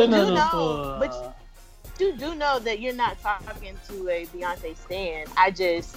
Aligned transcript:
you 0.00 0.06
do 0.06 0.34
know, 0.34 0.96
but 0.98 1.36
you 1.98 2.12
do 2.16 2.34
know 2.34 2.58
that 2.58 2.80
you're 2.80 2.94
not 2.94 3.20
talking 3.20 3.76
to 3.88 4.08
a 4.08 4.26
Beyonce 4.26 4.76
stan. 4.76 5.26
I 5.36 5.50
just, 5.50 5.96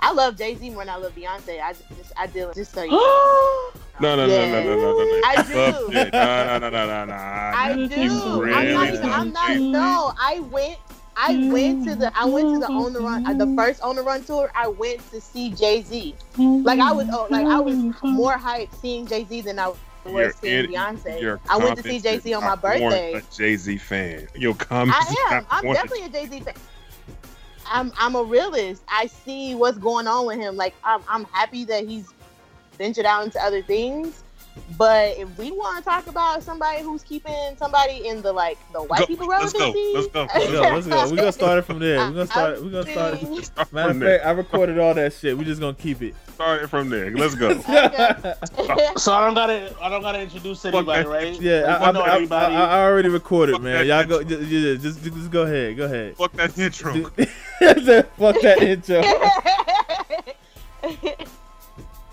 I 0.00 0.12
love 0.12 0.36
Jay 0.36 0.54
Z 0.54 0.70
more 0.70 0.84
than 0.84 0.94
I 0.94 0.96
love 0.96 1.14
Beyonce. 1.14 1.60
I 1.60 1.72
just, 1.72 2.12
I 2.16 2.26
deal 2.26 2.52
just 2.54 2.72
so 2.72 2.82
you. 2.82 2.90
know. 2.90 3.70
No, 3.98 4.14
no, 4.14 4.26
Yeah. 4.26 4.50
no, 4.50 4.62
no, 4.62 4.76
no, 4.76 4.76
no, 4.76 4.98
no, 4.98 5.04
no. 5.04 5.20
I 5.24 5.42
do. 5.42 5.54
no, 5.92 6.58
no, 6.58 6.58
no, 6.58 6.70
no, 6.70 6.86
no, 6.86 7.04
no. 7.06 7.14
I 7.14 7.86
do. 7.88 8.42
Really 8.42 8.54
I'm 8.54 8.72
not. 8.74 8.92
do. 8.92 9.10
I'm 9.10 9.32
not. 9.32 9.56
No, 9.56 10.12
I 10.20 10.40
went. 10.40 10.78
I 11.18 11.48
went 11.50 11.84
to 11.84 11.96
the. 11.96 12.12
I 12.14 12.26
went 12.26 12.52
to 12.52 12.58
the 12.60 12.66
on 12.66 12.92
the 12.92 13.00
run. 13.00 13.26
Uh, 13.26 13.32
the 13.32 13.54
first 13.56 13.80
on 13.80 13.96
the 13.96 14.02
run 14.02 14.22
tour. 14.22 14.50
I 14.54 14.68
went 14.68 15.00
to 15.12 15.20
see 15.20 15.50
Jay 15.50 15.80
Z. 15.80 16.14
Like 16.36 16.78
I 16.78 16.92
was. 16.92 17.08
Oh, 17.10 17.26
like 17.30 17.46
I 17.46 17.58
was 17.58 17.76
more 18.02 18.34
hyped 18.34 18.74
seeing 18.82 19.06
Jay 19.06 19.24
Z 19.24 19.40
than 19.42 19.58
I 19.58 19.72
was 20.12 20.34
seeing 20.36 20.64
in- 20.64 20.70
Beyonce. 20.70 21.38
I 21.48 21.56
went 21.56 21.76
to 21.76 21.82
see 21.82 22.00
Jay 22.00 22.18
Z 22.18 22.32
on 22.34 22.42
my 22.44 22.54
birthday. 22.56 23.14
A 23.14 23.22
Jay 23.34 23.56
Z 23.56 23.76
fan. 23.78 24.28
Your 24.34 24.54
comments. 24.54 24.98
I 25.10 25.34
am. 25.36 25.46
I'm 25.50 25.72
definitely 25.72 26.04
a 26.04 26.08
Jay 26.08 26.26
Z 26.26 26.40
fan. 26.40 26.54
I'm 27.68 27.92
I'm 27.98 28.14
a 28.14 28.22
realist. 28.22 28.82
I 28.88 29.06
see 29.06 29.54
what's 29.54 29.78
going 29.78 30.06
on 30.06 30.26
with 30.26 30.38
him. 30.38 30.56
Like 30.56 30.74
I'm 30.84 31.02
I'm 31.08 31.24
happy 31.26 31.64
that 31.64 31.86
he's 31.86 32.08
ventured 32.78 33.06
out 33.06 33.24
into 33.24 33.42
other 33.42 33.62
things. 33.62 34.22
But 34.78 35.16
if 35.16 35.38
we 35.38 35.52
want 35.52 35.78
to 35.78 35.84
talk 35.88 36.06
about 36.06 36.42
somebody 36.42 36.82
who's 36.82 37.02
keeping 37.02 37.56
somebody 37.56 38.06
in 38.08 38.20
the 38.20 38.32
like 38.32 38.58
the 38.72 38.82
white 38.82 39.00
Go- 39.00 39.06
people 39.06 39.26
let's 39.28 39.52
go, 39.52 39.58
relevancy, 39.72 39.92
let's 39.94 40.06
go, 40.08 40.20
Let's 40.34 40.46
go. 40.50 40.60
Let's 40.60 40.86
go. 40.86 41.10
We're 41.10 41.16
gonna 41.16 41.32
start 41.32 41.58
it 41.58 41.62
from 41.62 41.78
there. 41.78 41.98
We're 41.98 42.12
gonna 42.12 42.26
start. 42.26 42.62
We're 42.62 42.70
gonna 42.70 42.90
start. 42.92 43.14
I 43.14 43.64
Matter 43.72 43.88
from 43.88 43.90
of 43.90 44.00
there. 44.00 44.26
I 44.26 44.30
recorded 44.32 44.78
all 44.78 44.92
that 44.94 45.12
shit. 45.14 45.36
We're 45.38 45.44
just 45.44 45.60
gonna 45.60 45.74
keep 45.74 46.02
it. 46.02 46.14
Start 46.34 46.62
it 46.64 46.66
from 46.68 46.90
there. 46.90 47.10
Let's 47.10 47.34
go. 47.34 47.54
think- 47.54 48.98
So 48.98 49.12
I 49.12 49.24
don't 49.24 49.34
gotta, 49.34 49.74
I 49.80 49.88
don't 49.88 50.02
gotta 50.02 50.20
introduce 50.20 50.64
anybody, 50.64 51.04
that. 51.04 51.08
right? 51.08 51.40
Yeah, 51.40 51.60
We 51.62 51.66
I, 51.66 51.88
I, 51.88 51.92
know 51.92 52.00
I. 52.02 52.26
I, 52.30 52.52
I 52.52 52.82
already 52.84 53.08
recorded, 53.08 53.52
Fuck 53.54 53.62
man. 53.62 53.74
that 53.74 53.86
Y'all 53.86 54.04
go. 54.04 54.20
intro. 54.20 54.36
Just, 54.38 54.82
just, 54.82 55.02
just, 55.04 55.14
just 55.16 55.30
go 55.30 55.42
ahead. 55.44 55.76
Go 55.76 55.84
ahead. 55.84 56.16
Fuck 56.16 56.32
that 56.32 56.58
intro. 56.58 56.92
Fuck 58.18 58.40
that 58.42 58.58
intro. 58.62 59.02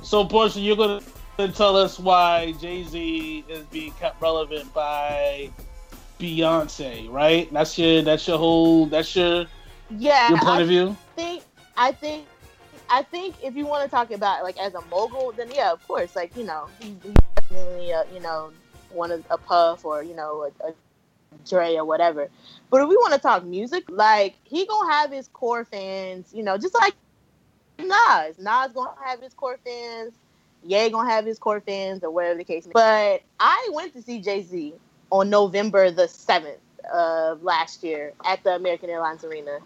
So 0.02 0.26
Portia, 0.26 0.60
you're 0.60 0.76
gonna 0.76 1.02
tell 1.38 1.76
us 1.76 2.00
why 2.00 2.54
Jay 2.60 2.84
Z 2.84 3.46
is 3.50 3.66
being 3.66 3.92
kept 3.94 4.22
relevant 4.22 4.74
by 4.74 5.50
Beyonce, 6.20 7.12
right? 7.12 7.52
That's 7.52 7.78
your, 7.78 8.02
that's 8.02 8.28
your 8.28 8.38
whole, 8.38 8.86
that's 8.86 9.16
your, 9.16 9.46
yeah, 9.98 10.30
your 10.30 10.38
point 10.40 10.50
I 10.50 10.62
of 10.62 10.68
view. 10.68 10.98
think 11.16 11.44
I 11.76 11.92
think 11.92 12.26
I 12.90 13.02
think 13.02 13.36
if 13.44 13.56
you 13.56 13.66
want 13.66 13.84
to 13.84 13.90
talk 13.90 14.12
about 14.12 14.44
like 14.44 14.58
as 14.60 14.74
a 14.76 14.82
mogul, 14.86 15.32
then 15.32 15.50
yeah, 15.52 15.72
of 15.72 15.86
course, 15.88 16.16
like 16.16 16.36
you 16.36 16.44
know, 16.44 16.68
definitely 17.36 17.92
a, 17.92 18.06
you 18.14 18.20
know 18.20 18.52
one 18.90 19.12
of 19.12 19.24
a 19.30 19.38
Puff 19.38 19.86
or 19.86 20.04
you 20.04 20.16
know 20.16 20.50
a, 20.62 20.68
a 20.68 20.74
Dre 21.48 21.76
or 21.76 21.86
whatever. 21.86 22.30
But 22.70 22.82
if 22.82 22.90
we 22.90 22.96
want 22.96 23.14
to 23.14 23.20
talk 23.20 23.44
music, 23.44 23.86
like 23.90 24.36
he 24.44 24.66
gonna 24.66 24.92
have 24.92 25.12
his 25.12 25.28
core 25.30 25.66
fans, 25.66 26.32
you 26.34 26.44
know, 26.44 26.58
just 26.58 26.76
like 26.76 26.94
Nas. 27.80 28.38
Nas 28.38 28.72
gonna 28.74 28.92
have 29.04 29.22
his 29.22 29.34
core 29.34 29.60
fans. 29.66 30.14
Ye 30.66 30.90
gonna 30.90 31.10
have 31.10 31.26
his 31.26 31.40
core 31.40 31.62
fans 31.62 32.04
or 32.04 32.12
whatever 32.12 32.38
the 32.38 32.44
case. 32.44 32.66
May 32.66 32.70
be. 32.70 32.74
But 32.74 33.22
I 33.40 33.70
went 33.74 33.94
to 33.94 34.02
see 34.02 34.20
Jay 34.22 34.42
Z 34.44 34.74
on 35.12 35.30
November 35.30 35.92
the 35.92 36.08
seventh 36.08 36.60
of 36.92 37.44
last 37.44 37.84
year 37.84 38.14
at 38.26 38.44
the 38.44 38.56
American 38.56 38.90
Airlines 38.90 39.24
Arena. 39.24 39.60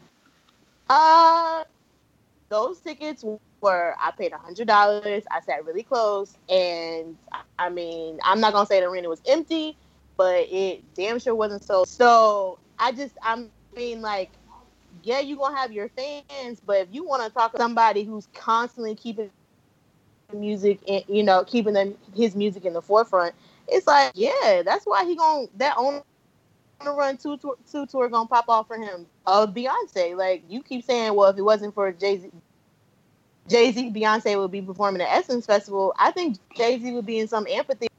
Uh, 0.89 1.63
those 2.49 2.79
tickets 2.79 3.23
were 3.61 3.95
I 3.99 4.11
paid 4.11 4.31
a 4.31 4.37
hundred 4.37 4.67
dollars. 4.67 5.23
I 5.31 5.41
sat 5.41 5.65
really 5.65 5.83
close, 5.83 6.35
and 6.49 7.17
I 7.59 7.69
mean 7.69 8.19
I'm 8.23 8.39
not 8.39 8.53
gonna 8.53 8.65
say 8.65 8.79
the 8.79 8.87
arena 8.87 9.09
was 9.09 9.21
empty, 9.27 9.77
but 10.17 10.47
it 10.49 10.83
damn 10.95 11.19
sure 11.19 11.35
wasn't 11.35 11.63
so. 11.63 11.83
So 11.85 12.59
I 12.79 12.91
just 12.91 13.17
I 13.21 13.45
mean 13.75 14.01
like, 14.01 14.31
yeah, 15.03 15.19
you're 15.19 15.37
gonna 15.37 15.57
have 15.57 15.71
your 15.71 15.89
fans, 15.89 16.61
but 16.65 16.77
if 16.81 16.87
you 16.91 17.05
want 17.05 17.23
to 17.23 17.29
talk 17.29 17.51
to 17.53 17.57
somebody 17.57 18.03
who's 18.03 18.27
constantly 18.33 18.95
keeping 18.95 19.29
music, 20.33 20.79
and 20.87 21.03
you 21.07 21.23
know, 21.23 21.43
keeping 21.45 21.73
them 21.73 21.95
his 22.15 22.35
music 22.35 22.65
in 22.65 22.73
the 22.73 22.81
forefront, 22.81 23.33
it's 23.67 23.87
like 23.87 24.11
yeah, 24.15 24.61
that's 24.63 24.85
why 24.85 25.05
he 25.05 25.15
gonna 25.15 25.47
that 25.57 25.77
on 25.77 26.01
the 26.83 26.91
run 26.91 27.17
two 27.17 27.37
tour, 27.37 27.55
two 27.71 27.85
tour 27.85 28.09
gonna 28.09 28.27
pop 28.27 28.45
off 28.49 28.67
for 28.67 28.77
him. 28.77 29.05
Uh, 29.25 29.47
Beyonce, 29.47 30.15
like 30.17 30.43
you 30.49 30.61
keep 30.61 30.83
saying, 30.83 31.15
well, 31.15 31.29
if 31.29 31.37
it 31.37 31.41
wasn't 31.41 31.73
for 31.73 31.91
Jay 31.91 32.17
Z, 32.17 32.29
Jay 33.47 33.71
Z, 33.71 33.91
Beyonce 33.91 34.37
would 34.37 34.51
be 34.51 34.61
performing 34.61 35.01
at 35.01 35.09
Essence 35.09 35.45
Festival. 35.45 35.93
I 35.97 36.11
think 36.11 36.37
Jay 36.55 36.79
Z 36.79 36.91
would 36.93 37.05
be 37.05 37.19
in 37.19 37.27
some 37.27 37.47
amphitheater 37.47 37.89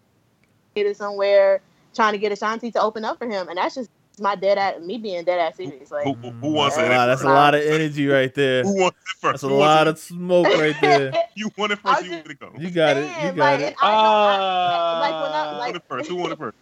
somewhere 0.94 1.61
trying 1.94 2.12
to 2.12 2.19
get 2.19 2.33
Ashanti 2.33 2.71
to 2.72 2.83
open 2.83 3.05
up 3.05 3.19
for 3.19 3.27
him, 3.27 3.49
and 3.49 3.59
that's 3.59 3.75
just 3.75 3.91
my 4.21 4.34
dead 4.34 4.59
ass, 4.59 4.81
me 4.81 4.99
being 4.99 5.25
dead 5.25 5.39
ass 5.41 5.56
serious. 5.56 5.91
Like, 5.91 6.05
Who, 6.05 6.15
who, 6.15 6.31
who 6.31 6.49
wants 6.53 6.77
That's 6.77 6.89
a 6.89 6.93
it? 6.93 6.97
lot, 6.97 7.06
that's 7.06 7.23
a 7.23 7.27
lot 7.27 7.55
of 7.55 7.62
energy 7.62 8.06
right 8.06 8.33
there. 8.34 8.62
Who 8.62 8.81
wants 8.81 8.97
it 8.99 9.17
first? 9.21 9.23
That's 9.23 9.43
a 9.45 9.49
Who 9.49 9.56
lot 9.56 9.87
it? 9.87 9.91
of 9.91 9.99
smoke 9.99 10.47
right 10.47 10.77
there. 10.81 11.12
You 11.34 11.51
want 11.56 11.71
it 11.73 11.79
first? 11.79 12.05
You 12.05 12.11
want 12.12 12.27
it 12.27 12.29
to 12.31 12.34
go? 12.34 12.53
You 12.59 12.71
got 12.71 12.97
it. 12.97 13.05
You 13.23 13.33
got 13.33 13.37
like, 13.39 13.61
it. 13.61 13.67
and 13.67 13.77
I 13.81 13.91
don't- 13.91 14.41
I- 14.43 15.01
like 15.01 15.23
when 15.23 15.33
I 15.33 15.49
Who 15.53 15.59
like 15.59 15.61
want 15.61 15.77
it 15.77 15.83
first? 15.89 16.09
Who 16.11 16.17
want 16.17 16.33
it 16.33 16.39
first? 16.39 16.56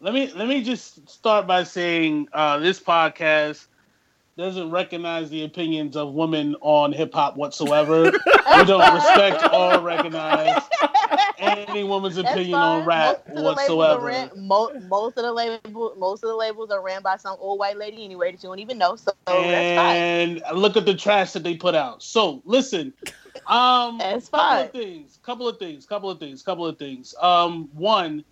Let 0.00 0.14
me 0.14 0.32
let 0.34 0.48
me 0.48 0.62
just 0.62 1.08
start 1.10 1.46
by 1.46 1.64
saying 1.64 2.28
uh, 2.32 2.58
this 2.58 2.80
podcast 2.80 3.66
doesn't 4.38 4.70
recognize 4.70 5.28
the 5.30 5.42
opinions 5.42 5.96
of 5.96 6.14
women 6.14 6.54
on 6.60 6.92
hip 6.92 7.12
hop 7.12 7.36
whatsoever. 7.36 8.04
we 8.04 8.64
don't 8.64 8.94
respect 8.94 9.42
or 9.52 9.80
recognize 9.80 10.62
any 11.38 11.82
woman's 11.82 12.14
That's 12.14 12.30
opinion 12.30 12.52
fine. 12.52 12.80
on 12.82 12.86
rap 12.86 13.26
most 13.26 13.28
of 13.28 13.34
the 13.34 13.42
labels 13.42 13.56
whatsoever. 13.56 14.06
ran, 14.06 14.30
mo- 14.36 14.80
most 14.88 15.18
of 15.18 15.24
the 15.24 15.32
label, 15.32 15.92
most 15.98 16.22
of 16.22 16.28
the 16.28 16.36
labels 16.36 16.70
are 16.70 16.80
ran 16.80 17.02
by 17.02 17.16
some 17.16 17.36
old 17.40 17.58
white 17.58 17.76
lady 17.76 18.04
anyway 18.04 18.30
that 18.30 18.40
you 18.40 18.48
don't 18.48 18.60
even 18.60 18.78
know. 18.78 18.94
So 18.94 19.10
that's 19.26 19.76
fine. 19.76 19.96
and 19.96 20.42
look 20.54 20.76
at 20.76 20.86
the 20.86 20.94
trash 20.94 21.32
that 21.32 21.42
they 21.42 21.56
put 21.56 21.74
out. 21.74 22.00
So 22.04 22.40
listen, 22.44 22.92
um, 23.48 23.98
That's 23.98 24.28
couple 24.28 24.38
fine. 24.48 24.64
of 24.66 24.70
things, 24.72 25.18
couple 25.24 25.48
of 25.48 25.58
things, 25.58 25.84
couple 25.84 26.10
of 26.10 26.20
things, 26.20 26.42
couple 26.44 26.64
of 26.64 26.78
things. 26.78 27.12
Um, 27.20 27.68
one, 27.72 28.24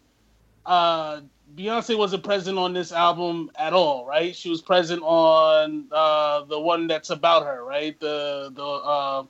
uh, 0.65 1.23
Beyonce 1.55 1.97
wasn't 1.97 2.25
present 2.25 2.59
on 2.59 2.73
this 2.73 2.93
album 2.93 3.51
at 3.57 3.73
all, 3.73 4.05
right? 4.05 4.35
She 4.35 4.51
was 4.51 4.61
present 4.61 5.03
on 5.03 5.87
uh, 5.93 6.45
the 6.45 6.59
one 6.59 6.87
that's 6.87 7.11
about 7.11 7.45
her, 7.47 7.65
right? 7.65 7.99
The 8.01 8.51
the 8.55 8.65
uh, 8.65 9.25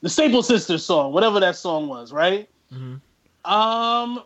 the 0.00 0.08
Staple 0.08 0.42
Sisters 0.42 0.84
song, 0.84 1.12
whatever 1.12 1.40
that 1.40 1.56
song 1.56 1.88
was, 1.88 2.12
right? 2.12 2.48
Mhm. 2.72 3.00
Um, 3.44 4.22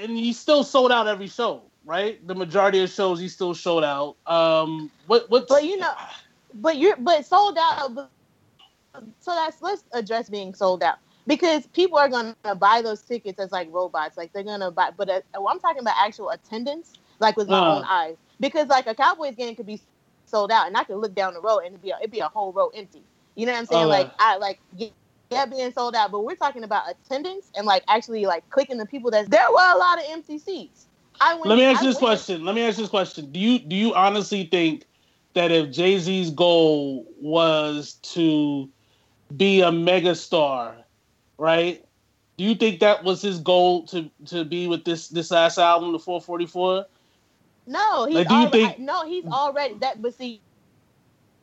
and 0.00 0.10
he 0.16 0.32
still 0.32 0.64
sold 0.64 0.90
out 0.90 1.06
every 1.06 1.28
show, 1.28 1.62
right? 1.84 2.24
The 2.26 2.34
majority 2.34 2.82
of 2.82 2.90
shows 2.90 3.20
he 3.20 3.28
still 3.28 3.54
showed 3.54 3.84
out. 3.84 4.16
Um, 4.26 4.90
what 5.06 5.28
what? 5.30 5.48
But 5.48 5.64
you 5.64 5.76
know, 5.76 5.92
but 6.54 6.78
you're 6.78 6.96
but 6.96 7.26
sold 7.26 7.58
out. 7.58 7.94
But, 7.94 8.10
so 9.20 9.34
that's 9.34 9.60
let's 9.60 9.84
address 9.92 10.28
being 10.30 10.54
sold 10.54 10.82
out 10.82 10.98
because 11.28 11.66
people 11.68 11.96
are 11.98 12.08
gonna 12.08 12.34
buy 12.56 12.82
those 12.82 13.00
tickets 13.02 13.38
as 13.38 13.52
like 13.52 13.68
robots. 13.70 14.16
Like 14.16 14.32
they're 14.32 14.42
gonna 14.42 14.72
buy, 14.72 14.90
but 14.96 15.08
uh, 15.08 15.20
well, 15.34 15.48
I'm 15.50 15.60
talking 15.60 15.80
about 15.82 15.94
actual 16.04 16.30
attendance, 16.30 16.94
like 17.20 17.36
with 17.36 17.48
my 17.48 17.58
Uh. 17.58 17.76
own 17.76 17.84
eyes. 17.84 18.16
Because 18.40 18.66
like 18.68 18.88
a 18.88 18.94
Cowboys 18.96 19.36
game 19.36 19.54
could 19.54 19.66
be 19.66 19.80
sold 20.26 20.50
out, 20.50 20.66
and 20.66 20.76
I 20.76 20.82
could 20.84 20.96
look 20.96 21.14
down 21.14 21.34
the 21.34 21.40
road 21.40 21.58
and 21.60 21.68
it'd 21.68 21.82
be 21.82 21.90
a, 21.90 21.98
it'd 21.98 22.10
be 22.10 22.18
a 22.20 22.28
whole 22.28 22.52
row 22.52 22.68
empty. 22.74 23.02
You 23.36 23.46
know 23.46 23.52
what 23.52 23.58
I'm 23.60 23.66
saying? 23.66 23.84
Uh. 23.84 23.88
Like 23.88 24.10
I 24.18 24.36
like. 24.38 24.58
Yeah, 24.76 24.88
yeah, 25.30 25.44
being 25.44 25.70
sold 25.72 25.94
out, 25.94 26.10
but 26.10 26.24
we're 26.24 26.36
talking 26.36 26.64
about 26.64 26.84
attendance 26.90 27.50
and 27.54 27.66
like 27.66 27.84
actually 27.86 28.24
like 28.24 28.48
clicking 28.50 28.78
the 28.78 28.86
people 28.86 29.10
that 29.10 29.30
there 29.30 29.46
were 29.50 29.70
a 29.74 29.76
lot 29.76 29.98
of 29.98 30.04
empty 30.08 30.38
seats. 30.38 30.86
I 31.20 31.34
went, 31.34 31.46
Let 31.46 31.56
me 31.58 31.64
ask 31.64 31.82
I 31.82 31.84
this 31.84 31.96
went- 31.96 31.98
question. 32.04 32.44
Let 32.46 32.54
me 32.54 32.62
ask 32.62 32.78
this 32.78 32.88
question. 32.88 33.30
Do 33.30 33.38
you 33.38 33.58
do 33.58 33.76
you 33.76 33.92
honestly 33.94 34.44
think 34.44 34.86
that 35.34 35.50
if 35.52 35.70
Jay 35.70 35.98
Z's 35.98 36.30
goal 36.30 37.04
was 37.20 37.94
to 38.14 38.68
be 39.36 39.60
a 39.60 39.70
megastar, 39.70 40.74
right? 41.38 41.84
Do 42.36 42.44
you 42.44 42.54
think 42.54 42.80
that 42.80 43.02
was 43.02 43.22
his 43.22 43.38
goal 43.40 43.84
to 43.86 44.10
to 44.26 44.44
be 44.44 44.68
with 44.68 44.84
this 44.84 45.08
this 45.08 45.30
last 45.30 45.58
album, 45.58 45.92
the 45.92 45.98
444? 45.98 46.86
No, 47.66 48.06
he's 48.06 48.14
Like, 48.14 48.28
do 48.28 48.34
you 48.34 48.40
already, 48.40 48.64
think- 48.64 48.78
no, 48.78 49.06
he's 49.06 49.24
already 49.26 49.74
that. 49.74 50.00
But 50.00 50.14
see, 50.14 50.40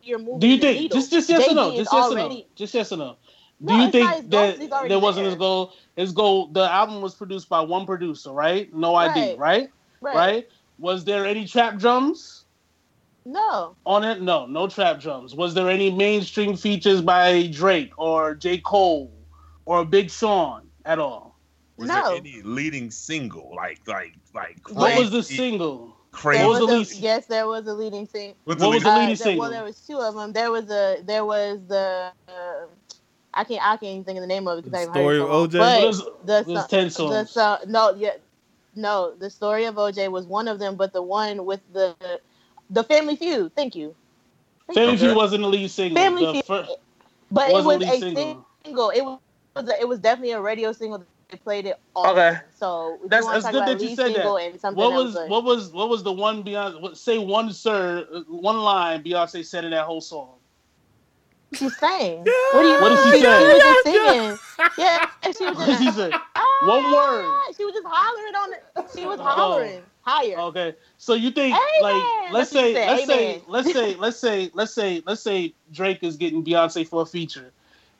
you're 0.03 0.19
moving. 0.19 0.39
Do 0.39 0.47
you 0.47 0.57
think 0.57 0.91
just 0.91 1.11
just 1.11 1.29
yes 1.29 1.49
or 1.49 1.53
no? 1.55 1.75
Just 1.75 1.91
yes 1.91 2.11
or 2.11 2.15
no? 2.15 2.41
Just 2.55 2.73
yes 2.73 2.91
or 2.91 2.97
no? 2.97 3.17
Do 3.63 3.73
No, 3.73 3.85
you 3.85 3.91
think 3.91 4.05
not 4.05 4.15
his 4.15 4.25
goal, 4.69 4.79
that 4.81 4.89
that 4.89 4.99
wasn't 4.99 5.23
there. 5.23 5.31
his 5.31 5.35
goal? 5.39 5.73
His 5.95 6.11
goal. 6.11 6.47
The 6.47 6.69
album 6.71 7.01
was 7.01 7.15
produced 7.15 7.47
by 7.49 7.61
one 7.61 7.85
producer, 7.85 8.31
right? 8.31 8.73
No 8.73 8.95
ID, 8.95 9.19
Right. 9.19 9.37
right? 9.39 9.69
Right. 10.01 10.15
Right. 10.15 10.47
Was 10.77 11.05
there 11.05 11.25
any 11.25 11.45
trap 11.45 11.77
drums? 11.77 12.43
No, 13.23 13.75
on 13.85 14.03
it? 14.03 14.21
No, 14.21 14.45
no 14.45 14.67
trap 14.67 14.99
drums. 14.99 15.33
Was 15.33 15.53
there 15.53 15.69
any 15.69 15.89
mainstream 15.89 16.55
features 16.55 17.01
by 17.01 17.47
Drake 17.47 17.91
or 17.97 18.35
J. 18.35 18.59
Cole 18.59 19.09
or 19.65 19.79
a 19.81 19.85
Big 19.85 20.09
Sean 20.09 20.67
at 20.85 20.99
all? 20.99 21.35
Was 21.77 21.87
No. 21.89 22.03
there 22.09 22.15
any 22.17 22.41
leading 22.43 22.89
single 22.91 23.51
like 23.55 23.81
like 23.87 24.13
like 24.33 24.57
What 24.69 24.97
was 24.97 25.11
the 25.11 25.21
single? 25.23 25.93
Crazy. 26.11 26.39
There 26.39 26.47
was 26.47 26.59
was 26.61 26.69
the 26.69 26.75
a- 26.75 26.77
least- 26.79 26.99
yes, 27.01 27.25
there 27.25 27.47
was 27.47 27.67
a 27.67 27.73
leading 27.73 28.07
thing. 28.07 28.35
What's 28.45 28.61
What 28.61 28.69
was 28.75 28.83
the 28.83 28.89
the 28.89 28.91
Uh, 28.91 28.93
leading 28.99 29.07
there- 29.09 29.15
single? 29.17 29.39
well, 29.41 29.49
there 29.51 29.63
was 29.65 29.79
two 29.81 29.99
of 29.99 30.15
them. 30.15 30.31
There 30.31 30.49
was 30.51 30.69
a 30.71 31.01
there 31.03 31.25
was 31.25 31.59
the 31.67 32.11
uh, 32.29 32.65
I 33.33 33.43
can't 33.43 33.61
I 33.61 33.75
can't 33.75 33.83
even 33.83 34.03
think 34.05 34.17
of 34.17 34.21
the 34.21 34.27
name 34.27 34.47
of 34.47 34.59
it 34.59 34.61
because 34.63 34.77
I 34.77 34.79
haven't 34.81 34.93
Story 34.93 35.19
heard 35.19 35.23
of 35.23 35.27
it 35.27 35.31
so 35.31 35.37
long. 35.37 35.47
OJ? 35.49 35.59
But 35.59 35.83
It 35.83 35.87
was, 35.87 36.01
the 36.23 36.37
it 36.39 36.47
was 36.47 36.61
so- 36.61 36.67
10 36.69 36.83
the 36.85 36.89
songs. 36.91 37.31
so, 37.31 37.57
no 37.67 37.93
yeah 37.97 38.11
no 38.75 39.13
the 39.19 39.29
story 39.29 39.65
of 39.65 39.75
OJ 39.75 40.09
was 40.09 40.25
one 40.25 40.47
of 40.47 40.59
them, 40.59 40.77
but 40.77 40.93
the 40.93 41.01
one 41.01 41.43
with 41.45 41.59
the 41.73 41.93
the 42.69 42.83
Family 42.85 43.17
Feud. 43.17 43.51
Thank 43.53 43.75
you. 43.75 43.93
Thank 44.67 44.77
Family 44.79 44.93
you. 44.93 44.99
Feud 44.99 45.17
wasn't 45.17 45.41
the 45.41 45.49
lead 45.49 45.69
single. 45.69 46.01
Family 46.01 46.25
the 46.25 46.41
Feud, 46.43 46.67
but 47.29 47.49
it 47.49 47.53
wasn't 47.53 47.65
was 47.65 47.77
lead 47.79 47.89
a 47.89 47.99
single. 47.99 48.45
single. 48.63 48.89
It 48.91 49.01
was 49.01 49.19
a, 49.55 49.65
it 49.81 49.87
was 49.87 49.99
definitely 49.99 50.31
a 50.31 50.41
radio 50.41 50.71
single. 50.71 51.03
They 51.29 51.37
played 51.37 51.65
it 51.65 51.79
all. 51.95 52.07
Okay. 52.11 52.37
So 52.55 52.99
That's- 53.07 53.25
you 53.25 53.41
that's 53.41 53.51
good 53.51 53.67
that 53.67 53.81
you 53.81 53.95
said 53.95 54.09
that. 54.09 54.13
single 54.15 54.37
And 54.37 54.59
something 54.61 54.77
what 54.83 54.91
that 54.91 54.95
was 55.03 55.15
like- 55.15 55.29
what 55.29 55.43
was 55.43 55.71
what 55.71 55.89
was 55.89 56.03
the 56.03 56.11
one 56.11 56.43
Beyonce? 56.43 56.95
Say 56.95 57.17
one 57.17 57.51
sir, 57.51 58.07
uh, 58.13 58.19
one 58.27 58.59
line 58.59 59.03
Beyonce 59.03 59.43
said 59.43 59.65
in 59.65 59.71
that 59.71 59.85
whole 59.85 60.01
song. 60.01 60.29
she 61.53 61.69
sang? 61.69 62.19
What 62.19 62.61
do 62.61 62.67
you 62.67 62.81
What 62.81 62.89
did 62.89 62.99
she 63.05 63.11
she, 63.17 63.21
say? 63.23 63.39
She 63.39 63.45
was 63.47 63.63
just 63.63 63.83
singing. 63.83 64.37
Yeah, 64.77 65.09
and 65.23 65.35
she 65.37 65.45
was 65.45 65.57
What 65.57 65.65
did 65.65 65.77
she 65.79 65.85
just 65.85 65.97
say? 65.97 66.09
ah, 66.13 66.67
One 66.67 66.83
word. 66.93 67.53
She 67.57 67.65
was 67.65 67.73
just 67.73 67.87
hollering 67.89 68.35
on 68.35 68.53
it. 68.53 68.89
She 68.95 69.05
was 69.05 69.19
hollering 69.19 69.81
higher. 70.01 70.37
Okay, 70.37 70.75
so 70.99 71.13
you 71.15 71.31
think 71.31 71.55
Amen. 71.55 71.81
like 71.81 72.31
let's 72.33 72.51
That's 72.51 73.07
what 73.07 73.07
say 73.07 73.07
let's 73.07 73.07
say 73.07 73.41
let's 73.47 73.73
say 73.73 73.95
let's 73.95 74.19
say 74.19 74.51
let's 74.53 74.73
say 74.73 75.03
let's 75.07 75.21
say 75.21 75.53
Drake 75.71 76.03
is 76.03 76.17
getting 76.17 76.43
Beyonce 76.45 76.87
for 76.87 77.01
a 77.01 77.05
feature. 77.05 77.51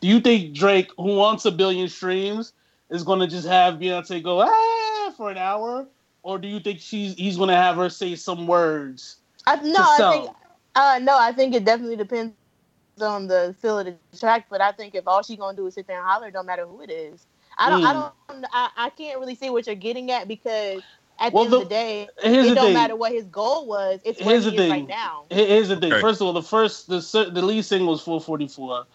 Do 0.05 0.11
you 0.11 0.19
think 0.19 0.53
Drake, 0.53 0.91
who 0.97 1.15
wants 1.15 1.45
a 1.45 1.51
billion 1.51 1.89
streams, 1.89 2.53
is 2.91 3.01
going 3.01 3.21
to 3.21 3.25
just 3.25 3.47
have 3.47 3.79
Beyonce 3.79 4.21
go 4.21 4.39
ah 4.39 5.11
for 5.17 5.31
an 5.31 5.37
hour, 5.39 5.87
or 6.21 6.37
do 6.37 6.47
you 6.47 6.59
think 6.59 6.79
she's 6.79 7.15
he's 7.15 7.37
going 7.37 7.49
to 7.49 7.55
have 7.55 7.75
her 7.77 7.89
say 7.89 8.15
some 8.15 8.45
words? 8.45 9.15
I, 9.47 9.55
no, 9.55 9.73
to 9.73 9.79
I 9.79 10.09
think 10.11 10.29
uh, 10.75 10.99
no, 11.01 11.17
I 11.17 11.31
think 11.31 11.55
it 11.55 11.65
definitely 11.65 11.95
depends 11.95 12.35
on 13.01 13.25
the 13.25 13.55
feel 13.59 13.79
of 13.79 13.87
the 13.87 13.97
track. 14.19 14.45
But 14.47 14.61
I 14.61 14.73
think 14.73 14.93
if 14.93 15.07
all 15.07 15.23
she's 15.23 15.37
gonna 15.39 15.57
do 15.57 15.65
is 15.65 15.73
sit 15.73 15.87
there 15.87 15.97
and 15.97 16.05
holler, 16.07 16.29
don't 16.29 16.45
matter 16.45 16.67
who 16.67 16.83
it 16.83 16.91
is. 16.91 17.25
I 17.57 17.71
don't. 17.71 17.83
I 17.83 17.93
Mm. 17.95 18.11
don't. 18.29 18.45
I, 18.53 18.69
I 18.77 18.89
can't 18.91 19.19
really 19.19 19.33
see 19.33 19.49
what 19.49 19.65
you're 19.65 19.75
getting 19.75 20.11
at 20.11 20.27
because 20.27 20.83
at 21.19 21.33
Well, 21.33 21.45
the 21.45 21.47
end 21.47 21.53
the- 21.53 21.57
of 21.57 21.63
the 21.63 21.69
day, 21.69 22.09
Here's 22.21 22.45
it 22.45 22.49
the 22.49 22.55
don't 22.57 22.65
thing. 22.65 22.73
matter 22.75 22.95
what 22.95 23.11
his 23.11 23.25
goal 23.25 23.65
was. 23.65 24.01
It's 24.05 24.19
where 24.19 24.29
Here's 24.35 24.43
he 24.43 24.51
the 24.51 24.55
is 24.55 24.59
thing. 24.59 24.69
right 24.69 24.87
now. 24.87 25.23
Here's 25.31 25.69
the 25.69 25.77
thing. 25.77 25.93
Okay. 25.93 26.01
First 26.01 26.21
of 26.21 26.27
all, 26.27 26.33
the 26.33 26.43
first 26.43 26.89
the 26.89 26.99
the 27.33 27.41
lead 27.41 27.65
single 27.65 27.89
was 27.89 28.01
444. 28.01 28.85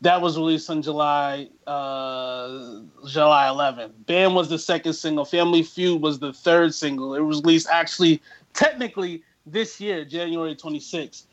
That 0.00 0.20
was 0.20 0.38
released 0.38 0.70
on 0.70 0.80
July 0.80 1.48
uh, 1.66 2.80
July 3.06 3.48
11. 3.48 3.92
Bam 4.06 4.34
was 4.34 4.48
the 4.48 4.58
second 4.58 4.92
single. 4.92 5.24
Family 5.24 5.62
Feud 5.62 6.00
was 6.00 6.18
the 6.18 6.32
third 6.32 6.72
single. 6.72 7.14
It 7.14 7.20
was 7.20 7.42
released 7.42 7.68
actually 7.70 8.22
technically 8.54 9.22
this 9.44 9.80
year, 9.80 10.04
January 10.04 10.54
26th. 10.54 11.24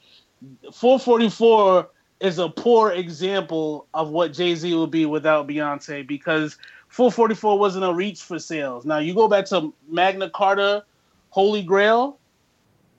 444 0.74 1.90
is 2.22 2.40
a 2.40 2.50
poor 2.50 2.92
example 2.92 3.88
of 3.94 4.10
what 4.10 4.34
Jay 4.34 4.56
Z 4.56 4.74
will 4.74 4.88
be 4.88 5.06
without 5.06 5.48
Beyonce 5.48 6.06
because 6.06 6.58
444 6.88 7.60
wasn't 7.60 7.86
a 7.86 7.94
reach 7.94 8.22
for 8.22 8.40
sales. 8.40 8.86
Now 8.86 8.98
you 9.00 9.14
go 9.14 9.28
back 9.28 9.46
to 9.48 9.74
Magna 9.90 10.30
Carta, 10.30 10.86
Holy 11.30 11.62
Grail. 11.62 12.18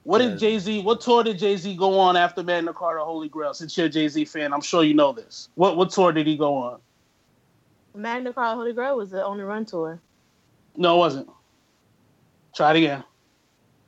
What 0.07 0.19
did 0.19 0.39
Jay 0.39 0.57
Z? 0.61 0.83
What 0.83 1.01
tour 1.01 1.25
did 1.25 1.37
Jay 1.37 1.57
Z 1.57 1.75
go 1.75 1.99
on 1.99 2.17
after 2.17 2.45
Magna 2.45 2.73
Carta, 2.73 3.05
Holy 3.05 3.29
Grail? 3.29 3.53
Since 3.53 3.77
you're 3.77 3.87
a 3.87 3.89
Jay 3.89 4.07
Z 4.07 4.25
fan, 4.27 4.53
I'm 4.53 4.61
sure 4.61 4.85
you 4.85 4.95
know 4.95 5.13
this. 5.13 5.49
What 5.57 5.77
what 5.77 5.91
tour 5.91 6.13
did 6.13 6.29
he 6.29 6.37
go 6.37 6.55
on? 6.55 6.81
Magna 7.93 8.33
Carta 8.33 8.55
Holy 8.55 8.73
Grail 8.73 8.97
was 8.97 9.11
the 9.11 9.25
only 9.25 9.43
run 9.43 9.67
tour. 9.67 10.01
No, 10.77 10.95
it 10.95 10.99
wasn't. 10.99 11.29
Try 12.55 12.71
it 12.71 12.77
again. 12.77 13.03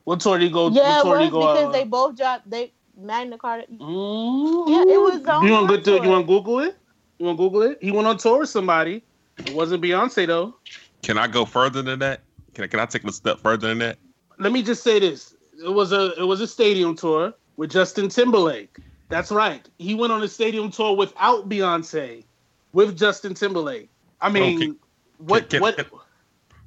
What 0.03 0.19
tour 0.19 0.39
did 0.39 0.47
he 0.47 0.51
go? 0.51 0.71
Yeah, 0.71 0.89
what 0.89 0.99
it 0.99 1.03
tour 1.03 1.13
did 1.13 1.19
was 1.19 1.25
he 1.27 1.31
go 1.31 1.41
because 1.41 1.67
on? 1.67 1.73
they 1.73 1.85
both 1.85 2.17
dropped. 2.17 2.51
They 2.51 2.73
Magna 2.97 3.39
Carta. 3.39 3.67
Mm-hmm. 3.73 4.73
Yeah, 4.73 4.95
it 4.95 5.01
was 5.01 5.25
on 5.25 5.47
You 5.47 5.53
want 5.53 5.71
one 5.71 5.83
to 5.85 5.91
you 5.93 6.09
want 6.09 6.27
to 6.27 6.27
Google 6.27 6.59
it? 6.59 6.77
You 7.21 7.27
want 7.27 7.39
Google 7.39 7.63
it? 7.63 7.79
He 7.81 7.93
went 7.93 8.09
on 8.09 8.17
tour 8.17 8.41
with 8.41 8.49
somebody. 8.49 9.05
It 9.39 9.55
wasn't 9.55 9.85
Beyonce 9.85 10.27
though. 10.27 10.57
Can 11.03 11.17
I 11.17 11.29
go 11.29 11.45
further 11.45 11.81
than 11.81 12.01
that? 12.01 12.23
Can 12.55 12.65
I, 12.65 12.67
can 12.67 12.81
I 12.81 12.87
take 12.87 13.05
a 13.05 13.13
step 13.13 13.39
further 13.39 13.69
than 13.69 13.79
that? 13.79 13.99
Let 14.41 14.51
me 14.51 14.65
just 14.65 14.83
say 14.83 14.99
this: 14.99 15.37
it 15.65 15.73
was 15.73 15.93
a 15.93 16.13
it 16.21 16.25
was 16.25 16.41
a 16.41 16.47
stadium 16.47 16.95
tour 16.97 17.33
with 17.57 17.71
Justin 17.71 18.09
Timberlake. 18.09 18.79
That's 19.09 19.31
right. 19.31 19.67
He 19.79 19.95
went 19.95 20.13
on 20.13 20.23
a 20.23 20.29
stadium 20.29 20.71
tour 20.71 20.95
without 20.97 21.49
Beyonce, 21.49 22.25
with 22.73 22.97
Justin 22.99 23.35
Timberlake. 23.35 23.89
I 24.21 24.29
oh, 24.29 24.31
mean, 24.31 24.63
Okay. 24.63 24.73
what 25.19 25.49
Can- 25.51 25.61
what? 25.63 25.77
can- 25.77 25.87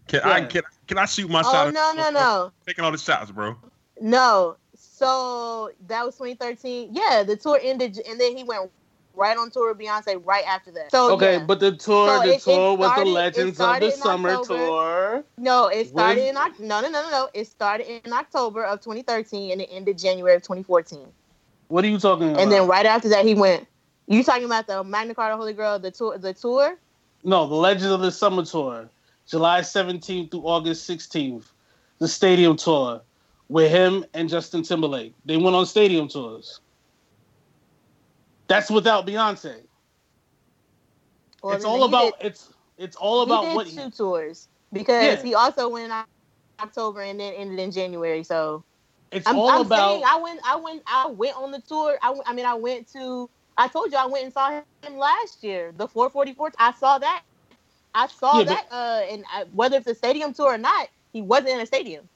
Can 0.07 0.21
I 0.23 0.39
Yeah. 0.39 0.45
can, 0.47 0.61
can 0.87 0.97
I 0.97 1.05
shoot 1.05 1.29
my 1.29 1.41
Oh 1.45 1.51
shot? 1.51 1.73
no 1.73 1.93
no 1.95 2.09
no 2.09 2.51
Taking 2.67 2.83
all 2.83 2.91
the 2.91 2.97
shots, 2.97 3.31
bro. 3.31 3.55
no. 4.01 4.57
So 4.75 5.71
that 5.87 6.05
was 6.05 6.15
2013. 6.17 6.89
Yeah, 6.93 7.23
the 7.23 7.35
tour 7.35 7.59
ended, 7.61 7.99
and 8.07 8.19
then 8.19 8.35
he 8.35 8.43
went 8.43 8.71
right 9.21 9.37
on 9.37 9.51
tour 9.51 9.69
with 9.73 9.77
Beyonce 9.85 10.19
right 10.25 10.43
after 10.47 10.71
that. 10.71 10.89
So 10.91 11.13
Okay, 11.13 11.33
yeah. 11.37 11.43
but 11.45 11.59
the 11.59 11.71
tour, 11.73 12.07
So 12.07 12.19
the 12.23 12.33
it- 12.33 12.35
it 12.37 12.41
tour 12.41 12.75
was 12.75 12.95
the 12.97 13.05
Legends 13.05 13.59
of 13.59 13.79
the 13.79 13.91
Summer 13.91 14.29
October. 14.31 14.65
tour. 14.65 15.23
No, 15.37 15.67
it 15.67 15.89
started 15.89 16.17
When- 16.33 16.35
in 16.59 16.67
no, 16.67 16.81
no, 16.81 16.89
no, 16.89 17.01
no, 17.03 17.09
no. 17.11 17.29
It 17.35 17.45
started 17.47 17.87
in 18.05 18.11
October 18.11 18.63
of 18.65 18.81
2013 18.81 19.51
and 19.51 19.61
it 19.61 19.69
ended 19.71 19.99
January 19.99 20.35
of 20.35 20.41
2014. 20.41 21.05
What 21.67 21.85
are 21.85 21.87
you 21.87 21.99
talking 21.99 22.31
about? 22.31 22.41
And 22.41 22.51
then 22.51 22.67
right 22.67 22.85
after 22.85 23.09
that, 23.09 23.23
he 23.25 23.35
went. 23.35 23.67
You 24.07 24.23
talking 24.23 24.43
about 24.45 24.67
the 24.67 24.83
Magna 24.83 25.13
Carta 25.15 25.37
Holy 25.37 25.53
Grail, 25.53 25.77
the 25.79 25.91
tour, 25.91 26.17
the 26.17 26.33
tour? 26.33 26.77
no, 27.23 27.45
the 27.47 27.55
Legends 27.55 27.93
of 27.93 28.01
the 28.01 28.11
Summer 28.11 28.43
tour, 28.43 28.89
July 29.27 29.61
17th 29.61 30.31
through 30.31 30.41
August 30.41 30.85
16th, 30.89 31.45
the 31.99 32.07
stadium 32.07 32.57
tour 32.57 33.01
with 33.47 33.69
him 33.71 34.03
and 34.15 34.27
Justin 34.27 34.63
Timberlake. 34.63 35.13
They 35.25 35.37
went 35.37 35.55
on 35.55 35.65
stadium 35.67 36.07
tours. 36.07 36.59
That's 38.51 38.69
without 38.69 39.07
Beyonce. 39.07 39.55
Well, 41.41 41.55
it's 41.55 41.63
all 41.65 41.85
about 41.85 42.19
did- 42.19 42.27
it's 42.27 42.53
it's 42.77 42.95
all 42.97 43.21
about 43.21 43.43
he 43.43 43.49
did 43.49 43.55
what 43.55 43.67
two 43.67 43.89
tours 43.91 44.47
because 44.73 45.03
Yeah. 45.19 45.23
he 45.23 45.33
also 45.35 45.69
went 45.69 45.85
in 45.91 46.03
October 46.61 47.01
and 47.01 47.19
then 47.19 47.33
ended 47.33 47.59
in 47.59 47.71
January. 47.71 48.23
So 48.23 48.65
it's 49.11 49.25
I'm, 49.27 49.37
all 49.37 49.49
I'm 49.49 49.61
about. 49.61 49.91
saying 49.91 50.03
I 50.05 50.17
went, 50.17 50.39
I 50.45 50.55
went, 50.57 50.83
I 50.85 51.07
went 51.07 51.37
on 51.37 51.51
the 51.51 51.61
tour. 51.61 51.97
I, 52.01 52.13
I 52.25 52.33
mean, 52.33 52.45
I 52.45 52.55
went 52.55 52.91
to. 52.91 53.29
I 53.57 53.67
told 53.69 53.91
you 53.91 53.97
I 53.97 54.05
went 54.07 54.25
and 54.25 54.33
saw 54.33 54.49
him 54.49 54.97
last 54.97 55.43
year, 55.43 55.73
the 55.75 55.87
444. 55.87 56.51
I 56.57 56.73
saw 56.73 56.97
that. 56.99 57.23
I 57.93 58.07
saw 58.07 58.39
Yeah, 58.39 58.45
but- 58.45 58.49
that, 58.49 58.67
uh, 58.71 59.01
and 59.13 59.25
I, 59.31 59.43
whether 59.53 59.77
it's 59.77 59.87
a 59.87 59.95
stadium 59.95 60.33
tour 60.33 60.53
or 60.53 60.57
not, 60.57 60.89
he 61.13 61.21
wasn't 61.21 61.49
in 61.49 61.59
a 61.61 61.65
stadium. 61.65 62.09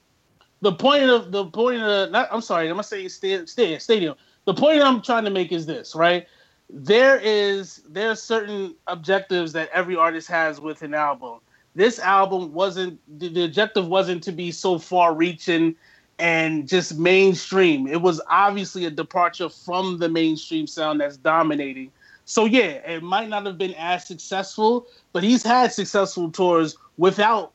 the 0.61 0.73
point 0.73 1.03
of 1.09 1.31
the 1.31 1.45
point 1.45 1.81
of 1.81 2.11
not, 2.11 2.27
I'm 2.31 2.41
sorry, 2.41 2.69
I'm 2.69 2.77
not 2.77 2.85
saying 2.85 3.09
sta- 3.09 3.45
sta- 3.45 3.77
stadium. 3.79 4.15
The 4.45 4.53
point 4.53 4.81
I'm 4.81 5.01
trying 5.01 5.25
to 5.25 5.31
make 5.31 5.51
is 5.51 5.65
this, 5.65 5.95
right? 5.95 6.27
There 6.69 7.19
is 7.19 7.81
there 7.89 8.09
are 8.11 8.15
certain 8.15 8.75
objectives 8.87 9.53
that 9.53 9.69
every 9.73 9.95
artist 9.95 10.27
has 10.29 10.59
with 10.59 10.81
an 10.81 10.93
album. 10.93 11.39
This 11.75 11.99
album 11.99 12.53
wasn't 12.53 12.99
the, 13.19 13.29
the 13.29 13.43
objective 13.45 13.87
wasn't 13.87 14.23
to 14.23 14.31
be 14.31 14.51
so 14.51 14.79
far 14.79 15.13
reaching 15.13 15.75
and 16.17 16.67
just 16.67 16.97
mainstream. 16.97 17.87
It 17.87 18.01
was 18.01 18.21
obviously 18.29 18.85
a 18.85 18.91
departure 18.91 19.49
from 19.49 19.99
the 19.99 20.09
mainstream 20.09 20.65
sound 20.67 21.01
that's 21.01 21.17
dominating. 21.17 21.91
So 22.25 22.45
yeah, 22.45 22.81
it 22.87 23.03
might 23.03 23.29
not 23.29 23.45
have 23.45 23.57
been 23.57 23.75
as 23.75 24.07
successful, 24.07 24.87
but 25.13 25.23
he's 25.23 25.43
had 25.43 25.71
successful 25.71 26.31
tours 26.31 26.77
without 26.97 27.51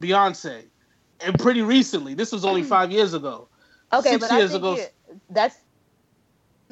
Beyonce 0.00 0.64
and 1.20 1.38
pretty 1.38 1.62
recently. 1.62 2.14
This 2.14 2.32
was 2.32 2.44
only 2.44 2.62
hmm. 2.62 2.68
five 2.68 2.92
years 2.92 3.14
ago. 3.14 3.48
Okay, 3.92 4.12
Six 4.12 4.28
but 4.28 4.38
years 4.38 4.54
ago. 4.54 4.78
that's 5.30 5.56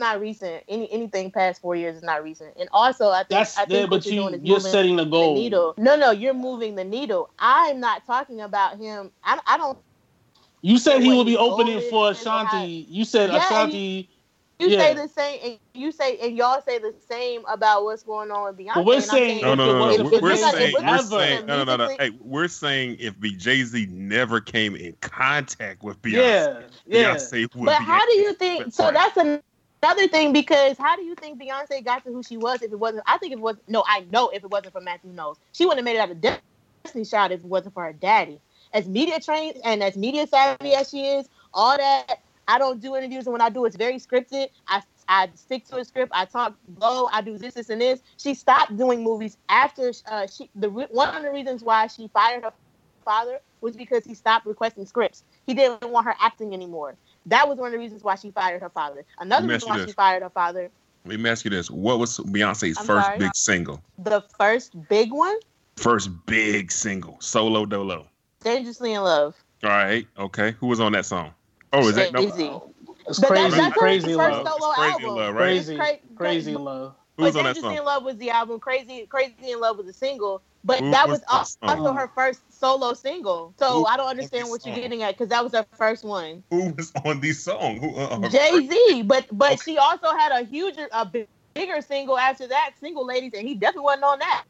not 0.00 0.20
recent. 0.20 0.64
Any 0.68 0.90
anything 0.90 1.30
past 1.30 1.60
four 1.60 1.76
years 1.76 1.96
is 1.96 2.02
not 2.02 2.24
recent. 2.24 2.56
And 2.58 2.68
also, 2.72 3.10
I 3.10 3.18
think 3.18 3.28
That's 3.30 3.56
I 3.56 3.64
there, 3.66 3.82
think 3.82 3.90
but 3.90 3.96
what 3.98 4.06
you're 4.06 4.14
you 4.14 4.20
doing 4.22 4.34
is 4.34 4.40
you're 4.42 4.58
setting 4.60 4.96
the 4.96 5.04
the 5.04 5.10
goal. 5.10 5.34
needle. 5.34 5.74
No, 5.78 5.94
no, 5.94 6.10
you're 6.10 6.34
moving 6.34 6.74
the 6.74 6.84
needle. 6.84 7.30
I'm 7.38 7.78
not 7.78 8.04
talking 8.06 8.40
about 8.40 8.78
him. 8.78 9.12
I, 9.22 9.38
I 9.46 9.56
don't. 9.56 9.78
You 10.62 10.78
said 10.78 11.02
he 11.02 11.08
will 11.08 11.24
be 11.24 11.36
opening 11.36 11.80
for 11.88 12.08
and 12.08 12.16
Ashanti. 12.16 12.86
You 12.88 13.04
said 13.04 13.30
Yeah, 13.30 13.44
Ashanti. 13.46 14.10
You 14.58 14.68
Yeah. 14.68 14.78
say 14.78 14.94
the 14.94 15.08
same, 15.08 15.40
and 15.42 15.58
you 15.72 15.90
say, 15.90 16.18
and 16.18 16.36
y'all 16.36 16.60
say 16.60 16.78
the 16.78 16.94
same 17.08 17.46
about 17.48 17.84
what's 17.84 18.02
going 18.02 18.30
on 18.30 18.44
with 18.44 18.58
Beyonce. 18.58 18.74
But 18.74 18.84
we're 18.84 18.94
and 18.96 19.04
saying- 19.04 19.40
No, 19.40 19.54
no, 19.54 19.64
no, 19.64 19.96
no. 19.96 20.04
We're, 20.04 20.20
we're 20.20 20.36
saying, 20.36 20.74
we're 20.78 20.98
saying, 20.98 21.46
no, 21.46 21.64
no, 21.64 21.76
no, 21.76 21.86
no. 21.86 21.96
Hey, 21.98 22.10
we're 22.20 22.46
saying 22.46 22.98
if 23.00 23.18
the 23.20 23.30
Jay 23.36 23.62
Z 23.62 23.86
never 23.90 24.38
came 24.38 24.76
in 24.76 24.94
contact 25.00 25.82
with 25.82 26.02
Beyonce, 26.02 26.12
Yeah, 26.12 26.60
yeah. 26.84 27.14
Beyonce 27.14 27.54
would 27.54 27.64
But 27.64 27.78
be 27.78 27.84
how 27.86 28.04
do 28.04 28.12
you 28.18 28.34
think? 28.34 28.74
So 28.74 28.90
that's 28.92 29.16
an- 29.16 29.40
another 29.82 30.08
thing 30.08 30.32
because 30.32 30.76
how 30.78 30.96
do 30.96 31.02
you 31.02 31.14
think 31.14 31.40
Beyonce 31.40 31.84
got 31.84 32.04
to 32.04 32.12
who 32.12 32.22
she 32.22 32.36
was 32.36 32.62
if 32.62 32.72
it 32.72 32.78
wasn't? 32.78 33.04
I 33.06 33.18
think 33.18 33.32
it 33.32 33.40
was 33.40 33.56
no, 33.68 33.84
I 33.86 34.06
know 34.10 34.28
if 34.28 34.44
it 34.44 34.50
wasn't 34.50 34.72
for 34.72 34.80
Matthew 34.80 35.12
Knowles, 35.12 35.38
she 35.52 35.64
wouldn't 35.66 35.78
have 35.78 35.84
made 35.84 35.98
it 35.98 36.00
out 36.00 36.10
of 36.10 36.20
Destiny 36.84 37.04
Child 37.04 37.32
if 37.32 37.40
it 37.40 37.46
wasn't 37.46 37.74
for 37.74 37.84
her 37.84 37.92
daddy. 37.92 38.40
As 38.72 38.88
media 38.88 39.18
trained 39.20 39.56
and 39.64 39.82
as 39.82 39.96
media 39.96 40.26
savvy 40.26 40.74
as 40.74 40.90
she 40.90 41.06
is, 41.06 41.28
all 41.52 41.76
that. 41.76 42.20
I 42.48 42.58
don't 42.58 42.80
do 42.80 42.96
interviews, 42.96 43.26
and 43.26 43.32
when 43.32 43.40
I 43.42 43.48
do, 43.48 43.64
it's 43.64 43.76
very 43.76 43.96
scripted. 43.96 44.48
I 44.66 44.82
I 45.08 45.28
stick 45.34 45.66
to 45.66 45.76
a 45.76 45.84
script. 45.84 46.10
I 46.14 46.24
talk 46.24 46.56
low. 46.80 47.08
I 47.12 47.20
do 47.20 47.38
this, 47.38 47.54
this, 47.54 47.70
and 47.70 47.80
this. 47.80 48.00
She 48.16 48.34
stopped 48.34 48.76
doing 48.76 49.04
movies 49.04 49.36
after 49.48 49.92
uh, 50.06 50.26
she. 50.26 50.50
The 50.56 50.68
one 50.68 51.14
of 51.14 51.22
the 51.22 51.30
reasons 51.30 51.62
why 51.62 51.86
she 51.86 52.08
fired 52.08 52.42
her 52.44 52.52
father 53.04 53.40
was 53.60 53.76
because 53.76 54.04
he 54.04 54.14
stopped 54.14 54.46
requesting 54.46 54.86
scripts. 54.86 55.24
he 55.46 55.54
didn't 55.54 55.90
want 55.90 56.06
her 56.06 56.14
acting 56.20 56.54
anymore. 56.54 56.96
That 57.26 57.48
was 57.48 57.58
one 57.58 57.68
of 57.68 57.72
the 57.72 57.78
reasons 57.78 58.02
why 58.02 58.14
she 58.16 58.30
fired 58.30 58.62
her 58.62 58.70
father. 58.70 59.04
Another 59.18 59.46
reason 59.48 59.68
why 59.68 59.76
this. 59.78 59.86
she 59.88 59.92
fired 59.92 60.22
her 60.22 60.30
father, 60.30 60.70
Let 61.04 61.20
me 61.20 61.28
ask 61.30 61.44
you 61.44 61.50
this: 61.50 61.70
What 61.70 61.98
was 61.98 62.18
Beyonce's 62.18 62.78
I'm 62.78 62.86
first 62.86 63.06
sorry? 63.06 63.18
big 63.18 63.34
single? 63.34 63.82
the 63.98 64.22
first 64.38 64.74
big 64.88 65.12
one, 65.12 65.36
First 65.76 66.10
big 66.26 66.72
single, 66.72 67.16
solo 67.20 67.66
dolo. 67.66 68.06
Dangerously 68.42 68.94
in 68.94 69.02
Love. 69.02 69.34
All 69.62 69.70
right, 69.70 70.06
okay. 70.18 70.52
Who 70.60 70.66
was 70.66 70.80
on 70.80 70.92
that 70.92 71.04
song? 71.06 71.32
Oh, 71.72 71.88
is 71.88 71.94
that 71.96 72.12
no? 72.12 72.20
Jay-Z. 72.20 72.50
It's 73.08 73.18
But 73.18 73.28
crazy, 73.28 73.50
that's, 73.50 73.56
that's 73.56 73.76
crazy 73.76 74.12
only 74.12 74.12
the 74.12 74.18
first 74.18 74.44
love. 74.44 74.60
solo 74.60 74.72
Crazy 74.72 74.90
album. 74.92 75.14
Love, 75.16 75.34
right? 75.34 75.44
Crazy, 75.44 75.74
It's 75.74 75.80
cra- 75.80 76.16
crazy 76.16 76.54
love. 76.56 76.94
Who 77.16 77.24
was 77.24 77.34
but 77.34 77.38
on 77.40 77.44
that 77.44 77.54
Dangerously 77.54 77.76
song? 77.76 77.78
in 77.78 77.84
Love 77.84 78.04
was 78.04 78.16
the 78.16 78.30
album. 78.30 78.60
Crazy, 78.60 79.06
Crazy 79.06 79.34
in 79.52 79.60
Love 79.60 79.76
was 79.76 79.86
the 79.86 79.92
single. 79.92 80.42
But 80.62 80.80
Who 80.80 80.90
that 80.90 81.08
was 81.08 81.20
was 81.30 81.56
that 81.62 81.78
also 81.78 81.92
her 81.94 82.10
first 82.14 82.40
solo 82.52 82.92
single. 82.92 83.54
So 83.58 83.78
Who 83.80 83.86
I 83.86 83.96
don't 83.96 84.08
understand 84.08 84.46
that 84.46 84.50
what 84.50 84.66
you're 84.66 84.74
getting 84.74 85.02
at 85.02 85.14
because 85.14 85.28
that 85.30 85.42
was 85.42 85.52
her 85.52 85.66
first 85.76 86.04
one. 86.04 86.42
Who 86.50 86.70
was 86.74 86.92
on 87.04 87.20
these 87.20 87.42
song? 87.42 87.78
Uh, 87.96 88.28
Jay 88.28 88.66
Z, 88.66 89.02
but 89.02 89.26
but 89.32 89.52
Okay. 89.52 89.62
she 89.64 89.78
also 89.78 90.10
had 90.16 90.32
a 90.32 90.44
huge, 90.44 90.74
a 90.92 91.04
bi- 91.06 91.26
bigger 91.54 91.80
single 91.80 92.18
after 92.18 92.46
that, 92.46 92.72
"Single 92.78 93.06
Ladies," 93.06 93.32
and 93.34 93.48
he 93.48 93.54
definitely 93.54 93.84
wasn't 93.84 94.04
on 94.04 94.18
that. 94.18 94.44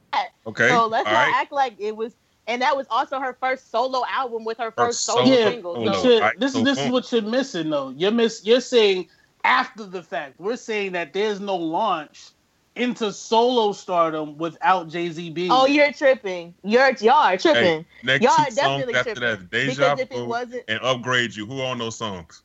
Okay. 0.47 0.69
So 0.69 0.87
let's 0.89 1.07
all 1.07 1.13
not 1.15 1.27
right. 1.27 1.35
act 1.37 1.53
like 1.53 1.75
it 1.79 1.97
was. 1.97 2.13
And 2.47 2.63
that 2.63 2.77
was 2.77 2.89
also 2.91 3.21
her 3.21 3.37
first 3.39 3.71
solo 3.71 4.03
album 4.11 4.45
with 4.45 4.59
her 4.59 4.73
Her 4.77 4.87
first 4.87 5.05
solo 5.05 5.25
solo 5.25 5.37
Yeah, 5.37 5.51
single. 5.51 5.75
solo. 5.77 5.93
So, 5.93 6.03
you're- 6.09 6.15
Alright, 6.17 6.41
this 6.41 6.53
so 6.55 6.59
is 6.59 6.65
this 6.65 6.79
is 6.81 6.91
what 6.91 7.13
you're 7.13 7.23
missing 7.23 7.71
though. 7.71 7.91
You're 7.91 8.11
miss. 8.11 8.45
You're 8.45 8.61
saying 8.61 9.09
after 9.45 9.85
the 9.85 10.03
fact. 10.03 10.35
We're 10.41 10.57
saying 10.57 10.93
that 10.93 11.13
there's 11.13 11.39
no 11.39 11.55
launch 11.55 12.31
into 12.81 13.13
solo 13.13 13.73
stardom 13.73 14.39
without 14.39 14.89
Jay 14.89 15.11
Z 15.11 15.31
being. 15.31 15.51
oh, 15.53 15.67
you're 15.67 15.93
tripping. 15.93 16.55
You're 16.65 16.93
y'all 17.01 17.11
are 17.13 17.37
tripping 17.37 17.85
Next 18.03 18.23
Y'all 18.25 18.35
two 18.35 18.41
are 18.43 18.45
songs 18.47 18.55
definitely 18.57 18.95
after 18.95 19.15
tripping. 19.15 19.23
that, 19.41 19.51
Deja 19.51 19.73
because 19.75 20.01
if 20.01 20.11
it 20.11 20.15
Vu 20.17 20.25
wasn't, 20.27 20.65
and 20.69 20.81
Upgrade 20.83 21.35
You. 21.37 21.47
Who 21.47 21.61
on 21.63 21.79
those 21.79 21.97
songs? 21.97 22.43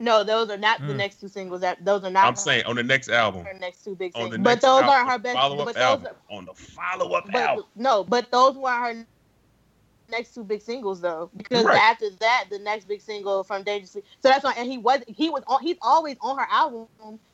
no, 0.00 0.22
those 0.22 0.48
are 0.48 0.56
not 0.56 0.78
the 0.78 0.92
Mm. 0.92 0.96
next 0.96 1.20
two 1.20 1.26
singles. 1.28 1.60
That 1.62 1.84
those 1.84 2.04
are 2.04 2.10
not. 2.10 2.24
I'm 2.26 2.36
saying 2.36 2.64
on 2.66 2.76
the 2.76 2.84
next 2.84 3.08
album. 3.08 3.44
her 3.44 3.54
next 3.58 3.82
two 3.84 3.96
big 3.96 4.14
singles. 4.14 4.38
But 4.38 4.60
those 4.60 4.82
album, 4.82 4.90
aren't 4.90 5.10
her 5.10 5.18
best. 5.18 5.34
follow-up 5.36 5.76
album. 5.76 6.06
are, 6.30 6.36
On 6.36 6.44
the 6.44 6.54
follow-up 6.54 7.34
album. 7.34 7.64
no, 7.74 8.04
but 8.04 8.30
those 8.30 8.54
weren't 8.56 8.98
her 8.98 9.06
next 10.08 10.34
two 10.34 10.44
big 10.44 10.62
singles 10.62 11.00
though. 11.00 11.30
Because 11.36 11.64
Right. 11.64 11.78
after 11.78 12.10
that, 12.20 12.46
the 12.50 12.58
next 12.58 12.86
big 12.86 13.00
single 13.00 13.44
from 13.44 13.62
Dangerously. 13.62 14.02
So 14.22 14.28
that's 14.28 14.44
why, 14.44 14.54
and 14.56 14.70
he 14.70 14.78
was 14.78 15.00
he 15.06 15.30
was 15.30 15.42
on. 15.46 15.62
He's 15.62 15.76
always 15.82 16.16
on 16.20 16.38
her 16.38 16.46
album, 16.50 16.86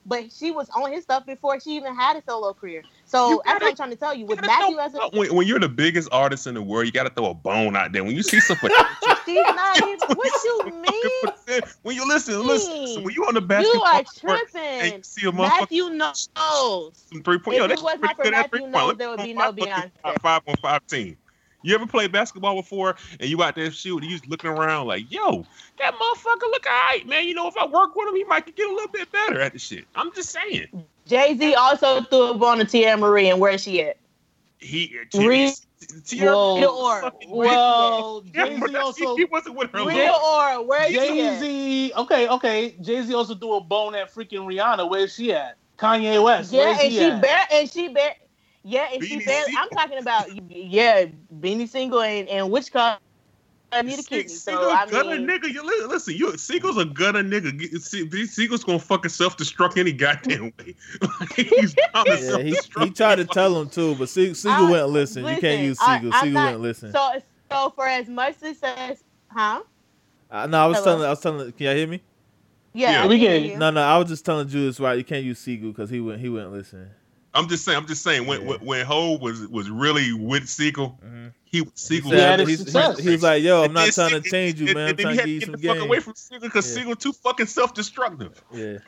but 0.06 0.32
she 0.32 0.50
was 0.50 0.68
on 0.70 0.92
his 0.92 1.04
stuff 1.04 1.26
before 1.26 1.60
she 1.60 1.70
even 1.76 1.94
had 1.94 2.16
a 2.16 2.22
solo 2.22 2.52
career. 2.52 2.82
So 3.06 3.42
that's 3.44 3.60
what 3.60 3.70
I'm 3.70 3.76
trying 3.76 3.90
to 3.90 3.96
tell 3.96 4.14
you. 4.14 4.26
With 4.26 4.40
Matthew 4.40 4.78
as 4.78 4.94
a, 4.94 5.08
when, 5.12 5.34
when 5.34 5.46
you're 5.46 5.60
the 5.60 5.68
biggest 5.68 6.08
artist 6.12 6.46
in 6.46 6.54
the 6.54 6.62
world, 6.62 6.86
you 6.86 6.92
got 6.92 7.04
to 7.04 7.10
throw 7.10 7.30
a 7.30 7.34
bone 7.34 7.76
out 7.76 7.92
there. 7.92 8.04
When 8.04 8.14
you 8.16 8.22
see 8.22 8.40
somebody, 8.40 8.74
she's 9.24 9.54
not 9.54 9.82
even. 9.82 9.98
What 10.16 10.44
you 10.44 10.82
mean? 10.82 11.62
when 11.82 11.96
you 11.96 12.06
listen, 12.08 12.46
listen. 12.46 12.86
So 12.88 13.00
when 13.00 13.14
you 13.14 13.24
on 13.26 13.34
the 13.34 13.40
back. 13.40 13.62
You 13.62 13.82
are 13.82 14.02
court 14.04 14.40
and 14.54 14.80
tripping. 14.80 14.96
you 14.98 15.02
see 15.02 15.26
a 15.28 15.32
Matthew 15.32 15.90
Knowles. 15.90 17.04
some 17.12 17.22
three 17.22 17.38
point, 17.38 17.56
If 17.56 17.68
yo, 17.68 17.74
it 17.74 17.82
was 17.82 17.98
not 18.00 18.16
for 18.16 18.30
Matthew 18.30 18.60
point. 18.70 18.98
there 18.98 19.10
would 19.10 19.22
be 19.22 19.34
no 19.34 19.52
Beyonce. 19.52 19.90
Five 20.20 20.42
on 20.46 20.56
five 20.56 20.86
team. 20.86 21.16
You 21.64 21.74
ever 21.74 21.86
played 21.86 22.12
basketball 22.12 22.56
before 22.56 22.94
and 23.18 23.28
you 23.28 23.42
out 23.42 23.54
there 23.54 23.70
shooting, 23.70 24.08
you 24.08 24.18
just 24.18 24.28
looking 24.28 24.50
around 24.50 24.86
like, 24.86 25.10
yo, 25.10 25.46
that 25.78 25.94
motherfucker 25.94 26.42
look 26.42 26.66
alright, 26.66 27.06
man. 27.08 27.26
You 27.26 27.34
know, 27.34 27.48
if 27.48 27.56
I 27.56 27.64
work 27.66 27.96
with 27.96 28.06
him, 28.06 28.14
he 28.14 28.24
might 28.24 28.44
get 28.54 28.68
a 28.68 28.72
little 28.72 28.90
bit 28.92 29.10
better 29.10 29.40
at 29.40 29.54
the 29.54 29.58
shit. 29.58 29.86
I'm 29.94 30.12
just 30.12 30.28
saying. 30.30 30.66
Jay 31.06 31.36
Z 31.36 31.54
also 31.54 32.02
threw 32.02 32.32
a 32.32 32.34
bone 32.34 32.58
to 32.58 32.66
Teairra 32.66 32.98
Mari, 33.00 33.30
and 33.30 33.40
where's 33.40 33.62
she 33.62 33.82
at? 33.82 33.96
He 34.58 34.94
Re- 35.14 35.52
Tierra 36.04 36.34
Whoa. 36.34 36.54
Rita 36.56 36.68
Ora. 36.68 37.12
Well, 37.28 38.20
Jay 38.32 38.60
Z 38.60 38.76
also. 38.76 39.16
he, 39.16 39.22
he 39.22 39.24
wasn't 39.24 39.56
with 39.56 39.70
her. 39.70 39.86
Rita 39.86 40.14
Ora, 40.22 40.62
where's 40.62 40.88
she 40.88 40.94
Jay 40.94 41.26
at? 41.26 41.40
Z. 41.40 41.92
Okay, 41.96 42.28
okay. 42.28 42.76
Jay 42.82 43.02
Z 43.02 43.14
also 43.14 43.34
threw 43.34 43.56
a 43.56 43.60
bone 43.62 43.94
at 43.94 44.14
freaking 44.14 44.46
Rihanna. 44.46 44.88
Where's 44.88 45.14
she 45.14 45.32
at? 45.32 45.56
Kanye 45.78 46.22
West. 46.22 46.52
Yeah, 46.52 46.60
Where's 46.66 46.78
and 46.78 46.92
he 46.92 46.98
she 46.98 47.04
at? 47.04 47.22
bare 47.22 47.46
and 47.52 47.70
she 47.70 47.88
bare. 47.88 48.14
Yeah, 48.64 48.88
and 48.92 49.04
she 49.04 49.18
Beanie 49.18 49.26
bare. 49.26 49.44
Sigel. 49.44 49.58
I'm 49.60 49.68
talking 49.70 49.98
about 49.98 50.50
yeah, 50.50 51.06
Beanie 51.40 51.68
Sigel 51.68 52.00
and 52.00 52.28
and 52.28 52.50
which 52.50 52.72
car 52.72 52.98
need 53.82 53.98
a 53.98 54.02
kidney. 54.02 54.28
So 54.28 54.52
Sigel 54.52 54.70
I 54.70 54.86
gutter 54.86 55.10
mean, 55.18 55.26
nigga. 55.28 55.52
You 55.52 55.62
listen, 55.88 56.14
you 56.14 56.36
Sigel's 56.38 56.78
a 56.78 56.84
gutter 56.86 57.22
nigga. 57.22 57.58
Get- 57.58 57.82
See, 57.82 58.06
these 58.08 58.34
Sigel's 58.34 58.64
gonna 58.64 58.78
fucking 58.78 59.10
self 59.10 59.36
destruct 59.36 59.76
any 59.76 59.92
goddamn 59.92 60.52
way. 60.58 60.74
He's 61.36 61.74
Yeah, 61.94 62.38
he, 62.38 62.56
he 62.78 62.90
tried 62.90 63.16
to 63.16 63.24
tell 63.26 63.60
him 63.60 63.68
too, 63.68 63.94
but 63.96 64.08
Se- 64.08 64.34
Sigel 64.34 64.66
I- 64.66 64.70
wouldn't 64.70 64.90
listen. 64.90 65.24
You 65.26 65.36
can't 65.38 65.62
use 65.62 65.78
I- 65.80 65.96
Sigel. 65.98 66.10
I'm 66.14 66.32
not- 66.32 66.44
wouldn't 66.44 66.62
listen. 66.62 66.92
so 66.92 67.20
so 67.50 67.70
for 67.76 67.86
as 67.86 68.08
much 68.08 68.38
success, 68.38 69.04
huh? 69.28 69.62
Uh, 70.30 70.46
no, 70.46 70.58
I 70.64 70.66
was 70.66 70.78
Hello? 70.78 70.86
telling. 70.92 71.06
I 71.06 71.10
was 71.10 71.20
telling. 71.20 71.52
Can 71.52 71.66
y'all 71.66 71.74
hear 71.76 71.86
me? 71.86 72.02
Yeah, 72.72 72.90
Yeah. 72.92 73.02
We 73.06 73.18
can 73.18 73.20
get 73.20 73.30
hear 73.42 73.44
it. 73.50 73.52
you. 73.52 73.58
No, 73.58 73.70
no. 73.70 73.82
I 73.82 73.98
was 73.98 74.08
just 74.08 74.24
telling 74.24 74.48
Julius 74.48 74.80
right. 74.80 74.96
You 74.96 75.04
can't 75.04 75.24
use 75.24 75.38
Sigel 75.38 75.70
because 75.70 75.90
he 75.90 76.00
wouldn't. 76.00 76.22
He 76.22 76.28
wouldn't 76.28 76.52
listen. 76.52 76.90
I'm 77.34 77.48
just 77.48 77.64
saying. 77.64 77.76
I'm 77.78 77.86
just 77.86 78.02
saying. 78.02 78.26
When 78.26 78.42
Yeah. 78.42 78.46
when, 78.48 78.60
when 78.60 78.86
Ho 78.86 79.18
was 79.18 79.46
was 79.48 79.68
really 79.70 80.12
with 80.12 80.48
Sigel, 80.48 80.98
Mhm. 81.04 81.32
he 81.44 81.58
He, 81.58 81.64
Sigel. 81.74 82.10
said- 82.10 82.18
Yeah, 82.18 82.30
had 82.30 82.40
his 82.40 82.60
he's- 82.72 82.98
he 83.00 83.10
was 83.10 83.22
like, 83.22 83.42
"Yo, 83.42 83.64
I'm 83.64 83.72
not 83.72 83.84
then 83.84 83.92
trying 83.92 84.22
to 84.22 84.30
change 84.30 84.60
you, 84.60 84.66
and- 84.68 84.74
man. 84.76 84.88
I'm 84.90 84.96
then 84.96 85.04
trying 85.06 85.12
he 85.14 85.16
to 85.16 85.20
had 85.22 85.26
give 85.26 85.34
you 85.34 85.40
to 85.40 85.46
some 85.46 85.52
get 85.60 85.68
the 85.74 85.80
fuck 85.80 85.84
away 85.88 86.00
from 86.00 86.14
Sigel 86.14 86.40
because 86.40 86.68
Yeah. 86.68 86.74
Sigel 86.82 86.96
too 86.96 87.12
fucking 87.12 87.46
self 87.46 87.74
destructive. 87.74 88.42
Yeah, 88.52 88.78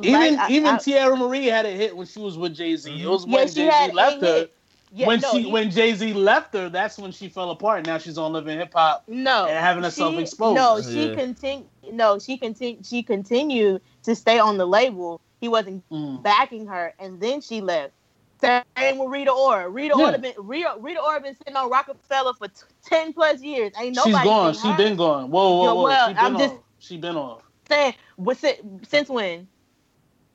Even 0.00 0.36
Like, 0.36 0.38
I- 0.38 0.50
even 0.52 0.68
I- 0.68 0.78
Teairra 0.78 1.18
Mari 1.18 1.44
had 1.46 1.66
a 1.66 1.70
hit 1.70 1.94
when 1.94 2.06
she 2.06 2.18
was 2.18 2.38
with 2.38 2.54
Jay 2.56 2.74
Z. 2.76 2.90
It 2.90 3.06
was 3.06 3.26
Yeah, 3.26 3.34
when 3.34 3.48
she 3.48 3.54
Jay 3.54 3.64
had 3.66 3.90
Z 3.90 3.96
left 3.96 4.20
her. 4.22 4.48
Yeah, 4.94 5.06
when 5.06 5.20
no, 5.20 5.30
she 5.32 5.42
he- 5.42 5.50
when 5.52 5.70
Jay 5.70 5.94
Z 5.94 6.12
left 6.14 6.54
her, 6.54 6.68
that's 6.70 6.98
when 6.98 7.12
she 7.12 7.28
fell 7.28 7.50
apart. 7.50 7.86
Now 7.86 7.98
she's 7.98 8.16
on 8.18 8.32
Living 8.32 8.58
Hip 8.58 8.72
Hop. 8.74 9.04
no 9.06 9.44
and 9.46 9.58
having 9.58 9.82
herself 9.82 10.14
she- 10.14 10.20
exposed. 10.22 10.56
No, 10.56 10.80
she 10.82 11.08
Yeah. 11.08 11.14
continued. 11.14 11.66
No, 11.92 12.18
she 12.18 12.36
continued. 12.38 12.86
She 12.86 13.02
continued 13.02 13.82
to 14.04 14.14
stay 14.14 14.38
on 14.38 14.56
the 14.56 14.66
label. 14.66 15.20
He 15.42 15.48
wasn't 15.48 15.84
Mm. 15.90 16.22
backing 16.22 16.68
her, 16.68 16.94
and 17.00 17.20
then 17.20 17.42
she 17.42 17.60
left. 17.60 17.94
Same 18.40 18.98
with 18.98 19.10
Rita 19.10 19.32
Ora. 19.32 19.68
Rita 19.68 19.94
Yeah. 19.98 20.04
Ora 20.06 20.18
been 20.18 20.34
Rita, 20.38 20.76
Rita 20.78 21.00
Ora 21.02 21.20
been 21.20 21.36
sitting 21.36 21.56
on 21.56 21.68
Roc-A-Fella 21.70 22.34
for 22.34 22.48
t- 22.48 22.54
ten 22.84 23.12
plus 23.12 23.42
years. 23.42 23.72
Ain't 23.78 23.96
nobody. 23.96 24.16
She's 24.16 24.24
gone. 24.24 24.54
She 24.54 24.72
been 24.76 24.96
gone. 24.96 25.30
Whoa, 25.30 25.56
whoa, 25.58 25.74
whoa. 25.74 25.82
well, 25.84 26.08
she 26.08 26.14
been 26.14 26.24
I'm 26.24 26.36
off. 26.36 26.42
just- 26.42 26.56
She 26.78 26.96
been 26.96 27.16
off 27.16 27.42
Saying, 27.68 27.94
what's 28.16 28.44
it? 28.44 28.64
Since 28.88 29.08
when? 29.08 29.48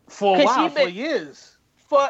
for 0.10 0.40
a 0.40 0.44
while, 0.44 0.70
for 0.70 0.88
years. 0.90 1.58
For 1.90 2.10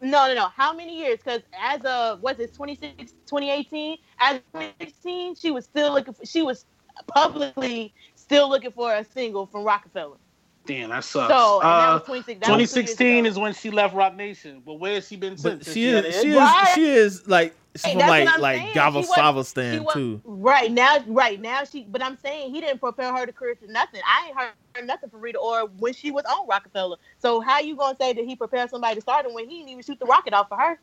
no, 0.00 0.28
no, 0.28 0.34
no. 0.34 0.48
How 0.48 0.72
many 0.74 0.96
years? 0.98 1.18
Because 1.24 1.42
as 1.58 1.80
of 1.84 2.22
what's 2.22 2.40
it, 2.40 2.54
26, 2.54 3.12
2018? 3.26 3.98
As 4.20 4.36
of 4.36 4.42
2016, 4.54 5.34
she 5.36 5.50
was 5.50 5.64
still 5.66 5.92
looking. 5.92 6.14
For, 6.14 6.24
she 6.26 6.42
was 6.42 6.64
publicly 7.08 7.94
still 8.14 8.48
looking 8.48 8.72
for 8.72 8.94
a 8.94 9.04
single 9.04 9.46
from 9.46 9.64
Roc-A-Fella. 9.64 10.16
Damn, 10.64 10.90
that 10.90 11.04
sucks. 11.04 11.32
So 11.32 11.60
and 11.60 11.68
that 11.70 11.88
uh, 11.88 11.98
that 11.98 12.58
was 12.58 12.70
2016 12.72 13.26
is 13.26 13.38
when 13.38 13.52
she 13.52 13.70
left 13.70 13.94
Roc 13.94 14.14
Nation. 14.14 14.62
But 14.64 14.74
where 14.74 14.94
has 14.94 15.08
she 15.08 15.16
been 15.16 15.36
since? 15.36 15.66
Has 15.66 15.74
she 15.74 15.88
is. 15.88 16.20
She 16.20 16.30
is. 16.30 16.36
Right. 16.36 16.72
She 16.74 16.84
is 16.88 17.26
like 17.26 17.54
she's 17.74 17.84
Hey, 17.84 17.98
from 17.98 18.08
like 18.08 18.38
like 18.38 18.56
saying. 18.58 18.74
Gava 18.74 18.92
She 18.92 19.08
was- 19.08 19.14
Sava 19.14 19.44
She 19.44 19.84
too. 19.92 20.20
Right 20.24 20.70
now, 20.70 20.98
right 21.08 21.40
now 21.40 21.64
she. 21.64 21.84
But 21.88 22.02
I'm 22.02 22.16
saying 22.16 22.54
he 22.54 22.60
didn't 22.60 22.78
prepare 22.78 23.12
her 23.14 23.26
to 23.26 23.32
career 23.32 23.56
to 23.56 23.72
nothing. 23.72 24.00
I 24.06 24.28
ain't 24.28 24.36
heard 24.38 24.86
nothing 24.86 25.10
from 25.10 25.20
Rita 25.20 25.38
Ora 25.38 25.66
when 25.78 25.92
she 25.94 26.12
was 26.12 26.24
on 26.24 26.46
Roc-A-Fella. 26.46 26.96
So 27.18 27.40
how 27.40 27.58
you 27.58 27.76
gonna 27.76 27.96
say 28.00 28.12
that 28.12 28.24
he 28.24 28.36
prepared 28.36 28.70
somebody 28.70 28.96
to 28.96 29.00
start 29.00 29.26
him 29.26 29.34
when 29.34 29.48
he 29.48 29.58
didn't 29.58 29.70
even 29.70 29.82
shoot 29.82 29.98
the 29.98 30.06
rocket 30.06 30.32
off 30.32 30.48
for 30.48 30.58
her? 30.58 30.78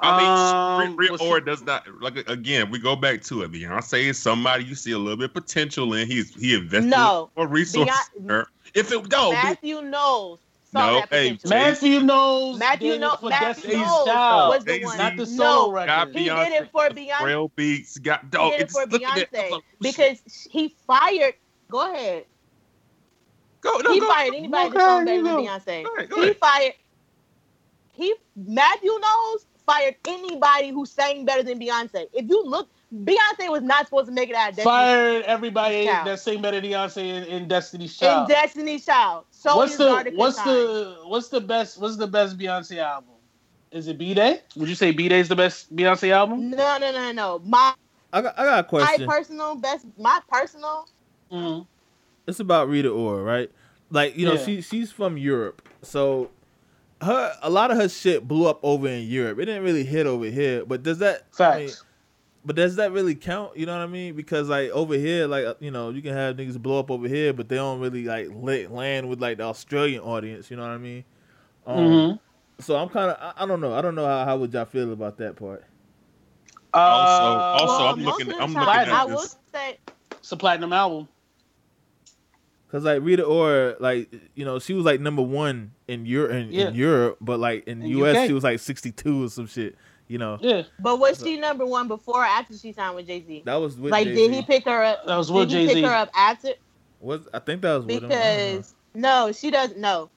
I 0.00 0.16
mean, 0.80 0.88
Um, 0.90 0.96
Rita 0.96 1.12
well, 1.12 1.18
she- 1.18 1.28
Ora 1.28 1.44
does 1.44 1.62
not 1.62 1.86
like 2.00 2.16
again. 2.28 2.70
We 2.70 2.78
go 2.80 2.96
back 2.96 3.22
to 3.24 3.42
it. 3.42 3.52
Beyonce 3.52 4.04
is 4.06 4.18
somebody 4.18 4.64
you 4.64 4.74
see 4.74 4.92
a 4.92 4.98
little 4.98 5.16
bit 5.16 5.26
of 5.26 5.34
potential 5.34 5.94
in. 5.94 6.08
He's 6.08 6.34
he 6.34 6.54
invested 6.54 6.88
No. 6.90 7.30
more 7.36 7.46
resources. 7.46 7.94
Beyonce- 8.20 8.46
If 8.74 8.90
it 8.90 9.08
no, 9.10 9.30
Be- 9.30 9.36
Matthew 9.36 9.82
Knowles. 9.82 10.40
Saw 10.72 10.86
No, 10.86 10.94
that 11.00 11.08
hey, 11.10 11.32
potential. 11.34 11.50
Matthew 11.50 12.00
Knowles. 12.00 12.58
Matthew 12.58 12.98
Knowles. 12.98 13.20
for 13.20 13.28
Matthew 13.28 13.46
Destiny's 13.62 13.76
knows 13.86 14.06
Child, 14.06 14.48
was 14.48 14.64
the 14.64 14.84
one. 14.84 14.96
not 14.98 15.12
the 15.12 15.16
no, 15.18 15.24
solo 15.26 15.72
got 15.84 16.06
record. 16.06 16.16
He 16.16 16.26
Beyonce. 16.28 16.44
did 16.48 16.62
it 16.62 16.70
for 16.72 16.88
Beyonce. 16.88 17.18
Trail 17.20 17.52
beats 17.54 17.98
got 17.98 18.22
He 18.24 18.30
did 18.30 18.40
it 18.54 18.60
It's 18.62 18.72
for 18.72 18.86
look. 18.86 19.02
Beyonce 19.02 19.50
Look, 19.50 19.64
because 19.80 20.18
he 20.50 20.74
fired. 20.86 21.34
Go 21.70 21.92
ahead. 21.92 22.24
go, 23.60 23.78
no, 23.84 23.92
he 23.92 24.00
go, 24.00 24.08
fired 24.08 24.34
anybody 24.34 24.70
go 24.70 24.74
that's 24.74 24.84
song 24.84 25.06
ahead, 25.08 25.24
better 25.24 25.40
you. 25.40 25.48
Beyonce. 25.48 25.84
Go 25.84 25.94
ahead, 25.96 26.08
go 26.10 26.16
He 26.16 26.22
ahead. 26.22 26.36
fired. 26.38 26.74
He 27.92 28.14
Matthew 28.34 28.98
Knowles 28.98 29.46
fired 29.66 29.96
anybody 30.06 30.70
who 30.70 30.86
sang 30.86 31.24
better 31.24 31.42
than 31.42 31.58
Beyonce. 31.58 32.06
If 32.12 32.28
you 32.28 32.44
look, 32.44 32.68
Beyonce 32.94 33.50
was 33.50 33.62
not 33.62 33.86
supposed 33.86 34.06
to 34.06 34.12
make 34.12 34.28
it 34.28 34.36
out 34.36 34.50
of 34.50 34.56
Destiny, 34.56 34.64
Fired 34.74 35.22
everybody 35.24 35.86
Child. 35.86 36.06
that 36.06 36.20
sang 36.20 36.42
better 36.42 36.60
than 36.60 36.70
Beyonce 36.70 36.98
in, 36.98 37.24
in 37.24 37.48
Destiny's 37.48 38.00
in 38.00 38.06
Child. 38.06 38.28
Destiny's 38.28 38.84
Child. 38.84 39.24
So 39.30 39.56
what's 39.56 39.76
the 39.76 40.12
what's 40.14 40.36
Consign. 40.36 40.54
the 40.54 40.96
what's 41.06 41.28
the 41.28 41.40
best 41.40 41.80
what's 41.80 41.96
the 41.96 42.06
best 42.06 42.36
Beyonce 42.38 42.78
album? 42.78 43.10
Is 43.70 43.88
it 43.88 43.96
B 43.96 44.12
Day? 44.12 44.40
Would 44.56 44.68
you 44.68 44.74
say 44.74 44.90
B 44.92 45.08
Day 45.08 45.20
is 45.20 45.28
the 45.28 45.36
best 45.36 45.74
Beyonce 45.74 46.10
album? 46.10 46.50
No, 46.50 46.76
no, 46.78 46.92
no, 46.92 47.12
no. 47.12 47.38
My, 47.44 47.72
I 48.12 48.20
got. 48.20 48.38
I 48.38 48.44
got 48.44 48.60
a 48.60 48.64
question. 48.68 49.06
my 49.06 49.14
personal 49.16 49.54
best. 49.56 49.86
My 49.98 50.20
personal. 50.28 50.86
Mm. 51.32 51.66
it's 52.26 52.40
about 52.40 52.68
Rita 52.68 52.90
Ora, 52.90 53.22
right? 53.22 53.50
Like 53.90 54.18
you 54.18 54.26
know, 54.26 54.34
Yeah. 54.34 54.44
she 54.44 54.60
she's 54.60 54.92
from 54.92 55.16
Europe, 55.16 55.66
so 55.80 56.30
her 57.02 57.36
a 57.42 57.50
lot 57.50 57.70
of 57.70 57.76
her 57.76 57.88
shit 57.88 58.26
blew 58.26 58.46
up 58.48 58.60
over 58.62 58.88
in 58.88 59.06
Europe. 59.08 59.38
It 59.38 59.46
didn't 59.46 59.62
really 59.64 59.84
hit 59.84 60.06
over 60.06 60.24
here. 60.26 60.64
But 60.64 60.82
does 60.82 60.98
that 60.98 61.26
I 61.38 61.58
mean, 61.58 61.68
Facts. 61.68 61.84
but 62.44 62.56
does 62.56 62.76
that 62.76 62.92
really 62.92 63.14
count? 63.14 63.56
You 63.56 63.66
know 63.66 63.76
what 63.76 63.82
I 63.82 63.86
mean? 63.86 64.14
Because 64.14 64.48
like 64.48 64.70
over 64.70 64.94
here, 64.94 65.26
like 65.26 65.44
uh, 65.44 65.54
you 65.60 65.70
know, 65.70 65.90
you 65.90 66.00
can 66.02 66.12
have 66.14 66.36
niggas 66.36 66.58
blow 66.60 66.78
up 66.78 66.90
over 66.90 67.08
here, 67.08 67.32
but 67.32 67.48
they 67.48 67.56
don't 67.56 67.80
really 67.80 68.04
like 68.04 68.28
lit, 68.32 68.70
land 68.70 69.08
with 69.08 69.20
like 69.20 69.38
the 69.38 69.44
Australian 69.44 70.02
audience. 70.02 70.50
You 70.50 70.56
know 70.56 70.62
what 70.62 70.70
I 70.72 70.78
mean? 70.78 71.04
Um, 71.66 71.78
Mhm. 71.78 72.20
So 72.60 72.76
I'm 72.76 72.88
kind 72.88 73.10
of 73.10 73.16
I, 73.20 73.42
I 73.42 73.46
don't 73.46 73.60
know 73.60 73.74
I 73.74 73.80
don't 73.82 73.94
know 73.94 74.06
how, 74.06 74.24
how 74.24 74.36
would 74.38 74.52
y'all 74.52 74.64
feel 74.64 74.92
about 74.92 75.16
that 75.18 75.36
part? 75.36 75.64
Also- 76.74 77.38
Uh, 77.38 77.56
also- 77.60 77.66
Well, 77.66 77.86
I'm 77.94 78.04
looking- 78.04 78.32
of 78.32 78.40
I'm 78.40 78.54
looking 78.54 78.68
at 78.68 78.88
I 78.88 79.06
this. 79.06 79.14
will 79.14 79.28
say, 79.52 79.78
it's 80.12 80.32
a 80.32 80.36
platinum 80.36 80.72
album. 80.72 81.08
Cause 82.72 82.84
like 82.84 83.02
Rita 83.02 83.22
Ora, 83.22 83.76
like 83.80 84.10
you 84.34 84.46
know, 84.46 84.58
she 84.58 84.72
was 84.72 84.84
like 84.86 84.98
number 84.98 85.20
one 85.20 85.72
in 85.88 86.06
Europe, 86.06 86.32
in, 86.32 86.50
Yeah. 86.50 86.68
in 86.68 86.74
Europe, 86.74 87.18
but 87.20 87.38
like 87.38 87.68
in, 87.68 87.82
In 87.82 87.88
US, 87.98 88.16
UK. 88.16 88.26
she 88.28 88.32
was 88.32 88.42
like 88.42 88.58
sixty 88.60 88.90
two 88.90 89.24
or 89.24 89.28
some 89.28 89.46
shit. 89.46 89.76
You 90.08 90.16
know, 90.18 90.38
Yeah, 90.40 90.62
but 90.80 90.98
was 90.98 91.22
she 91.22 91.38
number 91.38 91.64
one 91.66 91.86
before 91.88 92.22
or 92.22 92.24
after 92.24 92.56
she 92.56 92.72
signed 92.72 92.96
with 92.96 93.06
Jay 93.06 93.22
Z? 93.26 93.42
that 93.46 93.54
was 93.56 93.76
with 93.78 93.92
Like, 93.92 94.06
Jay-Z. 94.06 94.16
did 94.28 94.34
he 94.34 94.42
pick 94.42 94.64
her 94.64 94.82
up? 94.82 95.06
that 95.06 95.16
was 95.16 95.28
Did 95.28 95.34
with 95.36 95.50
he 95.50 95.66
Jay 95.66 95.74
pick 95.74 95.84
her 95.84 95.94
up 95.94 96.10
after? 96.16 96.48
Was 97.00 97.28
I 97.34 97.38
think 97.40 97.60
that 97.62 97.74
was 97.76 97.84
with 97.84 98.04
him. 98.04 98.04
I 98.04 98.08
don't 98.08 98.10
know. 98.10 98.52
Because 98.56 98.74
no, 98.94 99.32
she 99.32 99.50
doesn't. 99.50 99.78
No, 99.78 100.10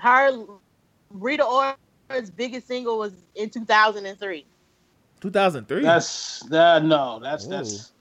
her 0.00 0.30
Rita 1.10 1.44
Ora's 1.44 2.30
biggest 2.36 2.66
single 2.68 2.98
was 2.98 3.12
in 3.34 3.48
2003. 3.50 4.44
2003. 5.20 5.82
That's 5.82 6.40
that. 6.50 6.84
No, 6.84 7.18
that's 7.22 7.46
Ooh. 7.46 7.50
that's 7.50 7.92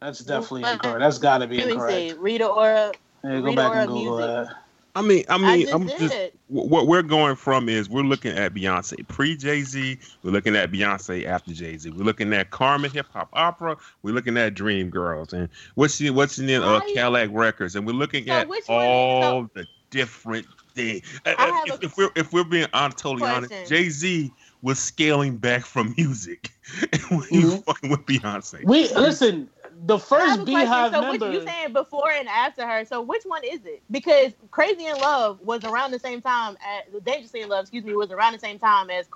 that's 0.00 0.20
definitely 0.20 0.62
incorrect. 0.70 1.00
That's 1.00 1.18
got 1.18 1.38
to 1.38 1.46
be 1.46 1.58
Let 1.58 1.66
me 1.66 1.72
see. 1.72 1.78
incorrect. 2.08 2.20
Rita 2.20 2.46
Ora. 2.46 2.92
Yeah, 3.24 3.40
go 3.40 3.54
back 3.54 3.74
and 3.74 3.88
Google 3.88 4.16
music. 4.18 4.46
that. 4.48 4.56
I 4.96 5.02
mean, 5.02 5.24
I 5.28 5.34
I, 5.34 5.38
mean, 5.38 5.60
just 5.62 5.74
I'm 5.74 5.86
did 5.86 5.98
just 5.98 6.14
it. 6.14 6.34
what 6.48 6.86
we're 6.88 7.02
going 7.02 7.36
from 7.36 7.68
is 7.68 7.88
we're 7.88 8.02
looking 8.02 8.36
at 8.36 8.52
Beyonce 8.54 9.06
pre 9.06 9.36
Jay 9.36 9.62
Z. 9.62 9.96
We're 10.24 10.32
looking 10.32 10.56
at 10.56 10.72
Beyonce 10.72 11.24
after 11.24 11.52
Jay 11.52 11.76
Z. 11.76 11.90
We're 11.90 12.04
looking 12.04 12.32
at 12.34 12.50
Carmen 12.50 12.90
Hip 12.90 13.06
Hop 13.12 13.28
Opera. 13.32 13.76
We're 14.02 14.14
looking 14.14 14.36
at 14.36 14.54
Dream 14.54 14.90
Girls 14.90 15.32
and 15.32 15.48
what's 15.76 16.00
in 16.00 16.14
what's 16.14 16.38
in 16.38 16.50
uh, 16.62 16.78
Right. 16.80 16.94
Cadillac 16.94 17.28
Records, 17.32 17.76
and 17.76 17.86
we're 17.86 17.92
looking 17.92 18.26
So 18.26 18.32
at 18.32 18.48
which 18.48 18.66
one- 18.66 18.84
all 18.84 19.50
the 19.54 19.66
different 19.90 20.46
things. 20.74 21.02
Uh, 21.24 21.34
I 21.38 21.48
uh, 21.48 21.52
have 21.52 21.66
If, 21.66 21.82
if 21.92 21.96
we're 21.96 22.10
if 22.16 22.32
we're 22.32 22.44
being 22.44 22.66
I'm 22.72 22.90
totally 22.92 23.30
honest. 23.30 23.52
Jay 23.68 23.88
Z 23.90 24.32
was 24.62 24.80
scaling 24.80 25.36
back 25.36 25.64
from 25.64 25.94
music 25.96 26.50
when 27.10 27.22
he 27.30 27.44
was 27.44 27.54
Mhm. 27.56 27.64
fucking 27.66 27.90
with 27.90 28.00
Beyonce. 28.06 28.64
We 28.64 28.92
listen. 28.94 29.48
The 29.86 29.94
I 29.94 29.98
have 29.98 30.02
first 30.02 30.40
a 30.40 30.44
question. 30.44 30.66
So 30.92 31.00
member. 31.02 31.26
which 31.30 31.34
you 31.34 31.46
saying 31.46 31.72
before 31.72 32.10
and 32.10 32.28
after 32.28 32.66
her? 32.66 32.84
So 32.84 33.00
which 33.00 33.22
one 33.24 33.42
is 33.44 33.60
it? 33.64 33.82
Because 33.90 34.32
Crazy 34.50 34.86
in 34.86 34.96
Love 34.98 35.40
was 35.42 35.62
around 35.64 35.92
the 35.92 35.98
same 35.98 36.20
time. 36.20 36.56
As, 36.66 37.02
Dangerously 37.02 37.42
in 37.42 37.48
Love, 37.48 37.62
excuse 37.62 37.84
me, 37.84 37.94
was 37.94 38.10
around 38.10 38.32
the 38.32 38.38
same 38.40 38.58
time 38.58 38.90
as 38.90 39.06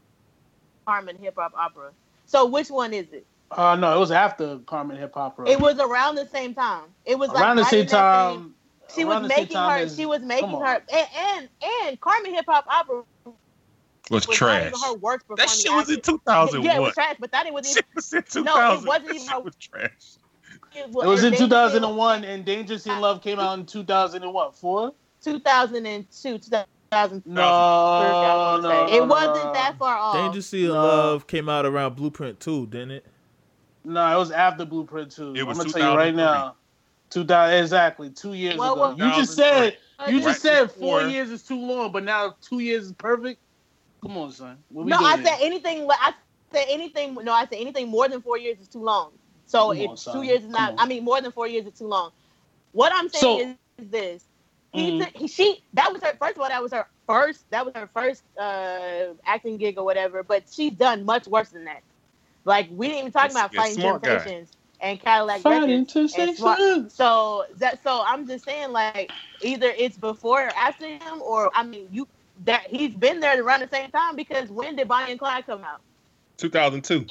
Carmen 0.87 1.17
Hip 1.17 1.35
Hop 1.37 1.53
Opera. 1.57 1.91
So 2.27 2.47
which 2.47 2.71
one 2.71 2.93
is 2.95 3.07
it? 3.13 3.27
Uh, 3.51 3.77
no, 3.77 3.95
it 3.95 3.99
was 3.99 4.11
after 4.11 4.59
Carmen 4.61 4.97
Hip 4.97 5.15
Hop. 5.15 5.33
Opera. 5.33 5.49
It 5.49 5.61
was 5.61 5.79
around 5.79 6.15
the 6.15 6.27
same 6.29 6.55
time. 6.55 6.85
It 7.05 7.19
was 7.19 7.31
like 7.31 7.43
around 7.43 7.57
the 7.57 7.63
right 7.63 7.71
same 7.71 7.81
in 7.81 7.87
that 7.87 8.31
same- 8.31 8.41
time. 8.41 8.55
She 8.95 9.05
around 9.05 9.23
was 9.23 9.31
the 9.31 9.35
same 9.37 9.45
making 9.45 9.57
her. 9.57 9.89
She 9.89 10.07
was 10.07 10.23
making 10.23 10.51
her, 10.61 10.83
and, 10.93 11.07
and 11.17 11.49
and 11.87 12.01
Carmen 12.01 12.35
Hip 12.35 12.45
Hop 12.49 12.67
Opera 12.69 13.03
was 14.11 14.29
was 14.29 14.37
trash. 14.37 14.71
not 14.73 14.79
even 14.79 14.81
her 14.89 14.95
worst 14.99 15.25
That 15.37 15.49
shit 15.49 15.73
was 15.73 15.89
in 15.89 15.97
act. 15.97 16.05
2001. 16.05 16.65
Yeah, 16.65 16.77
it 16.77 16.81
was 16.83 16.95
trash, 16.95 17.17
but 17.19 17.33
that 17.33 17.47
it 17.47 17.55
was 17.55 17.65
even. 17.67 17.75
Shit 17.77 17.87
was 17.95 18.13
in 18.13 18.23
2000. 18.23 18.45
No, 18.45 18.75
it 18.75 18.87
wasn't 18.87 19.15
even 19.15 19.21
shit 19.29 19.33
a- 19.37 19.41
was 19.41 19.57
trash. 19.57 20.17
It 20.75 20.87
It 20.89 20.93
was 20.93 21.25
in 21.25 21.35
2001, 21.37 22.25
and 22.25 22.45
Dangerous 22.45 22.87
in 22.87 23.01
Love 23.01 23.23
came 23.23 23.39
out 23.39 23.59
in 23.59 23.67
2001. 23.67 24.53
Four? 24.53 24.93
2002, 25.23 26.39
2003. 26.39 27.33
No, 27.33 28.61
no. 28.63 28.87
It 28.89 29.07
wasn't 29.07 29.55
that 29.55 29.77
far 29.79 29.97
off. 29.97 30.15
Dangerously 30.15 30.63
in 30.65 30.69
No. 30.69 30.75
Love 30.75 31.27
came 31.27 31.49
out 31.49 31.67
around 31.67 31.97
Blueprint 31.97 32.41
2, 32.41 32.67
didn't 32.67 32.91
it? 32.93 33.07
No, 33.85 34.15
it 34.15 34.19
was 34.19 34.31
after 34.31 34.65
Blueprint 34.65 35.11
2. 35.13 35.35
It 35.37 35.43
was 35.43 35.59
I'm 35.59 35.65
gonna 35.67 35.73
tell 35.79 35.93
you 35.93 35.99
right 35.99 36.15
now. 36.15 36.57
2000 37.11 37.55
exactly 37.59 38.09
two 38.11 38.33
years 38.33 38.57
Well, 38.57 38.73
ago. 38.73 38.81
well- 38.81 38.99
you 38.99 39.15
just 39.17 39.35
said 39.35 39.77
you 40.09 40.21
just 40.21 40.41
said 40.41 40.71
four 40.71 41.01
before- 41.01 41.09
years 41.11 41.31
is 41.31 41.43
too 41.43 41.61
long, 41.61 41.93
but 41.93 42.03
now 42.05 42.35
two 42.41 42.61
years 42.61 42.87
is 42.87 42.93
perfect. 42.93 43.41
Come 44.01 44.17
on, 44.17 44.33
son. 44.33 44.57
What 44.71 44.87
we 44.87 44.91
No, 44.91 44.99
doing 44.99 45.11
I 45.13 45.17
here? 45.17 45.27
said 45.27 45.39
anything. 45.43 45.89
I 45.91 46.13
said 46.53 46.65
anything. 46.69 47.15
No, 47.23 47.33
I 47.33 47.43
said 47.43 47.59
anything 47.61 47.89
more 47.89 48.09
than 48.09 48.21
four 48.23 48.39
years 48.39 48.59
is 48.61 48.67
too 48.69 48.83
long. 48.83 49.13
So 49.53 49.69
Come 49.69 49.77
if 49.77 49.91
on, 49.91 49.97
son. 49.99 50.15
two 50.15 50.23
years 50.23 50.41
is 50.45 50.49
not, 50.49 50.75
I 50.79 50.87
mean, 50.87 51.05
more 51.05 51.21
than 51.21 51.31
four 51.31 51.47
years 51.47 51.67
is 51.67 51.75
too 51.79 51.87
long. 51.87 52.11
What 52.73 52.91
I'm 52.95 53.11
saying 53.11 53.23
So- 53.23 53.83
is, 53.83 53.85
is 53.85 53.91
this. 53.91 54.25
He, 54.73 54.99
took- 54.99 55.15
he, 55.15 55.29
she, 55.29 55.63
that 55.75 55.93
was 55.93 56.03
her. 56.03 56.15
First 56.19 56.37
of 56.37 56.41
all, 56.41 56.49
that 56.49 56.63
was 56.63 56.73
her 56.73 56.87
first. 57.07 57.45
That 57.51 57.67
was 57.67 57.75
her 57.75 57.87
first 57.93 58.23
uh, 58.39 59.09
acting 59.27 59.59
gig 59.59 59.77
or 59.77 59.85
whatever. 59.85 60.23
But 60.23 60.45
she's 60.51 60.73
done 60.73 61.05
much 61.05 61.27
worse 61.27 61.51
than 61.51 61.67
that. 61.67 61.83
Like 62.47 62.69
we 62.73 62.87
didn't 62.89 63.01
even 63.01 63.13
talk 63.13 63.25
Yes, 63.25 63.33
about 63.33 63.55
fighting 63.55 63.75
smart 63.81 64.03
guy. 64.03 64.09
temptations 64.15 64.51
and 64.81 64.99
Cadillac 64.99 65.41
Fighting 65.43 65.81
Records. 65.81 65.95
and 66.17 66.35
smart- 66.35 66.59
temptations. 66.59 66.95
So 66.95 67.45
that 67.59 67.83
so 67.83 68.03
I'm 68.07 68.27
just 68.27 68.47
saying 68.47 68.73
like 68.73 69.13
either 69.43 69.71
it's 69.77 69.99
before 69.99 70.47
or 70.47 70.51
after 70.57 70.87
him 70.87 71.21
or 71.23 71.51
I 71.55 71.63
mean 71.65 71.89
you 71.93 72.09
that 72.47 72.63
he's 72.71 72.95
been 72.95 73.21
there 73.21 73.39
around 73.45 73.61
the 73.61 73.69
same 73.69 73.91
time 73.91 74.17
because 74.17 74.49
when 74.49 74.77
did 74.77 74.89
Bonnie 74.89 75.11
and 75.11 75.21
Clyde 75.21 75.45
come 75.45 75.63
out? 75.65 75.83
2002. 76.39 77.05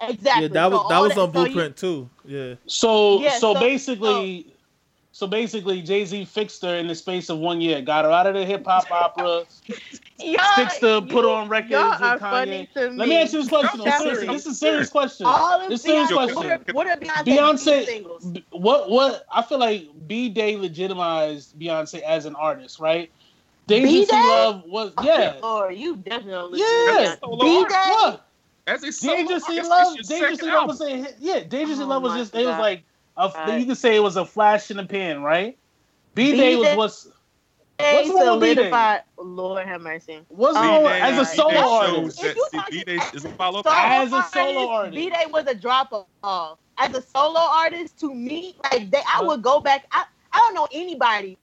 Exactly. 0.00 0.42
Yeah, 0.42 0.48
that 0.48 0.70
So 0.70 0.70
was 0.70 0.88
that 0.90 0.98
was 1.00 1.10
on 1.12 1.16
so 1.16 1.24
you- 1.24 1.32
Blueprint 1.32 1.76
too. 1.76 2.10
Yeah. 2.24 2.54
So 2.66 3.20
Yeah, 3.20 3.30
so, 3.38 3.54
so- 3.54 3.60
basically, 3.60 4.46
so 5.12 5.26
basically, 5.28 5.80
Jay 5.80 6.04
Z 6.04 6.24
fixed 6.24 6.60
her 6.62 6.74
in 6.74 6.88
the 6.88 6.94
space 6.94 7.28
of 7.28 7.38
one 7.38 7.60
year. 7.60 7.80
Got 7.80 8.04
her 8.04 8.10
out 8.10 8.26
of 8.26 8.34
the 8.34 8.44
hip 8.44 8.64
hop 8.66 8.90
opera. 8.90 9.44
Y'all- 10.18 10.38
Fixed 10.56 10.80
her, 10.80 11.00
put 11.00 11.24
you- 11.24 11.30
on 11.30 11.48
records 11.48 11.70
Y'all 11.72 11.90
with 11.90 12.02
are 12.02 12.18
Kanye. 12.18 12.20
funny 12.20 12.68
to 12.74 12.90
me. 12.90 12.96
Let 12.98 13.08
me 13.08 13.16
ask 13.18 13.32
you 13.32 13.40
this 13.40 13.48
question. 13.48 13.78
though. 13.78 13.84
That's 13.84 14.02
Seriously, 14.02 14.26
serious. 14.26 14.44
this 14.44 14.50
is 14.50 14.56
a 14.56 14.58
serious 14.58 14.90
question. 14.90 15.26
All 15.26 15.60
of 15.60 15.68
This 15.70 15.80
is 15.80 15.84
a 15.86 15.88
serious 15.88 16.10
Beyonce, 16.10 16.14
question. 16.14 16.34
what 16.36 16.46
are, 16.46 16.72
what 16.74 16.86
are 16.88 16.96
Beyonce's 16.96 17.26
Beyonce- 17.62 17.84
singles? 17.86 18.32
What 18.50 18.90
what 18.90 19.24
I 19.32 19.42
feel 19.42 19.58
like 19.58 19.86
B 20.08 20.28
Day 20.28 20.56
legitimized 20.56 21.58
Beyonce 21.58 22.00
as 22.02 22.26
an 22.26 22.34
artist, 22.34 22.80
right? 22.80 23.10
Dangerously 23.66 24.00
B-Day? 24.00 24.12
Love 24.28 24.62
was 24.66 24.92
oh, 24.98 25.04
yeah. 25.04 25.34
Or 25.42 25.72
you 25.72 25.96
definitely 25.96 26.58
Yeah. 26.60 27.14
B 27.22 27.64
artist. 27.64 27.70
Day. 27.70 28.16
What? 28.66 28.74
As 28.74 28.82
a 28.82 28.92
solo 28.92 29.16
Dangerously 29.16 29.58
artist, 29.60 29.70
Love, 29.70 29.96
Dangerously 30.08 30.48
Love 30.50 30.68
was 30.68 30.80
a 30.80 30.90
hit. 30.96 31.16
Yeah, 31.20 31.40
Dangerously 31.40 31.84
Oh 31.84 31.88
Love 31.88 32.02
was 32.02 32.12
my 32.12 32.18
just 32.18 32.34
it 32.34 32.46
was 32.46 32.58
like 32.58 32.84
a, 33.16 33.28
God. 33.28 33.60
you 33.60 33.66
could 33.66 33.78
say 33.78 33.96
it 33.96 34.02
was 34.02 34.16
a 34.16 34.24
flash 34.24 34.70
in 34.70 34.76
the 34.76 34.84
pan, 34.86 35.22
right? 35.22 35.58
B 36.14 36.32
Day 36.36 36.56
was 36.56 36.64
B-Day? 36.64 36.76
what's 36.76 37.08
They 37.78 37.94
What's 37.94 38.08
wrong 38.10 38.40
with 38.40 38.56
B-Day? 38.56 39.00
Lord 39.18 39.66
have 39.66 39.80
mercy. 39.80 40.20
what's 40.28 40.56
wrong 40.56 40.86
as 40.86 41.18
a 41.18 41.30
B-Day 41.30 41.36
solo 41.36 41.68
artist. 41.72 42.22
If 42.24 42.36
you 42.36 42.46
See, 42.50 42.56
talking- 42.56 42.78
B-Day 42.86 43.00
is 43.12 43.24
a 43.24 43.28
follow 43.30 43.62
Solo 43.62 43.74
As 43.76 44.12
a 44.12 44.22
solo 44.22 44.68
artist. 44.68 44.94
B 44.94 45.10
Day 45.10 45.24
was 45.30 45.46
a 45.46 45.54
drop 45.54 46.08
off. 46.22 46.58
As 46.78 46.94
a 46.94 47.02
solo 47.02 47.40
artist, 47.40 47.98
to 48.00 48.12
me, 48.14 48.56
like 48.64 48.90
they, 48.90 49.02
I 49.12 49.22
would 49.22 49.42
go 49.42 49.60
back. 49.60 49.86
I, 49.92 50.04
I 50.32 50.38
don't 50.38 50.54
know 50.54 50.66
anybody 50.72 51.38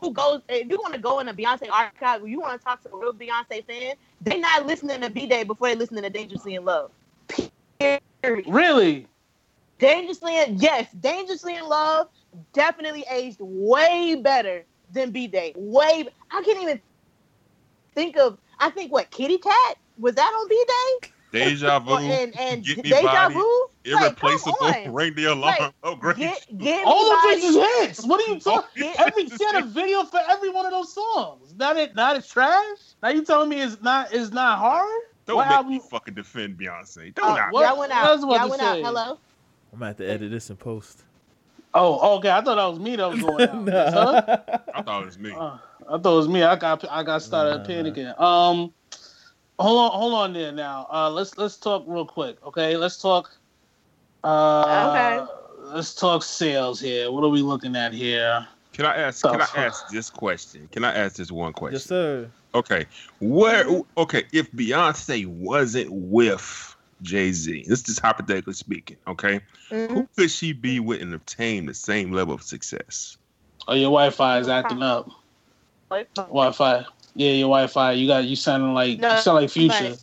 who 0.00 0.12
goes. 0.12 0.40
If 0.48 0.68
you 0.68 0.78
want 0.78 0.94
to 0.94 1.00
go 1.00 1.20
in 1.20 1.28
a 1.28 1.34
Beyonce 1.34 1.70
archive, 1.70 2.26
you 2.26 2.40
want 2.40 2.58
to 2.60 2.64
talk 2.64 2.82
to 2.82 2.92
a 2.92 2.98
real 2.98 3.12
Beyonce 3.12 3.64
fan, 3.64 3.94
they 4.22 4.38
not 4.38 4.66
listening 4.66 5.00
to 5.00 5.10
B 5.10 5.26
Day 5.26 5.44
before 5.44 5.68
they 5.68 5.74
listening 5.74 6.02
to 6.02 6.10
Dangerously 6.10 6.54
in 6.54 6.64
Love. 6.64 6.90
Period. 7.78 8.44
Really? 8.46 9.06
Dangerously, 9.78 10.40
in, 10.40 10.58
yes, 10.58 10.90
Dangerously 11.00 11.56
in 11.56 11.68
Love 11.68 12.08
definitely 12.52 13.04
aged 13.10 13.38
way 13.40 14.18
better 14.22 14.64
than 14.92 15.10
B 15.10 15.26
Day. 15.26 15.52
Way, 15.56 16.08
I 16.30 16.42
can't 16.42 16.62
even 16.62 16.80
think 17.94 18.16
of. 18.16 18.38
I 18.58 18.70
think 18.70 18.90
what 18.90 19.10
Kitty 19.10 19.38
Kat 19.38 19.76
was 19.98 20.14
that 20.14 20.32
on 20.32 20.48
B 20.48 20.64
Day? 20.66 21.10
Deja 21.44 21.78
Vu. 21.84 21.96
and 21.96 22.36
and 22.38 22.64
Get 22.64 22.76
Me 22.78 22.90
Deja 22.90 23.02
Body, 23.02 23.34
Vu. 23.34 23.40
Like, 23.40 23.94
come 23.94 24.02
Irreplaceable. 24.02 24.56
on. 24.62 24.92
Ring 24.92 25.14
the 25.14 25.24
alarm. 25.26 25.54
Like, 25.60 25.72
oh, 25.84 25.94
great. 25.96 26.16
Get, 26.16 26.58
get 26.58 26.86
All 26.86 27.12
of 27.12 27.24
me 27.24 27.36
this 27.40 27.54
hits. 27.54 28.04
What 28.06 28.20
are 28.28 28.32
you 28.34 28.40
talking? 28.40 28.82
Get- 28.82 29.00
Every 29.00 29.28
she 29.28 29.44
had 29.44 29.62
a 29.62 29.66
video 29.66 30.04
for 30.04 30.20
every 30.28 30.50
one 30.50 30.66
of 30.66 30.72
those 30.72 30.92
songs. 30.92 31.54
Not 31.56 31.76
it. 31.76 31.94
Not 31.94 32.16
it's 32.16 32.28
trash. 32.28 32.78
Now 33.02 33.10
you 33.10 33.24
telling 33.24 33.48
me 33.48 33.60
it's 33.60 33.80
not. 33.82 34.12
It's 34.12 34.30
not 34.32 34.58
hard. 34.58 34.88
Don't 35.26 35.36
What 35.36 35.48
make 35.48 35.56
album- 35.56 35.72
me 35.72 35.80
fucking 35.80 36.14
defend 36.14 36.56
Beyonce. 36.58 37.14
Don't 37.14 37.34
knock 37.36 37.52
what- 37.52 37.68
y'all 37.68 37.78
went 37.78 37.92
out. 37.92 38.06
else 38.06 38.24
was 38.24 38.36
Y'all 38.38 38.44
to 38.46 38.50
went 38.50 38.62
out. 38.62 38.78
Hello. 38.78 39.18
I'm 39.72 39.78
gonna 39.78 39.86
have 39.86 39.96
to 39.98 40.08
edit 40.08 40.30
this 40.30 40.50
in 40.50 40.56
post. 40.56 41.02
Oh, 41.74 42.16
okay. 42.18 42.30
I 42.30 42.40
thought 42.40 42.54
that 42.54 42.64
was 42.64 42.78
me 42.78 42.96
that 42.96 43.10
was 43.10 43.20
going 43.20 43.48
out. 43.48 43.68
Huh? 43.92 44.58
I 44.74 44.82
thought 44.82 45.02
it 45.02 45.06
was 45.06 45.18
me. 45.18 45.32
Uh, 45.32 45.58
I 45.88 45.98
thought 45.98 46.12
it 46.12 46.16
was 46.16 46.28
me. 46.28 46.42
I 46.42 46.56
got 46.56 46.84
I 46.90 47.02
got 47.02 47.20
started 47.22 47.50
Nah, 47.50 47.58
nah. 47.58 47.68
panicking. 47.68 48.20
Um, 48.20 48.72
hold 49.58 49.78
on, 49.78 49.98
hold 49.98 50.14
on 50.14 50.32
there 50.32 50.52
now. 50.52 50.86
Uh, 50.92 51.10
let's 51.10 51.36
let's 51.38 51.56
talk 51.56 51.84
real 51.86 52.06
quick. 52.06 52.36
Okay, 52.44 52.76
let's 52.76 53.00
talk. 53.00 53.30
Uh, 54.24 55.26
Let's 55.74 55.94
talk 55.94 56.22
sales 56.22 56.80
here. 56.80 57.10
What 57.10 57.24
are 57.24 57.28
we 57.28 57.42
looking 57.42 57.74
at 57.74 57.92
here? 57.92 58.46
Can 58.72 58.86
I 58.86 58.96
ask? 58.96 59.22
Can 59.22 59.40
I 59.40 59.46
ask 59.56 59.88
this 59.88 60.10
question? 60.10 60.68
Can 60.70 60.84
I 60.84 60.94
ask 60.94 61.16
this 61.16 61.32
one 61.32 61.52
question? 61.52 61.74
yes, 61.74 61.84
sir. 61.84 62.30
Okay, 62.54 62.86
where? 63.20 63.66
Okay, 63.98 64.24
if 64.32 64.50
Beyonce 64.52 65.26
wasn't 65.26 65.90
with 65.90 66.76
Jay 67.02 67.32
Z, 67.32 67.64
this 67.66 67.88
is 67.88 67.98
hypothetically 67.98 68.54
speaking. 68.54 68.96
Okay, 69.08 69.40
Mhm. 69.70 69.90
who 69.90 70.08
could 70.16 70.30
she 70.30 70.52
be 70.52 70.78
with 70.78 71.02
and 71.02 71.12
obtain 71.14 71.66
the 71.66 71.74
same 71.74 72.12
level 72.12 72.34
of 72.34 72.42
success? 72.42 73.16
Oh, 73.66 73.74
your 73.74 73.90
Wi-Fi 73.90 74.38
is 74.38 74.48
acting 74.48 74.82
up. 74.82 75.10
Wi-Fi. 75.90 76.86
Yeah, 77.16 77.30
your 77.32 77.48
Wi-Fi. 77.48 77.92
You 77.92 78.06
got 78.06 78.24
you 78.24 78.36
sounding 78.36 78.74
like 78.74 78.98
No, 79.00 79.14
you 79.14 79.20
sound 79.20 79.36
like 79.40 79.50
Future. 79.50 79.90
but- 79.90 79.98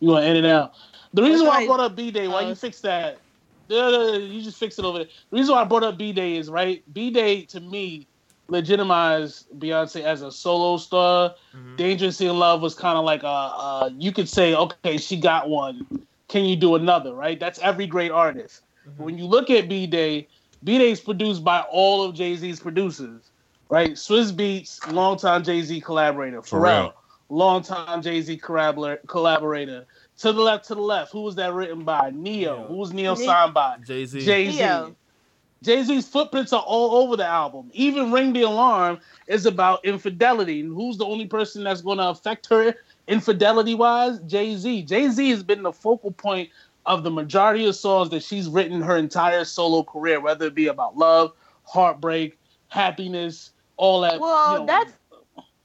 You 0.00 0.08
want 0.10 0.24
in 0.26 0.36
and 0.36 0.46
out. 0.46 0.74
The 1.14 1.22
reason 1.22 1.46
why 1.46 1.52
I 1.52 1.56
Somebody- 1.60 1.66
brought 1.68 1.80
up 1.80 1.96
B 1.96 2.10
Day, 2.10 2.28
why 2.28 2.42
Oh. 2.44 2.48
you 2.48 2.54
fix 2.54 2.80
that? 2.82 3.18
You 3.68 4.42
just 4.42 4.58
fix 4.58 4.78
it 4.78 4.84
over 4.84 4.98
there. 4.98 5.08
The 5.30 5.36
reason 5.36 5.54
why 5.54 5.62
I 5.62 5.64
brought 5.64 5.82
up 5.84 5.96
B 5.96 6.12
Day 6.12 6.36
is 6.36 6.50
right. 6.50 6.82
B 6.92 7.10
Day 7.10 7.42
to 7.46 7.60
me 7.60 8.06
legitimized 8.48 9.46
Beyonce 9.58 10.02
as 10.02 10.22
a 10.22 10.30
solo 10.30 10.76
star. 10.76 11.34
Mhm. 11.54 11.76
Dangerous 11.76 12.20
in 12.20 12.38
Love 12.38 12.60
was 12.62 12.74
kind 12.74 12.96
of 12.98 13.04
like 13.04 13.22
a, 13.22 13.26
uh, 13.26 13.90
you 13.98 14.12
could 14.12 14.28
say, 14.28 14.54
okay, 14.54 14.98
she 14.98 15.16
got 15.16 15.48
one. 15.48 15.86
Can 16.28 16.44
you 16.44 16.56
do 16.56 16.74
another? 16.74 17.14
Right? 17.14 17.38
That's 17.40 17.58
every 17.60 17.86
great 17.86 18.10
artist. 18.12 18.62
Mhm. 18.88 19.04
When 19.04 19.18
you 19.18 19.26
look 19.26 19.50
at 19.50 19.68
B 19.68 19.86
Day, 19.86 20.28
B 20.64 20.78
Day 20.78 20.90
is 20.90 21.00
produced 21.00 21.42
by 21.44 21.60
all 21.70 22.04
of 22.04 22.14
Jay 22.14 22.36
Z's 22.36 22.60
producers, 22.60 23.30
right? 23.68 23.92
Swizz 23.92 24.32
Beatz, 24.32 24.92
longtime 24.92 25.42
Jay 25.42 25.62
Z 25.62 25.80
collaborator. 25.80 26.40
Pharrell, 26.42 26.92
Pharrell. 26.92 26.92
longtime 27.28 28.02
Jay 28.02 28.20
Z 28.20 28.36
collaborator. 28.38 29.86
To 30.18 30.32
the 30.32 30.40
left, 30.40 30.66
to 30.68 30.74
the 30.74 30.80
left, 30.80 31.12
who 31.12 31.22
was 31.22 31.34
that 31.36 31.52
written 31.52 31.84
by? 31.84 32.10
Ne-Yo. 32.10 32.56
Ne-Yo. 32.56 32.66
Who 32.68 32.74
was 32.76 32.92
Ne-Yo 32.92 33.14
Ne- 33.14 33.26
signed 33.26 33.54
by? 33.54 33.76
Jay 33.84 34.06
Z. 34.06 34.20
Jay 34.24 34.50
Z. 34.50 34.94
Jay 35.62 35.82
Z's 35.82 36.06
footprints 36.06 36.52
are 36.52 36.62
all 36.62 37.02
over 37.02 37.16
the 37.16 37.26
album. 37.26 37.70
Even 37.72 38.12
Ring 38.12 38.32
the 38.32 38.42
Alarm 38.42 38.98
is 39.26 39.46
about 39.46 39.84
infidelity. 39.84 40.60
And 40.60 40.72
who's 40.74 40.98
the 40.98 41.06
only 41.06 41.26
person 41.26 41.64
that's 41.64 41.80
going 41.80 41.98
to 41.98 42.08
affect 42.08 42.46
her 42.50 42.74
infidelity 43.08 43.74
wise? 43.74 44.20
Jay 44.20 44.54
Z. 44.54 44.82
Jay 44.82 45.08
Z 45.08 45.28
has 45.30 45.42
been 45.42 45.62
the 45.62 45.72
focal 45.72 46.12
point 46.12 46.50
of 46.84 47.02
the 47.02 47.10
majority 47.10 47.66
of 47.66 47.74
songs 47.74 48.10
that 48.10 48.22
she's 48.22 48.48
written 48.48 48.80
her 48.80 48.96
entire 48.96 49.44
solo 49.44 49.82
career, 49.82 50.20
whether 50.20 50.46
it 50.46 50.54
be 50.54 50.68
about 50.68 50.96
love, 50.96 51.32
heartbreak, 51.64 52.38
happiness, 52.68 53.50
all 53.76 54.00
that. 54.02 54.20
Well, 54.20 54.52
you 54.52 54.58
know, 54.60 54.66
that's 54.66 54.92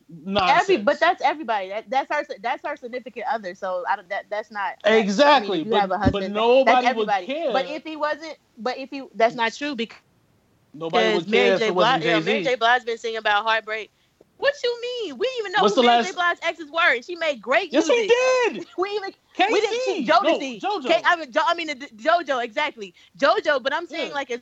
nonsense. 0.10 0.62
every, 0.62 0.78
but 0.78 1.00
that's 1.00 1.22
everybody. 1.22 1.70
That, 1.70 1.90
that's 1.90 2.12
our 2.12 2.24
That's 2.42 2.66
her 2.68 2.76
significant 2.76 3.26
other. 3.32 3.56
So 3.56 3.84
I 3.90 3.96
don't. 3.96 4.10
That 4.10 4.26
that's 4.30 4.52
not 4.52 4.74
Exactly, 4.86 5.60
I 5.62 5.64
mean, 5.64 5.66
you 5.68 5.72
but- 5.72 5.82
have 5.82 5.92
a 5.92 5.98
husband, 5.98 6.26
but 6.26 6.32
nobody 6.32 6.94
would 6.94 7.10
care. 7.26 7.52
But 7.54 7.68
if 7.70 7.84
he 7.84 7.96
wasn't, 7.96 8.38
but 8.58 8.78
if 8.78 8.90
he, 8.90 9.04
that's 9.16 9.36
not 9.36 9.54
true 9.54 9.76
because 9.76 9.98
nobody 10.74 11.14
would 11.16 11.30
care 11.32 11.58
Mary 11.58 11.60
J. 11.60 11.70
Blige, 11.72 12.04
you 12.04 12.12
know, 12.12 12.22
Mary 12.22 12.44
J. 12.44 12.56
Blige's 12.56 12.86
been 12.86 12.98
singing 12.98 13.18
about 13.18 13.44
heartbreak. 13.44 13.92
What 14.38 14.56
you 14.64 14.82
mean? 14.82 15.18
We 15.20 15.30
even 15.40 15.52
know 15.52 15.62
What's 15.62 15.76
who 15.76 15.82
the 15.84 15.88
Mary 15.88 16.00
last- 16.00 16.08
J. 16.10 16.14
Blige's 16.16 16.40
exes 16.44 16.72
were, 16.72 17.02
she 17.04 17.16
made 17.16 17.42
great 17.42 17.72
Yes, 17.72 17.88
music. 17.88 18.10
we 18.50 18.54
did. 18.58 18.66
We 18.78 18.90
even 18.90 19.14
K-Ci. 19.36 19.54
we 19.54 19.62
didn't 19.62 19.82
see 19.82 20.06
Jodeci. 20.08 20.64
No, 20.64 20.80
JoJo. 20.80 20.88
K- 20.88 21.02
I 21.06 21.16
mean, 21.16 21.32
jo- 21.32 21.42
I 21.46 21.54
mean 21.54 21.70
JoJo 21.70 22.44
exactly. 22.44 22.94
JoJo, 23.20 23.62
but 23.62 23.72
I'm 23.74 23.86
saying 23.88 24.08
Yeah. 24.10 24.14
like 24.16 24.32
as, 24.32 24.42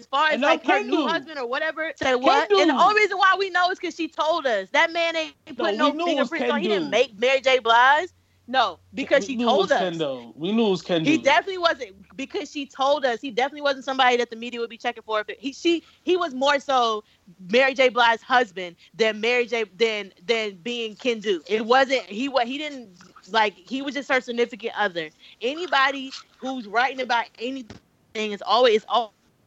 as 0.00 0.06
far 0.06 0.30
as 0.30 0.42
like 0.42 0.64
her 0.64 0.82
new 0.82 1.02
husband 1.02 1.38
or 1.38 1.46
whatever. 1.46 1.92
Say 1.96 2.14
what? 2.14 2.50
And 2.58 2.70
the 2.70 2.82
only 2.82 3.02
reason 3.02 3.18
why 3.18 3.36
we 3.38 3.50
know 3.50 3.70
is 3.70 3.78
because 3.78 3.94
she 3.94 4.08
told 4.08 4.46
us 4.46 4.70
that 4.70 4.92
man 4.92 5.16
ain't 5.16 5.36
No, 5.58 5.70
no 5.70 5.92
was 5.92 6.00
fingerprints 6.04 6.50
on. 6.50 6.60
He 6.60 6.68
didn't 6.68 6.90
make 6.90 7.18
Mary 7.18 7.40
J. 7.40 7.58
Blige. 7.58 8.08
No, 8.46 8.80
because 8.94 9.22
We 9.22 9.26
she 9.26 9.36
told 9.36 9.70
us. 9.72 9.80
Kendu. 9.80 10.36
We 10.36 10.52
knew 10.52 10.66
it 10.66 10.70
was 10.70 10.82
Kendu. 10.82 11.04
He 11.06 11.18
definitely 11.18 11.58
wasn't 11.58 12.16
because 12.16 12.50
she 12.50 12.66
told 12.66 13.04
us 13.04 13.20
he 13.20 13.30
definitely 13.30 13.62
wasn't 13.62 13.84
somebody 13.84 14.16
that 14.18 14.30
the 14.30 14.36
media 14.36 14.60
would 14.60 14.70
be 14.70 14.78
checking 14.78 15.02
for. 15.02 15.20
If 15.20 15.28
it, 15.30 15.40
he 15.40 15.52
she 15.52 15.84
he 16.02 16.16
was 16.16 16.34
more 16.34 16.58
so 16.58 17.04
Mary 17.38 17.74
J. 17.74 17.88
Blige's 17.88 18.22
husband 18.22 18.76
than 18.94 19.20
Mary 19.20 19.46
J. 19.46 19.64
than 19.64 20.12
than 20.22 20.56
being 20.56 20.96
Kendu. 20.96 21.40
It 21.46 21.64
wasn't 21.66 22.02
he 22.04 22.28
what 22.28 22.46
he 22.46 22.58
didn't 22.58 22.98
like 23.30 23.54
he 23.54 23.82
was 23.82 23.94
just 23.94 24.08
her 24.10 24.20
significant 24.20 24.74
other. 24.76 25.10
Anybody 25.40 26.14
who's 26.38 26.66
writing 26.66 27.00
about 27.00 27.26
anything 27.38 28.32
is 28.32 28.42
always 28.44 28.76
it's 28.76 28.86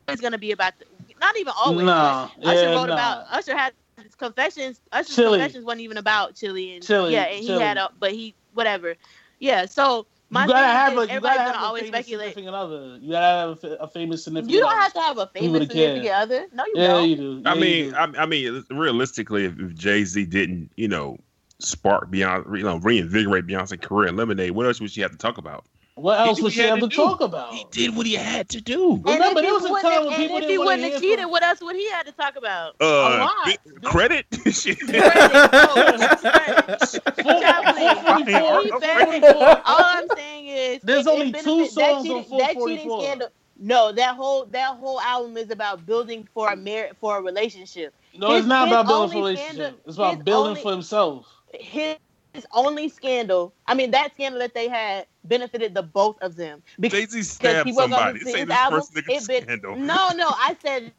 always 0.07 0.21
gonna 0.21 0.37
be 0.37 0.51
about 0.51 0.73
the, 0.79 0.85
not 1.19 1.37
even 1.37 1.53
always. 1.57 1.85
Nah, 1.85 2.29
but 2.41 2.47
Usher 2.47 2.69
yeah, 2.69 2.75
wrote 2.75 2.87
nah. 2.87 2.93
about 2.93 3.25
Usher 3.31 3.57
had 3.57 3.73
his 4.01 4.15
confessions. 4.15 4.81
Usher's 4.91 5.15
Chili. 5.15 5.39
confessions 5.39 5.65
wasn't 5.65 5.81
even 5.81 5.97
about 5.97 6.35
Chili 6.35 6.75
and 6.75 6.83
Chili, 6.83 7.13
yeah, 7.13 7.23
and 7.23 7.43
he 7.43 7.51
had 7.59 7.77
a 7.77 7.89
but 7.99 8.11
he 8.11 8.35
whatever. 8.53 8.95
Yeah, 9.39 9.65
so 9.65 10.05
my 10.29 10.43
you 10.43 10.49
gotta 10.49 10.65
thing 10.65 10.75
have 10.75 10.93
is 10.93 11.09
a 11.09 11.13
you 11.13 11.21
gotta 11.21 11.39
have 11.39 11.55
a 11.55 11.59
always 11.59 11.83
famous 11.83 11.99
speculate. 11.99 12.27
significant 12.33 12.55
other. 12.55 12.97
You 13.01 13.11
gotta 13.11 13.25
have 13.25 13.63
a, 13.63 13.75
a 13.83 13.87
famous 13.87 14.23
significant. 14.23 14.53
You 14.53 14.59
don't 14.61 14.71
other. 14.71 14.81
have 14.81 14.93
to 14.93 14.99
have 15.01 15.17
a 15.17 15.27
famous 15.27 15.51
would've 15.51 15.71
significant 15.71 16.13
other. 16.15 16.45
No, 16.53 16.65
you 16.65 16.73
Yeah, 16.75 16.87
don't. 16.87 17.09
you 17.09 17.15
do. 17.15 17.41
I 17.45 17.49
Yeah, 17.49 17.53
you 17.53 17.61
mean, 17.61 17.89
do. 17.91 17.95
I, 17.95 18.23
I 18.23 18.25
mean, 18.25 18.63
realistically, 18.71 19.45
if, 19.45 19.59
if 19.59 19.75
Jay 19.75 20.03
Z 20.05 20.25
didn't, 20.25 20.71
you 20.75 20.87
know, 20.87 21.17
spark 21.59 22.09
Beyonce, 22.11 22.57
you 22.57 22.63
know, 22.63 22.77
reinvigorate 22.77 23.45
Beyonce's 23.45 23.79
career 23.85 24.07
and 24.09 24.17
Lemonade, 24.17 24.51
what 24.51 24.65
else 24.65 24.81
would 24.81 24.91
she 24.91 25.01
have 25.01 25.11
to 25.11 25.17
talk 25.17 25.37
about? 25.37 25.65
What 25.95 26.19
else 26.19 26.37
did 26.37 26.43
would 26.43 26.47
what 26.47 26.53
she 26.53 26.61
he 26.61 26.67
to 26.79 26.87
to 26.89 26.95
talk 26.95 27.21
about? 27.21 27.53
He 27.53 27.65
did 27.71 27.95
what 27.95 28.05
he 28.05 28.13
had 28.15 28.49
to 28.49 28.61
do. 28.61 28.93
And 28.95 29.05
Remember, 29.05 29.39
if 29.39 29.43
there 29.43 29.45
he 29.45 29.51
was 29.51 29.65
a 29.65 29.69
wouldn't 29.71 29.91
time 29.93 30.03
when 30.05 30.13
and 30.13 30.21
people 30.21 30.37
if 30.37 30.41
didn't 30.41 30.51
he 30.51 30.57
wanna 30.57 30.69
wouldn't 30.69 30.93
have 30.93 31.01
hear 31.01 31.11
cheated, 31.17 31.29
what 31.31 31.43
else 31.43 31.61
would 31.61 31.75
he 31.75 31.89
had 31.91 32.05
to 32.07 32.11
talk 32.13 32.35
about? 32.35 32.75
Uh, 32.81 32.85
lot. 33.19 33.45
bi- 33.45 33.57
credit. 33.89 34.25
Shit. 34.53 34.79
Chaplin, 34.79 34.95
Full- 37.23 38.63
he 38.63 38.69
full- 38.71 38.79
better- 38.79 39.61
all 39.65 39.79
I'm 39.79 40.07
saying 40.15 40.47
is 40.47 40.81
There's 40.83 41.05
it- 41.05 41.09
it 41.09 41.13
only 41.13 41.31
two 41.31 41.67
songs 41.67 42.09
on 42.09 42.23
cheating- 42.23 42.37
that 42.37 42.49
cheating 42.49 42.89
444. 42.89 43.03
scandal. 43.03 43.27
No, 43.59 43.91
that 43.91 44.15
whole 44.15 44.45
that 44.45 44.75
whole 44.77 44.99
album 44.99 45.37
is 45.37 45.49
about 45.51 45.85
building 45.85 46.27
for 46.33 46.51
a 46.51 46.55
mar- 46.55 46.89
for 46.99 47.17
a 47.17 47.21
relationship. 47.21 47.93
No, 48.17 48.29
his- 48.31 48.39
it's 48.39 48.47
not 48.47 48.67
about 48.67 48.87
building 48.87 49.09
for 49.11 49.17
a 49.17 49.21
relationship. 49.21 49.53
scandal- 49.55 49.79
It's 49.85 49.95
about 49.97 50.25
building 50.25 50.49
only- 50.51 50.61
for 50.61 50.71
himself. 50.71 51.27
His 51.53 51.95
only 52.41 52.73
scandal, 52.73 53.41
I 53.53 53.61
mean, 53.61 53.77
that 53.77 53.99
scandal 53.99 54.27
that 54.27 54.43
they 54.43 54.55
had 54.57 54.97
benefited 55.23 55.73
the 55.73 55.81
both 55.83 56.17
of 56.21 56.35
them 56.35 56.61
because 56.79 57.05
Jay 57.05 57.05
Z 57.05 57.23
stabbed 57.23 57.73
somebody. 57.73 58.19
Say 58.25 58.43
his 58.43 58.45
this 58.45 58.61
album. 58.61 58.83
first 58.83 58.93
nigga 58.93 59.25
been, 59.27 59.45
scandal. 59.45 59.75
no, 59.75 60.09
no, 60.15 60.27
I 60.29 60.55
said 60.61 60.93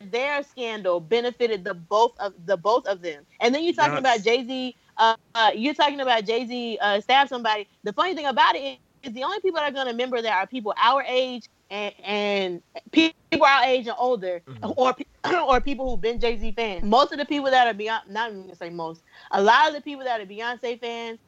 their 0.00 0.42
scandal 0.42 1.00
benefited 1.00 1.64
the 1.64 1.74
both 1.74 2.12
of 2.20 2.32
the 2.46 2.56
both 2.56 2.86
of 2.86 3.02
them. 3.02 3.26
And 3.40 3.54
then 3.54 3.64
you're 3.64 3.74
talking 3.74 3.98
Yes. 3.98 3.98
about 3.98 4.22
Jay 4.22 4.44
Z. 4.44 4.76
Uh, 4.96 5.14
uh, 5.34 5.50
you're 5.54 5.74
talking 5.74 6.00
about 6.00 6.24
Jay 6.24 6.46
Z 6.46 6.78
uh, 6.80 7.00
stab 7.00 7.28
somebody. 7.28 7.68
The 7.84 7.92
funny 7.92 8.14
thing 8.14 8.26
about 8.26 8.56
it 8.56 8.78
is 9.02 9.12
the 9.12 9.24
only 9.24 9.40
people 9.40 9.58
that 9.60 9.70
are 9.70 9.74
going 9.74 9.86
to 9.86 9.92
remember 9.92 10.20
that 10.22 10.32
are 10.36 10.46
people 10.46 10.74
our 10.82 11.02
age 11.02 11.48
and 11.70 11.94
and 12.04 12.62
people 12.92 13.46
our 13.46 13.64
age 13.64 13.86
and 13.86 13.96
older, 13.98 14.42
Mhm. 14.46 14.74
or 14.76 14.96
or 15.48 15.60
people 15.60 15.90
who've 15.90 16.00
been 16.00 16.20
Jay 16.20 16.36
Z 16.38 16.52
fans. 16.52 16.84
Most 16.84 17.12
of 17.12 17.18
the 17.18 17.24
people 17.24 17.50
that 17.50 17.66
are 17.66 17.74
beyond, 17.74 18.08
not 18.10 18.30
even 18.30 18.42
gonna 18.42 18.54
say 18.56 18.70
most, 18.70 19.02
a 19.32 19.42
lot 19.42 19.68
of 19.68 19.74
the 19.74 19.80
people 19.80 20.04
that 20.04 20.20
are 20.20 20.26
Beyonce 20.26 20.80
fans 20.80 21.18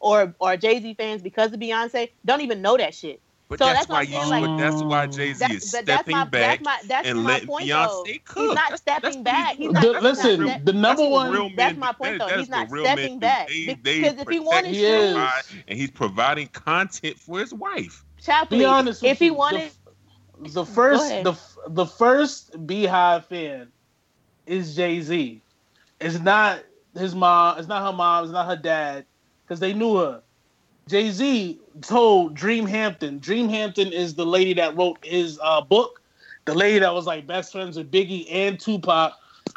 or 0.00 0.34
or 0.38 0.56
Jay 0.56 0.80
Z 0.80 0.94
fans 0.94 1.22
because 1.22 1.52
of 1.52 1.60
Beyonce 1.60 2.10
don't 2.24 2.40
even 2.40 2.62
know 2.62 2.76
that 2.76 2.94
shit. 2.94 3.20
But 3.48 3.58
So 3.60 3.64
that's, 3.64 3.86
that's 3.86 3.88
why 3.88 4.02
you. 4.02 4.22
saying, 4.28 4.44
but 4.44 4.56
that's 4.58 4.82
why 4.82 5.06
Jay 5.06 5.32
Z 5.32 5.46
is 5.46 5.72
but 5.72 5.86
that's 5.86 6.02
stepping 6.02 6.16
my 6.16 6.24
back 6.24 6.62
that's 6.62 6.64
my 6.64 6.78
that's 6.86 7.08
and 7.08 7.22
my 7.22 7.30
letting 7.32 7.48
point 7.48 7.64
Beyonce 7.66 8.04
though. 8.04 8.04
cook. 8.26 8.36
He's 8.36 8.46
not 8.48 8.54
That's- 8.56 8.68
that's 8.68 8.80
stepping 8.80 9.14
what 9.20 9.24
back. 9.24 9.56
He's 9.56 9.70
not, 9.72 9.82
The- 9.82 9.92
he's 9.94 10.02
listen, 10.02 10.44
not, 10.44 10.64
the 10.66 10.72
number 10.74 10.88
That's 10.88 11.00
what 11.00 11.10
one. 11.10 11.32
real 11.32 11.50
that's 11.56 11.78
my 11.78 11.92
point, 11.92 12.18
That- 12.18 12.28
though. 12.28 12.38
He's 12.38 12.48
not 12.50 12.68
what 12.68 12.70
real 12.74 12.84
men 12.84 12.98
stepping 12.98 13.18
back. 13.18 13.48
They, 13.48 13.54
Be- 13.66 13.74
they 13.82 14.00
because 14.02 14.18
if 14.20 14.28
he 14.28 14.38
wanted 14.38 14.74
He 14.74 14.84
is. 14.84 15.16
and 15.66 15.78
he's 15.78 15.90
providing 15.90 16.48
content 16.48 17.18
for 17.18 17.40
his 17.40 17.54
wife. 17.54 18.04
Chaplin, 18.20 18.58
Be 18.60 18.64
honest 18.66 19.00
with 19.00 19.12
if 19.12 19.18
he 19.20 19.26
you, 19.26 19.34
wanted, 19.34 19.70
the, 20.42 20.48
the 20.48 20.64
first 20.64 21.08
the 21.24 21.36
the 21.68 21.86
first 21.86 22.66
Beyhive 22.66 23.24
fan 23.24 23.68
is 24.46 24.74
Jay 24.76 25.00
Z. 25.00 25.42
It's 26.00 26.20
not 26.20 26.60
his 26.96 27.14
mom. 27.14 27.58
It's 27.58 27.68
not 27.68 27.84
her 27.84 27.96
mom. 27.96 28.24
It's 28.24 28.32
not 28.32 28.46
her 28.46 28.56
dad 28.56 29.04
because 29.44 29.60
they 29.60 29.72
knew 29.72 29.96
her. 29.96 30.22
Jay 30.88 31.10
Z 31.10 31.60
told 31.82 32.34
Dream 32.34 32.66
Hampton. 32.66 33.18
Dream 33.18 33.48
Hampton 33.48 33.92
is 33.92 34.14
the 34.14 34.24
lady 34.26 34.54
that 34.54 34.76
wrote 34.76 34.98
his 35.04 35.38
uh, 35.42 35.60
book. 35.60 36.00
The 36.46 36.54
lady 36.54 36.78
that 36.78 36.94
was 36.94 37.06
like 37.06 37.26
best 37.26 37.52
friends 37.52 37.76
with 37.76 37.90
Biggie 37.90 38.26
and 38.30 38.58
Tupac. 38.58 39.12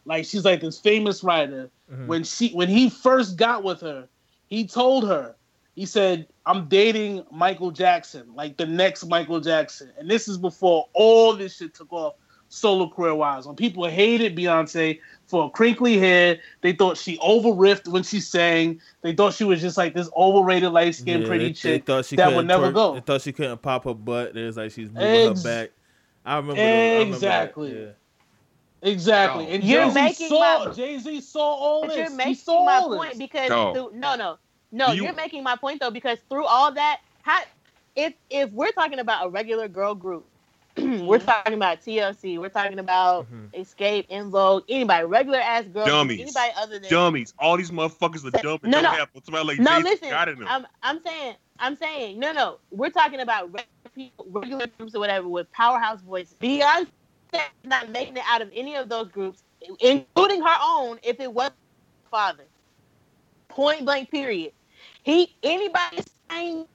Like 0.06 0.26
she's 0.26 0.44
like 0.44 0.62
this 0.62 0.80
famous 0.80 1.24
writer. 1.24 1.70
Mhm. 1.92 2.08
When 2.08 2.24
she 2.24 2.50
when 2.52 2.68
he 2.70 2.90
first 2.90 3.38
got 3.38 3.64
with 3.64 3.82
her, 3.82 4.08
he 4.48 4.66
told 4.68 5.08
her, 5.08 5.36
he 5.82 5.88
said, 5.88 6.28
I'm 6.46 6.68
dating 6.68 7.24
Michael 7.32 7.72
Jackson, 7.72 8.36
like 8.36 8.56
the 8.56 8.68
next 8.68 9.04
Michael 9.08 9.40
Jackson. 9.40 9.90
And 9.98 10.08
this 10.08 10.28
is 10.28 10.38
before 10.38 10.88
all 10.94 11.36
this 11.36 11.58
shit 11.58 11.74
took 11.74 11.92
off 11.92 12.14
solo 12.50 12.88
career 12.88 13.16
wise. 13.16 13.48
When 13.48 13.56
people 13.56 13.88
hated 13.88 14.36
Beyonce 14.38 15.00
for 15.26 15.50
crinkly 15.52 15.98
hair, 15.98 16.38
they 16.62 16.74
thought 16.74 16.98
she 16.98 17.18
over 17.18 17.50
riffed 17.50 17.88
when 17.88 18.04
she 18.04 18.20
sang. 18.20 18.80
They 19.02 19.16
thought 19.16 19.34
she 19.34 19.44
was 19.44 19.60
just 19.60 19.76
like 19.76 19.96
this 19.96 20.08
overrated 20.16 20.72
light 20.72 20.94
skinned 20.94 21.24
Yeah, 21.24 21.28
pretty 21.30 21.46
they, 21.46 21.54
chick. 21.54 21.86
They 21.88 21.94
thought 21.94 22.06
she 22.06 22.16
that 22.18 22.36
would 22.36 22.46
never 22.46 22.70
twerk- 22.70 22.74
go. 22.76 22.94
They 22.94 23.00
thought 23.00 23.22
she 23.24 23.32
couldn't 23.34 23.64
pop 23.64 23.86
her 23.86 23.96
butt. 23.96 24.38
It 24.38 24.46
was 24.46 24.58
like 24.58 24.70
she's 24.70 24.88
moving 24.92 25.32
Ex- 25.32 25.42
her 25.42 25.50
back. 25.64 25.72
I 26.24 26.36
remember. 26.36 26.58
those- 26.58 26.64
I 26.64 26.94
remember 27.00 27.16
Exactly. 27.16 27.80
yeah. 27.82 27.88
Exactly. 28.84 29.46
No. 29.46 29.50
And 29.52 29.64
You're 29.64 29.86
Jay 29.86 29.90
Z 29.94 30.02
making 30.02 30.28
saw 30.30 30.66
my- 30.66 30.74
Jay 30.74 30.98
Z 31.00 31.22
saw 31.22 31.42
all 31.42 31.88
this. 31.88 31.96
you're 31.98 32.10
he 32.12 32.16
making 32.16 32.36
saw 32.36 32.66
my 32.66 32.74
all 32.76 32.90
this. 32.90 33.00
point 33.00 33.18
because 33.18 33.50
No. 33.50 33.74
through, 33.74 33.92
no, 33.98 34.16
no, 34.16 34.38
no, 34.72 34.92
you- 34.92 35.04
you're 35.04 35.14
making 35.14 35.44
my 35.44 35.56
point 35.56 35.80
though 35.80 35.92
because 35.92 36.20
through 36.30 36.46
all 36.46 36.72
that, 36.74 37.02
how, 37.22 37.42
if 37.96 38.14
if 38.30 38.52
we're 38.52 38.72
talking 38.72 39.00
about 39.00 39.26
a 39.26 39.30
regular 39.30 39.68
girl 39.68 39.94
group, 39.96 40.26
we're 40.78 41.20
talking 41.20 41.54
about 41.54 41.82
TLC, 41.82 42.38
we're 42.40 42.48
talking 42.50 42.80
about 42.80 43.28
Mhm. 43.32 43.50
Xscape, 43.54 44.06
En 44.10 44.30
Vogue, 44.30 44.64
anybody, 44.70 45.06
regular 45.06 45.40
ass 45.40 45.66
girl, 45.66 45.86
Dummies. 45.86 46.22
anybody 46.22 46.52
other 46.58 46.80
than 46.80 46.90
Dummies. 46.90 47.34
All 47.38 47.58
these 47.58 47.72
motherfuckers 47.72 48.26
are 48.26 48.32
Say- 48.38 48.42
dumb. 48.42 48.60
no, 48.64 48.64
and 48.64 48.72
no. 48.72 48.82
don't 48.84 48.96
have 48.96 49.10
somebody 49.26 49.46
like 49.48 49.60
No, 49.60 49.80
listen. 49.80 50.10
got 50.10 50.30
in 50.30 50.40
them. 50.40 50.48
I'm 50.50 50.66
I'm 50.82 51.02
saying 51.04 51.36
I'm 51.60 51.76
saying 51.76 52.20
no 52.20 52.32
no. 52.32 52.60
We're 52.72 52.90
talking 52.90 53.20
about 53.20 53.46
regular 53.52 53.68
people, 53.94 54.26
regular 54.30 54.68
groups 54.78 54.96
or 54.96 55.00
whatever 55.00 55.28
with 55.28 55.52
powerhouse 55.52 56.00
voices. 56.02 56.36
Beyonce 56.42 56.88
not 57.66 57.90
making 57.90 58.18
it 58.18 58.24
out 58.28 58.42
of 58.42 58.50
any 58.54 58.76
of 58.76 58.88
those 58.90 59.10
groups, 59.10 59.44
including 59.82 60.42
her 60.42 60.58
own. 60.64 60.98
If 61.04 61.20
it 61.20 61.32
wasn't 61.34 61.56
father, 62.10 62.46
point 63.50 63.86
blank. 63.86 64.10
Period. 64.10 64.54
He 65.04 65.36
anybody 65.44 66.04
saying 66.32 66.68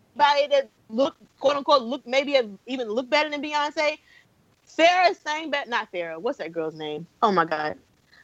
anybody 0.00 0.48
that 0.48 0.70
look 0.90 1.16
quote 1.40 1.56
unquote 1.56 1.82
look 1.82 2.06
maybe 2.06 2.38
even 2.66 2.88
look 2.88 3.10
better 3.10 3.30
than 3.30 3.42
Beyonce. 3.42 3.96
Farrah 4.78 5.14
sang 5.16 5.50
better. 5.50 5.70
Not 5.70 5.88
Farrah. 5.92 6.20
What's 6.20 6.38
that 6.38 6.52
girl's 6.52 6.74
name? 6.76 7.06
Oh 7.22 7.32
my 7.32 7.44
god, 7.44 7.76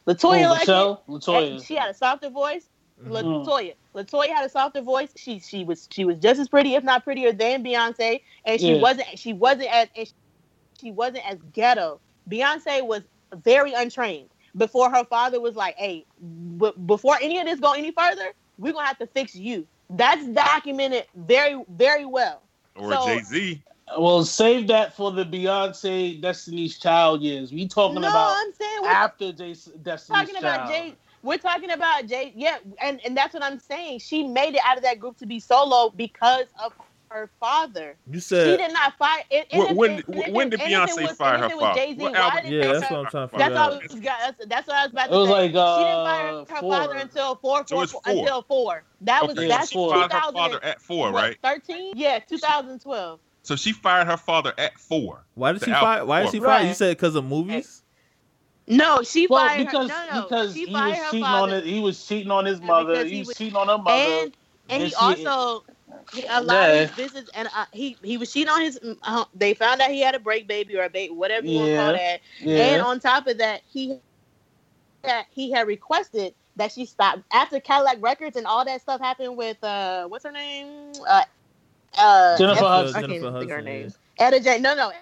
LeToya. 0.09 0.45
Oh, 0.47 0.57
Luckett. 0.57 0.67
LeToya. 1.09 1.67
She 1.67 1.77
had 1.77 1.91
a 1.91 1.95
softer 1.95 2.31
voice. 2.31 2.69
Mhm. 3.01 3.45
LeToya. 3.47 3.75
LeToya 3.97 4.29
had 4.29 4.47
a 4.47 4.51
softer 4.51 4.83
voice. 4.83 5.13
She 5.17 5.41
she 5.41 5.65
was 5.65 5.89
she 5.93 6.05
was 6.05 6.19
just 6.19 6.41
as 6.41 6.49
pretty, 6.49 6.75
if 6.75 6.85
not 6.85 7.05
prettier, 7.05 7.33
than 7.33 7.65
Beyonce, 7.65 8.21
and 8.45 8.61
she 8.61 8.75
Yeah. 8.75 8.81
wasn't 8.81 9.19
she 9.19 9.33
wasn't 9.35 9.73
as 9.73 9.89
and 9.97 10.09
she 10.81 10.91
wasn't 10.93 11.29
as 11.31 11.39
ghetto. 11.53 12.01
Beyonce 12.31 12.87
was 12.87 13.03
very 13.35 13.75
untrained. 13.75 14.31
Before 14.57 14.91
her 14.91 15.05
father 15.05 15.41
was 15.41 15.57
like, 15.57 15.77
"Hey, 15.77 16.07
b- 16.59 16.73
before 16.87 17.19
any 17.23 17.39
of 17.41 17.47
this 17.47 17.61
go 17.61 17.73
any 17.73 17.93
further, 17.93 18.33
we're 18.59 18.73
gonna 18.73 18.87
have 18.87 18.99
to 18.99 19.07
fix 19.07 19.35
you." 19.35 19.67
That's 19.91 20.27
documented 20.27 21.07
very 21.15 21.63
very 21.69 22.05
well. 22.05 22.43
Or 22.77 22.93
So- 22.93 23.07
Jay 23.07 23.23
Z. 23.23 23.63
Well, 23.97 24.23
save 24.25 24.67
that 24.69 24.95
for 24.95 25.13
the 25.13 25.25
Beyonce 25.25 26.21
Destiny's 26.21 26.79
Child 26.79 27.23
years. 27.23 27.53
We 27.53 27.67
talking 27.67 28.03
no, 28.03 28.09
about 28.09 28.37
I'm 28.37 28.53
saying 28.53 28.83
we're 28.83 28.89
after 28.89 29.33
Jason 29.33 29.81
Destiny's 29.83 30.29
talking 30.29 30.37
about 30.37 30.69
Jay. 30.69 30.95
We're 31.23 31.39
talking 31.39 31.71
about 31.71 32.07
Jay. 32.07 32.33
Yeah, 32.37 32.59
and 32.83 33.01
and 33.05 33.17
that's 33.17 33.33
what 33.35 33.43
I'm 33.43 33.59
saying. 33.59 34.01
She 34.01 34.25
made 34.25 34.55
it 34.55 34.61
out 34.65 34.77
of 34.77 34.83
that 34.83 35.01
group 35.01 35.17
to 35.19 35.27
be 35.27 35.41
solo 35.41 35.91
because 35.91 36.47
of 36.63 36.73
her 37.11 37.31
father. 37.41 37.97
You 38.11 38.21
said 38.21 38.47
She 38.51 38.57
did 38.65 38.73
not 38.73 38.97
fire. 38.99 39.23
And, 39.31 39.47
When- 39.77 39.91
and 39.91 40.01
if- 40.01 40.09
when- 40.09 40.23
and 40.25 40.35
when 40.35 40.51
did 40.51 40.61
and 40.61 40.73
if 40.73 40.79
it 40.79 40.81
Beyonce 40.99 41.09
was- 41.09 41.17
fire 41.17 41.39
her 41.39 41.51
father? 41.51 41.75
Jay-Z, 41.81 42.01
What 42.01 42.13
why 42.13 42.19
album 42.19 42.43
did 42.45 42.53
yeah, 42.65 42.73
that's 42.73 42.91
what 42.91 42.99
I'm 43.01 43.07
trying 43.07 43.29
to 43.29 43.37
That's 43.37 43.49
figure 43.49 43.59
all. 43.59 43.65
out. 43.65 43.73
I 43.73 43.77
was, 43.77 44.01
that's, 44.39 44.47
that's 44.49 44.67
what 44.69 44.77
I 44.77 44.83
was 44.85 44.93
about 44.93 45.03
to 45.07 45.09
It 45.09 45.13
to 45.13 45.19
was 45.19 45.29
say. 45.29 45.33
like, 45.35 45.43
she 45.43 45.53
didn't 45.53 46.05
fire 46.05 46.29
uh, 46.29 46.39
her 46.55 46.61
four. 46.61 46.73
father 46.73 46.95
until 46.95 47.35
four, 47.37 47.65
four, 47.65 47.83
it's 47.85 47.93
four. 47.93 48.03
until 48.07 48.43
four. 48.43 48.83
That 49.03 49.27
was 49.27 49.37
Okay, 49.39 49.49
that's 49.49 49.69
she 49.71 49.75
four. 49.75 49.91
fired 49.95 50.13
her 50.13 50.33
father 50.33 50.65
at 50.65 50.81
four, 50.81 51.13
what, 51.13 51.23
right? 51.23 51.39
13? 51.43 51.93
Yeah, 51.97 52.19
2012. 52.21 53.21
So 53.43 53.57
she 53.57 53.73
fired 53.73 54.07
her 54.07 54.17
father 54.17 54.53
at 54.59 54.79
four. 54.79 55.25
why 55.35 55.53
did 55.53 55.63
she 55.65 55.71
fire? 55.71 56.05
Why 56.05 56.23
did 56.23 56.33
she 56.33 56.41
fire? 56.41 56.67
You 56.67 56.75
said 56.75 56.97
because 56.97 57.15
of 57.15 57.25
movies. 57.25 57.83
No, 58.71 59.03
she 59.03 59.27
Well, 59.27 59.47
fired 59.47 59.65
because 59.65 59.91
her. 59.91 60.07
No, 60.11 60.15
no, 60.15 60.23
because 60.29 60.53
she 60.53 60.67
he 60.67 60.73
fired 60.75 60.89
was 60.91 60.99
her 60.99 61.05
cheating 61.07 61.25
father. 61.25 61.53
on 61.55 61.59
it. 61.59 61.65
He 61.65 61.81
was 61.81 62.07
cheating 62.07 62.31
on 62.31 62.45
his 62.45 62.61
mother. 62.61 63.03
He, 63.05 63.11
he 63.13 63.19
was 63.21 63.29
was- 63.29 63.37
cheating 63.39 63.57
on 63.57 63.69
her 63.69 63.79
mother. 63.79 63.97
and 64.03 64.33
and 64.69 64.83
he 64.83 64.89
she- 64.91 64.95
also 64.97 65.65
he, 66.13 66.27
a 66.29 66.43
lot 66.43 66.71
Yeah. 66.71 66.71
of 66.71 66.77
his 66.77 66.93
business 66.93 67.29
and 67.35 67.49
uh, 67.57 67.67
he 67.73 67.99
he 68.03 68.19
was 68.19 68.33
cheating 68.33 68.51
on 68.51 68.63
his. 68.63 68.79
Uh, 69.03 69.25
they 69.35 69.55
found 69.55 69.81
out 69.81 69.91
he 69.91 70.01
had 70.03 70.15
a 70.15 70.21
break 70.21 70.49
baby 70.49 70.77
or 70.77 70.85
a 70.85 70.91
baby, 70.91 71.15
whatever 71.15 71.47
you 71.47 71.55
want 71.55 71.73
to 71.73 71.75
call 71.75 71.93
that. 71.93 72.21
yeah. 72.41 72.57
And 72.57 72.83
on 72.83 73.01
top 73.01 73.27
of 73.27 73.39
that, 73.39 73.63
he 73.71 74.01
had, 75.05 75.27
he 75.31 75.51
had 75.53 75.67
requested 75.69 76.35
that 76.57 76.73
she 76.73 76.87
stop 76.87 77.21
after 77.33 77.61
Cadillac 77.61 77.99
Records 78.03 78.37
and 78.37 78.47
all 78.47 78.65
that 78.65 78.83
stuff 78.83 79.01
happened 79.01 79.37
with 79.37 79.63
uh 79.65 80.07
what's 80.09 80.25
her 80.25 80.33
name 80.33 80.93
uh 81.09 81.23
uh 81.99 82.39
Jennifer 82.39 82.65
Etta- 82.65 82.67
Hudson. 82.67 82.95
I 82.95 83.03
can't 83.03 83.17
Jennifer 83.21 83.21
even 83.23 83.35
think 83.39 83.51
of 83.51 83.57
her 83.59 83.63
Hudson, 83.63 83.63
name. 83.63 83.95
Etta 84.19 84.41
J. 84.41 84.61
No, 84.61 84.75
no, 84.75 84.93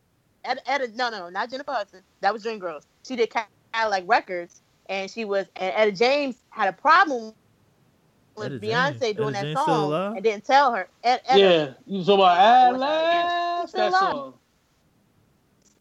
Etta, 0.45 0.61
Etta, 0.71 0.88
no, 0.95 1.11
no, 1.11 1.21
no, 1.21 1.31
not 1.31 1.51
Jennifer 1.51 1.73
Hudson. 1.73 2.03
That 2.23 2.33
was 2.33 2.45
Dreamgirls. 2.45 2.85
She 3.07 3.16
did 3.16 3.33
Cadillac 3.75 4.05
Records, 4.07 4.62
and 4.88 5.11
she 5.11 5.25
was 5.25 5.49
and 5.57 5.73
Etta 5.77 5.92
James 5.92 6.37
had 6.51 6.69
a 6.69 6.75
problem 6.75 7.35
with 8.37 8.53
Etta 8.53 8.66
Beyonce 8.66 9.01
James? 9.01 9.16
doing 9.16 9.35
Etta 9.35 9.46
that 9.55 9.64
song 9.64 9.85
alive? 9.85 10.14
and 10.16 10.25
didn't 10.25 10.44
tell 10.44 10.72
her. 10.75 10.88
Ed, 11.05 11.20
Etta, 11.27 11.40
yeah, 11.40 11.75
you 11.87 12.05
talking 12.05 12.14
about 12.14 12.38
at 12.38 12.72
Yeah. 12.72 12.79
last 12.79 13.72
that 13.75 13.92
song. 13.92 14.35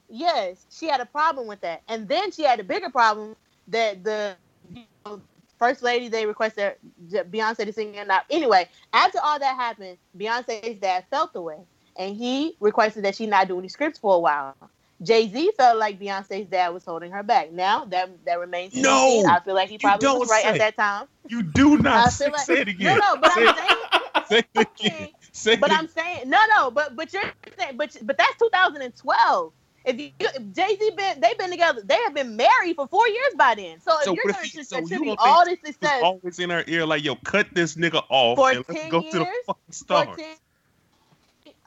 Yes, 0.09 0.65
she 0.69 0.87
had 0.87 1.01
a 1.01 1.05
problem 1.05 1.47
with 1.47 1.61
that, 1.61 1.81
and 1.87 2.07
then 2.07 2.31
she 2.31 2.43
had 2.43 2.59
a 2.59 2.63
bigger 2.63 2.89
problem 2.89 3.35
that 3.67 4.03
the 4.03 4.37
you 4.73 4.83
know, 5.05 5.21
first 5.59 5.81
lady 5.81 6.09
they 6.09 6.25
requested 6.25 6.75
Beyonce 7.11 7.65
to 7.65 7.73
sing 7.73 7.95
it. 7.95 8.07
Now, 8.07 8.21
anyway, 8.29 8.69
after 8.93 9.19
all 9.23 9.39
that 9.39 9.55
happened, 9.55 9.97
Beyonce's 10.17 10.79
dad 10.79 11.05
felt 11.09 11.33
the 11.33 11.41
way, 11.41 11.59
and 11.97 12.15
he 12.15 12.55
requested 12.59 13.03
that 13.05 13.15
she 13.15 13.25
not 13.25 13.47
do 13.47 13.57
any 13.59 13.67
scripts 13.69 13.99
for 13.99 14.15
a 14.15 14.19
while. 14.19 14.55
Jay 15.01 15.27
Z 15.29 15.51
felt 15.57 15.77
like 15.77 15.99
Beyonce's 15.99 16.47
dad 16.47 16.69
was 16.69 16.85
holding 16.85 17.11
her 17.11 17.23
back. 17.23 17.51
Now 17.51 17.85
that 17.85 18.09
that 18.25 18.39
remains 18.39 18.73
No, 18.73 19.07
seen. 19.09 19.25
I 19.27 19.39
feel 19.41 19.53
like 19.55 19.69
he 19.69 19.77
probably 19.77 20.07
was 20.07 20.29
right 20.29 20.43
say. 20.43 20.49
at 20.49 20.57
that 20.59 20.77
time. 20.77 21.07
You 21.27 21.43
do 21.43 21.77
not 21.77 22.13
say, 22.13 22.29
like 22.29 22.41
say 22.41 22.61
it 22.61 22.67
again. 22.69 22.97
no, 22.97 23.15
no, 23.15 23.17
but 23.21 23.31
say, 23.33 23.45
I'm 23.47 24.25
saying 24.25 24.43
say 24.53 24.61
it 24.61 24.67
again. 24.79 25.07
Say 25.31 25.55
But. 25.57 25.71
I'm 25.71 25.87
saying 25.87 26.29
no, 26.29 26.39
no. 26.57 26.71
But 26.71 26.95
but 26.95 27.11
you're 27.13 27.23
saying 27.57 27.77
but 27.77 27.95
but 28.03 28.17
that's 28.17 28.35
2012. 28.37 29.53
If 29.85 29.99
you 29.99 30.11
if 30.19 30.53
Jay 30.53 30.77
Z 30.79 30.91
been 30.97 31.19
they've 31.19 31.37
been 31.37 31.51
together, 31.51 31.81
they 31.83 31.95
have 31.95 32.13
been 32.15 32.35
married 32.35 32.75
for 32.75 32.87
four 32.87 33.07
years 33.07 33.33
by 33.37 33.53
then. 33.55 33.79
So 33.81 33.91
if 34.01 34.07
you're 34.07 34.25
going 34.33 34.49
to 34.49 34.63
so 34.63 34.77
attribute 34.77 35.17
all 35.19 35.45
this 35.45 35.59
success 35.63 36.01
always 36.01 36.39
in 36.39 36.49
her 36.49 36.63
ear, 36.67 36.85
like, 36.85 37.03
yo, 37.03 37.15
cut 37.17 37.47
this 37.53 37.75
nigga 37.75 38.01
off 38.09 38.37
For 38.37 38.49
and 38.49 38.65
let's 38.67 38.81
10 38.81 38.89
go 38.89 39.01
to 39.01 39.19
the 39.19 39.25
years? 39.25 39.35
fucking 39.45 39.61
star. 39.71 40.05
10 40.15 40.25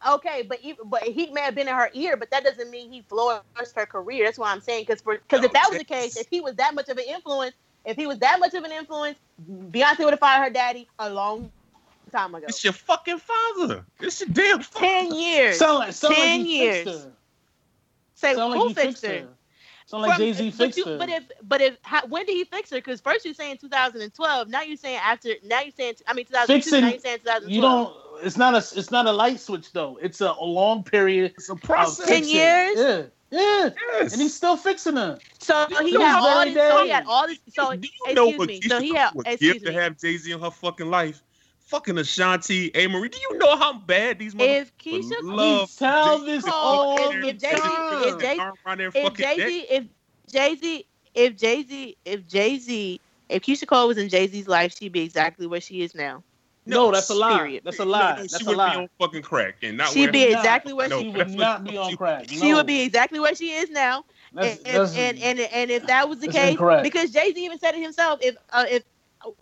Okay, 0.06 0.42
but 0.42 0.60
even, 0.62 0.88
but 0.88 1.02
he 1.02 1.30
may 1.32 1.40
have 1.40 1.54
been 1.54 1.66
in 1.68 1.74
her 1.74 1.90
ear, 1.92 2.16
but 2.16 2.30
that 2.30 2.44
doesn't 2.44 2.70
mean 2.70 2.92
he 2.92 3.02
flourished 3.02 3.42
her 3.74 3.86
career. 3.86 4.24
That's 4.24 4.38
what 4.38 4.48
I'm 4.48 4.60
saying. 4.60 4.84
Because 4.86 5.02
because 5.02 5.44
if 5.44 5.52
that 5.52 5.66
was 5.68 5.78
the 5.78 5.84
case, 5.84 6.16
if 6.16 6.28
he 6.28 6.40
was 6.40 6.54
that 6.56 6.74
much 6.74 6.88
of 6.88 6.98
an 6.98 7.04
influence, 7.08 7.54
if 7.84 7.96
he 7.96 8.06
was 8.06 8.18
that 8.20 8.38
much 8.38 8.54
of 8.54 8.64
an 8.64 8.70
influence, 8.72 9.18
Beyonce 9.50 10.00
would 10.00 10.10
have 10.10 10.20
fired 10.20 10.44
her 10.44 10.50
daddy 10.50 10.88
a 10.98 11.10
long 11.10 11.50
time 12.12 12.34
ago. 12.34 12.46
It's 12.48 12.62
your 12.62 12.72
fucking 12.72 13.18
father. 13.18 13.84
It's 14.00 14.20
your 14.20 14.28
damn 14.30 14.60
father. 14.60 14.86
Ten 14.86 15.14
years. 15.14 15.58
Sound 15.58 15.78
like, 15.78 15.92
sound 15.92 16.14
10 16.14 16.38
like 16.38 16.46
he 16.46 16.58
years. 16.58 17.06
Say 18.14 18.34
Sound 18.34 18.52
who 18.54 18.66
like 18.66 18.74
fixed 18.74 19.00
fixed 19.02 19.06
her? 19.06 19.20
her. 19.20 19.28
Sound 19.86 20.02
like 20.02 20.18
Jay 20.18 20.32
Z 20.32 20.50
but 20.50 20.56
fixed 20.56 20.78
you- 20.78 20.84
her. 20.84 20.98
But 20.98 21.08
if 21.08 21.24
but 21.42 21.60
if 21.60 21.78
how, 21.82 22.06
when 22.06 22.26
did 22.26 22.32
he 22.34 22.44
fix 22.44 22.70
her? 22.70 22.76
Because 22.76 23.00
first 23.00 23.24
you're 23.24 23.34
saying 23.34 23.58
2012, 23.58 24.48
now 24.48 24.62
you're 24.62 24.76
saying 24.76 25.00
after. 25.02 25.30
Now 25.44 25.60
you're 25.60 25.72
saying 25.76 25.94
I 26.06 26.14
mean 26.14 26.26
2002. 26.26 26.52
Fixing- 26.52 26.80
now 26.82 26.88
you're 26.90 26.98
saying 27.00 27.18
2012. 27.18 27.50
you 27.50 27.60
don't. 27.62 27.94
It's 28.22 28.36
not 28.36 28.54
a. 28.54 28.58
It's 28.78 28.90
not 28.90 29.06
a 29.06 29.12
light 29.12 29.40
switch 29.40 29.72
though. 29.72 29.98
It's 30.00 30.20
a, 30.20 30.34
a 30.38 30.44
long 30.44 30.82
period. 30.82 31.32
It's 31.36 31.48
a 31.48 31.52
of 31.52 31.60
process. 31.62 32.06
10 32.08 32.28
years? 32.28 32.76
Yeah, 32.76 33.02
yeah. 33.30 33.70
Yes. 33.92 34.12
And 34.12 34.22
he's 34.22 34.34
still 34.34 34.56
fixing 34.56 34.96
her. 34.96 35.18
So 35.38 35.66
he 35.84 35.92
know 35.92 36.00
had 36.00 36.20
all 36.20 36.38
every 36.40 36.54
this. 36.54 36.70
So 36.70 36.84
he 36.84 36.90
had 36.90 37.04
all 37.06 37.26
this. 37.26 37.38
So 37.54 37.72
do 37.76 37.88
you 38.08 38.14
know 38.14 38.28
excuse 38.28 38.38
what 38.38 38.48
me. 38.48 38.60
Keyshia 38.60 38.68
So 38.70 38.80
he 38.80 38.94
had. 38.94 39.14
would 39.14 39.26
Excuse 39.26 39.52
give 39.54 39.62
to 39.64 39.72
have 39.72 39.98
Jay 39.98 40.16
Z 40.16 40.32
in 40.32 40.40
her 40.40 40.50
fucking 40.50 40.90
life? 40.90 41.22
Fucking 41.60 41.98
Ashanti, 41.98 42.70
A. 42.74 42.86
Marie. 42.86 43.10
Do 43.10 43.18
you 43.20 43.36
know 43.38 43.54
how 43.58 43.74
bad 43.74 44.18
these 44.18 44.34
motherfuckers 44.34 44.60
If 44.60 44.78
Keyshia 44.78 45.16
love? 45.22 45.68
We 45.68 45.76
tell 45.86 46.18
Jay-Z 46.20 46.26
this 46.30 46.44
oh, 46.46 46.50
all 46.54 46.96
fuck 46.96 47.14
if- 47.24 47.38
Jay-Z- 47.38 47.40
their 47.40 48.08
if 48.14 48.18
Jay- 48.20 48.38
arm 48.38 48.54
around 48.66 48.78
their 48.78 48.88
if 48.88 48.94
fucking 48.94 49.16
Jay 49.16 49.36
neck? 49.36 49.48
Z, 49.48 49.66
if 49.68 49.84
Jay 50.32 50.56
Z, 50.56 50.86
if 51.14 51.36
Jay 51.36 51.62
Z, 51.64 51.96
if 52.06 52.26
Jay 52.26 52.58
Z, 52.58 53.00
if 53.28 53.42
Keyshia 53.42 53.66
Cole 53.66 53.86
was 53.88 53.98
in 53.98 54.08
Jay 54.08 54.26
Z's 54.28 54.48
life, 54.48 54.74
she'd 54.78 54.92
be 54.92 55.00
exactly 55.02 55.46
where 55.46 55.60
she 55.60 55.82
is 55.82 55.94
now. 55.94 56.22
No, 56.68 56.90
that's 56.90 57.10
a 57.10 57.14
lie. 57.14 57.38
Period. 57.38 57.62
That's 57.64 57.78
a 57.78 57.84
No, 57.84 57.90
lie. 57.90 58.10
no, 58.16 58.16
That's 58.22 58.38
she 58.38 58.44
a 58.44 58.48
would 58.48 58.56
be 58.56 58.58
lie. 58.60 58.76
on 58.76 58.88
fucking 59.00 59.22
crack 59.22 59.56
and 59.62 59.76
not 59.76 59.88
She'd 59.88 60.12
be 60.12 60.22
exactly 60.24 60.72
where 60.72 60.90
she. 60.90 61.04
She 61.04 61.10
that's 61.16 61.30
would 61.30 61.38
not 61.38 61.64
be 61.64 61.76
on 61.76 61.96
crack. 61.96 62.28
She 62.28 62.54
would 62.54 62.66
be 62.66 62.82
exactly 62.82 63.20
where 63.20 63.34
she 63.34 63.52
is 63.52 63.70
now. 63.70 64.04
That's, 64.32 64.58
and, 64.58 64.76
that's, 64.76 64.96
and, 64.96 65.18
and 65.18 65.38
and 65.40 65.52
and 65.52 65.70
if 65.70 65.86
that 65.86 66.08
was 66.08 66.20
the 66.20 66.28
case, 66.28 66.52
incorrect. 66.52 66.82
because 66.82 67.10
Jay 67.10 67.32
Z 67.32 67.44
even 67.44 67.58
said 67.58 67.74
it 67.74 67.82
himself, 67.82 68.20
if 68.22 68.36
uh, 68.50 68.64
if 68.68 68.82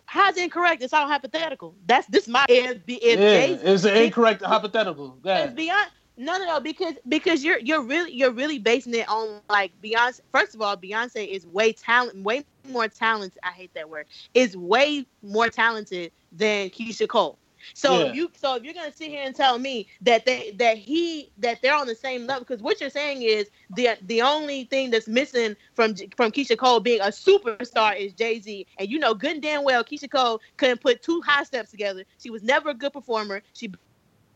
how's 0.05 0.37
it 0.37 0.43
incorrect? 0.43 0.81
It's 0.81 0.93
all 0.93 1.07
hypothetical. 1.07 1.75
That's 1.85 2.07
this 2.07 2.27
my 2.27 2.45
if 2.49 2.81
if 2.87 3.19
yeah, 3.19 3.71
it's 3.71 3.83
an 3.83 3.95
incorrect 3.97 4.41
hypothetical. 4.43 5.11
Go 5.23 5.33
It's 5.35 5.53
beyond 5.53 5.89
no 6.17 6.37
no 6.37 6.45
no 6.45 6.59
because 6.59 6.95
because 7.07 7.43
you're 7.43 7.59
you're 7.59 7.81
really 7.83 8.11
you're 8.11 8.31
really 8.31 8.59
basing 8.59 8.93
it 8.95 9.07
on 9.09 9.41
like 9.49 9.73
Beyonce. 9.83 10.21
First 10.33 10.55
of 10.55 10.61
all, 10.61 10.75
Beyonce 10.77 11.27
is 11.27 11.45
way 11.45 11.73
talent 11.73 12.23
way 12.23 12.43
more 12.67 12.87
talented. 12.87 13.39
I 13.43 13.51
hate 13.51 13.73
that 13.75 13.89
word. 13.89 14.07
Is 14.33 14.55
way 14.57 15.05
more 15.21 15.49
talented 15.49 16.11
than 16.31 16.69
Keyshia 16.69 17.07
Cole. 17.07 17.37
So 17.73 17.99
Yeah. 17.99 18.05
if 18.05 18.15
you 18.15 18.31
so 18.35 18.55
if 18.55 18.63
you're 18.63 18.73
gonna 18.73 18.93
sit 18.93 19.09
here 19.09 19.23
and 19.23 19.35
tell 19.35 19.57
me 19.59 19.87
that 20.01 20.25
they 20.25 20.51
that 20.57 20.77
he 20.77 21.31
that 21.39 21.59
they're 21.61 21.75
on 21.75 21.87
the 21.87 21.95
same 21.95 22.25
level 22.27 22.45
because 22.45 22.61
what 22.61 22.79
you're 22.79 22.89
saying 22.89 23.23
is 23.23 23.49
the 23.75 23.89
the 24.03 24.21
only 24.21 24.65
thing 24.65 24.89
that's 24.91 25.07
missing 25.07 25.55
from 25.73 25.95
from 26.15 26.31
Keyshia 26.31 26.57
Cole 26.57 26.79
being 26.79 27.01
a 27.01 27.05
superstar 27.05 27.97
is 27.97 28.13
Jay 28.13 28.39
Z 28.39 28.67
and 28.77 28.89
you 28.89 28.99
know 28.99 29.13
good 29.13 29.31
and 29.33 29.41
damn 29.41 29.63
well 29.63 29.83
Keyshia 29.83 30.09
Cole 30.09 30.39
couldn't 30.57 30.81
put 30.81 31.01
two 31.01 31.21
high 31.25 31.43
steps 31.43 31.71
together. 31.71 32.05
She 32.19 32.29
was 32.29 32.43
never 32.43 32.69
a 32.69 32.73
good 32.73 32.93
performer. 32.93 33.41
She 33.53 33.71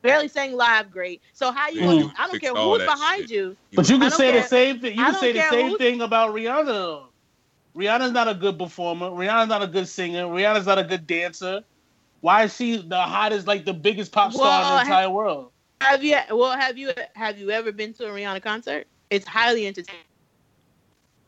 barely 0.02 0.28
sang 0.28 0.54
live 0.56 0.92
great. 0.92 1.22
So 1.34 1.52
how 1.52 1.70
you? 1.70 1.82
Mm. 1.82 1.86
Gonna, 2.02 2.14
I 2.18 2.28
don't 2.28 2.40
care 2.42 2.56
who's 2.56 2.84
behind 2.84 3.22
shit. 3.22 3.32
you. 3.32 3.58
But 3.74 3.90
you 3.90 4.00
can 4.00 4.12
say 4.12 4.32
care- 4.32 4.42
the 4.42 4.48
same 4.48 4.80
thing. 4.80 4.98
You 4.98 5.06
can 5.06 5.16
say 5.16 5.32
the 5.32 5.44
same 5.50 5.78
thing 5.78 6.02
about 6.02 6.34
Rihanna. 6.34 7.04
Rihanna's 7.78 8.12
not 8.12 8.28
a 8.28 8.34
good 8.34 8.60
performer. 8.60 9.10
Rihanna's 9.10 9.48
not 9.48 9.62
a 9.62 9.68
good 9.68 9.88
singer. 9.88 10.26
Rihanna's 10.26 10.66
not 10.66 10.80
a 10.80 10.84
good 10.84 11.08
dancer. 11.08 11.64
Why 12.22 12.44
is 12.44 12.56
she 12.56 12.78
the 12.78 13.02
hottest, 13.02 13.48
like 13.48 13.66
the 13.66 13.74
biggest 13.74 14.12
pop 14.12 14.32
star 14.32 14.62
in 14.62 14.68
the 14.68 14.82
entire 14.82 15.10
world? 15.10 15.52
Have 15.82 16.04
you? 16.04 16.18
Well, 16.30 16.58
have 16.58 16.78
you? 16.78 16.92
Have 17.16 17.38
you 17.40 17.50
ever 17.52 17.72
been 17.72 17.94
to 17.96 18.06
a 18.06 18.10
Rihanna 18.10 18.42
concert? 18.42 18.88
It's 19.10 19.28
highly 19.28 19.68
entertaining. 19.68 20.06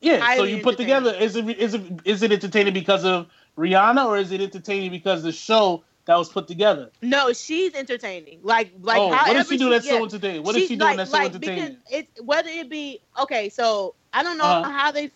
Yeah. 0.02 0.36
So 0.36 0.44
you 0.44 0.60
put 0.60 0.78
together 0.78 1.14
is 1.14 1.36
it 1.36 1.50
is 1.50 1.74
it 1.74 1.82
is 2.06 2.24
it 2.24 2.32
entertaining 2.32 2.74
because 2.74 3.04
of 3.06 3.28
Rihanna 3.58 4.06
or 4.06 4.18
is 4.18 4.32
it 4.32 4.42
entertaining 4.42 4.92
because 4.92 5.20
of 5.20 5.26
the 5.26 5.32
show 5.32 5.84
that 6.06 6.18
was 6.18 6.30
put 6.30 6.48
together? 6.48 6.92
No, 7.02 7.34
she's 7.34 7.74
entertaining. 7.74 8.42
Like 8.44 8.74
like 8.82 9.02
oh, 9.02 9.10
what 9.10 9.34
does 9.34 9.48
she 9.48 9.58
do 9.58 9.70
that's 9.70 9.86
yeah, 9.86 9.94
so 9.94 10.04
entertaining? 10.04 10.44
What 10.44 10.56
is 10.56 10.68
she 10.68 10.76
doing 10.76 10.80
like, 10.80 10.98
that's 10.98 11.12
so 11.12 11.18
like, 11.18 11.34
entertaining? 11.34 11.64
Because 11.64 11.78
it's 11.92 12.22
whether 12.22 12.50
it 12.50 12.70
be 12.70 13.00
okay. 13.22 13.50
So 13.50 13.96
I 14.12 14.24
don't 14.24 14.38
know 14.38 14.44
Uh-huh. 14.44 14.70
how 14.70 14.92
they 14.92 15.10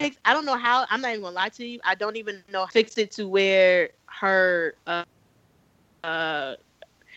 fix. 0.00 0.16
I 0.24 0.34
don't 0.34 0.44
know 0.44 0.56
how. 0.56 0.86
I'm 0.90 1.00
not 1.00 1.10
even 1.10 1.22
gonna 1.22 1.34
lie 1.34 1.48
to 1.50 1.66
you. 1.66 1.80
I 1.84 1.94
don't 1.94 2.16
even 2.16 2.44
know 2.52 2.66
fix 2.66 2.98
it 2.98 3.12
to 3.12 3.26
where 3.26 3.90
her 4.20 4.74
uh 4.86 5.04
uh 6.04 6.54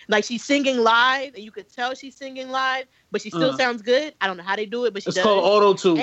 Like 0.07 0.23
she's 0.23 0.43
singing 0.43 0.77
live, 0.77 1.35
and 1.35 1.43
you 1.43 1.51
could 1.51 1.71
tell 1.71 1.93
she's 1.95 2.17
singing 2.17 2.49
live, 2.49 2.85
but 3.11 3.21
she 3.21 3.29
still 3.29 3.53
Uh. 3.53 3.57
sounds 3.57 3.81
good. 3.81 4.13
I 4.21 4.27
don't 4.27 4.37
know 4.37 4.43
how 4.43 4.55
they 4.55 4.65
do 4.65 4.85
it, 4.85 4.93
but 4.93 5.03
she 5.03 5.09
It's 5.09 5.17
does. 5.17 5.25
called 5.25 5.43
auto 5.43 5.73
tune. 5.73 5.97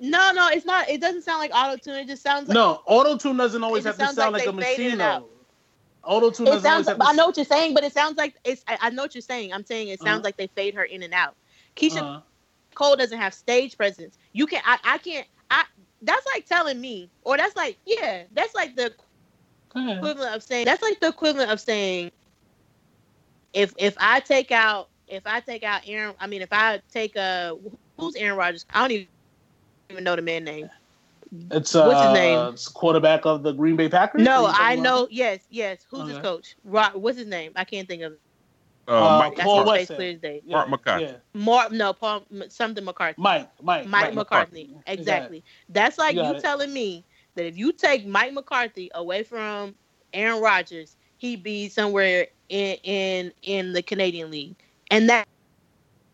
No, 0.00 0.32
no, 0.32 0.48
it's 0.52 0.64
not. 0.66 0.88
It 0.88 1.00
doesn't 1.00 1.22
sound 1.22 1.40
like 1.40 1.50
auto 1.54 1.76
tune. 1.76 1.96
It 1.96 2.06
just 2.06 2.22
sounds 2.22 2.48
like 2.48 2.56
No, 2.56 2.82
auto 2.86 3.16
tune 3.16 3.36
doesn't 3.36 3.62
always 3.62 3.84
have 3.84 3.96
to 3.98 4.06
sound 4.06 4.32
like 4.32 4.46
like, 4.46 4.48
a 4.48 4.52
they 4.52 4.64
fade 4.64 4.80
in 4.80 4.86
machine 4.86 4.98
though. 4.98 5.28
Auto 6.04 6.30
tune 6.30 6.46
it 6.46 6.50
doesn't 6.50 6.62
sounds. 6.64 6.86
always 6.86 6.88
have 6.88 6.98
to. 6.98 7.06
I 7.06 7.12
know 7.12 7.26
what 7.26 7.36
you're 7.36 7.44
saying, 7.46 7.74
but 7.74 7.84
it 7.84 7.92
sounds 7.92 8.16
like 8.16 8.34
it's. 8.44 8.62
I, 8.66 8.78
I 8.80 8.90
know 8.90 9.02
what 9.02 9.14
you're 9.14 9.22
saying. 9.22 9.52
I'm 9.52 9.64
saying 9.64 9.88
it 9.88 10.00
sounds 10.00 10.18
Uh-huh. 10.18 10.24
like 10.24 10.36
they 10.36 10.48
fade 10.48 10.74
her 10.74 10.84
in 10.84 11.02
and 11.02 11.14
out. 11.14 11.36
Keyshia 11.76 12.02
Uh, 12.02 12.20
Cole 12.74 12.96
doesn't 12.96 13.18
have 13.18 13.34
stage 13.34 13.76
presence. 13.76 14.16
You 14.32 14.46
can. 14.46 14.62
I. 14.64 14.78
I 14.84 14.98
can't. 14.98 15.26
I. 15.50 15.64
That's 16.02 16.26
like 16.34 16.46
telling 16.46 16.80
me, 16.80 17.10
or 17.22 17.36
that's 17.36 17.56
like, 17.56 17.78
yeah, 17.86 18.24
that's 18.32 18.54
like 18.54 18.76
the 18.76 18.92
go 19.74 19.92
equivalent 19.92 20.34
of 20.36 20.42
saying. 20.42 20.64
That's 20.64 20.82
like 20.82 21.00
the 21.00 21.08
equivalent 21.08 21.50
of 21.50 21.60
saying. 21.60 22.10
If 23.52 23.74
if 23.78 23.96
I 24.00 24.20
take 24.20 24.50
out 24.50 24.88
if 25.08 25.22
I 25.26 25.40
take 25.40 25.62
out 25.62 25.82
Aaron, 25.86 26.14
I 26.20 26.26
mean 26.26 26.42
if 26.42 26.52
I 26.52 26.80
take 26.90 27.16
a 27.16 27.56
who's 27.98 28.14
Aaron 28.16 28.36
Rodgers? 28.38 28.64
I 28.70 28.80
don't 28.80 28.90
even 28.92 29.08
even 29.90 30.04
know 30.04 30.16
the 30.16 30.22
man 30.22 30.44
name. 30.44 30.70
It's 31.50 31.74
uh, 31.74 31.84
What's 31.86 32.02
his 32.02 32.12
name? 32.12 32.52
It's 32.52 32.68
quarterback 32.68 33.24
of 33.24 33.42
the 33.42 33.52
Green 33.52 33.76
Bay 33.76 33.88
Packers. 33.88 34.22
No, 34.22 34.46
Are 34.46 34.48
you 34.50 34.54
I 34.58 34.72
about? 34.74 34.82
know. 34.82 35.08
Yes, 35.10 35.46
yes. 35.50 35.86
Who's 35.90 36.08
his 36.08 36.18
coach? 36.18 36.56
Rod, 36.64 36.94
what's 36.94 37.16
his 37.16 37.26
name? 37.26 37.52
I 37.56 37.64
can't 37.64 37.88
think 37.88 38.02
of. 38.02 38.12
it. 38.12 38.20
Uh, 38.88 38.92
Uh, 38.92 39.18
Mike 39.20 39.36
That's 39.36 39.44
Paul 39.46 39.58
his 39.58 39.64
McCarthy. 39.64 39.78
face 39.78 39.80
Weston. 39.80 39.96
clear 39.96 40.10
as 40.10 40.18
day. 40.18 40.42
Yeah, 40.44 40.56
Mark 40.56 40.68
McCarthy. 40.68 41.04
Yeah. 41.04 41.16
More 41.34 41.70
no 41.70 41.92
Paul 41.92 42.26
something 42.48 42.84
McCarthy. 42.84 43.22
Mike, 43.22 43.48
Mike, 43.62 43.86
Mike 43.86 44.14
McCarthy. 44.14 44.64
McCarthy. 44.64 44.92
Exactly. 44.92 45.44
That's 45.68 45.98
like 45.98 46.16
You 46.16 46.22
you 46.22 46.34
it. 46.34 46.42
telling 46.42 46.72
me 46.72 47.04
that 47.34 47.46
if 47.46 47.56
you 47.56 47.72
take 47.72 48.06
Mike 48.06 48.32
McCarthy 48.32 48.90
away 48.94 49.22
from 49.22 49.74
Aaron 50.12 50.40
Rodgers, 50.42 50.96
he'd 51.18 51.42
be 51.42 51.68
somewhere 51.68 52.26
in 52.48 52.76
in 52.82 53.32
in 53.42 53.72
the 53.72 53.82
Canadian 53.82 54.30
League, 54.30 54.56
and 54.90 55.08
that. 55.08 55.26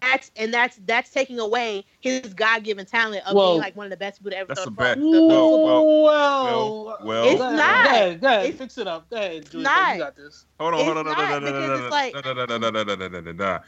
That's 0.00 0.30
and 0.36 0.54
that's 0.54 0.78
that's 0.86 1.10
taking 1.10 1.40
away 1.40 1.84
his 1.98 2.32
God 2.32 2.62
given 2.62 2.86
talent 2.86 3.26
of 3.26 3.34
Well, 3.34 3.54
being 3.54 3.60
like 3.62 3.76
one 3.76 3.86
of 3.86 3.90
the 3.90 3.96
best 3.96 4.18
people 4.20 4.30
to 4.30 4.36
ever 4.38 4.46
that's 4.46 4.60
a 4.60 4.66
the 4.66 4.70
bet. 4.70 4.96
ball. 4.96 5.64
Well, 5.64 6.04
well, 6.04 6.84
well, 6.84 6.98
well, 7.02 7.24
It's 7.24 7.38
Go 7.40 7.44
ahead, 7.48 7.56
not. 7.58 7.84
Go 7.84 7.90
ahead, 7.90 8.20
go 8.20 8.26
ahead. 8.28 8.54
Fix 8.54 8.78
it 8.78 8.86
up. 8.86 9.10
Go 9.10 9.16
ahead, 9.16 9.50
Julie. 9.50 9.64
not. 9.64 9.94
You 9.96 9.98
got 10.04 10.14
this. 10.14 10.46
Hold 10.60 10.74
on, 10.74 10.80
It's 10.80 10.86
hold 10.86 10.98
on, 10.98 11.04
not, 11.04 11.18
no, 11.18 11.38
no, 11.40 11.50
no, 11.50 11.50
because 11.50 11.68
no, 11.68 11.74
it's 11.74 11.82
no, 11.82 11.88
like- 11.90 12.14
no, 12.14 12.32
no, 12.32 12.44
no, 12.44 12.56
no, 12.56 12.70
no, 12.70 12.84
no, 12.84 12.94
no, 12.94 13.08
no, 13.08 13.20
no, 13.20 13.32
no. 13.32 13.32
Da, 13.32 13.58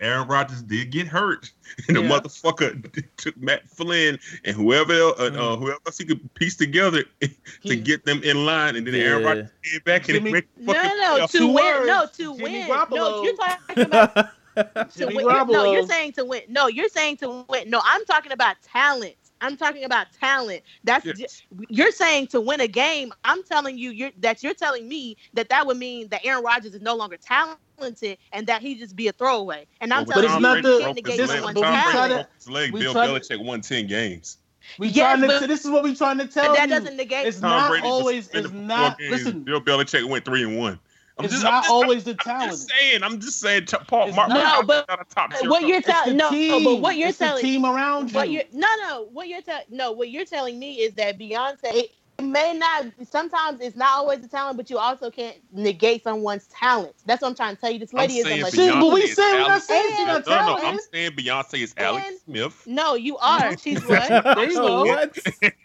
Aaron 0.00 0.28
Rodgers 0.28 0.62
did 0.62 0.90
get 0.90 1.06
hurt, 1.06 1.50
and 1.88 1.96
the 1.96 2.02
Yeah. 2.02 2.08
motherfucker 2.08 3.06
took 3.16 3.36
Matt 3.36 3.68
Flynn 3.68 4.18
and 4.44 4.56
whoever 4.56 4.92
else, 4.92 5.18
uh, 5.20 5.24
uh, 5.24 5.30
Mm. 5.30 5.58
whoever 5.58 5.78
else 5.86 5.98
he 5.98 6.04
could 6.04 6.34
piece 6.34 6.56
together 6.56 7.02
to 7.20 7.28
He- 7.62 7.76
get 7.76 8.04
them 8.04 8.22
in 8.22 8.44
line, 8.46 8.76
and 8.76 8.86
then 8.86 8.94
Aaron 8.94 9.22
Yeah. 9.22 9.28
Rodgers 9.28 9.50
came 9.62 9.80
back 9.84 10.08
and 10.08 10.18
Jimmy- 10.18 10.32
made 10.32 10.44
No, 10.58 10.72
fucking 10.74 10.88
no, 10.88 10.96
no, 11.16 11.24
playoff. 11.26 11.30
to 11.30 11.38
Two 11.38 11.46
win. 11.46 11.54
words, 11.54 11.86
No, 11.86 12.06
to 12.06 12.36
Jimmy 12.36 12.42
win. 12.42 12.68
Garoppolo. 12.68 12.94
No, 12.96 13.22
you're 13.22 13.36
talking 13.36 13.80
about 13.82 14.14
to 14.14 14.88
Jimmy 14.96 15.14
win. 15.16 15.26
You're, 15.26 15.46
no, 15.46 15.72
you're 15.72 15.86
saying 15.86 16.12
to 16.12 16.24
win. 16.24 16.42
No, 16.48 16.66
you're 16.68 16.88
saying 16.88 17.16
to 17.18 17.44
win. 17.48 17.68
No, 17.70 17.80
I'm 17.84 18.04
talking 18.06 18.32
about 18.32 18.56
talent. 18.62 19.14
I'm 19.40 19.56
talking 19.56 19.84
about 19.84 20.06
talent. 20.18 20.62
That's 20.84 21.04
Yes. 21.04 21.42
you're 21.68 21.92
saying 21.92 22.28
to 22.28 22.40
win 22.40 22.60
a 22.60 22.68
game. 22.68 23.12
I'm 23.24 23.42
telling 23.42 23.76
you, 23.78 23.90
you're 23.90 24.10
that 24.18 24.42
you're 24.42 24.54
telling 24.54 24.88
me 24.88 25.16
that 25.34 25.48
that 25.50 25.66
would 25.66 25.76
mean 25.76 26.08
that 26.08 26.24
Aaron 26.24 26.42
Rodgers 26.42 26.74
is 26.74 26.80
no 26.82 26.94
longer 26.94 27.16
talented 27.18 28.18
and 28.32 28.46
that 28.46 28.62
he 28.62 28.74
just 28.76 28.96
be 28.96 29.08
a 29.08 29.12
throwaway. 29.12 29.66
And 29.80 29.92
I'm 29.92 30.04
But 30.04 30.14
telling 30.14 30.24
it's 30.26 30.34
you, 30.36 30.40
not 30.40 30.56
you 30.56 30.62
the- 30.62 30.68
can't 30.68 30.80
broke 30.82 30.88
his 30.88 31.04
negate 31.04 31.16
this- 31.18 31.28
leg. 31.28 31.36
someone's 31.38 31.54
but 31.54 31.60
we 31.60 31.66
Tom 31.66 31.72
try 31.74 31.82
Brady 31.82 31.96
talent. 31.96 32.10
to- 32.10 32.16
broke 32.16 32.34
his 32.36 32.48
leg. 32.50 32.72
we 32.72 32.80
Bill 32.80 32.92
try 32.92 33.06
to- 33.06 33.12
Belichick 33.12 33.44
won 33.44 33.60
ten 33.60 33.86
games. 33.86 34.38
We 34.78 34.88
Yes, 34.88 34.96
trying 34.96 35.20
to. 35.20 35.26
but- 35.28 35.46
this 35.48 35.64
is 35.64 35.70
what 35.70 35.84
we 35.84 35.94
trying 35.94 36.18
to 36.18 36.26
tell 36.26 36.48
But 36.48 36.56
that 36.56 36.68
you. 36.68 36.74
doesn't 36.80 36.96
negate. 36.96 37.26
It's 37.26 37.38
Tom 37.40 37.50
not 37.50 37.68
Brady 37.70 37.86
always. 37.86 38.24
suspended 38.24 38.44
It's 38.46 38.52
for 38.52 38.58
four 38.58 38.66
not. 38.66 38.98
games. 38.98 39.10
Listen. 39.12 39.40
Bill 39.44 39.60
Belichick 39.60 40.08
went 40.08 40.24
three 40.24 40.42
and 40.42 40.58
one. 40.58 40.80
I'm 41.18 41.24
It's 41.24 41.32
just, 41.34 41.44
not 41.44 41.52
I'm 41.54 41.62
just, 41.62 41.70
always 41.72 42.04
the 42.04 42.14
talent. 42.14 42.42
I'm 42.42 42.50
just 42.50 42.68
saying. 42.70 43.02
I'm 43.02 43.20
just 43.20 43.40
saying. 43.40 43.64
Ch- 43.66 43.74
Paul, 43.86 44.08
It's 44.08 44.16
Mark, 44.16 44.28
not- 44.28 44.38
Mark 44.44 44.60
No, 44.60 44.66
but 44.66 44.86
got 44.86 45.00
a 45.00 45.04
top 45.14 45.32
what 45.48 45.62
you're 45.62 45.78
It's 45.78 45.86
telling 45.86 46.16
no, 46.16 46.28
team. 46.30 46.64
but 46.64 46.80
what 46.82 46.96
you're 46.96 47.08
it's 47.08 47.18
telling 47.18 47.42
team 47.42 47.64
around 47.64 48.10
you. 48.10 48.16
What 48.16 48.30
you're 48.30 48.42
no 48.52 48.68
no 48.86 49.08
what 49.12 49.28
you're 49.28 49.40
telling 49.40 49.64
no 49.70 49.92
what 49.92 50.10
you're 50.10 50.26
telling 50.26 50.58
me 50.58 50.74
is 50.74 50.92
that 50.94 51.18
Beyonce 51.18 51.56
it 51.64 51.90
may 52.22 52.52
not 52.54 52.86
sometimes 53.10 53.60
it's 53.60 53.76
not 53.76 53.90
always 53.92 54.20
the 54.20 54.28
talent, 54.28 54.56
but 54.58 54.68
you 54.70 54.76
also 54.78 55.10
can't 55.10 55.36
negate 55.52 56.02
someone's 56.04 56.46
talent. 56.48 56.94
That's 57.06 57.22
what 57.22 57.28
I'm 57.28 57.34
trying 57.34 57.54
to 57.56 57.60
tell 57.62 57.70
you. 57.70 57.78
This 57.78 57.92
I'm 57.94 58.00
lady 58.00 58.18
is 58.18 58.26
a 58.26 58.28
saying 58.28 58.40
machine. 58.42 58.72
See, 58.72 58.80
but 58.80 58.92
we 58.92 59.02
Beyonce 59.02 59.04
is 59.04 59.16
say 59.16 59.32
we're 59.32 59.38
not 59.48 59.62
saying 59.62 59.88
she's 59.90 59.98
And- 59.98 60.08
not 60.08 60.26
No, 60.26 60.56
no, 60.56 60.68
I'm 60.68 60.78
saying 60.92 61.10
Beyonce 61.12 61.62
is 61.62 61.74
Alex 61.78 62.06
And- 62.08 62.18
Smith. 62.26 62.62
No, 62.66 62.94
you 62.94 63.16
are. 63.18 63.56
She's 63.56 63.82
what? 63.86 64.08
There 64.24 64.50
you 64.50 64.54
go. 64.54 65.06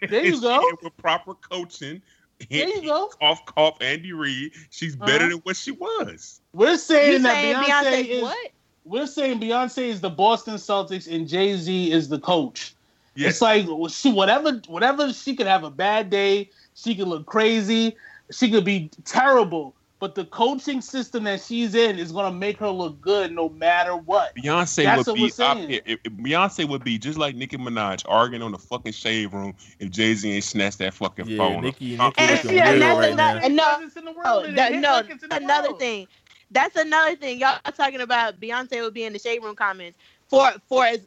There 0.09 0.25
you 0.25 0.39
go. 0.41 0.77
With 0.81 0.95
proper 0.97 1.33
coaching, 1.35 2.01
There 2.49 2.67
you 2.67 2.81
go. 2.83 3.07
Cough, 3.19 3.45
cough, 3.45 3.77
Andy 3.81 4.13
Reid. 4.13 4.51
She's 4.69 4.95
better 4.95 5.11
Uh-huh. 5.25 5.29
than 5.29 5.37
what 5.39 5.55
she 5.55 5.71
was. 5.71 6.41
We're 6.53 6.77
saying 6.77 7.11
You 7.13 7.19
that 7.19 7.33
saying 7.33 7.55
Beyonce, 7.55 7.83
Beyonce 7.83 8.07
is. 8.07 8.21
what? 8.23 8.51
We're 8.83 9.07
saying 9.07 9.39
Beyonce 9.39 9.89
is 9.89 10.01
the 10.01 10.09
Boston 10.09 10.55
Celtics 10.55 11.13
and 11.13 11.27
Jay 11.27 11.55
Z 11.55 11.91
is 11.91 12.09
the 12.09 12.19
coach. 12.19 12.73
Yes. 13.15 13.33
It's 13.33 13.41
like 13.41 13.65
she 13.91 14.11
whatever 14.11 14.61
whatever 14.67 15.11
she 15.13 15.35
could 15.35 15.45
have 15.47 15.63
a 15.63 15.69
bad 15.69 16.09
day, 16.09 16.49
she 16.75 16.95
could 16.95 17.07
look 17.07 17.25
crazy, 17.25 17.95
she 18.31 18.49
could 18.49 18.63
be 18.65 18.89
terrible, 19.05 19.75
but 20.01 20.15
the 20.15 20.25
coaching 20.25 20.81
system 20.81 21.23
that 21.25 21.39
she's 21.39 21.75
in 21.75 21.99
is 21.99 22.11
gonna 22.11 22.35
make 22.35 22.57
her 22.57 22.69
look 22.69 22.99
good 22.99 23.31
no 23.31 23.47
matter 23.49 23.95
what. 23.95 24.35
Beyonce 24.35 24.83
That's 24.83 24.97
what 24.97 25.07
would 25.07 25.21
we're 25.21 25.27
be 25.27 25.43
out 25.43 25.57
saying. 25.57 25.69
here. 25.69 25.81
If, 25.85 25.99
if 26.03 26.13
Beyonce 26.13 26.67
would 26.67 26.83
be 26.83 26.97
just 26.97 27.19
like 27.19 27.35
Nicki 27.35 27.55
Minaj 27.57 28.03
arguing 28.09 28.41
on 28.41 28.51
the 28.51 28.57
fucking 28.57 28.93
shade 28.93 29.31
room 29.31 29.53
if 29.79 29.91
Jay 29.91 30.15
Z 30.15 30.29
ain't 30.29 30.43
snatched 30.43 30.79
that 30.79 30.95
fucking 30.95 31.25
Yeah, 31.25 31.37
phone. 31.37 31.61
Nicki- 31.61 31.97
up. 31.99 32.17
Nicki 32.17 32.23
And, 32.23 32.43
looking 32.45 32.57
yeah, 32.57 32.71
and 32.71 32.81
real 32.81 32.89
that's 32.89 32.99
right 32.99 33.13
another, 33.13 33.41
now. 33.41 33.47
no, 33.55 33.75
Presence 33.75 33.95
in 33.97 34.05
the 34.05 34.11
world 34.11 34.45
oh, 34.47 34.49
no, 34.49 34.55
that, 34.55 34.73
no, 34.73 34.95
records 34.97 35.23
another 35.29 35.67
world. 35.69 35.79
thing. 35.79 36.07
That's 36.49 36.75
another 36.75 37.15
thing. 37.15 37.39
Y'all 37.39 37.59
are 37.63 37.71
talking 37.71 38.01
about 38.01 38.39
Beyonce 38.39 38.81
would 38.81 38.95
be 38.95 39.03
in 39.03 39.13
the 39.13 39.19
shade 39.19 39.43
room 39.43 39.55
comments 39.55 39.99
for 40.27 40.51
for 40.67 40.83
as 40.83 41.05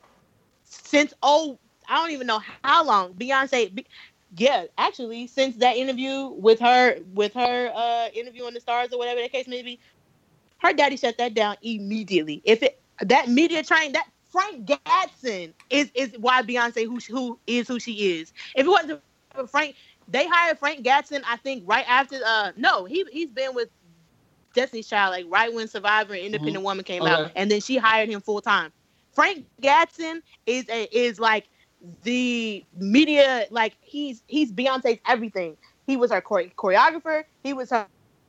since 0.63 1.13
oh 1.23 1.59
I 1.89 1.97
don't 1.97 2.13
even 2.13 2.27
know 2.29 2.41
how 2.63 2.85
long 2.87 3.13
Beyonce. 3.15 3.75
Be, 3.75 3.87
yeah, 4.37 4.65
actually, 4.79 5.27
since 5.27 5.57
that 5.57 5.77
interview 5.77 6.29
with 6.29 6.61
her 6.61 6.99
with 7.13 7.35
her 7.35 7.73
uh 7.75 8.09
interview 8.15 8.45
on 8.45 8.55
the 8.55 8.61
stars 8.61 8.93
or 8.93 8.99
whatever 8.99 9.21
the 9.21 9.29
case 9.29 9.47
may 9.47 9.63
be, 9.63 9.81
her 10.59 10.73
daddy 10.73 10.97
shut 10.97 11.19
that 11.19 11.35
down 11.35 11.57
immediately. 11.63 12.43
If 12.45 12.63
it 12.63 12.81
that 13.01 13.29
media 13.29 13.63
train 13.63 13.93
that 13.93 14.07
Frank 14.33 14.67
Gatson 14.67 15.53
is 15.71 15.91
is 15.95 16.15
why 16.19 16.43
Beyonce 16.43 16.85
who 16.85 16.99
who 17.09 17.39
is 17.47 17.69
who 17.69 17.79
she 17.79 18.19
is. 18.19 18.33
If 18.57 18.67
it 18.67 18.71
wasn't 18.71 19.01
for 19.35 19.47
Frank, 19.47 19.77
they 20.09 20.27
hired 20.27 20.59
Frank 20.59 20.85
Gatson. 20.85 21.23
I 21.27 21.37
think 21.37 21.65
right 21.67 21.85
after 21.89 22.19
uh 22.27 22.53
no 22.57 22.85
he 22.85 23.05
he's 23.13 23.31
been 23.31 23.55
with 23.55 23.69
Destiny's 24.55 24.89
Child 24.89 25.13
like 25.13 25.27
right 25.29 25.53
when 25.53 25.69
Survivor 25.69 26.15
and 26.15 26.23
Independent 26.25 26.65
Woman 26.65 26.85
came 26.85 27.07
out, 27.07 27.23
and 27.37 27.51
then 27.51 27.61
she 27.61 27.77
hired 27.77 28.09
him 28.09 28.21
full 28.21 28.41
time. 28.41 28.73
Frank 29.13 29.47
Gatson 29.63 30.23
is 30.47 30.69
a, 30.69 30.89
is 30.97 31.21
like 31.21 31.49
the 32.03 32.65
media 32.77 33.47
like 33.51 33.77
he's 33.81 34.23
he's 34.27 34.53
Beyonce's 34.53 34.99
everything. 35.07 35.57
He 35.87 35.97
was 35.97 36.11
her 36.13 36.23
chore- 36.23 36.53
choreographer. 36.59 37.25
He 37.43 37.55
was 37.55 37.71
her, 37.71 37.87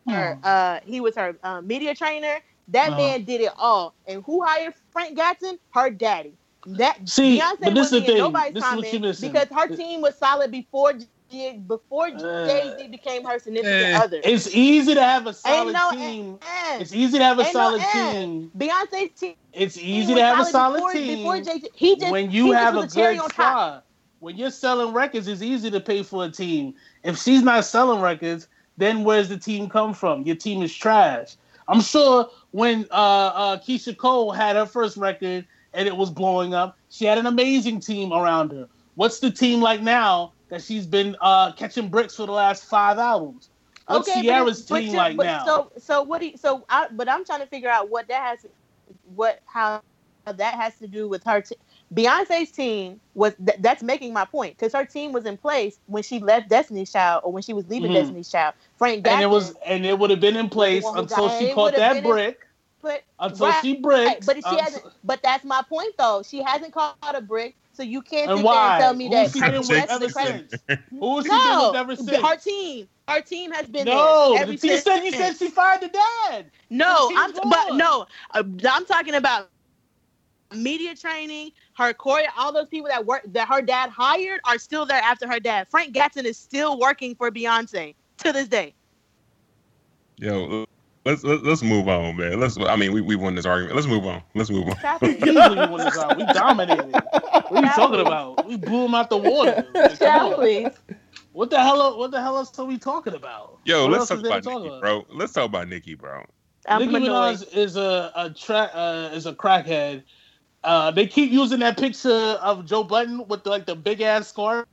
her 0.10 0.38
uh 0.44 0.80
he 0.86 1.02
was 1.02 1.16
her 1.16 1.38
uh, 1.44 1.62
media 1.62 1.96
trainer. 1.96 2.38
That 2.70 2.96
man 2.96 3.24
did 3.26 3.42
it 3.42 3.52
all. 3.58 3.96
And 4.08 4.24
who 4.26 4.44
hired 4.46 4.74
Frank 4.92 5.18
Gatson? 5.18 5.58
Her 5.74 5.90
daddy. 5.90 6.38
That 6.66 7.00
See, 7.06 7.38
Beyonce 7.38 7.60
but 7.64 7.76
this 7.76 7.92
is 7.92 8.00
the 8.00 8.02
thing. 8.02 8.18
nobody's 8.18 8.54
This 8.54 8.66
is 8.66 8.72
what 8.72 8.80
missing. 9.02 9.32
because 9.32 9.48
her 9.52 9.70
team 9.70 10.02
was 10.02 10.18
solid 10.18 10.52
before 10.52 10.94
J- 11.36 11.58
before 11.58 12.08
Uh, 12.08 12.48
Jay 12.48 12.74
Z 12.78 12.88
became 12.88 13.24
her 13.26 13.40
significant 13.40 13.74
eh. 13.74 14.00
other. 14.02 14.22
It's 14.24 14.48
easy 14.56 14.94
to 14.94 15.04
have 15.04 15.28
a 15.28 15.34
solid 15.34 15.74
no 15.74 15.92
team. 15.92 16.40
and. 16.42 16.82
It's 16.82 16.94
easy 16.94 17.18
to 17.18 17.24
have 17.24 17.40
a 17.40 17.44
Ain't 17.44 17.52
solid 17.52 17.82
and. 17.82 18.52
team. 18.52 18.52
Beyonce's 18.58 19.20
team 19.20 19.36
It's 19.54 19.78
easy 19.78 20.16
to 20.16 20.24
have 20.24 20.40
a 20.40 20.46
solid 20.46 20.78
before, 20.78 20.92
team. 20.94 21.18
Before 21.18 21.40
Jay-Z. 21.40 21.70
He 21.76 21.96
just 21.98 22.12
when 22.12 22.32
you 22.32 22.46
he 22.46 22.52
just 22.52 22.64
have 22.64 22.74
a 22.76 22.80
was 22.82 22.94
cherry 22.94 23.16
good 23.16 23.24
on 23.24 23.30
squad. 23.30 23.84
When 24.20 24.38
you're 24.38 24.52
selling 24.52 24.94
records, 24.94 25.28
it's 25.28 25.42
easy 25.42 25.70
to 25.72 25.80
pay 25.80 26.02
for 26.02 26.26
a 26.26 26.30
team. 26.32 26.74
If 27.04 27.18
she's 27.22 27.44
not 27.44 27.66
selling 27.66 28.02
records, 28.02 28.48
then 28.78 29.04
where's 29.04 29.30
the 29.30 29.38
team 29.38 29.70
come 29.70 29.94
from? 29.94 30.24
Your 30.24 30.36
team 30.36 30.64
is 30.64 30.74
trash. 30.74 31.36
I'm 31.68 31.82
sure 31.82 32.30
when 32.52 32.86
uh, 32.92 32.94
uh, 33.34 33.58
Keyshia 33.60 33.98
Cole 33.98 34.32
had 34.32 34.56
her 34.56 34.66
first 34.66 34.98
record 34.98 35.46
and 35.74 35.88
it 35.88 35.96
was 35.98 36.10
blowing 36.10 36.54
up, 36.54 36.78
she 36.90 37.06
had 37.06 37.18
an 37.18 37.26
amazing 37.26 37.80
team 37.82 38.14
around 38.14 38.52
her. 38.52 38.68
What's 38.96 39.20
the 39.20 39.30
team 39.32 39.62
like 39.62 39.82
now 39.82 40.34
that 40.50 40.62
she's 40.62 40.86
been 40.86 41.16
uh, 41.22 41.52
catching 41.54 41.90
bricks 41.90 42.16
for 42.16 42.26
the 42.26 42.32
last 42.32 42.66
five 42.66 42.98
albums? 42.98 43.50
What's 43.88 44.10
Okay, 44.10 44.22
Ciara's 44.24 44.64
but 44.64 44.80
team 44.80 44.94
like 44.96 45.16
but 45.18 45.26
now? 45.26 45.46
So 45.46 45.72
so 45.78 46.02
what 46.04 46.20
do 46.22 46.28
you, 46.28 46.38
so 46.38 46.66
I, 46.70 46.88
but 46.92 47.08
I'm 47.08 47.24
trying 47.24 47.42
to 47.42 47.46
figure 47.48 47.70
out 47.70 47.90
what 47.90 48.08
that 48.08 48.22
has 48.24 48.46
what 49.16 49.42
how 49.46 49.82
that 50.26 50.56
has 50.56 50.76
to 50.80 50.88
do 50.88 51.08
with 51.08 51.24
her 51.24 51.42
t- 51.42 51.56
Beyonce's 51.94 52.52
team 52.52 53.00
was 53.14 53.34
th- 53.46 53.60
that's 53.60 53.84
making 53.84 54.12
my 54.12 54.26
point 54.26 54.58
because 54.58 54.74
her 54.74 54.84
team 54.86 55.12
was 55.12 55.26
in 55.28 55.38
place 55.38 55.78
when 55.86 56.02
she 56.02 56.20
left 56.20 56.50
Destiny's 56.50 56.92
Child 56.92 57.22
or 57.24 57.32
when 57.32 57.44
she 57.44 57.54
was 57.54 57.68
leaving 57.70 57.92
Mhm. 57.92 57.96
Destiny's 57.96 58.32
Child. 58.32 58.56
Frank 58.78 59.08
and 59.08 59.22
it 59.22 59.30
was 59.30 59.54
and 59.64 59.86
it 59.86 60.00
would 60.00 60.10
have 60.10 60.20
been 60.20 60.36
in 60.36 60.50
place 60.50 60.84
until 60.96 61.28
got- 61.28 61.40
she 61.40 61.54
caught 61.54 61.76
that 61.76 61.98
in- 61.98 62.04
brick. 62.04 62.40
put 62.82 63.02
Until 63.20 63.48
right, 63.48 63.62
she 63.62 63.76
bricked. 63.78 64.26
but 64.26 64.36
she 64.38 64.44
um, 64.44 64.58
hasn't. 64.58 64.86
But 65.04 65.22
that's 65.22 65.44
my 65.46 65.62
point 65.70 65.94
though. 66.00 66.24
She 66.26 66.42
hasn't 66.42 66.74
caught 66.74 66.96
a 67.14 67.22
brick 67.22 67.56
So 67.76 67.84
you 67.84 68.02
can't 68.02 68.32
And 68.32 68.34
sit 68.34 68.50
there 68.50 68.66
and 68.66 68.76
tell 68.76 68.94
me 68.94 69.10
that 69.10 69.30
Who's 69.30 69.34
he 69.34 69.44
been 69.44 69.68
that's 69.70 69.70
with 69.70 69.88
the 69.88 69.90
ever 69.90 70.10
since? 70.10 70.66
Who's 71.00 71.28
he 71.30 71.40
been 71.40 71.58
No, 71.58 71.60
with 71.60 71.76
ever 71.76 71.96
since? 71.96 72.24
her 72.24 72.38
team, 72.38 72.90
Our 73.08 73.22
team 73.22 73.52
has 73.52 73.68
been 73.68 73.90
No, 73.90 73.92
there 73.92 74.18
the 74.46 74.54
every 74.54 74.58
team 74.58 74.78
since. 74.78 74.86
said 74.86 75.00
you 75.04 75.12
said 75.12 75.34
she 75.38 75.50
fired 75.50 75.82
the 75.82 75.90
dad. 75.90 76.52
No, 76.70 77.12
I'm 77.16 77.34
team's 77.34 77.40
but 77.50 77.74
no, 77.74 78.08
uh, 78.34 78.44
I'm 78.70 78.86
talking 78.86 79.16
about 79.16 79.50
media 80.56 80.96
training. 80.96 81.52
Her 81.78 81.94
choreo, 81.94 82.28
all 82.38 82.54
those 82.54 82.70
people 82.70 82.90
that 82.90 83.06
work 83.06 83.24
that 83.28 83.48
her 83.50 83.62
dad 83.62 83.90
hired 83.92 84.42
are 84.46 84.60
still 84.60 84.86
there 84.86 85.02
after 85.02 85.28
her 85.28 85.40
dad. 85.40 85.68
Frank 85.70 85.96
Gatson 85.96 86.26
is 86.26 86.40
still 86.40 86.80
working 86.80 87.16
for 87.16 87.32
Beyonce 87.32 87.96
to 88.20 88.32
this 88.34 88.48
day. 88.50 88.76
Yo, 90.18 90.66
let's 91.06 91.24
let's, 91.24 91.44
let's 91.44 91.64
move 91.64 91.88
on, 91.88 92.18
man. 92.18 92.40
Let's. 92.40 92.58
I 92.58 92.76
mean, 92.76 92.92
we, 92.92 93.02
we 93.02 93.16
won 93.16 93.36
this 93.36 93.46
argument. 93.46 93.76
Let's 93.76 93.88
move 93.88 94.06
on. 94.06 94.22
Let's 94.34 94.50
move 94.50 94.68
on. 94.68 94.78
Stop 94.80 95.04
it. 95.04 95.18
Easily 95.26 95.68
won 95.70 95.78
this 95.78 95.96
round. 95.96 96.18
We 96.18 96.26
dominated. 96.34 96.92
What 96.92 97.52
are 97.52 97.62
you 97.62 97.72
talking 97.72 98.02
about? 98.02 98.48
We 98.48 98.58
blew 98.58 98.86
him 98.86 98.96
out 98.96 99.10
the 99.10 99.18
water. 99.18 99.66
Like, 99.74 100.00
come 100.00 100.34
on. 100.34 100.36
please. 100.36 100.72
What 101.32 101.50
the 101.50 101.60
hell? 101.60 101.98
What 101.98 102.12
the 102.12 102.22
hell 102.22 102.38
else 102.38 102.58
are 102.58 102.66
we 102.66 102.78
talking 102.78 103.14
about? 103.14 103.60
Yo, 103.66 103.84
What 103.84 103.92
let's 103.92 104.08
talk 104.08 104.18
is 104.18 104.24
there 104.24 104.38
about 104.38 104.64
to 104.64 104.80
bro. 104.80 105.06
Let's 105.10 105.34
talk 105.34 105.46
about 105.46 105.68
Nicki, 105.68 105.96
bro. 105.96 106.24
I'm 106.68 106.82
Nicki. 106.82 107.06
Minaj 107.06 107.56
is 107.56 107.76
a 107.76 108.12
a 108.16 108.30
tra- 108.30 108.72
uh, 108.74 109.10
is 109.14 109.26
a 109.26 109.34
crackhead. 109.34 110.04
Uh, 110.64 110.90
they 110.90 111.06
keep 111.06 111.32
using 111.32 111.60
that 111.60 111.78
picture 111.78 112.10
of 112.10 112.66
Joe 112.66 112.84
Budden 112.84 113.28
with 113.28 113.46
like 113.46 113.66
the 113.68 113.76
big 113.76 114.02
ass 114.02 114.30
scarf 114.30 114.66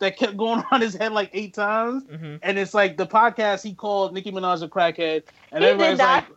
that 0.00 0.16
kept 0.16 0.36
going 0.36 0.62
on 0.72 0.80
his 0.80 0.94
head 0.94 1.12
like 1.12 1.30
eight 1.32 1.54
times, 1.54 2.04
Mhm. 2.04 2.38
and 2.42 2.58
it's 2.58 2.74
like 2.74 2.96
the 2.96 3.06
podcast 3.06 3.62
he 3.62 3.74
called 3.74 4.12
Nicki 4.14 4.32
Minaj 4.32 4.62
a 4.62 4.68
crackhead, 4.68 5.22
and 5.52 5.62
He 5.64 5.70
everybody's 5.70 5.98
not. 5.98 6.24
like, 6.28 6.36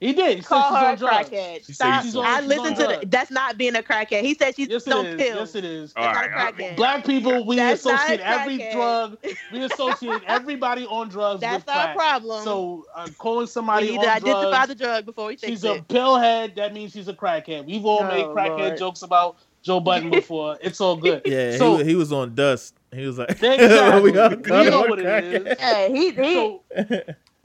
he 0.00 0.14
did. 0.14 0.36
He 0.36 0.42
said 0.42 0.48
Call 0.48 0.62
she's 0.92 1.00
her 1.02 1.08
on 1.08 1.12
a 1.12 1.24
crackhead. 1.24 1.66
She 1.66 1.72
Stop. 1.74 2.02
she's 2.02 2.16
on- 2.16 2.24
I 2.24 2.40
she's 2.40 2.48
listened 2.48 2.66
on 2.80 2.88
to 2.94 3.00
the. 3.00 3.06
That's 3.06 3.30
not 3.30 3.58
being 3.58 3.76
a 3.76 3.82
crackhead. 3.82 4.22
He 4.22 4.32
said 4.32 4.56
she's 4.56 4.68
Yes, 4.68 4.86
it 4.86 4.94
on 4.94 5.04
is. 5.04 5.16
pills. 5.20 5.38
Yes, 5.38 5.54
it 5.56 5.64
is. 5.66 5.92
All 5.94 6.02
That's 6.04 6.16
right, 6.16 6.30
not 6.30 6.48
a 6.48 6.56
crackhead. 6.56 6.76
Black 6.76 7.04
people, 7.04 7.44
we 7.44 7.56
That's 7.56 7.84
associate 7.84 8.20
every 8.20 8.56
drug. 8.72 9.18
We 9.52 9.62
associate 9.62 10.22
everybody 10.26 10.86
on 10.86 11.10
drugs 11.10 11.42
That's 11.42 11.66
with 11.66 11.68
our 11.76 11.82
crack. 11.92 11.96
problem. 11.96 12.44
So 12.44 12.86
uh, 12.94 13.08
calling 13.18 13.40
we 13.40 13.46
somebody 13.46 13.90
need 13.90 13.98
on 13.98 14.04
to 14.04 14.10
identify 14.10 14.50
drugs, 14.50 14.68
the 14.68 14.74
drug 14.74 15.04
before 15.04 15.26
we 15.26 15.36
fix 15.36 15.50
she's 15.50 15.64
it. 15.64 15.80
a 15.80 15.82
pillhead. 15.82 16.54
That 16.54 16.72
means 16.72 16.92
she's 16.92 17.08
a 17.08 17.12
crackhead. 17.14 17.66
We've 17.66 17.84
all 17.84 18.02
Oh, 18.02 18.08
made 18.08 18.24
crackhead 18.24 18.58
Lord. 18.58 18.78
jokes 18.78 19.02
about 19.02 19.36
Joe 19.62 19.80
Budden 19.80 20.10
before. 20.20 20.58
It's 20.60 20.80
all 20.80 20.96
good. 20.96 21.22
Yeah, 21.24 21.56
So- 21.56 21.72
he, 21.72 21.78
was, 21.78 21.86
he 21.88 21.94
was 21.96 22.12
on 22.12 22.34
dust. 22.34 22.74
He 22.92 23.06
was 23.06 23.18
like, 23.18 23.30
Exactly. 23.30 24.10
we 24.12 24.18
all 24.18 24.30
We 24.30 24.36
caught 24.36 24.66
know 24.66 24.80
what 24.80 24.98
it 24.98 25.04
cracking. 25.04 25.46
Yeah, 25.58 25.88
he, 25.88 26.10
he 26.10 26.34
So, 26.34 26.62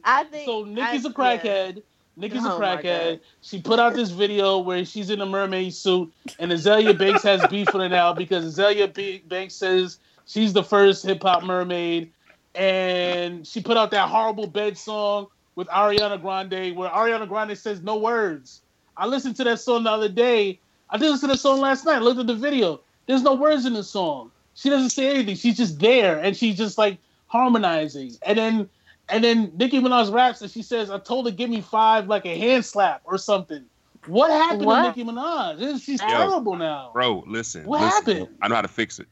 I 0.04 0.24
think 0.26 0.46
so 0.46 0.64
Nicki's 0.64 1.06
I- 1.06 1.10
a 1.10 1.14
crackhead. 1.14 1.84
Nicki's 2.18 2.46
a 2.46 2.54
Oh, 2.54 2.60
my 2.60 2.78
crackhead. 2.78 3.20
She 3.42 3.62
put 3.62 3.78
out 3.78 3.94
this 3.94 4.10
video 4.10 4.60
where 4.60 4.86
she's 4.86 5.10
in 5.10 5.20
a 5.20 5.26
mermaid 5.26 5.74
suit, 5.74 6.14
and 6.40 6.50
Azealia 6.50 6.98
Banks 6.98 7.24
has 7.24 7.46
beef 7.48 7.68
with 7.74 7.82
her 7.82 7.90
now 7.90 8.14
because 8.14 8.56
Azealia 8.58 8.94
B- 8.94 9.22
Banks 9.28 9.54
says 9.54 10.00
she's 10.26 10.54
the 10.54 10.64
first 10.64 11.06
hip 11.06 11.22
hop 11.22 11.44
mermaid, 11.44 12.10
and 12.56 13.46
she 13.46 13.62
put 13.62 13.76
out 13.78 13.92
that 13.92 14.08
horrible 14.08 14.48
bed 14.48 14.78
song 14.78 15.28
with 15.56 15.68
Ariana 15.68 16.22
Grande, 16.22 16.76
where 16.76 16.90
Ariana 16.90 17.28
Grande 17.28 17.58
says 17.58 17.82
no 17.82 17.98
words. 17.98 18.62
I 18.98 19.08
listened 19.08 19.36
to 19.38 19.44
that 19.44 19.60
song 19.60 19.84
the 19.84 19.92
other 19.92 20.10
day. 20.10 20.60
I 20.90 20.98
did 20.98 21.10
listen 21.10 21.30
to 21.30 21.36
the 21.36 21.40
song 21.40 21.60
last 21.62 21.86
night. 21.86 21.96
I 21.96 22.00
looked 22.00 22.20
at 22.20 22.28
the 22.28 22.36
video. 22.36 22.82
There's 23.08 23.24
no 23.24 23.34
words 23.36 23.66
in 23.66 23.74
the 23.74 23.84
song. 23.84 24.32
She 24.54 24.70
doesn't 24.70 24.92
say 24.92 25.10
anything. 25.14 25.36
She's 25.36 25.58
just 25.58 25.80
there, 25.80 26.20
and 26.20 26.36
she's 26.36 26.58
just 26.58 26.78
like 26.78 26.98
harmonizing. 27.28 28.12
And 28.26 28.38
then, 28.38 28.70
and 29.10 29.24
then 29.24 29.52
Nicki 29.56 29.80
Minaj 29.80 30.14
raps, 30.14 30.42
and 30.42 30.50
she 30.50 30.62
says, 30.62 30.90
"I 30.90 31.00
told 31.00 31.26
her 31.26 31.32
give 31.32 31.50
me 31.50 31.62
five, 31.62 32.08
like 32.08 32.26
a 32.26 32.38
hand 32.38 32.66
slap 32.66 33.02
or 33.04 33.18
something." 33.18 33.66
What 34.08 34.30
happened 34.32 34.66
What? 34.66 34.82
to 34.82 34.88
Nicki 34.90 35.04
Minaj? 35.04 35.58
This- 35.60 35.84
She's 35.84 36.02
Yo, 36.02 36.08
terrible 36.08 36.56
now. 36.56 36.92
Bro, 36.94 37.24
listen. 37.28 37.66
What 37.66 37.82
listen, 37.82 38.18
happened? 38.18 38.38
I 38.42 38.48
know 38.48 38.56
how 38.56 38.62
to 38.62 38.68
fix 38.68 39.00
it. 39.00 39.08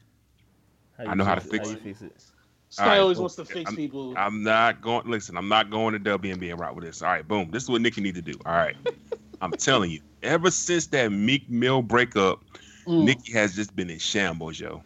I 0.98 1.14
know 1.14 1.24
how 1.24 1.34
to 1.34 1.40
fix 1.40 1.68
it. 1.70 1.82
fix 1.82 2.00
it? 2.02 2.14
This 2.14 2.78
guy 2.78 2.98
always 2.98 3.16
cool. 3.18 3.24
wants 3.24 3.36
to 3.36 3.44
fix 3.44 3.68
I'm- 3.68 3.76
people. 3.76 4.14
I'm 4.16 4.42
not 4.42 4.80
going. 4.80 5.08
Listen, 5.10 5.36
I'm 5.36 5.48
not 5.48 5.70
going 5.70 5.92
to 5.92 6.00
WNBA 6.00 6.52
and 6.52 6.60
route 6.60 6.74
with 6.74 6.84
this. 6.84 7.02
All 7.02 7.08
right, 7.10 7.26
boom. 7.26 7.50
This 7.50 7.64
is 7.64 7.68
what 7.68 7.82
Nicki 7.82 8.00
need 8.00 8.14
to 8.14 8.22
do. 8.22 8.34
All 8.46 8.52
right, 8.52 8.76
I'm 9.40 9.52
telling 9.52 9.90
you. 9.90 10.00
Ever 10.24 10.50
since 10.50 10.86
that 10.88 11.12
Meek 11.12 11.48
Mill 11.48 11.82
breakup, 11.82 12.40
Mm. 12.86 13.04
Nicki 13.04 13.32
has 13.32 13.54
just 13.54 13.74
been 13.74 13.88
in 13.88 13.98
shambles, 13.98 14.60
yo. 14.60 14.82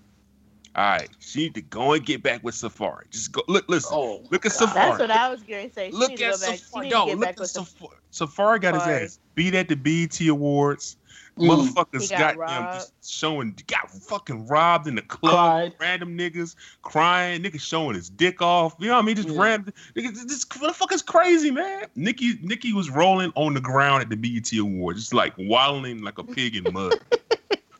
All 0.76 0.84
right, 0.84 1.08
she 1.18 1.40
need 1.40 1.54
to 1.56 1.62
go 1.62 1.94
and 1.94 2.06
get 2.06 2.22
back 2.22 2.44
with 2.44 2.54
Safaree. 2.54 3.10
Just 3.10 3.32
go. 3.32 3.42
Look, 3.48 3.68
listen. 3.68 3.96
Oh, 3.96 4.22
look 4.30 4.46
at 4.46 4.52
God. 4.52 4.68
Safaree. 4.68 4.74
That's 4.74 4.98
what 5.00 5.10
I 5.10 5.28
was 5.28 5.42
going 5.42 5.68
to 5.68 5.74
say. 5.74 5.90
She 5.90 5.96
Look 5.96 6.12
at 6.12 6.18
go 6.18 6.38
back. 6.38 6.40
She 6.40 6.62
Safaree. 6.62 6.82
need 6.82 6.90
to 6.90 6.96
Yo, 6.96 7.06
get 7.06 7.18
look 7.18 7.28
at 7.30 7.36
Safaree. 7.38 7.88
Safaree 8.12 8.60
got 8.60 8.74
his 8.74 8.82
ass 8.84 9.18
beat 9.34 9.54
at 9.54 9.68
the 9.68 9.74
BET 9.74 10.20
Awards. 10.28 10.96
Mm. 11.38 11.48
Motherfuckers 11.48 12.02
He 12.02 12.08
got 12.08 12.36
goddamn 12.36 12.74
just 12.74 12.92
showing, 13.08 13.56
got 13.66 13.90
fucking 13.90 14.46
robbed 14.48 14.86
in 14.88 14.94
the 14.96 15.02
club. 15.02 15.32
Cried. 15.34 15.74
Random 15.80 16.16
niggas 16.18 16.54
crying, 16.82 17.42
niggas 17.42 17.60
showing 17.60 17.94
his 17.94 18.10
dick 18.10 18.42
off. 18.42 18.74
You 18.78 18.88
know 18.88 18.94
what 18.94 19.02
I 19.02 19.06
mean? 19.06 19.16
Just 19.16 19.28
Yeah. 19.28 19.40
random. 19.42 19.74
Niggas, 19.96 20.26
this 20.28 20.44
what 20.58 20.68
the 20.68 20.74
fuck 20.74 20.92
is 20.92 21.02
crazy, 21.02 21.50
man. 21.50 21.86
Nicki, 21.94 22.38
Nicki 22.42 22.72
was 22.72 22.90
rolling 22.90 23.32
on 23.36 23.54
the 23.54 23.60
ground 23.60 24.02
at 24.02 24.10
the 24.10 24.16
BET 24.16 24.52
Awards, 24.58 25.00
just 25.00 25.14
like 25.14 25.34
waddling 25.38 26.02
like 26.02 26.18
a 26.18 26.24
pig 26.24 26.56
in 26.56 26.72
mud. 26.72 26.98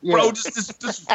Yeah. 0.00 0.14
Bro, 0.14 0.30
just 0.30 0.54
just 0.54 0.80
just 0.80 1.11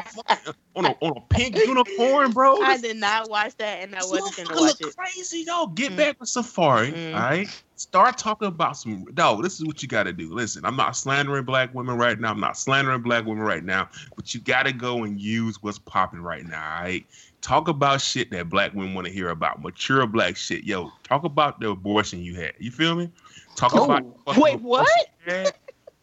on 0.75 0.83
a 0.85 0.89
on 0.99 1.15
a 1.15 1.21
pink 1.33 1.55
unicorn, 1.55 2.31
bro. 2.33 2.59
I 2.59 2.75
did 2.77 2.97
not 2.97 3.29
watch 3.29 3.55
that, 3.55 3.81
and 3.81 3.95
I 3.95 3.99
wasn't 4.03 4.35
going 4.35 4.47
to 4.49 4.53
motherfucker 4.55 4.59
watch 4.59 4.81
look 4.81 4.89
it. 4.89 4.97
crazy, 4.97 5.45
dog. 5.45 5.75
Get 5.77 5.93
Mm. 5.93 5.95
back 5.95 6.19
with 6.19 6.27
Safaree, 6.27 6.91
Mm. 6.93 7.13
all 7.15 7.19
right? 7.21 7.63
Start 7.83 8.17
talking 8.17 8.47
about 8.47 8.77
some 8.77 9.03
dog. 9.13 9.43
This 9.43 9.59
is 9.59 9.65
what 9.65 9.81
you 9.83 9.89
got 9.89 10.03
to 10.03 10.13
do. 10.13 10.33
Listen, 10.33 10.63
I'm 10.63 10.77
not 10.77 10.95
slandering 10.95 11.43
black 11.43 11.73
women 11.75 11.97
right 11.97 12.17
now. 12.17 12.31
I'm 12.31 12.39
not 12.39 12.57
slandering 12.57 13.01
black 13.01 13.25
women 13.25 13.43
right 13.43 13.63
now, 13.63 13.89
but 14.15 14.33
you 14.33 14.39
got 14.39 14.63
to 14.63 14.71
go 14.71 15.03
and 15.03 15.19
use 15.19 15.61
what's 15.61 15.79
popping 15.79 16.21
right 16.21 16.45
now, 16.45 16.77
all 16.77 16.83
right? 16.83 17.05
Talk 17.41 17.67
about 17.67 17.99
shit 17.99 18.31
that 18.31 18.47
black 18.47 18.73
women 18.73 18.93
want 18.93 19.05
to 19.07 19.11
hear 19.13 19.27
about. 19.29 19.61
Mature 19.61 20.07
black 20.07 20.37
shit. 20.37 20.63
Yo, 20.63 20.93
talk 21.03 21.25
about 21.25 21.59
the 21.59 21.71
abortion 21.71 22.21
you 22.23 22.35
had. 22.35 22.53
You 22.57 22.71
feel 22.71 22.95
me? 22.95 23.11
Talk 23.57 23.75
Oh. 23.75 23.83
about 23.83 24.37
Wait, 24.37 24.61
what? 24.61 24.87
abortion 25.27 25.45
you. 25.45 25.51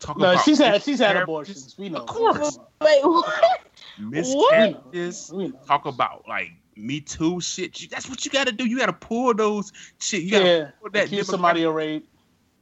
Talk 0.01 0.19
No, 0.19 0.33
about 0.33 0.45
she's 0.45 0.59
had 0.59 0.83
she's 0.83 0.99
had 0.99 1.15
miscarriages. 1.17 1.23
abortions. 1.23 1.79
We 1.79 1.89
know. 1.89 2.01
Of 2.01 2.07
course. 2.09 2.59
Wait, 2.83 3.05
what? 3.05 3.61
Miscarriages 3.99 5.31
We 5.35 5.49
know. 5.49 5.59
talk 5.67 5.87
about 5.87 6.25
like 6.29 6.51
Me 6.81 7.01
Too 7.01 7.41
shit. 7.41 7.91
That's 7.91 8.09
what 8.09 8.25
you 8.25 8.31
got 8.31 8.47
to 8.47 8.53
do. 8.53 8.67
You 8.67 8.79
got 8.79 8.87
to 8.87 8.93
pull 8.93 9.35
those 9.35 9.73
shit. 9.99 10.23
You 10.23 10.31
got 10.33 10.39
to 10.41 10.45
Yeah. 10.47 10.71
pull 10.81 10.91
that 10.91 11.07
Accuse 11.07 11.29
somebody 11.29 11.63
of 11.65 11.75
rape. 11.75 12.07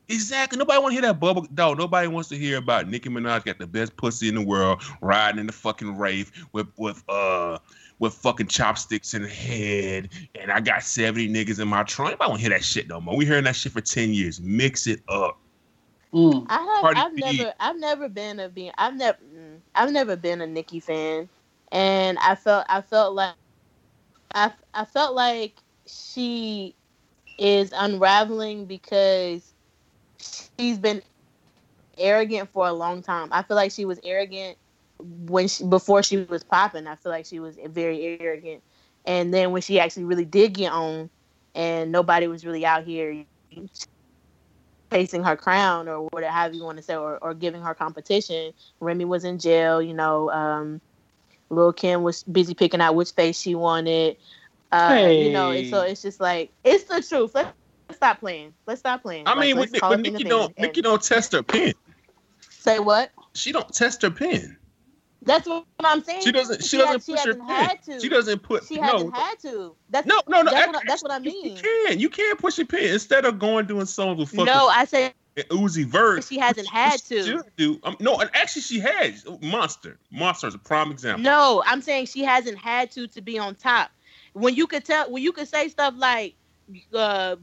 Exactly. 0.08 0.58
Nobody 0.58 0.80
want 0.80 0.92
to 0.92 0.94
hear 0.94 1.02
that 1.02 1.20
bubble. 1.20 1.46
Dog. 1.52 1.78
Nobody 1.78 2.08
wants 2.08 2.30
to 2.30 2.36
hear 2.36 2.56
about 2.56 2.88
Nicki 2.88 3.10
Minaj 3.10 3.44
got 3.44 3.58
the 3.58 3.66
best 3.66 3.96
pussy 3.96 4.28
in 4.28 4.34
the 4.36 4.44
world, 4.44 4.82
riding 5.02 5.38
in 5.38 5.46
the 5.46 5.52
fucking 5.52 5.98
rave 5.98 6.32
with 6.52 6.66
with 6.78 7.04
uh 7.10 7.58
with 7.98 8.14
fucking 8.14 8.46
chopsticks 8.46 9.12
in 9.12 9.22
the 9.22 9.28
head, 9.28 10.08
and 10.34 10.50
I 10.50 10.60
got 10.60 10.82
seventy 10.82 11.28
niggas 11.28 11.60
in 11.60 11.68
my 11.68 11.82
trunk. 11.82 12.12
Nobody 12.12 12.28
want 12.30 12.40
to 12.40 12.48
hear 12.48 12.58
that 12.58 12.64
shit 12.64 12.88
no 12.88 13.00
more. 13.00 13.16
We 13.16 13.26
hearing 13.26 13.44
that 13.44 13.56
shit 13.56 13.72
for 13.72 13.82
ten 13.82 14.14
years. 14.14 14.40
Mix 14.40 14.86
it 14.86 15.02
up. 15.08 15.38
Mm. 16.12 16.46
I 16.48 16.80
have, 16.82 16.96
I've 16.96 17.14
B. 17.14 17.20
never, 17.20 17.52
I've 17.60 17.78
never 17.78 18.08
been 18.08 18.40
a 18.40 18.48
being, 18.48 18.72
I've 18.78 18.96
never, 18.96 19.18
mm, 19.18 19.58
I've 19.74 19.92
never 19.92 20.16
been 20.16 20.40
a 20.40 20.46
Nicki 20.46 20.80
fan, 20.80 21.28
and 21.70 22.18
I 22.18 22.34
felt, 22.34 22.64
I 22.68 22.80
felt 22.80 23.14
like, 23.14 23.34
I, 24.34 24.52
I 24.74 24.84
felt 24.84 25.14
like 25.14 25.54
she 25.86 26.76
is 27.38 27.72
unraveling 27.74 28.66
because 28.66 29.52
she's 30.20 30.78
been 30.78 31.02
arrogant 31.96 32.50
for 32.52 32.66
a 32.66 32.72
long 32.72 33.02
time. 33.02 33.28
I 33.32 33.42
feel 33.42 33.56
like 33.56 33.72
she 33.72 33.84
was 33.84 34.00
arrogant 34.04 34.58
when 35.00 35.48
she, 35.48 35.64
before 35.64 36.02
she 36.02 36.18
was 36.18 36.44
popping. 36.44 36.86
I 36.86 36.96
feel 36.96 37.12
like 37.12 37.26
she 37.26 37.40
was 37.40 37.56
very 37.66 38.18
arrogant, 38.20 38.62
and 39.04 39.32
then 39.32 39.52
when 39.52 39.62
she 39.62 39.80
actually 39.80 40.04
really 40.04 40.24
did 40.24 40.54
get 40.54 40.72
on, 40.72 41.10
and 41.54 41.92
nobody 41.92 42.28
was 42.28 42.44
really 42.44 42.66
out 42.66 42.84
here 42.84 43.24
chasing 44.92 45.22
her 45.22 45.36
crown 45.36 45.88
or 45.88 46.08
whatever 46.12 46.54
you 46.54 46.64
want 46.64 46.78
to 46.78 46.82
say 46.82 46.96
or, 46.96 47.18
or 47.18 47.34
giving 47.34 47.62
her 47.62 47.74
competition. 47.74 48.52
Remy 48.80 49.04
was 49.04 49.24
in 49.24 49.38
jail, 49.38 49.82
you 49.82 49.94
know, 49.94 50.30
um 50.30 50.80
Lil 51.51 51.72
Kim 51.72 52.03
was 52.03 52.22
busy 52.24 52.55
picking 52.55 52.80
out 52.80 52.94
which 52.94 53.12
face 53.12 53.40
she 53.40 53.55
wanted. 53.55 54.16
Uh 54.70 55.09
you 55.11 55.32
know, 55.32 55.51
and 55.51 55.68
so 55.68 55.82
it's 55.82 56.03
just 56.03 56.20
like 56.20 56.53
it's 56.64 56.84
the 56.84 57.03
truth. 57.03 57.34
Let's 57.34 57.53
stop 57.92 58.20
playing. 58.20 58.53
Let's 58.66 58.80
stop 58.80 59.03
playing. 59.03 59.26
I 59.26 59.34
mean, 59.38 59.57
let's 59.57 59.72
with, 59.72 59.80
but 59.80 60.01
Nicki 60.01 60.24
don't 60.24 60.55
thing. 60.55 60.66
Nicki 60.66 60.82
don't 60.82 61.03
test 61.03 61.32
her 61.32 61.42
pen. 61.42 61.72
say 62.51 62.78
what? 62.78 63.11
She 63.34 63.53
don't 63.53 63.72
test 63.72 64.03
her 64.03 64.11
pen. 64.11 64.59
That's 65.22 65.46
what 65.46 65.64
I'm 65.80 66.03
saying. 66.03 66.22
She 66.22 66.32
doesn't. 66.32 66.62
She, 66.64 66.78
had- 66.78 66.86
doesn't 66.86 67.14
push 67.14 67.24
her 67.24 67.34
pen. 67.34 67.46
had 67.46 67.82
to. 67.84 68.01
She 68.01 68.09
doesn't 68.09 68.42
put. 68.42 68.64
She 68.64 68.76
no, 68.76 68.82
hasn't 68.82 69.16
had 69.16 69.38
to. 69.40 69.74
That's 69.90 70.07
no, 70.07 70.20
no, 70.28 70.42
no. 70.42 70.51
That's 70.51 70.57
act- 70.57 70.74
what 70.74 70.76
I- 70.76 70.86
that's 70.86 71.03
what 71.03 71.12
I 71.12 71.18
mean. 71.18 71.57
You, 71.57 71.62
can. 71.62 71.99
You 71.99 72.09
can 72.09 72.36
push 72.36 72.59
your 72.59 72.66
pen 72.66 72.84
instead 72.84 73.24
of 73.24 73.38
going 73.38 73.66
doing 73.66 73.86
songs 73.86 74.18
with 74.18 74.30
fucking 74.30 74.44
no. 74.44 74.68
I 74.68 74.84
said 75.39 75.49
Uzi 75.49 75.84
Vert. 75.84 76.24
she 76.24 76.39
hasn't 76.39 76.68
had 76.68 76.93
which 76.93 77.24
to. 77.24 77.45
Do. 77.57 77.80
Um, 77.82 77.97
no, 78.01 78.16
and 78.16 78.30
actually 78.34 78.62
she 78.62 78.80
has. 78.80 79.24
Monster. 79.43 79.99
Monster 80.11 80.49
is 80.49 80.55
a 80.55 80.59
prime 80.59 80.91
example. 80.91 81.22
No, 81.22 81.62
I'm 81.66 81.80
saying 81.80 82.07
she 82.07 82.24
hasn't 82.24 82.59
had 82.59 82.91
to 82.93 83.07
to 83.09 83.20
be 83.20 83.39
on 83.39 83.55
top. 83.55 83.91
When 84.32 84.55
you 84.55 84.66
could 84.66 84.84
tell, 84.84 85.11
when 85.11 85.22
you 85.22 85.32
could 85.32 85.49
say 85.49 85.68
stuff 85.68 85.95
like, 85.97 86.34
uh, 86.95 87.36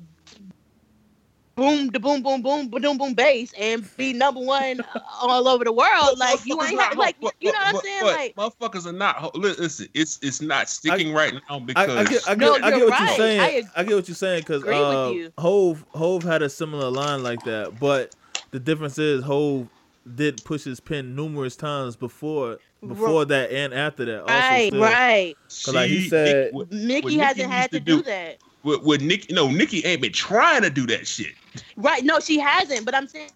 boom, 1.56 1.88
the 1.88 1.99
boom, 1.99 2.22
boom, 2.22 2.41
boom, 2.41 2.68
boom, 2.68 2.97
boom, 2.97 3.14
bass, 3.14 3.53
and 3.58 3.88
be 3.97 4.14
number 4.14 4.39
one 4.39 4.82
all 5.22 5.47
over 5.47 5.64
the 5.64 5.72
world. 5.72 6.18
Like 6.18 6.45
you 6.45 6.62
ain't 6.62 6.80
have, 6.80 6.97
like 6.97 7.16
you 7.39 7.51
know 7.51 7.60
what 7.60 7.76
I'm 7.76 7.82
saying? 7.82 8.03
Like 8.03 8.36
motherfuckers 8.36 8.86
are 8.86 8.91
not. 8.91 9.36
Listen, 9.36 9.88
it's 9.93 10.20
it's 10.22 10.41
not 10.41 10.70
sticking 10.70 11.12
I, 11.12 11.16
right 11.16 11.34
now 11.49 11.60
because 11.60 11.89
I, 11.89 12.01
I 12.01 12.03
get, 12.03 12.30
I 12.30 12.36
get, 12.36 12.39
no, 12.39 12.53
I 12.56 12.60
get 12.72 12.78
you're 12.78 12.89
what 12.89 12.99
right. 12.99 13.08
you're 13.08 13.18
saying. 13.18 13.41
I 13.76 13.82
I, 13.82 13.84
get 13.84 13.95
what 13.95 14.08
you're 14.08 14.16
saying 14.16 14.41
because 14.41 14.64
uh, 14.64 15.12
you. 15.14 15.32
Hov 15.38 15.86
Hov 15.89 16.24
had 16.24 16.41
a 16.41 16.49
similar 16.49 16.89
line 16.89 17.24
like 17.24 17.43
that, 17.43 17.80
but 17.80 18.16
the 18.51 18.60
difference 18.60 18.97
is 18.97 19.24
Hov 19.24 19.68
did 20.16 20.43
push 20.43 20.64
his 20.64 20.80
pen 20.80 21.16
numerous 21.16 21.56
times 21.56 21.95
before 21.95 22.60
before 22.86 23.26
that 23.26 23.51
and 23.51 23.74
after 23.74 24.06
that. 24.06 24.22
Also 24.22 24.34
right, 24.34 24.68
still. 24.68 24.82
right. 24.82 25.36
Cause 25.47 25.74
like 25.74 25.89
he 25.89 26.08
said, 26.10 26.53
what- 26.53 26.72
Nicki 26.72 27.18
what 27.18 27.26
hasn't 27.26 27.49
Nicki 27.49 27.51
had 27.51 27.72
to 27.72 27.78
used 27.78 27.86
do, 27.86 27.97
do- 27.97 28.03
that. 28.03 28.38
with, 28.64 28.84
with 28.84 29.01
Nicki, 29.01 29.34
no, 29.34 29.49
Nicki 29.49 29.84
ain't 29.86 30.01
been 30.01 30.14
trying 30.14 30.62
to 30.62 30.70
do 30.70 30.86
that 30.88 31.08
shit. 31.08 31.34
Right. 31.78 32.03
No, 32.03 32.20
she 32.20 32.39
hasn't. 32.39 32.86
But 32.86 32.95
I'm 32.95 33.08
saying 33.08 33.30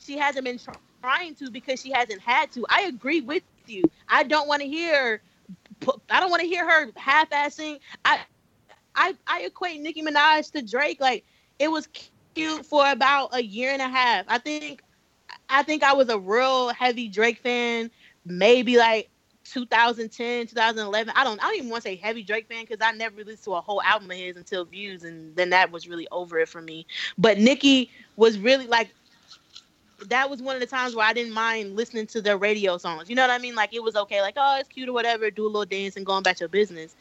she 0.00 0.18
hasn't 0.18 0.44
been 0.44 0.58
tr- 0.58 0.70
trying 1.02 1.34
to 1.36 1.50
because 1.50 1.80
she 1.80 1.90
hasn't 1.90 2.20
had 2.20 2.50
to. 2.52 2.64
I 2.68 2.82
agree 2.82 3.20
with 3.20 3.42
you. 3.66 3.82
I 4.08 4.22
don't 4.22 4.48
want 4.48 4.62
to 4.62 4.68
hear. 4.68 5.22
I 6.10 6.20
don't 6.20 6.30
want 6.30 6.42
to 6.42 6.48
hear 6.48 6.68
her 6.68 6.90
half-assing. 6.96 7.78
I, 8.04 8.20
I, 8.94 9.14
I 9.26 9.42
equate 9.42 9.80
Nicki 9.80 10.02
Minaj 10.02 10.50
to 10.52 10.62
Drake. 10.62 11.00
Like 11.00 11.24
it 11.58 11.68
was 11.70 11.88
cute 12.34 12.66
for 12.66 12.90
about 12.90 13.34
a 13.34 13.42
year 13.42 13.70
and 13.70 13.82
a 13.82 13.88
half. 13.88 14.24
I 14.28 14.38
think, 14.38 14.82
I 15.48 15.62
think 15.62 15.82
I 15.82 15.94
was 15.94 16.08
a 16.08 16.18
real 16.18 16.70
heavy 16.70 17.08
Drake 17.08 17.38
fan. 17.38 17.90
Maybe 18.24 18.76
like 18.76 19.08
2010, 19.52 20.46
2011. 20.46 21.12
I 21.16 21.24
don't. 21.24 21.42
I 21.42 21.48
don't 21.48 21.56
even 21.56 21.70
want 21.70 21.82
to 21.82 21.88
say 21.88 21.96
heavy 21.96 22.22
Drake 22.22 22.48
fan 22.48 22.64
because 22.64 22.78
I 22.80 22.92
never 22.92 23.18
listened 23.18 23.44
to 23.44 23.54
a 23.54 23.60
whole 23.60 23.82
album 23.82 24.10
of 24.10 24.16
his 24.16 24.36
until 24.36 24.64
Views, 24.64 25.04
and 25.04 25.34
then 25.36 25.50
that 25.50 25.70
was 25.70 25.88
really 25.88 26.08
over 26.10 26.38
it 26.38 26.48
for 26.48 26.62
me. 26.62 26.86
But 27.16 27.38
Nicki 27.38 27.90
was 28.16 28.38
really 28.38 28.66
like 28.66 28.90
that 30.06 30.30
was 30.30 30.42
one 30.42 30.54
of 30.54 30.60
the 30.60 30.66
times 30.66 30.94
where 30.94 31.06
I 31.06 31.12
didn't 31.12 31.32
mind 31.32 31.76
listening 31.76 32.06
to 32.08 32.22
their 32.22 32.36
radio 32.36 32.78
songs. 32.78 33.08
You 33.10 33.16
know 33.16 33.22
what 33.22 33.30
I 33.30 33.38
mean? 33.38 33.54
Like 33.54 33.74
it 33.74 33.82
was 33.82 33.96
okay, 33.96 34.20
like, 34.20 34.34
oh, 34.36 34.58
it's 34.58 34.68
cute 34.68 34.88
or 34.88 34.92
whatever, 34.92 35.30
do 35.30 35.44
a 35.44 35.48
little 35.48 35.64
dance 35.64 35.96
and 35.96 36.06
going 36.06 36.20
about 36.20 36.40
your 36.40 36.48
business. 36.48 36.94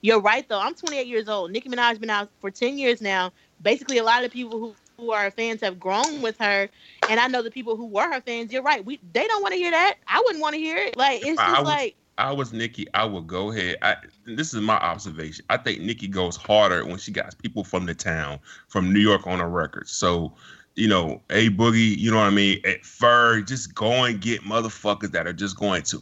You're 0.00 0.20
right 0.20 0.46
though. 0.48 0.60
I'm 0.60 0.74
28 0.74 1.06
years 1.06 1.28
old. 1.28 1.50
Nicki 1.50 1.68
Minaj's 1.68 1.98
been 1.98 2.10
out 2.10 2.28
for 2.40 2.50
10 2.50 2.78
years 2.78 3.00
now. 3.00 3.32
Basically, 3.62 3.98
a 3.98 4.04
lot 4.04 4.24
of 4.24 4.30
the 4.30 4.34
people 4.34 4.58
who, 4.58 4.74
who 4.96 5.10
are 5.12 5.30
fans 5.30 5.60
have 5.60 5.78
grown 5.78 6.22
with 6.22 6.36
her, 6.38 6.68
and 7.08 7.20
I 7.20 7.26
know 7.28 7.42
the 7.42 7.50
people 7.50 7.76
who 7.76 7.86
were 7.86 8.10
her 8.12 8.20
fans. 8.20 8.52
You're 8.52 8.62
right. 8.62 8.84
We 8.84 9.00
they 9.12 9.26
don't 9.26 9.42
want 9.42 9.52
to 9.52 9.58
hear 9.58 9.70
that. 9.70 9.96
I 10.08 10.20
wouldn't 10.24 10.40
want 10.40 10.54
to 10.54 10.60
hear 10.60 10.76
it. 10.76 10.96
Like 10.96 11.24
it's 11.24 11.40
I 11.40 11.46
just 11.46 11.60
was- 11.60 11.68
like 11.68 11.96
I 12.16 12.32
was 12.32 12.52
Nicki, 12.52 12.86
I 12.94 13.04
would 13.04 13.26
go 13.26 13.50
ahead. 13.50 13.76
I, 13.82 13.96
this 14.24 14.54
is 14.54 14.60
my 14.60 14.76
observation. 14.76 15.44
I 15.50 15.56
think 15.56 15.80
Nicki 15.80 16.06
goes 16.06 16.36
harder 16.36 16.86
when 16.86 16.98
she 16.98 17.10
got 17.10 17.36
people 17.38 17.64
from 17.64 17.86
the 17.86 17.94
town, 17.94 18.38
from 18.68 18.92
New 18.92 19.00
York 19.00 19.26
on 19.26 19.40
her 19.40 19.48
record. 19.48 19.88
So, 19.88 20.32
you 20.76 20.86
know, 20.86 21.20
a 21.30 21.50
boogie, 21.50 21.96
you 21.98 22.12
know 22.12 22.18
what 22.18 22.26
I 22.26 22.30
mean? 22.30 22.60
At 22.64 22.82
Ferg, 22.82 23.48
just 23.48 23.74
go 23.74 24.04
and 24.04 24.20
get 24.20 24.42
motherfuckers 24.42 25.10
that 25.10 25.26
are 25.26 25.32
just 25.32 25.58
going 25.58 25.82
to 25.82 26.00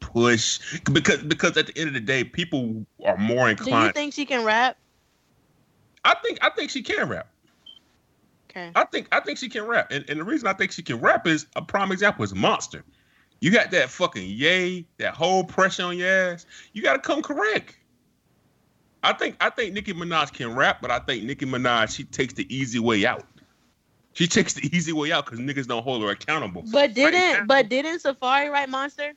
push 0.00 0.60
because 0.92 1.22
because 1.22 1.56
at 1.56 1.66
the 1.66 1.78
end 1.78 1.88
of 1.88 1.94
the 1.94 2.00
day, 2.00 2.24
people 2.24 2.86
are 3.04 3.18
more 3.18 3.50
inclined. 3.50 3.82
do 3.82 3.86
you 3.86 3.92
think 3.92 4.14
she 4.14 4.24
can 4.24 4.44
rap? 4.44 4.78
I 6.04 6.14
think 6.22 6.38
I 6.42 6.50
think 6.50 6.70
she 6.70 6.82
can 6.82 7.08
rap. 7.08 7.28
Okay. 8.50 8.72
I 8.74 8.84
think 8.84 9.08
I 9.12 9.20
think 9.20 9.38
she 9.38 9.48
can 9.48 9.64
rap, 9.66 9.90
and, 9.90 10.04
and 10.08 10.18
the 10.20 10.24
reason 10.24 10.48
I 10.48 10.52
think 10.52 10.72
she 10.72 10.82
can 10.82 11.00
rap 11.00 11.26
is 11.26 11.46
a 11.56 11.62
prime 11.62 11.92
example 11.92 12.24
is 12.24 12.34
Monster. 12.34 12.84
You 13.40 13.50
got 13.50 13.70
that 13.70 13.88
fucking 13.88 14.28
yay, 14.28 14.86
that 14.98 15.14
whole 15.14 15.44
pressure 15.44 15.84
on 15.84 15.96
your 15.96 16.08
ass. 16.08 16.44
You 16.72 16.82
got 16.82 16.94
to 16.94 16.98
come 16.98 17.22
correct. 17.22 17.78
I 19.02 19.12
think 19.14 19.36
I 19.40 19.48
think 19.50 19.72
Nicki 19.72 19.94
Minaj 19.94 20.32
can 20.32 20.54
rap, 20.54 20.82
but 20.82 20.90
I 20.90 20.98
think 20.98 21.24
Nicki 21.24 21.46
Minaj 21.46 21.94
she 21.94 22.04
takes 22.04 22.34
the 22.34 22.54
easy 22.54 22.78
way 22.78 23.06
out. 23.06 23.24
She 24.12 24.26
takes 24.26 24.54
the 24.54 24.68
easy 24.76 24.92
way 24.92 25.12
out 25.12 25.24
because 25.24 25.38
niggas 25.38 25.66
don't 25.68 25.82
hold 25.84 26.02
her 26.02 26.10
accountable. 26.10 26.64
But 26.70 26.94
didn't 26.94 27.14
now- 27.14 27.44
but 27.46 27.68
didn't 27.68 28.02
Safaree 28.02 28.50
write 28.50 28.68
Monster? 28.68 29.12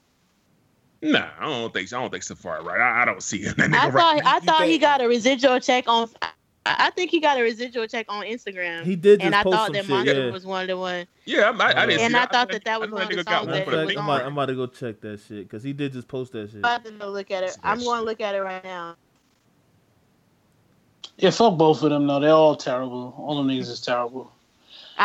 Nah, 1.02 1.28
I 1.38 1.46
don't 1.48 1.74
think 1.74 1.90
so. 1.90 1.98
I 1.98 2.02
don't 2.02 2.12
think 2.12 2.24
Safaree 2.24 2.64
right. 2.64 2.80
I, 2.80 3.02
I 3.02 3.06
don't 3.06 3.22
see 3.22 3.42
him. 3.42 3.56
I 3.58 3.68
thought 3.90 3.94
rap. 3.94 4.22
I 4.26 4.36
You 4.36 4.42
thought 4.42 4.66
he 4.66 4.78
got 4.78 5.02
a 5.02 5.08
residual 5.08 5.60
check 5.60 5.86
on. 5.88 6.10
I, 6.66 6.88
I 6.88 6.90
think 6.92 7.12
he 7.12 7.20
got 7.20 7.38
a 7.38 7.42
residual 7.42 7.88
check 7.88 8.06
on 8.10 8.24
Instagram. 8.26 8.84
he 8.84 8.96
did 8.96 9.20
just 9.20 9.26
and 9.26 9.36
I 9.36 9.44
thought 9.44 9.68
some 9.68 9.74
that 9.74 9.86
shit. 9.86 9.90
Monster 9.90 10.26
Yeah. 10.26 10.32
was 10.32 10.46
one 10.46 10.62
of 10.62 10.68
the 10.70 10.78
one. 10.78 11.06
Yeah, 11.26 11.52
I, 11.60 11.72
I, 11.72 11.84
I 11.84 11.86
didn't. 11.86 12.02
And 12.02 12.14
see 12.14 12.18
I 12.20 12.26
thought 12.26 12.48
know 12.50 12.54
that 12.54 12.66
that 12.66 12.80
was 12.80 12.90
know 12.90 12.96
one 12.96 13.04
of 13.04 13.10
the 13.10 13.16
nigga 13.16 13.26
got 13.26 13.32
songs 13.40 13.48
one 13.48 13.56
that 13.56 13.66
for 13.66 13.72
Matter 13.72 13.78
the 13.78 13.82
of 13.82 13.86
was 13.86 13.96
fact, 13.96 13.98
nigga. 13.98 14.00
I'm, 14.00 14.06
about, 14.10 14.22
on. 14.22 14.28
I'm 14.28 14.34
about 14.34 14.46
to 14.46 14.56
go 14.56 14.68
check 14.68 15.02
that 15.02 15.20
shit 15.28 15.48
because 15.50 15.64
he 15.64 15.74
did 15.74 15.94
just 15.94 16.08
post 16.08 16.32
that 16.34 16.48
shit. 16.50 16.56
I'm 16.56 16.60
about 16.60 16.86
to 16.86 16.92
go 16.92 17.10
look 17.10 17.32
at 17.32 17.44
it. 17.44 17.58
I'm 17.64 17.80
going 17.84 18.00
to 18.00 18.06
look 18.06 18.22
at 18.22 18.36
it 18.36 18.42
right 18.42 18.64
now. 18.64 18.96
Yeah, 21.18 21.30
fuck 21.30 21.58
both 21.58 21.84
of 21.84 21.90
them 21.92 22.08
though. 22.08 22.20
They're 22.20 22.32
all 22.32 22.56
terrible. 22.56 23.14
All 23.18 23.38
them 23.38 23.48
niggas 23.48 23.70
is 23.70 23.82
terrible. 23.82 24.32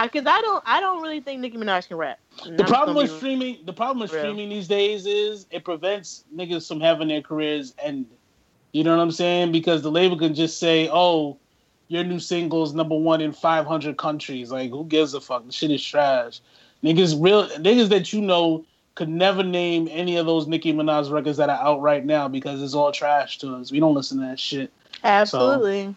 Because 0.02 0.26
I, 0.26 0.40
don't, 0.42 0.62
I 0.66 0.80
don't 0.80 1.02
really 1.02 1.20
think 1.20 1.40
Nicki 1.40 1.56
Minaj 1.56 1.88
can 1.88 1.96
rap. 1.96 2.18
The 2.44 2.64
problem 2.64 2.96
with 2.96 3.10
streaming, 3.10 3.58
the 3.64 3.72
problem 3.72 4.00
with 4.00 4.12
real. 4.12 4.22
streaming 4.22 4.48
these 4.50 4.68
days 4.68 5.06
is 5.06 5.46
it 5.50 5.64
prevents 5.64 6.24
niggas 6.34 6.68
from 6.68 6.80
having 6.80 7.08
their 7.08 7.22
careers 7.22 7.74
end. 7.82 8.06
You 8.72 8.84
know 8.84 8.94
what 8.94 9.02
I'm 9.02 9.10
saying? 9.10 9.50
Because 9.50 9.80
the 9.82 9.90
label 9.90 10.18
can 10.18 10.34
just 10.34 10.60
say, 10.60 10.90
"Oh, 10.92 11.38
your 11.88 12.04
new 12.04 12.20
single's 12.20 12.74
number 12.74 12.96
one 12.96 13.20
in 13.20 13.32
500 13.32 13.96
countries." 13.96 14.50
Like, 14.50 14.70
who 14.70 14.84
gives 14.84 15.14
a 15.14 15.20
fuck? 15.20 15.46
The 15.46 15.52
shit 15.52 15.70
is 15.70 15.84
trash. 15.84 16.40
Niggas, 16.84 17.20
real 17.20 17.48
niggas 17.58 17.88
that 17.88 18.12
you 18.12 18.20
know 18.20 18.64
could 18.94 19.08
never 19.08 19.44
name 19.44 19.88
any 19.90 20.16
of 20.16 20.26
those 20.26 20.46
Nicki 20.46 20.72
Minaj 20.72 21.10
records 21.10 21.38
that 21.38 21.48
are 21.48 21.60
out 21.60 21.80
right 21.80 22.04
now 22.04 22.26
because 22.26 22.60
it's 22.62 22.74
all 22.74 22.90
trash 22.90 23.38
to 23.38 23.54
us. 23.54 23.70
We 23.70 23.78
don't 23.78 23.94
listen 23.94 24.18
to 24.18 24.26
that 24.26 24.40
shit. 24.40 24.72
Absolutely. 25.04 25.94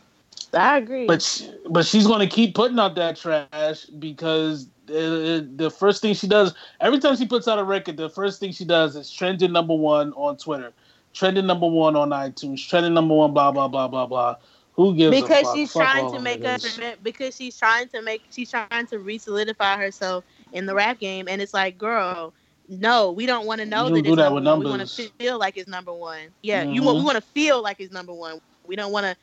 I 0.54 0.78
agree. 0.78 1.08
But 1.08 1.50
but 1.70 1.86
she's 1.86 2.06
going 2.06 2.20
to 2.20 2.28
keep 2.28 2.56
putting 2.56 2.78
out 2.80 2.96
that 2.96 3.16
trash 3.18 3.86
because 3.86 4.68
the, 4.86 5.48
the 5.56 5.72
first 5.72 6.02
thing 6.02 6.14
she 6.14 6.28
does 6.28 6.54
every 6.80 7.00
time 7.00 7.16
she 7.16 7.26
puts 7.26 7.48
out 7.48 7.58
a 7.58 7.64
record, 7.64 7.98
the 7.98 8.10
first 8.10 8.40
thing 8.40 8.52
she 8.52 8.66
does 8.66 8.96
is 8.96 9.10
trending 9.10 9.52
number 9.52 9.74
one 9.74 10.14
on 10.14 10.38
Twitter, 10.38 10.74
trending 11.14 11.48
number 11.48 11.68
one 11.68 11.96
on 11.96 12.10
iTunes, 12.10 12.68
trending 12.68 12.94
number 12.94 13.16
one, 13.16 13.34
blah 13.34 13.52
blah 13.52 13.68
blah 13.68 13.88
blah 13.88 14.06
blah. 14.06 14.36
Who 14.76 14.96
gives 14.96 15.22
a 15.22 15.28
because 15.28 15.42
fuck? 15.42 15.56
she's 15.56 15.74
trying 15.76 16.08
to 16.08 16.20
make 16.20 16.46
us 16.46 16.80
because 17.02 17.36
she's 17.36 17.58
trying 17.58 17.90
to 17.90 18.02
make 18.02 18.26
she's 18.32 18.50
trying 18.50 18.86
to 18.88 19.00
re-solidify 19.00 19.78
herself 19.78 20.26
in 20.52 20.66
the 20.66 20.74
rap 20.76 21.00
game 21.00 21.28
and 21.28 21.42
it's 21.42 21.54
like 21.54 21.78
girl 21.78 22.34
no 22.68 23.12
we 23.12 23.26
don't 23.26 23.46
want 23.46 23.60
to 23.60 23.66
know 23.66 23.90
You 23.90 23.92
that 23.92 24.04
do 24.04 24.16
it's 24.16 24.16
that 24.16 24.32
number 24.34 24.36
with 24.36 24.44
one. 24.44 24.60
we 24.60 24.66
want 24.66 24.82
to 24.82 24.88
feel 24.88 25.38
like 25.40 25.58
it's 25.58 25.68
number 25.68 25.94
one. 25.94 26.34
Yeah 26.42 26.66
you 26.70 26.84
want 26.84 26.98
we 26.98 27.04
Mhm. 27.04 27.06
want 27.06 27.16
to 27.16 27.22
feel 27.22 27.62
like 27.62 27.80
it's 27.80 27.92
number 27.92 28.14
one. 28.14 28.40
We 28.66 28.76
don't 28.76 28.92
want 28.92 29.06
to 29.06 29.16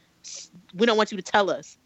we 0.75 0.87
don't 0.87 0.97
want 0.97 1.11
you 1.13 1.17
to 1.17 1.23
tell 1.23 1.51
us. 1.51 1.79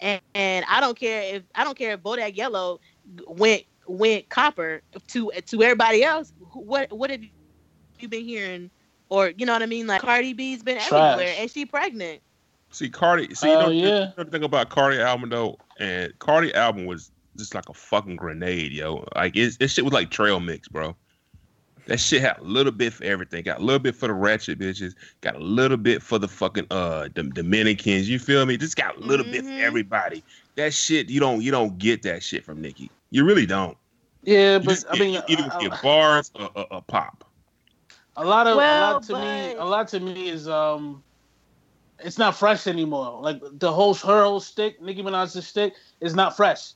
And, 0.00 0.20
and 0.34 0.64
i 0.68 0.80
don't 0.80 0.98
care 0.98 1.36
if 1.36 1.42
i 1.54 1.64
don't 1.64 1.76
care 1.76 1.92
if 1.94 2.00
bodak 2.00 2.36
yellow 2.36 2.80
went 3.26 3.64
went 3.86 4.28
copper 4.28 4.82
to 5.08 5.30
to 5.46 5.62
everybody 5.62 6.02
else. 6.04 6.32
What 6.54 6.92
what 6.92 7.10
have 7.10 7.20
you 7.20 7.32
been 7.32 7.54
hearing? 7.54 8.70
Or 9.10 9.32
you 9.36 9.44
know 9.46 9.52
what 9.52 9.62
i 9.62 9.66
mean? 9.66 9.86
Like 9.86 10.02
cardi 10.02 10.32
b's 10.34 10.62
been 10.62 10.78
Trash. 10.78 11.18
everywhere 11.18 11.34
and 11.38 11.50
she 11.50 11.66
pregnant 11.66 12.22
See 12.70 12.88
Cardi. 12.88 13.34
See, 13.34 13.48
you 13.50 13.52
Hell 13.58 13.66
know, 13.66 13.72
yeah. 13.72 13.84
you 13.86 13.90
know 14.16 14.24
the 14.24 14.24
thing 14.26 14.44
about 14.44 14.68
Cardi 14.70 15.00
album 15.00 15.30
though, 15.30 15.58
and 15.78 16.16
Cardi 16.20 16.54
album 16.54 16.86
was 16.86 17.10
just 17.36 17.54
like 17.54 17.68
a 17.68 17.74
fucking 17.74 18.16
grenade, 18.16 18.72
yo. 18.72 19.06
Like 19.16 19.36
it, 19.36 19.58
this 19.58 19.72
shit 19.72 19.84
was 19.84 19.92
like 19.92 20.10
trail 20.10 20.38
mix, 20.40 20.68
bro. 20.68 20.94
That 21.86 21.98
shit 21.98 22.20
had 22.22 22.38
a 22.38 22.42
little 22.44 22.70
bit 22.70 22.92
for 22.92 23.02
everything. 23.04 23.42
Got 23.42 23.58
a 23.58 23.64
little 23.64 23.80
bit 23.80 23.96
for 23.96 24.06
the 24.06 24.12
ratchet 24.14 24.58
bitches. 24.60 24.94
Got 25.22 25.34
a 25.34 25.40
little 25.40 25.76
bit 25.78 26.00
for 26.02 26.18
the 26.18 26.28
fucking 26.28 26.66
uh 26.70 27.08
the 27.14 27.24
Dominicans. 27.24 28.08
You 28.08 28.18
feel 28.20 28.46
me? 28.46 28.56
Just 28.56 28.76
got 28.76 28.96
a 28.96 29.00
little 29.00 29.26
bit 29.26 29.42
for 29.42 29.50
Mhm. 29.50 29.60
everybody. 29.62 30.22
That 30.54 30.72
shit 30.72 31.08
you 31.10 31.18
don't 31.18 31.42
you 31.42 31.50
don't 31.50 31.76
get 31.78 32.02
that 32.02 32.22
shit 32.22 32.44
from 32.44 32.60
Nicki. 32.60 32.90
You 33.10 33.24
really 33.24 33.46
don't. 33.46 33.76
Yeah, 34.22 34.58
You 34.58 34.60
but 34.60 34.70
just 34.74 34.86
I 34.90 34.98
mean, 34.98 35.14
you 35.14 35.20
either 35.26 35.48
I- 35.50 35.56
I- 35.56 35.60
get 35.60 35.82
bars 35.82 36.30
or, 36.36 36.50
or, 36.54 36.66
or 36.70 36.82
pop. 36.82 37.24
a 38.16 38.24
lot 38.24 38.46
of 38.46 38.52
a 38.54 38.56
lot 38.56 39.02
to 39.04 39.14
me 39.14 39.54
a 39.54 39.64
lot 39.64 39.88
to 39.88 39.98
me 39.98 40.28
is 40.28 40.46
um 40.46 41.02
it's 42.04 42.18
not 42.18 42.36
fresh 42.36 42.66
anymore 42.66 43.20
like 43.22 43.40
the 43.58 43.70
whole 43.72 43.94
her 43.94 44.22
whole 44.24 44.40
stick 44.40 44.80
nicki 44.82 45.02
minaj's 45.02 45.46
stick 45.46 45.74
is 46.00 46.14
not 46.14 46.36
fresh 46.36 46.72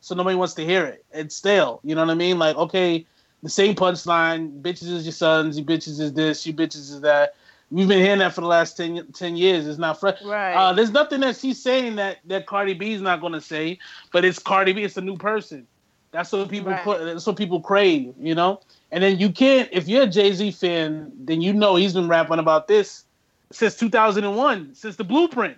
so 0.00 0.14
nobody 0.14 0.36
wants 0.36 0.54
to 0.54 0.64
hear 0.64 0.84
it 0.86 1.04
it's 1.12 1.34
stale 1.36 1.80
you 1.84 1.94
know 1.94 2.04
what 2.04 2.10
i 2.10 2.14
mean 2.14 2.38
like 2.38 2.56
okay 2.56 3.04
the 3.42 3.48
same 3.50 3.74
punchline 3.74 4.60
bitches 4.62 4.90
is 4.90 5.04
your 5.04 5.12
sons 5.12 5.58
you 5.58 5.64
bitches 5.64 6.00
is 6.00 6.12
this 6.12 6.46
you 6.46 6.52
bitches 6.52 6.76
is 6.90 7.00
that 7.00 7.34
we've 7.70 7.88
been 7.88 7.98
hearing 8.02 8.18
that 8.20 8.32
for 8.34 8.40
the 8.40 8.46
last 8.46 8.76
10, 8.76 9.12
10 9.12 9.36
years 9.36 9.66
it's 9.66 9.78
not 9.78 9.98
fresh 10.00 10.20
right 10.24 10.54
uh, 10.54 10.72
there's 10.72 10.90
nothing 10.90 11.20
that 11.20 11.36
she's 11.36 11.60
saying 11.62 11.96
that 11.96 12.18
that 12.26 12.46
Cardi 12.46 12.74
B 12.74 12.92
is 12.92 13.02
not 13.02 13.20
going 13.20 13.34
to 13.34 13.40
say, 13.40 13.78
but 14.12 14.24
it's 14.24 14.38
Cardi 14.38 14.72
B. 14.72 14.82
It's 14.84 14.96
a 14.96 15.02
new 15.02 15.16
person. 15.18 15.66
That's 16.10 16.32
what 16.32 16.48
people. 16.48 16.72
Right. 16.72 16.82
put- 16.82 17.04
That's 17.04 17.26
what 17.26 17.36
people 17.36 17.60
crave, 17.60 18.14
you 18.18 18.34
know. 18.34 18.60
And 18.90 19.04
then 19.04 19.18
you 19.18 19.30
can't. 19.30 19.68
If 19.70 19.86
you're 19.86 20.04
a 20.04 20.06
Jay 20.06 20.32
Z 20.32 20.50
fan, 20.52 21.12
then 21.18 21.42
you 21.42 21.52
know 21.52 21.76
he's 21.76 21.92
been 21.92 22.08
rapping 22.08 22.38
about 22.38 22.66
this 22.66 23.04
since 23.52 23.76
2001, 23.76 24.74
since 24.74 24.96
the 24.96 25.04
Blueprint. 25.04 25.56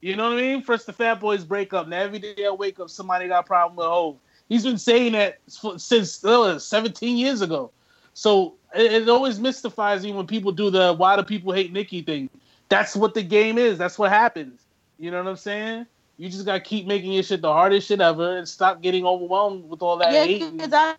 You 0.00 0.16
know 0.16 0.30
what 0.30 0.38
I 0.38 0.42
mean? 0.42 0.62
First 0.62 0.86
the 0.86 0.92
Fat 0.92 1.20
Boys 1.20 1.44
break 1.44 1.74
up. 1.74 1.86
Now 1.86 2.00
every 2.00 2.18
day 2.18 2.46
I 2.46 2.50
wake 2.50 2.80
up, 2.80 2.88
somebody 2.88 3.28
got 3.28 3.40
a 3.40 3.46
problem 3.46 3.76
with 3.76 3.86
Hov. 3.86 4.16
He's 4.48 4.64
been 4.64 4.78
saying 4.78 5.12
that 5.12 5.38
f- 5.46 5.78
since 5.78 6.24
uh, 6.24 6.58
17 6.58 7.16
years 7.16 7.42
ago. 7.42 7.70
So 8.14 8.54
it, 8.74 8.92
it 8.92 9.08
always 9.08 9.38
mystifies 9.38 10.02
me 10.02 10.12
when 10.12 10.26
people 10.26 10.52
do 10.52 10.70
the 10.70 10.94
"Why 10.94 11.16
do 11.16 11.22
people 11.22 11.52
hate 11.52 11.72
Nicki" 11.72 12.02
thing. 12.02 12.30
That's 12.68 12.96
what 12.96 13.14
the 13.14 13.22
game 13.22 13.58
is. 13.58 13.78
That's 13.78 13.98
what 13.98 14.10
happens. 14.10 14.62
You 14.98 15.10
know 15.10 15.22
what 15.22 15.28
I'm 15.30 15.36
saying? 15.36 15.86
You 16.16 16.28
just 16.28 16.44
gotta 16.44 16.60
keep 16.60 16.86
making 16.86 17.12
your 17.12 17.22
shit 17.22 17.42
the 17.42 17.52
hardest 17.52 17.88
shit 17.88 18.00
ever 18.00 18.38
and 18.38 18.48
stop 18.48 18.82
getting 18.82 19.04
overwhelmed 19.06 19.68
with 19.68 19.82
all 19.82 19.96
that 19.98 20.12
Yeah, 20.12 20.24
hate. 20.24 20.52
because 20.56 20.72
I, 20.72 20.94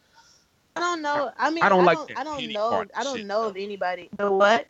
I 0.76 0.80
don't 0.80 1.02
know. 1.02 1.32
I 1.38 1.50
mean, 1.50 1.64
I 1.64 1.68
I 1.68 1.70
don't 1.70 1.86
don't, 1.86 1.86
like 1.86 2.16
I 2.16 2.24
that 2.24 2.26
don't, 2.26 2.52
know. 2.52 2.86
I 2.96 3.04
don't 3.04 3.18
shit, 3.18 3.28
know 3.28 3.42
though. 3.44 3.50
of 3.50 3.58
anybody. 3.58 4.10
The 4.18 4.32
what? 4.32 4.68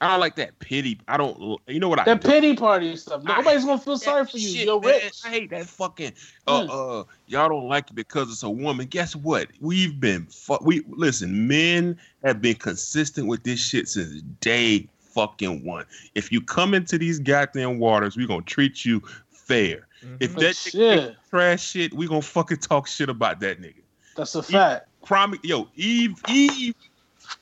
I 0.00 0.08
don't 0.08 0.20
like 0.20 0.36
that 0.36 0.58
pity. 0.60 1.00
I 1.08 1.16
don't. 1.16 1.60
You 1.66 1.80
know 1.80 1.88
what 1.88 1.98
I? 1.98 2.04
That 2.04 2.20
do? 2.20 2.28
pity 2.28 2.54
party 2.54 2.94
stuff. 2.96 3.22
I 3.26 3.38
Nobody's 3.38 3.64
gonna 3.64 3.78
feel 3.80 3.98
sorry 3.98 4.24
for 4.26 4.38
you. 4.38 4.48
shit, 4.48 4.66
You're 4.66 4.80
man. 4.80 4.90
rich. 4.90 5.20
I 5.24 5.28
hate 5.30 5.50
that 5.50 5.66
fucking. 5.66 6.12
Uh, 6.46 6.62
Hmm. 6.64 6.70
uh, 6.70 7.04
y'all 7.26 7.48
don't 7.48 7.68
like 7.68 7.90
it 7.90 7.94
because 7.94 8.30
it's 8.30 8.42
a 8.44 8.50
woman. 8.50 8.86
Guess 8.86 9.16
what? 9.16 9.48
We've 9.60 9.98
been. 9.98 10.26
Fu- 10.26 10.58
we 10.62 10.84
listen. 10.88 11.48
Men 11.48 11.98
have 12.22 12.40
been 12.40 12.54
consistent 12.54 13.26
with 13.26 13.42
this 13.42 13.58
shit 13.60 13.88
since 13.88 14.22
day 14.40 14.88
fucking 15.00 15.64
one. 15.64 15.84
If 16.14 16.30
you 16.30 16.40
come 16.40 16.74
into 16.74 16.96
these 16.96 17.18
goddamn 17.18 17.78
waters, 17.80 18.16
we 18.16 18.26
gonna 18.26 18.42
treat 18.42 18.84
you 18.84 19.02
fair. 19.32 19.88
If 20.20 20.34
Mhm. 20.36 20.40
that 20.40 20.54
Shit. 20.56 20.72
chick 20.72 21.16
trash 21.28 21.64
shit, 21.64 21.92
we 21.92 22.06
gonna 22.06 22.22
fucking 22.22 22.58
talk 22.58 22.86
shit 22.86 23.08
about 23.08 23.40
that 23.40 23.60
nigga. 23.60 23.82
That's 24.14 24.34
a 24.36 24.42
fact. 24.44 24.86
Promise, 25.04 25.40
yo, 25.42 25.68
Eve, 25.74 26.14
Eve, 26.28 26.74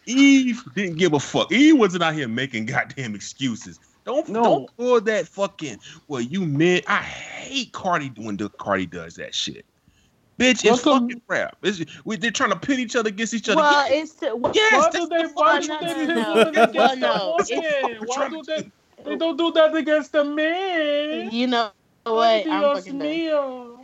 Eve 0.07 0.62
didn't 0.74 0.97
give 0.99 1.12
a 1.12 1.20
fuck. 1.20 1.51
Eve 1.53 1.78
wasn't 1.78 2.03
out 2.03 2.14
here 2.14 2.28
making 2.28 2.66
goddamn 2.66 3.14
excuses. 3.14 3.78
Don't 4.05 4.28
No. 4.28 4.43
don't 4.43 4.76
pull 4.76 5.01
that 5.01 5.26
fucking. 5.26 5.78
Well, 6.09 6.20
you 6.20 6.43
men, 6.47 6.82
I 6.87 6.99
hate 6.99 7.72
Cardi 7.72 8.12
when 8.16 8.37
the 8.37 8.49
Cardi 8.51 8.87
does 8.87 9.14
that 9.16 9.34
shit. 9.34 9.64
Bitch, 10.39 10.64
it's 10.64 10.84
Welcome- 10.84 11.09
fucking 11.09 11.22
rap. 11.28 11.57
It's, 11.62 11.82
we, 12.05 12.16
they're 12.16 12.30
trying 12.30 12.51
to 12.51 12.57
pit 12.59 12.78
each 12.78 12.95
other 12.95 13.09
against 13.09 13.32
each 13.34 13.49
other. 13.49 13.57
Well, 13.57 13.91
Yeah, 13.91 13.97
it's 14.03 14.12
to, 14.16 14.37
well, 14.37 14.53
Yes, 14.55 14.72
Why 14.72 14.91
do 14.91 15.07
they? 15.09 15.22
the 15.22 15.28
Why 15.34 15.61
fucking- 15.62 15.97
do 15.97 16.07
no, 16.07 16.14
no, 16.14 16.14
do 16.14 16.14
no. 16.14 16.34
that 16.53 16.68
against 16.70 16.74
Well, 16.76 16.89
the 16.91 16.97
no, 17.01 17.37
it's- 17.41 17.82
woman? 17.82 18.03
Why 18.07 18.28
do 18.28 18.43
they? 18.47 18.70
They 19.05 19.16
don't 19.16 19.37
do 19.37 19.53
that 19.53 19.74
against 19.74 20.12
the 20.12 20.24
men. 20.24 21.30
you 21.30 21.47
know 21.47 21.70
Ay, 22.07 22.11
what? 22.11 22.49
I'm 22.49 22.76
fucking 22.76 22.99
done. 22.99 23.09
mío. 23.09 23.78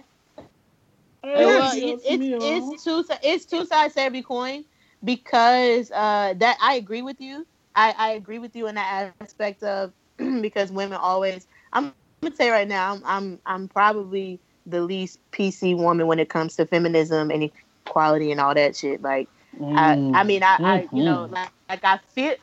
Well, 1.25 1.73
Dios 1.73 1.75
it, 1.75 2.01
it's, 2.05 2.75
it's 2.75 2.85
two 2.85 3.03
si- 3.05 3.15
it's 3.23 3.45
two 3.45 3.65
sides 3.65 3.95
to 3.95 4.03
every 4.03 4.23
coin 4.23 4.65
because 5.05 5.91
uh, 5.91 6.35
that 6.39 6.57
I 6.61 6.75
agree 6.75 7.03
with 7.03 7.21
you. 7.21 7.47
I, 7.75 7.95
I 7.97 8.11
agree 8.13 8.39
with 8.39 8.55
you 8.55 8.67
in 8.69 8.75
that 8.75 9.15
aspect 9.21 9.63
of 9.63 9.93
because 10.17 10.71
women 10.71 10.99
always. 10.99 11.47
I'm, 11.73 11.93
gonna 12.23 12.37
say 12.37 12.51
right 12.51 12.69
now, 12.69 12.93
I'm, 12.93 13.03
I'm 13.05 13.41
I'm 13.47 13.69
probably 13.69 14.41
the 14.67 14.81
least 14.83 15.19
PC 15.33 15.77
woman 15.77 16.07
when 16.07 16.19
it 16.21 16.29
comes 16.29 16.57
to 16.57 16.67
feminism 16.67 17.31
and 17.31 17.51
equality 17.87 18.31
and 18.31 18.41
all 18.41 18.55
that 18.55 18.77
shit. 18.77 19.03
Like 19.03 19.29
I, 19.75 19.99
I 20.13 20.25
mean, 20.25 20.43
I, 20.43 20.59
I 20.63 20.89
you 20.95 21.03
know, 21.03 21.27
Mhm. 21.27 21.33
like, 21.33 21.51
like 21.69 21.85
I 21.85 21.99
feel, 22.15 22.35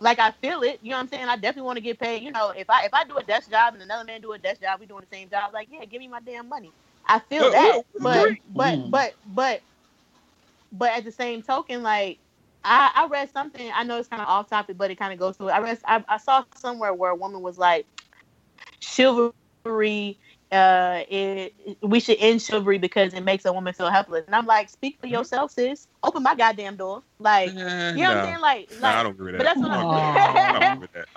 like 0.00 0.18
I 0.18 0.32
feel 0.32 0.62
it. 0.62 0.80
You 0.82 0.90
know 0.90 0.96
what 0.96 1.02
I'm 1.02 1.08
saying? 1.08 1.28
I 1.28 1.36
definitely 1.36 1.62
want 1.62 1.76
to 1.76 1.82
get 1.82 1.98
paid. 1.98 2.22
You 2.22 2.30
know, 2.32 2.50
if 2.50 2.68
I 2.68 2.84
if 2.84 2.92
I 2.92 3.04
do 3.04 3.16
a 3.16 3.22
desk 3.22 3.50
job 3.50 3.74
and 3.74 3.82
another 3.82 4.04
man 4.04 4.20
do 4.20 4.32
a 4.32 4.38
desk 4.38 4.60
job, 4.60 4.80
we 4.80 4.86
doing 4.86 5.02
the 5.08 5.16
same 5.16 5.30
job. 5.30 5.52
Like, 5.54 5.68
yeah, 5.70 5.84
give 5.84 6.00
me 6.00 6.08
my 6.08 6.20
damn 6.20 6.48
money. 6.48 6.72
I 7.06 7.20
feel 7.20 7.44
Yeah, 7.44 7.50
that, 7.50 7.82
yeah, 7.94 8.02
but 8.02 8.20
agree. 8.20 8.40
but 8.54 8.90
but 8.90 9.14
but 9.24 9.62
but 10.72 10.92
at 10.92 11.04
the 11.04 11.12
same 11.12 11.42
token, 11.42 11.82
like. 11.82 12.20
I, 12.64 12.90
I 12.94 13.06
read 13.08 13.30
something. 13.32 13.70
I 13.74 13.84
know 13.84 13.98
it's 13.98 14.08
kind 14.08 14.22
of 14.22 14.28
off 14.28 14.48
topic, 14.50 14.78
but 14.78 14.90
it 14.90 14.96
kind 14.96 15.12
of 15.12 15.18
goes 15.18 15.36
to 15.38 15.48
it. 15.48 15.52
I 15.52 15.60
read. 15.60 15.78
I, 15.86 16.04
I 16.08 16.18
saw 16.18 16.44
somewhere 16.56 16.94
where 16.94 17.10
a 17.12 17.16
woman 17.16 17.42
was 17.42 17.58
like, 17.58 17.86
"Chivalry, 18.80 20.18
uh, 20.52 21.02
it, 21.08 21.54
we 21.82 22.00
should 22.00 22.18
end 22.20 22.42
chivalry 22.42 22.78
because 22.78 23.14
it 23.14 23.22
makes 23.24 23.44
a 23.46 23.52
woman 23.52 23.72
feel 23.74 23.90
helpless." 23.90 24.24
And 24.26 24.34
I'm 24.34 24.46
like, 24.46 24.68
"Speak 24.70 24.98
for 25.00 25.06
yourself, 25.06 25.52
sis. 25.52 25.86
Open 26.02 26.22
my 26.22 26.34
goddamn 26.34 26.76
door." 26.76 27.02
Like, 27.18 27.56
Eh, 27.56 27.94
you 27.94 28.02
know 28.02 28.08
what. 28.10 28.16
I'm 28.18 28.24
saying? 28.24 28.40
Like, 28.40 28.68
Nah, 28.80 28.88
I 29.00 29.02
don't 29.02 29.12
agree 29.12 29.32
with 29.32 29.34
but 29.38 29.44
that. 29.44 29.54
that's 29.54 29.60
what 29.62 29.72
I 29.72 29.82
I'm 30.70 30.71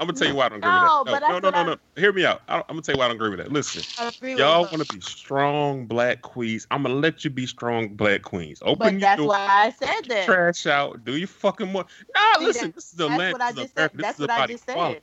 I'm 0.05 0.09
gonna 0.11 0.19
tell 0.19 0.27
you 0.27 0.35
why 0.35 0.45
I 0.45 0.49
don't 0.49 0.59
agree 0.59 0.69
No, 0.71 1.03
with 1.05 1.19
that. 1.19 1.29
No, 1.29 1.39
no, 1.39 1.49
no, 1.49 1.63
no, 1.63 1.73
no. 1.73 2.01
Hear 2.01 2.13
me 2.13 2.25
out. 2.25 2.41
I 2.47 2.57
I'm 2.57 2.63
gonna 2.67 2.81
tell 2.83 2.93
you 2.93 2.99
why 2.99 3.05
I 3.05 3.07
don't 3.07 3.17
agree 3.17 3.29
with 3.29 3.39
that. 3.39 3.51
Listen, 3.51 3.83
I 3.97 4.07
agree 4.09 4.31
with 4.35 4.39
y'all 4.39 4.61
want 4.61 4.79
to 4.79 4.85
be 4.85 5.01
strong 5.01 5.87
black 5.87 6.21
queens. 6.21 6.67
I'm 6.69 6.83
gonna 6.83 6.93
let 6.95 7.23
you 7.23 7.31
be 7.31 7.47
strong 7.47 7.95
black 7.95 8.21
queens. 8.21 8.59
Open 8.61 8.77
But 8.77 8.91
your 8.93 8.99
that's 9.01 9.17
door. 9.17 9.27
why 9.29 9.47
I 9.49 9.69
said 9.71 10.01
that. 10.09 10.25
trash 10.25 10.67
out. 10.67 11.03
Do 11.03 11.17
you 11.17 11.25
fucking 11.25 11.71
more. 11.71 11.85
Nah, 12.15 12.39
See, 12.39 12.45
listen. 12.45 12.67
that- 12.67 12.75
This 12.75 12.85
is 12.85 12.91
the 12.91 13.07
That's 13.07 13.19
land. 13.19 13.33
what 13.33 13.41
I 13.41 13.51
this 13.51 13.57
is 13.57 13.61
just 13.63 13.73
said. 13.75 13.79
America. 13.79 13.97
This 13.97 14.03
That's 14.05 14.19
what 14.19 14.29
I 14.29 14.47
just 14.47 14.65
said. 14.65 15.01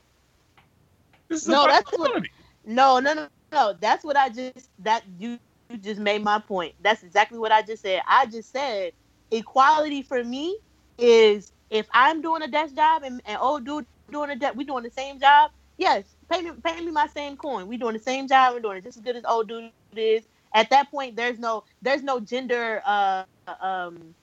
This 1.29 1.41
is 1.41 1.47
No, 1.49 1.67
that's 1.67 1.91
what- 1.91 2.23
No, 2.65 2.99
no, 2.99 3.13
no, 3.13 3.27
no. 3.51 3.73
That's 3.81 4.05
what 4.05 4.15
I 4.17 4.29
just 4.29 4.69
that 4.79 5.03
you 5.17 5.37
you 5.69 5.77
just 5.77 5.99
made 5.99 6.23
my 6.23 6.39
point. 6.39 6.75
That's 6.79 7.03
exactly 7.03 7.39
what 7.39 7.51
I 7.51 7.61
just 7.61 7.81
said. 7.81 8.01
I 8.07 8.25
just 8.27 8.51
said 8.51 8.93
equality 9.31 10.01
for 10.03 10.23
me 10.23 10.57
is 10.97 11.51
if 11.69 11.87
I'm 11.93 12.21
doing 12.21 12.43
a 12.43 12.47
desk 12.47 12.75
job 12.75 13.03
and, 13.03 13.21
and 13.25 13.37
old 13.41 13.65
dude 13.65 13.85
doing 14.11 14.29
a 14.31 14.35
desk, 14.35 14.55
we 14.55 14.63
doing 14.65 14.83
the 14.83 14.91
same 14.91 15.19
job. 15.19 15.51
Yes, 15.77 16.05
pay 16.31 16.41
me 16.41 16.51
pay 16.63 16.79
me 16.81 16.91
my 16.91 17.07
same 17.07 17.35
coin. 17.37 17.67
We 17.67 17.77
doing 17.77 17.93
the 17.93 17.99
same 18.03 18.27
job. 18.27 18.53
We're 18.53 18.59
doing 18.61 18.77
it 18.77 18.83
just 18.83 18.97
as 18.97 19.03
good 19.03 19.15
as 19.15 19.25
old 19.25 19.47
dude 19.47 19.71
is. 19.95 20.23
At 20.53 20.69
that 20.69 20.91
point, 20.91 21.15
there's 21.15 21.39
no 21.39 21.63
there's 21.81 22.03
no 22.03 22.19
gender 22.19 22.81
uh 22.85 23.23
um 23.61 24.15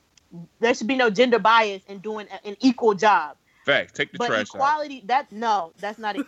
there 0.61 0.75
should 0.75 0.87
be 0.87 0.97
no 0.97 1.11
gender 1.11 1.39
bias 1.39 1.83
in 1.89 1.99
doing 1.99 2.27
a- 2.31 2.47
an 2.47 2.57
equal 2.61 2.95
job. 2.95 3.37
Fact. 3.67 3.95
Take 3.97 4.13
the 4.13 4.19
But 4.19 4.29
trash 4.29 4.55
out. 4.55 4.55
equality, 4.55 5.03
that 5.07 5.31
no, 5.33 5.73
that's 5.79 5.99
not 5.99 6.17
e- 6.17 6.25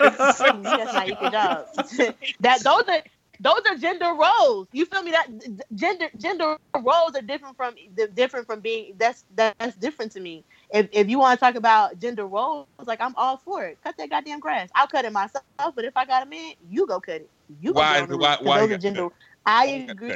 that's 0.00 0.92
not 0.92 1.08
equal 1.08 1.28
job. 1.28 1.66
that 2.40 2.64
those 2.64 2.84
are 2.88 3.02
those 3.40 3.60
are 3.68 3.76
gender 3.76 4.14
roles. 4.14 4.68
You 4.72 4.86
feel 4.86 5.02
me? 5.02 5.10
That 5.12 5.28
gender 5.74 6.08
gender 6.16 6.56
roles 6.76 7.14
are 7.14 7.22
different 7.22 7.56
from 7.56 7.74
different 8.14 8.46
from 8.46 8.60
being 8.60 8.94
that's 8.98 9.24
that's 9.34 9.76
different 9.76 10.12
to 10.12 10.20
me. 10.20 10.44
If 10.72 10.88
if 10.92 11.10
you 11.10 11.18
want 11.20 11.38
to 11.38 11.44
talk 11.46 11.56
about 11.56 11.98
gender 12.00 12.26
roles, 12.26 12.68
like 12.86 13.00
I'm 13.02 13.14
all 13.16 13.38
for 13.38 13.64
it. 13.66 13.78
Cut 13.84 13.96
that 13.98 14.10
goddamn 14.10 14.40
grass. 14.40 14.70
I'll 14.74 14.88
cut 14.88 15.04
it 15.06 15.12
myself, 15.12 15.44
but 15.74 15.84
if 15.84 15.96
I 15.96 16.06
got 16.06 16.24
a 16.26 16.26
man, 16.26 16.54
you 16.70 16.86
go 16.86 17.00
cut 17.00 17.16
it. 17.22 17.30
You 17.60 17.74
go 17.74 17.80
Why- 17.80 18.00
get 18.00 18.08
why- 18.10 18.38
why 18.42 18.56
you 18.58 18.62
those 18.68 18.72
are 18.72 18.78
gender. 18.78 19.08
I 19.46 19.66
agree 19.90 20.14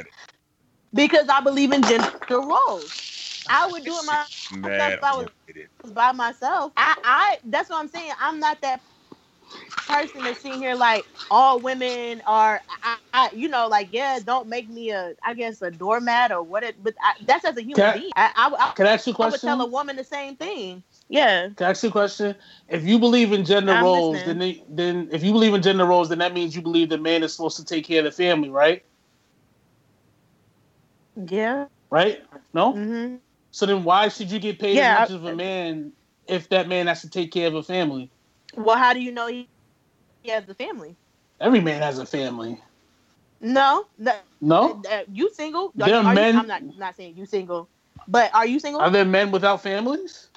because 0.93 1.29
I 1.29 1.41
believe 1.41 1.73
in 1.73 1.83
gender 1.83 2.11
roles. 2.31 3.45
I 3.49 3.67
would 3.71 3.85
do 3.85 3.93
it 3.97 4.05
my 4.05 4.25
Mad 4.51 4.93
if 4.93 5.03
I 5.03 5.15
was- 5.15 5.29
by 5.93 6.11
myself. 6.13 6.73
I, 6.77 6.95
I 7.03 7.37
that's 7.45 7.69
what 7.69 7.79
I'm 7.79 7.87
saying. 7.89 8.13
I'm 8.19 8.39
not 8.39 8.61
that 8.61 8.81
person 9.87 10.23
that's 10.23 10.41
sitting 10.41 10.59
here 10.61 10.75
like 10.75 11.07
all 11.31 11.61
women 11.61 12.21
are 12.27 12.61
I, 12.83 12.97
I 13.13 13.29
you 13.33 13.49
know 13.49 13.67
like 13.67 13.89
yeah 13.91 14.19
don't 14.25 14.49
make 14.49 14.69
me 14.69 14.91
a 14.91 15.15
I 15.23 15.33
guess 15.35 15.61
a 15.61 15.71
doormat 15.71 16.31
or 16.31 16.43
what 16.43 16.63
it 16.63 16.81
but 16.83 16.95
I, 17.01 17.13
that's 17.25 17.45
as 17.45 17.57
a 17.57 17.63
human 17.63 17.91
Can 17.91 17.93
being 17.93 18.13
I, 18.15 18.31
Can 18.75 18.87
I 18.87 18.91
ask 18.93 19.07
you 19.07 19.13
a 19.13 19.15
I 19.21 19.27
would 19.29 19.41
question? 19.41 19.43
tell 19.43 19.61
a 19.61 19.67
woman 19.69 19.95
the 19.97 20.03
same 20.05 20.37
thing 20.37 20.83
yeah 21.09 21.49
Can 21.57 21.67
I 21.67 21.69
ask 21.71 21.83
you 21.83 21.89
a 21.89 21.93
question? 21.93 22.35
If 22.69 22.85
you 22.85 22.99
believe 22.99 23.33
in 23.33 23.45
gender 23.45 23.75
I'm 23.75 23.77
roles, 23.77 24.23
listening. 24.23 24.25
then 24.25 24.39
they, 24.39 24.63
then 24.69 25.09
if 25.11 25.23
you 25.23 25.33
believe 25.33 25.53
in 25.53 25.61
gender 25.63 25.85
roles, 25.85 26.09
then 26.09 26.19
that 26.19 26.33
means 26.33 26.55
you 26.55 26.61
believe 26.63 26.89
the 26.89 26.97
man 26.99 27.23
is 27.23 27.35
supposed 27.35 27.57
to 27.57 27.65
take 27.65 27.85
care 27.87 27.99
of 27.99 28.05
the 28.05 28.11
family, 28.11 28.49
right? 28.49 28.83
yeah 31.29 31.67
Right? 31.91 32.21
No. 32.53 32.83
hmm 32.83 33.15
So 33.51 33.65
then 33.67 33.83
why 33.83 34.09
should 34.09 34.31
you 34.31 34.39
get 34.39 34.59
paid 34.59 34.81
Yeah, 34.81 34.91
as 34.93 35.09
much 35.09 35.09
I- 35.09 35.11
of 35.11 35.25
a 35.25 35.33
man 35.33 35.93
if 36.27 36.49
that 36.49 36.67
man 36.69 36.87
has 36.87 37.01
to 37.03 37.09
take 37.09 37.31
care 37.33 37.47
of 37.47 37.55
a 37.55 37.63
family? 37.63 38.11
Well 38.57 38.77
how 38.77 38.93
do 38.93 38.99
you 38.99 39.11
know 39.11 39.27
he, 39.27 39.49
he 40.23 40.29
has 40.31 40.47
a 40.49 40.53
family 40.55 40.95
Every 41.39 41.61
man 41.61 41.81
has 41.83 41.99
a 41.99 42.05
family. 42.05 42.59
no 43.41 43.85
that, 43.99 44.23
No? 44.41 44.81
uh, 44.91 45.03
you 45.11 45.31
single 45.33 45.71
There 45.75 45.93
are 45.95 46.03
Are 46.03 46.09
you- 46.09 46.15
men- 46.15 46.35
I'm 46.37 46.47
not 46.47 46.63
not 46.77 46.95
saying 46.95 47.17
you 47.17 47.25
single 47.25 47.69
but 48.07 48.33
are 48.33 48.45
you 48.47 48.59
single 48.59 48.81
Are 48.81 48.89
there 48.89 49.05
men 49.05 49.31
without 49.31 49.61
families? 49.61 50.29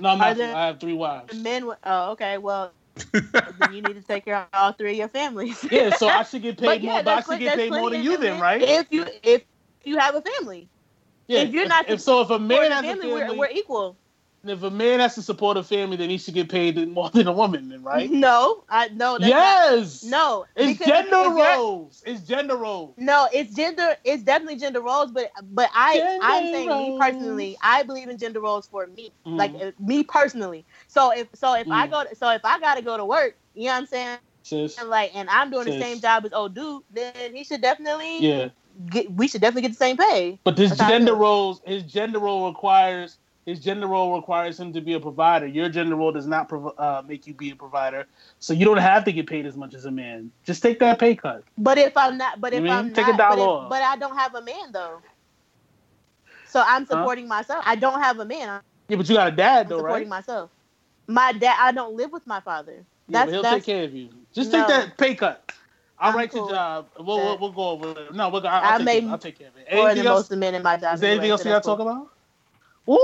No, 0.00 0.10
I'm 0.10 0.18
not. 0.18 0.36
there- 0.36 0.54
I 0.54 0.66
have 0.66 0.80
three 0.80 0.94
wives. 0.94 1.34
men 1.34 1.70
oh 1.84 2.10
okay 2.12 2.38
well 2.38 2.72
then 3.12 3.72
you 3.72 3.82
need 3.82 3.94
to 3.94 4.02
take 4.02 4.24
care 4.24 4.36
of 4.36 4.46
all 4.52 4.72
three 4.72 4.92
of 4.92 4.96
your 4.96 5.08
families 5.08 5.64
Yeah, 5.70 5.90
so 5.90 6.08
I 6.08 6.22
should 6.22 6.42
get 6.42 6.58
paid 6.58 6.66
But 6.66 6.80
yeah, 6.80 6.92
more. 6.94 7.02
But 7.04 7.18
I 7.18 7.20
should 7.22 7.38
get 7.38 7.56
paid 7.56 7.70
more 7.72 7.90
than 7.90 8.02
you 8.02 8.16
then, 8.16 8.32
men. 8.34 8.40
right? 8.40 8.62
If 8.62 8.86
you 8.90 9.06
if 9.22 9.44
you 9.84 9.98
have 9.98 10.14
a 10.16 10.22
family, 10.22 10.68
Yeah. 11.28 11.40
if 11.42 11.52
you're 11.54 11.68
not 11.68 11.88
if, 11.88 12.00
so, 12.00 12.20
if 12.22 12.30
a 12.30 12.38
man 12.38 12.68
the 12.68 12.74
has 12.74 12.84
a 12.84 12.88
family, 12.88 13.08
family, 13.08 13.38
we're, 13.38 13.38
we're 13.38 13.50
equal. 13.52 13.96
If 14.44 14.62
a 14.62 14.70
man 14.70 15.00
has 15.00 15.14
to 15.16 15.22
support 15.22 15.56
a 15.56 15.62
family, 15.62 15.96
then 15.96 16.08
he 16.10 16.18
should 16.18 16.34
get 16.34 16.48
paid 16.48 16.76
more 16.88 17.10
than 17.10 17.26
a 17.26 17.32
woman, 17.32 17.68
then, 17.68 17.82
right? 17.82 18.10
No, 18.20 18.64
I 18.68 18.88
no. 18.88 19.18
Yes. 19.18 20.02
Not, 20.02 20.10
no, 20.10 20.46
It's 20.56 20.78
gender 20.84 21.16
roles. 21.16 22.02
It's 22.06 22.22
gender 22.22 22.56
roles. 22.56 22.94
No, 22.96 23.28
it's 23.32 23.54
gender. 23.54 23.96
It's 24.04 24.22
definitely 24.22 24.56
gender 24.56 24.80
roles, 24.80 25.10
but 25.12 25.30
but 25.42 25.70
I 25.74 25.96
Gender 25.96 26.18
I'm 26.22 26.46
saying 26.48 26.68
me 26.68 26.96
personally, 26.98 27.56
I 27.62 27.82
believe 27.82 28.08
in 28.08 28.18
gender 28.18 28.40
roles 28.40 28.66
for 28.66 28.86
me, 28.86 29.12
Mhm. 29.26 29.36
like 29.38 29.54
uh, 29.60 29.72
me 29.78 30.02
personally. 30.04 30.66
So 30.88 31.12
if 31.12 31.28
so 31.34 31.54
if 31.54 31.66
I 31.70 31.86
Mm. 31.86 31.90
go 31.90 32.04
to, 32.04 32.16
so 32.16 32.30
if 32.30 32.44
I 32.44 32.58
gotta 32.60 32.82
go 32.82 32.96
to 32.96 33.04
work, 33.04 33.36
you 33.54 33.64
know 33.66 33.72
what 33.72 33.78
I'm 33.78 33.86
saying, 33.86 34.18
Sis. 34.42 34.78
and 34.78 34.88
like 34.88 35.14
and 35.14 35.28
I'm 35.30 35.50
doing 35.50 35.66
the 35.66 35.72
same 35.72 36.00
job 36.00 36.24
as 36.24 36.32
old 36.32 36.54
dude, 36.54 36.82
then 36.90 37.34
he 37.34 37.44
should 37.44 37.62
definitely 37.62 38.18
Yeah. 38.20 38.48
get. 38.90 39.10
We 39.12 39.28
should 39.28 39.40
definitely 39.42 39.62
get 39.62 39.72
the 39.72 39.76
same 39.84 39.96
pay. 39.96 40.40
But 40.44 40.56
this 40.56 40.70
That's 40.70 40.90
gender 40.90 41.14
roles, 41.14 41.60
his 41.66 41.84
gender 41.84 42.18
role 42.18 42.48
requires 42.48 43.18
his 43.50 43.58
gender 43.60 43.88
role 43.88 44.14
requires 44.16 44.58
him 44.58 44.72
to 44.72 44.80
be 44.80 44.94
a 44.94 45.00
provider. 45.00 45.46
Your 45.46 45.68
gender 45.68 45.96
role 45.96 46.12
does 46.12 46.26
not 46.26 46.48
prov- 46.48 46.72
uh, 46.78 47.02
make 47.06 47.26
you 47.26 47.34
be 47.34 47.50
a 47.50 47.56
provider, 47.56 48.06
so 48.38 48.52
you 48.52 48.64
don't 48.64 48.76
have 48.78 49.04
to 49.04 49.12
get 49.12 49.26
paid 49.26 49.44
as 49.44 49.56
much 49.56 49.74
as 49.74 49.84
a 49.86 49.90
man. 49.90 50.30
Just 50.44 50.62
take 50.62 50.78
that 50.78 51.00
pay 51.00 51.16
cut. 51.16 51.42
But 51.58 51.76
if 51.76 51.96
I'm 51.96 52.16
not, 52.16 52.40
but 52.40 52.52
if 52.52 52.62
mean? 52.62 52.70
I'm 52.72 52.92
Take 52.94 53.08
a 53.08 53.10
not, 53.10 53.18
but, 53.18 53.36
dollar 53.36 53.64
if- 53.64 53.70
but 53.70 53.82
I 53.82 53.96
don't 53.96 54.16
have 54.16 54.34
a 54.36 54.42
man 54.42 54.70
though. 54.72 55.02
So 56.46 56.62
I'm 56.64 56.86
Huh? 56.86 56.94
supporting 56.96 57.26
myself. 57.26 57.64
I 57.66 57.74
don't 57.74 58.00
have 58.00 58.18
a 58.20 58.24
man. 58.24 58.48
I'm 58.48 58.60
Yeah, 58.88 58.96
but 58.96 59.08
you 59.08 59.16
got 59.16 59.28
a 59.28 59.32
dad 59.32 59.68
though, 59.68 59.78
supporting 59.78 60.08
right? 60.10 60.24
Supporting 60.24 60.36
myself. 60.36 60.50
My 61.08 61.32
dad. 61.32 61.56
I 61.58 61.72
don't 61.72 61.96
live 61.96 62.12
with 62.12 62.26
my 62.26 62.40
father. 62.40 62.72
Yeah, 62.72 62.84
That's 63.08 63.26
but 63.26 63.32
he'll 63.32 63.42
that's 63.42 63.54
take 63.56 63.64
care 63.64 63.84
of 63.84 63.94
you. 63.94 64.08
Just 64.32 64.52
No. 64.52 64.58
take 64.58 64.68
that 64.68 64.96
pay 64.96 65.14
cut. 65.16 65.52
I'll 65.98 66.10
I'm 66.10 66.16
write 66.16 66.32
your 66.32 66.48
job. 66.48 66.86
We'll, 66.98 67.18
we'll, 67.18 67.38
we'll 67.38 67.52
go 67.52 67.68
over 67.70 67.90
it. 67.90 68.14
No, 68.14 68.28
we'll, 68.30 68.46
I'll, 68.46 68.64
I 68.64 68.70
I'll, 68.70 68.78
take, 68.78 68.84
made 68.86 69.04
it. 69.04 69.08
I'll 69.08 69.18
take 69.18 69.38
care 69.38 69.48
of 69.48 69.56
it. 69.56 69.74
more 69.74 69.88
than 69.94 70.06
else? 70.06 70.16
most 70.16 70.24
of 70.24 70.28
the 70.30 70.36
men 70.38 70.54
in 70.54 70.62
my 70.62 70.76
job. 70.76 70.94
Is 70.94 71.00
there 71.00 71.10
anything 71.10 71.24
anyway, 71.24 71.30
else 71.32 71.40
you 71.40 71.50
gotta 71.50 71.56
that's 71.56 71.66
talk 71.66 71.78
about? 71.80 72.08
Woo! 72.86 72.98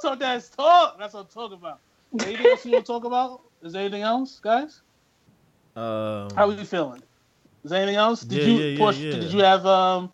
Talk 0.00 0.18
that's 0.18 0.48
talk. 0.50 0.98
That's 0.98 1.14
what 1.14 1.20
I'm 1.20 1.26
talking 1.26 1.58
about. 1.58 1.80
Anything 2.24 2.46
else 2.46 2.64
you 2.64 2.72
want 2.72 2.86
to 2.86 2.92
talk 2.92 3.04
about? 3.04 3.40
Is 3.62 3.72
there 3.72 3.82
anything 3.82 4.02
else, 4.02 4.40
guys? 4.42 4.80
Um, 5.76 6.28
How 6.36 6.48
are 6.48 6.52
you 6.52 6.64
feeling? 6.64 7.02
Is 7.64 7.70
there 7.70 7.80
anything 7.82 7.96
else? 7.96 8.22
Did 8.22 8.38
Yeah, 8.38 8.44
you 8.46 8.58
yeah, 8.58 8.66
yeah, 8.66 8.78
push? 8.78 8.98
yeah. 8.98 9.12
Did 9.12 9.32
you 9.32 9.40
have 9.40 9.64
um? 9.66 10.12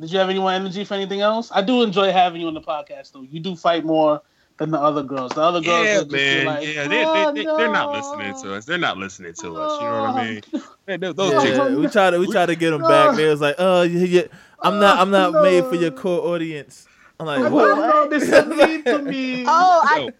Did 0.00 0.10
you 0.10 0.18
have 0.18 0.30
any 0.30 0.38
more 0.40 0.50
energy 0.52 0.84
for 0.84 0.94
anything 0.94 1.20
else? 1.20 1.50
I 1.54 1.62
do 1.62 1.82
enjoy 1.82 2.10
having 2.12 2.40
you 2.40 2.48
on 2.48 2.54
the 2.54 2.60
podcast, 2.60 3.12
though. 3.12 3.22
You 3.22 3.40
do 3.40 3.54
fight 3.54 3.84
more 3.84 4.20
than 4.58 4.70
the 4.70 4.80
other 4.80 5.02
girls. 5.02 5.30
The 5.32 5.40
other 5.42 5.60
girls, 5.60 5.86
Yeah, 5.86 5.94
just 6.00 6.10
man. 6.10 6.46
Like, 6.46 6.66
yeah, 6.74 6.88
they, 6.88 7.04
"Oh, 7.04 7.32
they, 7.32 7.40
they, 7.40 7.44
they're 7.46 7.72
not 7.72 7.92
listening 7.92 8.34
to 8.42 8.54
us. 8.56 8.64
They're 8.64 8.78
not 8.78 8.96
listening 8.98 9.34
to 9.34 9.56
us. 9.56 9.80
You 9.80 9.86
know 9.88 10.02
what 10.02 10.14
I 10.16 10.24
mean? 10.24 10.42
They- 10.86 10.96
they- 10.96 11.12
those 11.12 11.32
Yeah. 11.32 11.40
chicks- 11.42 11.56
yeah, 11.56 11.74
we 11.76 11.86
tried 11.88 12.10
to 12.10 12.18
we 12.18 12.26
tried 12.32 12.46
to 12.46 12.56
get 12.56 12.70
them 12.70 12.82
back. 12.82 13.16
They 13.16 13.28
was 13.28 13.40
like, 13.40 13.54
"Oh, 13.58 13.82
yeah, 13.82 14.04
yeah, 14.04 14.22
I'm 14.60 14.80
not 14.80 14.98
I'm 14.98 15.10
not 15.10 15.32
made 15.42 15.64
for 15.66 15.76
your 15.76 15.90
core 15.92 16.34
audience." 16.34 16.86
I'm 17.22 17.26
like, 17.26 17.38
I 17.40 17.48
"What?" 17.48 17.66
don't 17.76 17.78
know. 17.78 18.08
There's 18.08 18.28
something 18.28 18.56
mean 18.58 18.84
to 18.84 18.98
me. 19.00 19.44
Oh, 19.48 19.80
I, 19.84 19.98
Yo, 20.00 20.10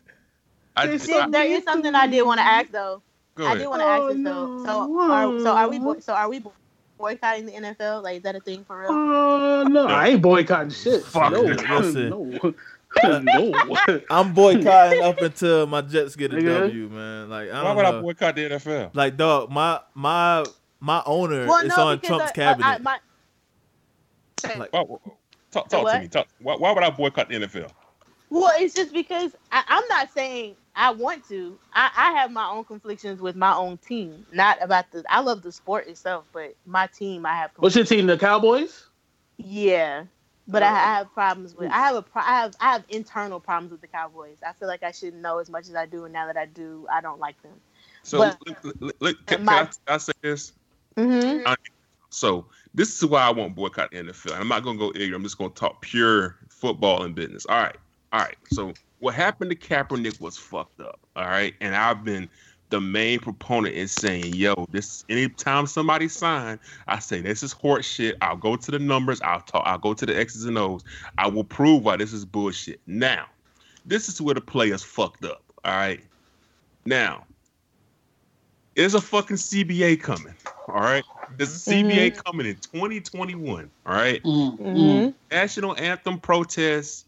I, 0.77 0.87
They 0.87 1.19
I, 1.19 1.29
there 1.29 1.47
is 1.47 1.65
something 1.65 1.95
I 1.95 2.07
did 2.07 2.23
want 2.23 2.39
to 2.39 2.45
ask 2.45 2.71
though. 2.71 3.03
go 3.35 3.45
I 3.45 3.47
ahead. 3.49 3.59
did 3.59 3.69
want 3.69 3.83
to 3.83 3.87
ask 3.87 4.03
Oh, 4.03 4.09
this 4.15 4.25
though. 4.25 4.65
So, 4.65 4.87
no. 4.87 5.11
are, 5.13 5.41
so 5.41 5.53
are 5.53 5.69
we? 5.69 5.79
Boy, 5.79 5.99
so 6.01 6.15
are 6.15 6.29
we 6.31 6.39
boy- 6.39 6.51
boycotting 6.99 7.47
the 7.47 7.53
NFL? 7.53 8.03
Like, 8.03 8.17
is 8.19 8.23
that 8.23 8.37
a 8.37 8.41
thing 8.41 8.65
for 8.65 8.81
real? 8.81 8.91
Uh, 8.91 9.65
no, 9.65 9.87
I 9.87 10.09
ain't 10.09 10.23
boycotting 10.23 10.71
shit. 10.71 11.05
Fuck 11.05 11.33
no, 11.33 11.43
no. 11.43 11.79
Listen. 11.79 12.09
no, 12.11 12.55
no. 13.21 14.01
I'm 14.11 14.33
boycotting 14.33 15.03
up 15.03 15.19
until 15.21 15.67
my 15.67 15.81
Jets 15.83 16.15
get 16.17 16.33
a 16.33 16.37
Nigga. 16.37 16.61
W, 16.67 16.89
man. 16.89 17.29
Like 17.31 17.51
I 17.51 17.63
Why 17.63 17.69
don't 17.69 17.77
would 17.77 17.85
I 17.87 18.01
boycott 18.01 18.35
the 18.37 18.49
NFL? 18.51 18.91
Like 18.95 19.17
dog, 19.17 19.51
my 19.51 19.81
my 19.95 20.45
my 20.81 21.03
owner 21.07 21.47
Well, 21.47 21.65
is 21.67 21.77
no, 21.77 21.87
on 21.89 22.01
Trump's 22.01 22.25
I- 22.25 22.29
I- 22.29 22.33
cabinet. 22.33 22.67
I- 22.67 22.79
my- 22.79 22.99
Like- 24.59 24.73
Why, 24.73 24.85
talk 25.53 25.69
talk 25.69 25.91
to 25.93 26.01
me. 26.01 26.09
Talk, 26.09 26.27
why, 26.41 26.57
why 26.57 26.73
would 26.73 26.83
I 26.83 26.91
boycott 26.91 27.29
the 27.29 27.37
NFL? 27.37 27.71
Well, 28.31 28.53
it's 28.57 28.75
just 28.75 28.93
because 28.93 29.37
I, 29.53 29.63
I'm 29.69 29.85
not 29.89 30.11
saying 30.13 30.57
I 30.75 30.91
want 30.91 31.29
to. 31.29 31.59
I, 31.75 31.91
I 31.95 32.13
have 32.13 32.33
my 32.33 32.49
own 32.49 32.65
conflictions 32.65 33.21
with 33.21 33.37
my 33.37 33.55
own 33.55 33.77
team. 33.77 34.27
Not 34.33 34.57
about 34.63 34.91
the. 34.91 35.05
I 35.09 35.21
love 35.21 35.43
the 35.43 35.53
sport 35.53 35.87
itself, 35.87 36.25
but 36.33 36.55
my 36.67 36.87
team, 36.87 37.27
I 37.27 37.35
have. 37.35 37.51
What's 37.57 37.77
your 37.77 37.85
team? 37.85 38.07
The 38.07 38.17
Cowboys? 38.17 38.87
Yeah, 39.37 40.05
but 40.49 40.63
I, 40.63 40.69
I 40.69 40.95
have 40.97 41.13
problems 41.13 41.55
with. 41.55 41.71
I 41.71 41.79
have 41.79 41.97
a. 41.97 42.03
pro- 42.03 42.23
I 42.23 42.41
have. 42.41 42.55
I 42.59 42.73
have 42.73 42.85
internal 42.89 43.39
problems 43.39 43.73
with 43.73 43.83
the 43.83 43.87
Cowboys. 43.87 44.39
I 44.47 44.53
feel 44.55 44.69
like 44.69 44.83
I 44.83 44.93
shouldn't 44.93 45.21
know 45.21 45.39
as 45.39 45.51
much 45.51 45.69
as 45.69 45.75
I 45.75 45.85
do, 45.85 46.05
and 46.05 46.13
now 46.13 46.27
that 46.27 46.37
I 46.39 46.47
do, 46.47 46.87
I 46.91 47.03
don't 47.03 47.21
like 47.21 47.41
them. 47.43 47.53
So 48.03 48.19
But- 48.19 48.39
look, 48.47 48.65
look, 48.65 48.77
look, 48.81 48.97
look, 49.01 49.27
can, 49.27 49.45
My- 49.45 49.65
can 49.65 49.69
I, 49.89 49.95
I 49.95 49.99
say 49.99 50.13
this? 50.23 50.53
Mm-hmm. 50.97 51.53
So 52.13 52.47
this 52.75 52.97
is 52.97 53.09
why 53.09 53.23
I 53.23 53.31
won't 53.31 53.55
boycott 53.55 53.91
the 53.91 53.99
NFL. 53.99 54.39
I'm 54.39 54.49
not 54.49 54.63
gonna 54.63 54.79
go 54.79 54.91
ignorant. 54.91 55.15
I'm 55.15 55.23
just 55.23 55.39
gonna 55.39 55.51
talk 55.51 55.81
pure 55.81 56.37
football 56.49 57.03
and 57.03 57.15
business. 57.15 57.47
All 57.47 57.61
right, 57.61 57.77
all 58.13 58.21
right. 58.21 58.37
So 58.51 58.73
what 59.01 59.15
happened 59.15 59.51
to 59.51 59.57
Kaepernick 59.57 60.21
was 60.21 60.37
fucked 60.37 60.81
up. 60.81 61.01
All 61.17 61.27
right, 61.27 61.55
and 61.61 61.75
I've 61.75 62.05
been 62.05 62.29
the 62.73 62.81
main 62.81 63.19
proponent 63.19 63.75
in 63.75 63.87
saying, 63.87 64.35
yo, 64.35 64.67
this 64.71 65.05
anytime 65.09 65.67
somebody 65.67 66.09
sign, 66.09 66.59
I 66.87 66.99
say 66.99 67.21
this 67.21 67.43
is 67.43 67.53
horse 67.53 67.87
shit. 67.87 68.17
I'll 68.23 68.37
go 68.37 68.57
to 68.57 68.71
the 68.71 68.79
numbers. 68.79 69.21
I'll 69.23 69.41
talk. 69.41 69.63
I'll 69.67 69.79
go 69.79 69.95
to 69.95 70.07
the 70.07 70.19
X's 70.19 70.45
and 70.45 70.59
O's. 70.59 70.83
I 71.19 71.29
will 71.29 71.45
prove 71.45 71.85
why 71.85 71.97
this 71.97 72.13
is 72.13 72.25
bullshit. 72.25 72.81
Now, 72.87 73.27
this 73.85 74.09
is 74.09 74.21
where 74.21 74.35
the 74.35 74.41
players 74.41 74.83
fucked 74.83 75.25
up. 75.25 75.43
All 75.65 75.75
right. 75.75 76.03
Now, 76.85 77.25
there's 78.75 78.95
a 78.95 79.01
fucking 79.01 79.37
CBA 79.37 80.01
coming. 80.01 80.35
All 80.68 80.81
right. 80.81 81.05
There's 81.37 81.66
a 81.66 81.70
CBA 81.70 82.23
coming 82.25 82.47
in 82.47 82.57
2021. 82.57 83.70
All 83.87 83.95
right. 83.95 84.23
Mm-hmm. 84.23 85.11
National 85.31 85.77
anthem 85.77 86.18
protests, 86.18 87.05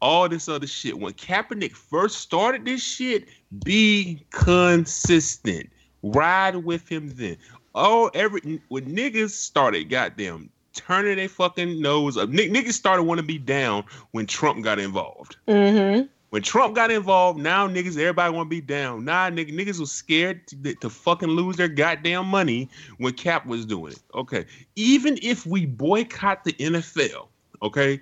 all 0.00 0.28
this 0.28 0.48
other 0.48 0.66
shit. 0.66 0.98
When 0.98 1.12
Kaepernick 1.14 1.72
first 1.72 2.18
started 2.18 2.64
this 2.64 2.82
shit, 2.82 3.28
be 3.64 4.24
consistent. 4.30 5.70
Ride 6.02 6.56
with 6.56 6.88
him 6.88 7.12
then. 7.14 7.36
Oh, 7.74 8.10
every 8.14 8.60
when 8.68 8.86
niggas 8.86 9.30
started, 9.30 9.90
goddamn, 9.90 10.48
turning 10.72 11.16
their 11.16 11.28
fucking 11.28 11.80
nose 11.80 12.16
up. 12.16 12.28
Nick, 12.30 12.50
niggas 12.50 12.72
started 12.72 13.02
want 13.02 13.18
to 13.18 13.26
be 13.26 13.38
down 13.38 13.84
when 14.12 14.26
Trump 14.26 14.62
got 14.64 14.78
involved. 14.78 15.36
Mm-hmm. 15.48 16.06
When 16.30 16.42
Trump 16.42 16.74
got 16.74 16.90
involved, 16.90 17.38
now 17.38 17.68
niggas, 17.68 17.96
everybody 17.98 18.34
want 18.34 18.46
to 18.46 18.50
be 18.50 18.60
down. 18.60 19.04
Nah, 19.04 19.30
nigga, 19.30 19.52
niggas 19.52 19.78
was 19.78 19.92
scared 19.92 20.46
to, 20.48 20.74
to 20.74 20.90
fucking 20.90 21.28
lose 21.28 21.56
their 21.56 21.68
goddamn 21.68 22.26
money 22.26 22.68
when 22.98 23.12
Cap 23.12 23.46
was 23.46 23.64
doing 23.64 23.92
it. 23.92 24.02
Okay, 24.14 24.44
even 24.74 25.18
if 25.22 25.46
we 25.46 25.66
boycott 25.66 26.44
the 26.44 26.52
NFL, 26.54 27.28
okay, 27.62 28.00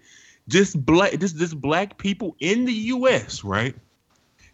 just 0.48 0.84
black, 0.84 1.18
just 1.18 1.36
just 1.36 1.60
black 1.60 1.98
people 1.98 2.34
in 2.40 2.64
the 2.64 2.72
U.S., 2.72 3.44
right? 3.44 3.74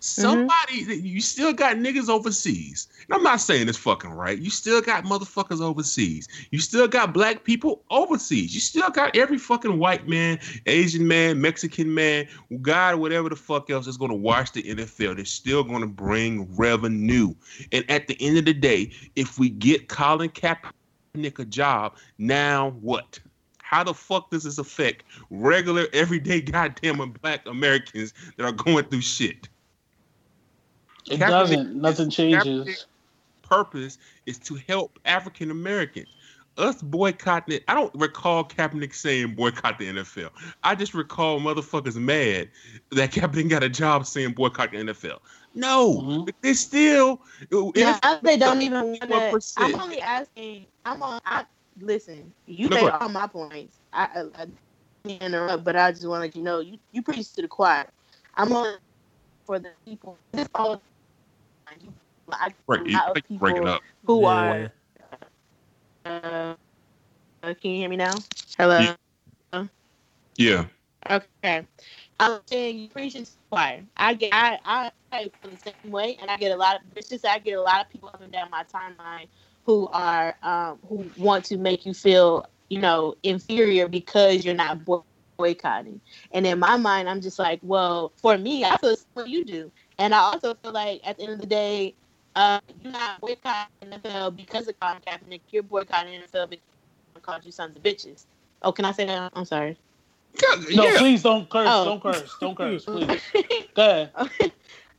Mm-hmm. 0.00 0.22
Somebody, 0.22 0.98
you 0.98 1.20
still 1.20 1.52
got 1.52 1.76
niggas 1.76 2.08
overseas. 2.08 2.88
And 3.04 3.14
I'm 3.14 3.22
not 3.22 3.38
saying 3.38 3.68
it's 3.68 3.76
fucking 3.76 4.10
right. 4.10 4.38
You 4.38 4.48
still 4.48 4.80
got 4.80 5.04
motherfuckers 5.04 5.60
overseas. 5.60 6.26
You 6.50 6.58
still 6.58 6.88
got 6.88 7.12
black 7.12 7.44
people 7.44 7.82
overseas. 7.90 8.54
You 8.54 8.60
still 8.60 8.88
got 8.88 9.14
every 9.14 9.36
fucking 9.36 9.78
white 9.78 10.08
man, 10.08 10.38
Asian 10.64 11.06
man, 11.06 11.42
Mexican 11.42 11.92
man, 11.92 12.26
God, 12.62 12.96
whatever 12.96 13.28
the 13.28 13.36
fuck 13.36 13.68
else 13.68 13.86
is 13.86 13.98
going 13.98 14.10
to 14.10 14.16
watch 14.16 14.52
the 14.52 14.62
NFL. 14.62 15.16
They're 15.16 15.24
still 15.26 15.62
going 15.62 15.82
to 15.82 15.86
bring 15.86 16.48
revenue. 16.56 17.34
And 17.70 17.84
at 17.90 18.06
the 18.06 18.16
end 18.20 18.38
of 18.38 18.46
the 18.46 18.54
day, 18.54 18.92
if 19.16 19.38
we 19.38 19.50
get 19.50 19.88
Colin 19.88 20.30
Kaepernick 20.30 21.38
a 21.38 21.44
job, 21.44 21.96
now 22.16 22.70
what? 22.80 23.20
How 23.58 23.84
the 23.84 23.92
fuck 23.92 24.30
does 24.30 24.44
this 24.44 24.56
affect 24.56 25.04
regular, 25.28 25.88
everyday 25.92 26.40
goddamn 26.40 27.14
black 27.20 27.46
Americans 27.46 28.14
that 28.38 28.46
are 28.46 28.52
going 28.52 28.86
through 28.86 29.02
shit? 29.02 29.50
It 31.10 31.18
Kaepernick 31.18 31.28
doesn't. 31.28 31.74
Nothing 31.76 32.10
changes. 32.10 32.66
Kaepernick 32.68 32.84
purpose 33.42 33.98
is 34.26 34.38
to 34.38 34.54
help 34.68 34.98
African 35.04 35.50
Americans. 35.50 36.08
Us 36.56 36.82
boycotting 36.82 37.54
it, 37.54 37.64
I 37.68 37.74
don't 37.74 37.94
recall 37.94 38.44
Kaepernick 38.44 38.94
saying 38.94 39.34
boycott 39.34 39.78
the 39.78 39.86
NFL. 39.88 40.30
I 40.62 40.74
just 40.74 40.94
recall 40.94 41.40
motherfuckers 41.40 41.96
mad 41.96 42.50
that 42.90 43.12
Kaepernick 43.12 43.48
got 43.48 43.62
a 43.62 43.68
job 43.68 44.04
saying 44.06 44.32
boycott 44.34 44.72
the 44.72 44.78
NFL. 44.78 45.20
No, 45.54 45.94
Mhm. 46.02 46.26
but 46.26 46.34
they 46.42 46.54
still. 46.54 47.22
Now, 47.50 47.98
they 48.22 48.36
don't 48.36 48.62
even 48.62 48.98
want 49.08 49.42
to. 49.42 49.52
I'm 49.56 49.80
only 49.80 50.00
asking. 50.00 50.66
I'm 50.84 51.02
on. 51.02 51.20
I 51.24 51.46
listen. 51.80 52.32
You 52.46 52.68
No, 52.68 52.76
made 52.76 52.82
go 52.82 52.90
all 53.00 53.08
my 53.08 53.26
points. 53.26 53.78
I, 53.92 54.04
I, 54.14 54.42
I 54.42 54.46
didn't 55.04 55.22
interrupt, 55.22 55.64
but 55.64 55.76
I 55.76 55.92
just 55.92 56.06
want 56.06 56.20
to 56.20 56.26
let 56.26 56.36
you 56.36 56.42
know 56.42 56.60
you 56.60 56.78
you 56.92 57.02
preach 57.02 57.32
to 57.34 57.42
the 57.42 57.48
choir. 57.48 57.86
I'm 58.34 58.52
on 58.52 58.76
for 59.46 59.58
the 59.58 59.70
people. 59.84 60.18
This 60.32 60.48
all. 60.54 60.82
You, 61.80 61.92
I, 62.32 62.52
Break, 62.66 62.80
a 62.82 62.84
you, 62.84 62.96
lot 62.96 63.08
of 63.10 63.16
I 63.16 63.20
think 63.20 63.24
you're 63.30 63.38
breaking 63.38 63.62
people 63.62 63.74
up. 63.74 63.82
who 64.06 64.22
Yeah. 64.22 64.28
are. 64.28 64.72
Uh, 66.04 66.54
uh, 67.42 67.54
can 67.54 67.70
you 67.70 67.76
hear 67.76 67.88
me 67.88 67.96
now? 67.96 68.14
Hello. 68.58 68.80
Yeah. 69.52 69.66
Yeah. 70.36 70.64
Okay. 71.10 71.66
I'm 72.18 72.40
saying 72.46 72.78
you 72.78 72.88
preach 72.88 73.14
to 73.14 73.22
the 73.22 73.30
choir. 73.50 73.82
I 73.96 74.14
get 74.14 74.30
I, 74.32 74.58
I 74.64 74.90
I 75.12 75.30
feel 75.42 75.50
the 75.50 75.56
same 75.56 75.90
way 75.90 76.16
and 76.20 76.30
I 76.30 76.36
get 76.36 76.52
a 76.52 76.56
lot 76.56 76.76
of 76.76 76.82
it's 76.96 77.08
just 77.08 77.26
I 77.26 77.38
get 77.38 77.58
a 77.58 77.62
lot 77.62 77.84
of 77.84 77.90
people 77.90 78.08
up 78.08 78.20
and 78.22 78.32
down 78.32 78.50
my 78.50 78.64
timeline 78.64 79.28
who 79.64 79.88
are 79.88 80.36
um 80.42 80.78
who 80.88 81.10
want 81.16 81.44
to 81.46 81.56
make 81.56 81.86
you 81.86 81.94
feel, 81.94 82.46
you 82.68 82.80
know, 82.80 83.14
inferior 83.22 83.88
because 83.88 84.44
you're 84.44 84.54
not 84.54 84.84
boy- 84.84 85.02
boycotting. 85.38 86.00
And 86.32 86.46
in 86.46 86.58
my 86.58 86.76
mind 86.76 87.08
I'm 87.08 87.20
just 87.20 87.38
like, 87.38 87.60
well, 87.62 88.12
for 88.16 88.36
me, 88.36 88.64
I 88.64 88.76
feel 88.78 88.96
what 89.14 89.28
you 89.28 89.44
do. 89.44 89.72
And 90.00 90.14
I 90.14 90.18
also 90.18 90.54
feel 90.54 90.72
like 90.72 91.02
at 91.04 91.18
the 91.18 91.24
end 91.24 91.32
of 91.34 91.40
the 91.40 91.46
day, 91.46 91.94
uh, 92.34 92.58
you're 92.82 92.90
not 92.90 93.20
boycotting 93.20 93.68
NFL 93.84 94.34
because 94.34 94.66
of 94.66 94.80
Colin 94.80 94.96
Kaepernick. 95.06 95.42
You're 95.50 95.62
boycotting 95.62 96.18
NFL 96.22 96.48
because 96.48 96.64
they 97.14 97.20
called 97.20 97.44
you 97.44 97.52
sons 97.52 97.76
of 97.76 97.82
bitches. 97.82 98.24
Oh, 98.62 98.72
can 98.72 98.86
I 98.86 98.92
say 98.92 99.04
that? 99.04 99.30
I'm 99.34 99.44
sorry. 99.44 99.76
No, 100.72 100.86
yeah. 100.86 100.96
please 100.96 101.22
don't 101.22 101.50
curse. 101.50 101.68
Oh. 101.70 101.84
Don't 101.84 102.02
curse. 102.02 102.34
Don't 102.40 102.56
curse, 102.56 102.86
please. 102.86 103.20
Go 103.74 104.08
ahead. 104.16 104.52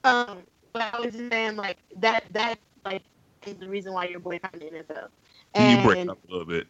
um, 0.04 0.38
but 0.72 0.94
I 0.94 1.00
was 1.00 1.16
just 1.16 1.32
saying, 1.32 1.56
like 1.56 1.78
that. 1.98 2.26
That 2.32 2.60
like 2.86 3.02
is 3.48 3.56
the 3.56 3.68
reason 3.68 3.94
why 3.94 4.06
you're 4.06 4.20
boycotting 4.20 4.60
the 4.60 4.66
NFL. 4.68 5.08
Can 5.56 5.78
you 5.78 5.84
break 5.84 6.10
up 6.10 6.20
a 6.30 6.32
little 6.32 6.46
bit? 6.46 6.68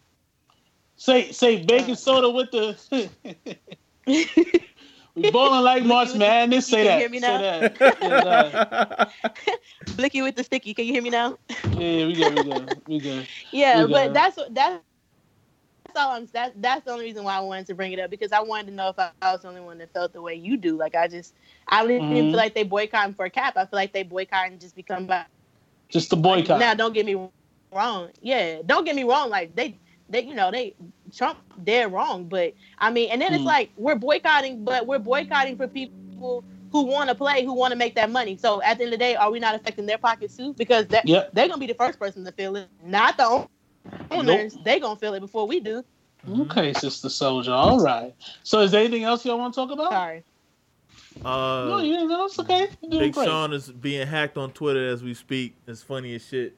Say 0.95 1.33
say 1.33 1.65
baking 1.65 1.95
soda 1.95 2.29
with 2.29 2.49
the. 2.51 3.09
we 5.15 5.29
balling 5.31 5.63
like 5.63 5.85
March 5.85 6.15
Madness. 6.15 6.67
Say 6.67 6.83
that. 6.83 6.99
hear 6.99 7.09
me 7.09 7.19
now? 7.19 7.37
Say 7.39 7.43
that. 7.43 7.79
Yeah. 8.01 9.55
Blicky 9.95 10.21
with 10.21 10.35
the 10.35 10.43
sticky. 10.43 10.73
Can 10.73 10.85
you 10.85 10.93
hear 10.93 11.01
me 11.01 11.09
now? 11.09 11.37
yeah, 11.77 12.05
we 12.05 12.15
good. 12.15 12.33
We 12.33 12.43
good. 12.43 12.81
We 12.87 12.99
good. 12.99 13.27
Yeah, 13.51 13.81
got 13.81 13.91
but 13.91 14.13
that's 14.13 14.37
what 14.37 14.53
that's. 14.53 14.81
That's 15.87 15.99
all 15.99 16.11
I'm. 16.11 16.25
That, 16.33 16.61
that's 16.61 16.85
the 16.85 16.91
only 16.91 17.05
reason 17.05 17.23
why 17.23 17.35
I 17.35 17.39
wanted 17.41 17.67
to 17.67 17.75
bring 17.75 17.91
it 17.91 17.99
up 17.99 18.09
because 18.09 18.31
I 18.31 18.41
wanted 18.41 18.67
to 18.67 18.73
know 18.73 18.89
if 18.89 18.99
I, 18.99 19.11
I 19.21 19.33
was 19.33 19.41
the 19.41 19.49
only 19.49 19.61
one 19.61 19.77
that 19.79 19.91
felt 19.93 20.13
the 20.13 20.21
way 20.21 20.35
you 20.35 20.57
do. 20.57 20.77
Like 20.77 20.95
I 20.95 21.07
just, 21.07 21.33
I 21.67 21.85
didn't 21.85 22.11
even 22.11 22.27
Mhm. 22.27 22.31
feel 22.31 22.37
like 22.37 22.53
they 22.53 22.63
boycotting 22.63 23.13
for 23.13 23.25
a 23.25 23.29
cap. 23.29 23.57
I 23.57 23.65
feel 23.65 23.77
like 23.77 23.91
they 23.93 24.03
boycotting 24.03 24.59
just 24.59 24.75
become. 24.75 25.07
By, 25.07 25.25
Just 25.89 26.09
the 26.09 26.15
boycott. 26.15 26.59
Now, 26.59 26.73
don't 26.73 26.93
get 26.93 27.05
me 27.05 27.15
wrong. 27.73 28.09
Yeah, 28.21 28.61
don't 28.65 28.85
get 28.85 28.95
me 28.95 29.03
wrong. 29.03 29.29
Like 29.29 29.55
they, 29.55 29.77
they, 30.09 30.23
you 30.23 30.35
know, 30.35 30.51
they 30.51 30.75
Trump 31.15 31.39
dead 31.63 31.91
wrong. 31.91 32.25
But 32.25 32.53
I 32.77 32.91
mean, 32.91 33.09
and 33.11 33.21
then 33.21 33.33
it's 33.33 33.43
Mm. 33.43 33.47
like 33.47 33.71
we're 33.77 33.95
boycotting, 33.95 34.63
but 34.63 34.87
we're 34.87 34.99
boycotting 34.99 35.57
for 35.57 35.67
people 35.67 36.43
who 36.71 36.83
want 36.83 37.09
to 37.09 37.15
play, 37.15 37.43
who 37.43 37.53
want 37.53 37.71
to 37.71 37.77
make 37.77 37.95
that 37.95 38.09
money. 38.09 38.37
So 38.37 38.61
at 38.61 38.77
the 38.77 38.85
end 38.85 38.93
of 38.93 38.99
the 38.99 39.03
day, 39.05 39.15
are 39.15 39.29
we 39.29 39.39
not 39.39 39.55
affecting 39.55 39.85
their 39.85 39.97
pockets 39.97 40.37
too? 40.37 40.53
Because 40.53 40.87
that 40.87 41.07
Yep. 41.07 41.31
they're 41.33 41.47
gonna 41.47 41.59
be 41.59 41.67
the 41.67 41.73
first 41.73 41.99
person 41.99 42.23
to 42.25 42.31
feel 42.31 42.55
it, 42.55 42.69
not 42.83 43.17
the 43.17 43.25
own- 43.25 43.47
owners. 44.09 44.55
They 44.63 44.79
gonna 44.79 44.95
feel 44.95 45.13
it 45.13 45.19
before 45.19 45.47
we 45.47 45.59
do. 45.59 45.83
Okay, 46.29 46.71
Sister 46.73 47.09
Soldier. 47.09 47.51
All 47.51 47.79
right. 47.79 48.13
So, 48.43 48.59
is 48.61 48.71
there 48.71 48.81
anything 48.81 49.03
else 49.03 49.25
y'all 49.25 49.37
want 49.39 49.53
to 49.53 49.59
talk 49.61 49.71
about? 49.71 49.91
Sorry. 49.91 50.23
Uh, 51.25 51.65
no, 51.67 51.79
you 51.79 52.07
know, 52.07 52.25
it's 52.25 52.39
okay. 52.39 52.67
You're 52.81 52.91
doing 52.91 53.03
Big 53.05 53.13
great. 53.13 53.25
Sean 53.25 53.53
is 53.53 53.69
being 53.69 54.07
hacked 54.07 54.37
on 54.37 54.51
Twitter 54.51 54.87
as 54.87 55.03
we 55.03 55.13
speak. 55.13 55.55
It's 55.67 55.81
funny 55.83 56.15
as 56.15 56.25
shit. 56.25 56.55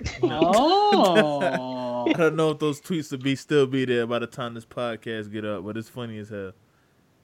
Oh. 0.22 2.06
I 2.08 2.12
don't 2.14 2.36
know 2.36 2.50
if 2.50 2.58
those 2.58 2.80
tweets 2.80 3.10
will 3.10 3.18
be 3.18 3.36
still 3.36 3.66
be 3.66 3.84
there 3.84 4.06
by 4.06 4.18
the 4.18 4.26
time 4.26 4.54
this 4.54 4.64
podcast 4.64 5.30
get 5.30 5.44
up, 5.44 5.64
but 5.64 5.76
it's 5.76 5.88
funny 5.88 6.18
as 6.18 6.28
hell. 6.30 6.52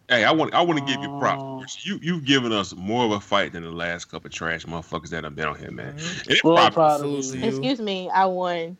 Hey, 0.08 0.22
I 0.24 0.30
want 0.30 0.54
I 0.54 0.60
want 0.60 0.78
to 0.78 0.84
give 0.84 1.02
you 1.02 1.10
Oh. 1.10 1.18
props. 1.18 1.84
You 1.86 1.98
you've 2.02 2.24
given 2.24 2.52
us 2.52 2.74
more 2.76 3.04
of 3.06 3.10
a 3.12 3.20
fight 3.20 3.52
than 3.52 3.62
the 3.64 3.70
last 3.72 4.04
couple 4.06 4.28
of 4.28 4.32
trash 4.34 4.64
motherfuckers 4.64 5.08
that 5.10 5.24
have 5.24 5.34
been 5.34 5.48
on 5.48 5.58
here, 5.58 5.70
man. 5.70 5.94
Mhm. 5.96 6.22
And 6.22 6.30
it 6.30 6.40
probably- 6.40 6.70
proud 6.70 7.00
of 7.00 7.24
Salute 7.24 7.24
you. 7.34 7.40
you. 7.40 7.48
Excuse 7.48 7.80
me, 7.80 8.08
I 8.10 8.24
won. 8.26 8.76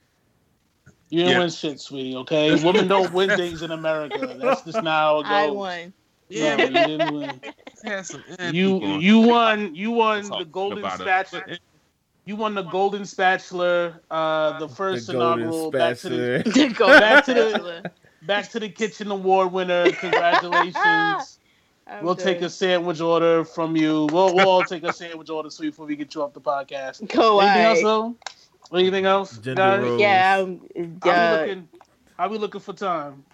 You 1.08 1.20
didn't 1.20 1.32
Yeah. 1.32 1.38
win 1.40 1.50
shit, 1.50 1.80
sweetie. 1.80 2.16
Okay, 2.16 2.62
women 2.64 2.88
don't 2.88 3.12
win 3.12 3.30
things 3.36 3.62
in 3.62 3.70
America. 3.70 4.36
That's 4.40 4.62
just 4.62 4.82
not 4.82 4.86
how 4.86 5.18
it 5.20 5.22
goes. 5.24 5.32
I 5.32 5.46
won. 5.50 5.92
yeah, 6.28 6.56
No, 6.56 6.64
you 6.64 6.70
didn't 6.98 7.14
win. 7.14 7.40
had 7.84 8.06
some 8.06 8.22
You 8.52 8.98
you 8.98 9.18
won. 9.20 9.74
You 9.74 9.90
won 9.92 10.22
the 10.28 10.44
golden 10.44 10.78
about 10.78 11.00
You 12.26 12.34
won 12.36 12.54
the 12.54 12.62
golden 12.62 13.04
spatula. 13.04 14.00
Uh, 14.10 14.58
the 14.58 14.68
first 14.68 15.06
The 15.06 15.12
golden 15.14 15.44
inaugural. 15.44 15.70
Back 15.70 15.96
to 15.98 16.08
the 16.08 16.74
Back 17.00 17.24
to 17.26 17.34
the- 17.34 17.90
back 18.22 18.50
to 18.50 18.58
the 18.60 18.68
kitchen 18.68 19.10
award 19.12 19.52
winner. 19.52 19.90
Congratulations. 19.92 21.38
I'm 21.88 22.04
We'll 22.04 22.16
take 22.16 22.42
a 22.42 22.50
sandwich 22.50 23.00
order 23.00 23.44
from 23.44 23.76
you. 23.76 24.08
We'll, 24.10 24.34
we'll 24.34 24.48
all 24.48 24.64
take 24.64 24.82
a 24.82 24.92
sandwich 24.92 25.30
order, 25.30 25.50
sweet, 25.50 25.68
before 25.70 25.86
we 25.86 25.94
get 25.94 26.12
you 26.16 26.22
off 26.24 26.32
the 26.32 26.40
podcast. 26.40 27.08
Go 27.14 27.38
Anything 27.38 27.62
else, 27.64 27.82
though? 27.82 28.16
Anything 28.76 29.04
else, 29.06 29.38
Gender 29.38 29.62
guys? 29.62 29.82
roles. 29.84 30.00
Yeah, 30.00 30.36
um, 30.40 30.98
How 31.04 31.10
uh, 31.10 31.36
we 31.36 31.46
looking? 31.46 31.68
How 32.18 32.28
we 32.28 32.38
looking 32.38 32.60
for 32.60 32.72
time? 32.72 33.24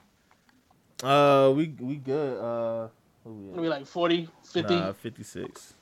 Uh, 1.03 1.51
we 1.57 1.75
we 1.81 1.97
good. 1.97 2.39
Uh, 2.39 2.89
who 3.25 3.31
we 3.57 3.67
at? 3.69 3.71
Like 3.71 3.87
40, 3.87 4.29
50, 4.45 4.75
Nah, 4.75 4.93
56. 4.93 5.73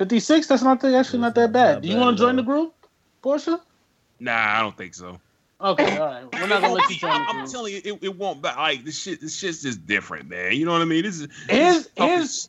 56? 0.00 0.46
That's 0.46 0.62
not 0.62 0.80
the, 0.80 0.96
actually 0.96 1.18
not 1.18 1.34
that 1.34 1.52
bad. 1.52 1.74
Not 1.74 1.82
Do 1.82 1.88
you 1.88 1.96
want 1.98 2.16
to 2.16 2.22
join 2.24 2.36
the 2.36 2.42
group, 2.42 2.72
Portia? 3.20 3.60
Nah, 4.18 4.32
I 4.58 4.62
don't 4.62 4.74
think 4.74 4.94
so. 4.94 5.20
Okay, 5.60 5.98
all 5.98 6.06
right. 6.06 6.24
We're 6.32 6.46
not 6.46 6.62
gonna 6.62 6.72
let 6.72 6.88
you 6.88 6.96
join 6.96 7.10
I'm, 7.10 7.40
I'm 7.40 7.46
telling 7.46 7.74
you, 7.74 7.82
it, 7.84 7.98
it 8.00 8.16
won't. 8.16 8.40
But 8.40 8.56
like 8.56 8.82
this 8.82 8.98
shit, 8.98 9.20
this 9.20 9.36
shit's 9.36 9.60
just 9.60 9.86
different, 9.86 10.30
man. 10.30 10.52
You 10.54 10.64
know 10.64 10.72
what 10.72 10.80
I 10.80 10.86
mean? 10.86 11.02
This 11.02 11.20
is 11.20 11.28
his 11.50 11.84
this 11.84 11.88
here's- 11.96 12.24
is- 12.24 12.48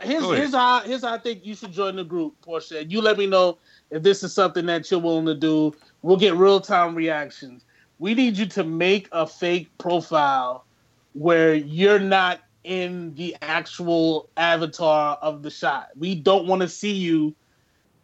Here's 0.00 0.20
Go 0.20 0.32
ahead. 0.32 0.38
here's 0.42 0.54
how 0.54 0.80
here's 0.80 1.02
how 1.04 1.14
I 1.14 1.18
think 1.18 1.46
you 1.46 1.54
should 1.54 1.70
join 1.70 1.94
the 1.94 2.02
group, 2.02 2.34
Portia. 2.42 2.84
You 2.84 3.00
let 3.00 3.16
me 3.16 3.28
know 3.28 3.58
if 3.90 4.02
this 4.02 4.24
is 4.24 4.32
something 4.32 4.66
that 4.66 4.90
you're 4.90 4.98
willing 4.98 5.26
to 5.26 5.34
do. 5.36 5.72
We'll 6.02 6.16
get 6.16 6.34
real 6.34 6.60
time 6.60 6.96
reactions. 6.96 7.64
We 8.00 8.12
need 8.14 8.36
you 8.36 8.46
to 8.46 8.64
make 8.64 9.08
a 9.12 9.24
fake 9.24 9.68
profile 9.78 10.64
where 11.12 11.54
you're 11.54 12.00
not 12.00 12.40
in 12.64 13.14
the 13.14 13.36
actual 13.42 14.28
avatar 14.36 15.18
of 15.20 15.42
the 15.42 15.50
shot. 15.50 15.88
We 15.96 16.14
don't 16.14 16.46
want 16.46 16.62
to 16.62 16.68
see 16.68 16.92
you. 16.92 17.34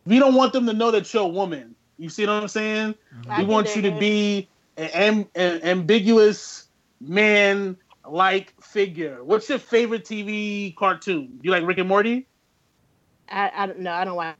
We 0.07 0.19
don't 0.19 0.35
want 0.35 0.53
them 0.53 0.67
to 0.67 0.73
know 0.73 0.91
that 0.91 1.13
you're 1.13 1.25
a 1.25 1.29
woman. 1.29 1.75
You 1.99 2.09
see 2.09 2.27
what 2.27 2.33
I'm 2.33 2.49
saying? 2.49 2.95
I 3.29 3.41
we 3.43 3.47
want 3.49 3.75
you 3.77 3.83
to 3.83 3.91
be 3.93 4.49
an, 4.77 4.91
am- 4.93 5.29
an 5.35 5.63
ambiguous 5.63 6.69
man 7.01 7.77
like 8.09 8.55
figure. 8.63 9.23
What's 9.23 9.49
your 9.49 9.59
favorite 9.59 10.05
TV 10.05 10.75
cartoon? 10.77 11.27
Do 11.27 11.41
You 11.43 11.51
like 11.51 11.65
Rick 11.67 11.79
and 11.79 11.89
Morty? 11.89 12.27
I, 13.29 13.51
I 13.55 13.67
don't 13.67 13.81
know. 13.81 13.93
I 13.93 14.05
don't 14.05 14.17
watch. 14.17 14.37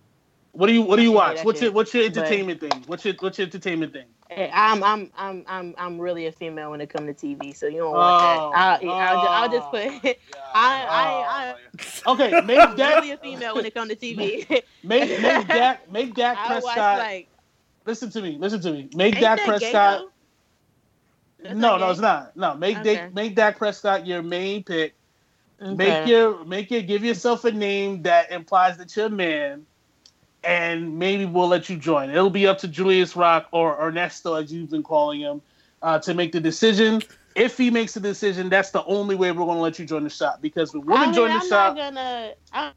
What 0.53 0.67
do 0.69 0.73
you 0.73 0.83
What 0.83 0.97
do 0.97 1.03
you 1.03 1.13
watch? 1.13 1.45
What's 1.45 1.61
your 1.61 1.73
What's 1.73 1.93
your 1.95 2.09
but- 2.09 2.17
entertainment 2.17 2.61
thing? 2.61 2.85
What's 2.87 3.05
your 3.05 3.15
What's 3.19 3.39
your 3.39 3.47
entertainment 3.47 3.93
thing? 3.93 4.07
Eh, 4.31 4.51
I'm 4.53 4.83
I'm 4.85 5.11
I'm 5.17 5.45
I'm 5.49 5.75
I'm 5.79 6.01
really 6.01 6.27
a 6.27 6.33
female 6.33 6.71
when 6.73 6.81
it 6.83 6.91
comes 6.91 7.09
to 7.17 7.27
TV, 7.27 7.57
so 7.57 7.67
you 7.67 7.79
don't 7.79 7.97
want 7.97 8.19
Oh, 8.19 8.19
that. 8.19 8.51
I'll, 8.53 8.81
I'll, 8.87 9.19
ju- 9.19 9.29
I'll 9.29 9.49
just 9.51 9.71
oh. 9.71 9.71
put. 9.71 10.19
I 10.55 10.87
I 11.27 11.55
Okay, 12.07 12.37
make 12.45 12.59
I'm 12.59 12.77
Dak 12.77 12.97
really 12.97 13.11
a 13.13 13.19
female 13.19 13.57
when 13.57 13.67
it 13.67 13.75
comes 13.75 13.91
to 13.91 13.97
TV. 13.97 14.63
make 14.83 15.19
make 15.21 15.53
Dak 15.53 15.91
make 15.91 16.15
Dak 16.15 16.43
I 16.43 16.57
watch 16.57 16.87
Prescott. 16.87 16.97
like. 16.97 17.31
listen 17.87 18.11
to 18.11 18.23
me. 18.23 18.39
Listen 18.39 18.61
to 18.63 18.73
me. 18.73 18.91
Make 18.93 19.19
Dak 19.21 19.43
that 19.43 19.59
gay, 19.59 19.79
Prescott. 19.79 20.07
That's 21.41 21.61
no, 21.61 21.79
no, 21.79 21.91
it's 21.91 22.01
not. 22.01 22.37
No, 22.37 22.55
make 22.57 22.83
Okay. 22.83 22.85
Dak 22.85 23.13
make 23.15 23.37
Dak 23.37 23.59
Prescott 23.59 24.07
your 24.07 24.23
main 24.23 24.65
pick. 24.65 24.97
Okay. 25.63 25.77
Make 25.77 26.07
your 26.07 26.45
make 26.45 26.71
your 26.71 26.83
give 26.83 27.05
yourself 27.05 27.45
a 27.45 27.53
name 27.53 28.03
that 28.05 28.33
implies 28.33 28.79
that 28.79 28.97
you're 28.97 29.07
a 29.07 29.11
man, 29.11 29.67
and 30.45 30.99
maybe 30.99 31.25
we'll 31.25 31.49
let 31.49 31.69
you 31.69 31.77
join. 31.77 32.11
It'll 32.11 32.31
be 32.31 32.47
up 32.47 32.59
to 32.59 32.69
Julius 32.69 33.17
Rock 33.17 33.49
or 33.53 33.77
Ernesto, 33.81 34.35
as 34.35 34.53
you've 34.53 34.71
been 34.71 34.83
calling 34.83 35.21
him, 35.21 35.43
uh, 35.83 35.99
to 36.01 36.15
make 36.15 36.33
the 36.33 36.41
decision. 36.41 37.03
If 37.35 37.57
he 37.57 37.71
makes 37.71 37.95
the 37.95 38.01
decision, 38.01 38.49
that's 38.49 38.71
the 38.71 38.85
only 38.85 39.15
way 39.15 39.31
we're 39.33 39.45
going 39.45 39.59
to 39.59 39.63
let 39.63 39.79
you 39.79 39.85
join 39.87 40.05
the 40.05 40.11
shop. 40.11 40.41
Because 40.43 40.75
I 40.75 40.79
women 40.79 41.01
mean, 41.07 41.15
join 41.15 41.29
the 41.29 41.35
I'm 41.37 41.49
shop, 41.49 41.77
not 41.77 41.95
gonna. 41.95 42.33
I'm 42.53 42.73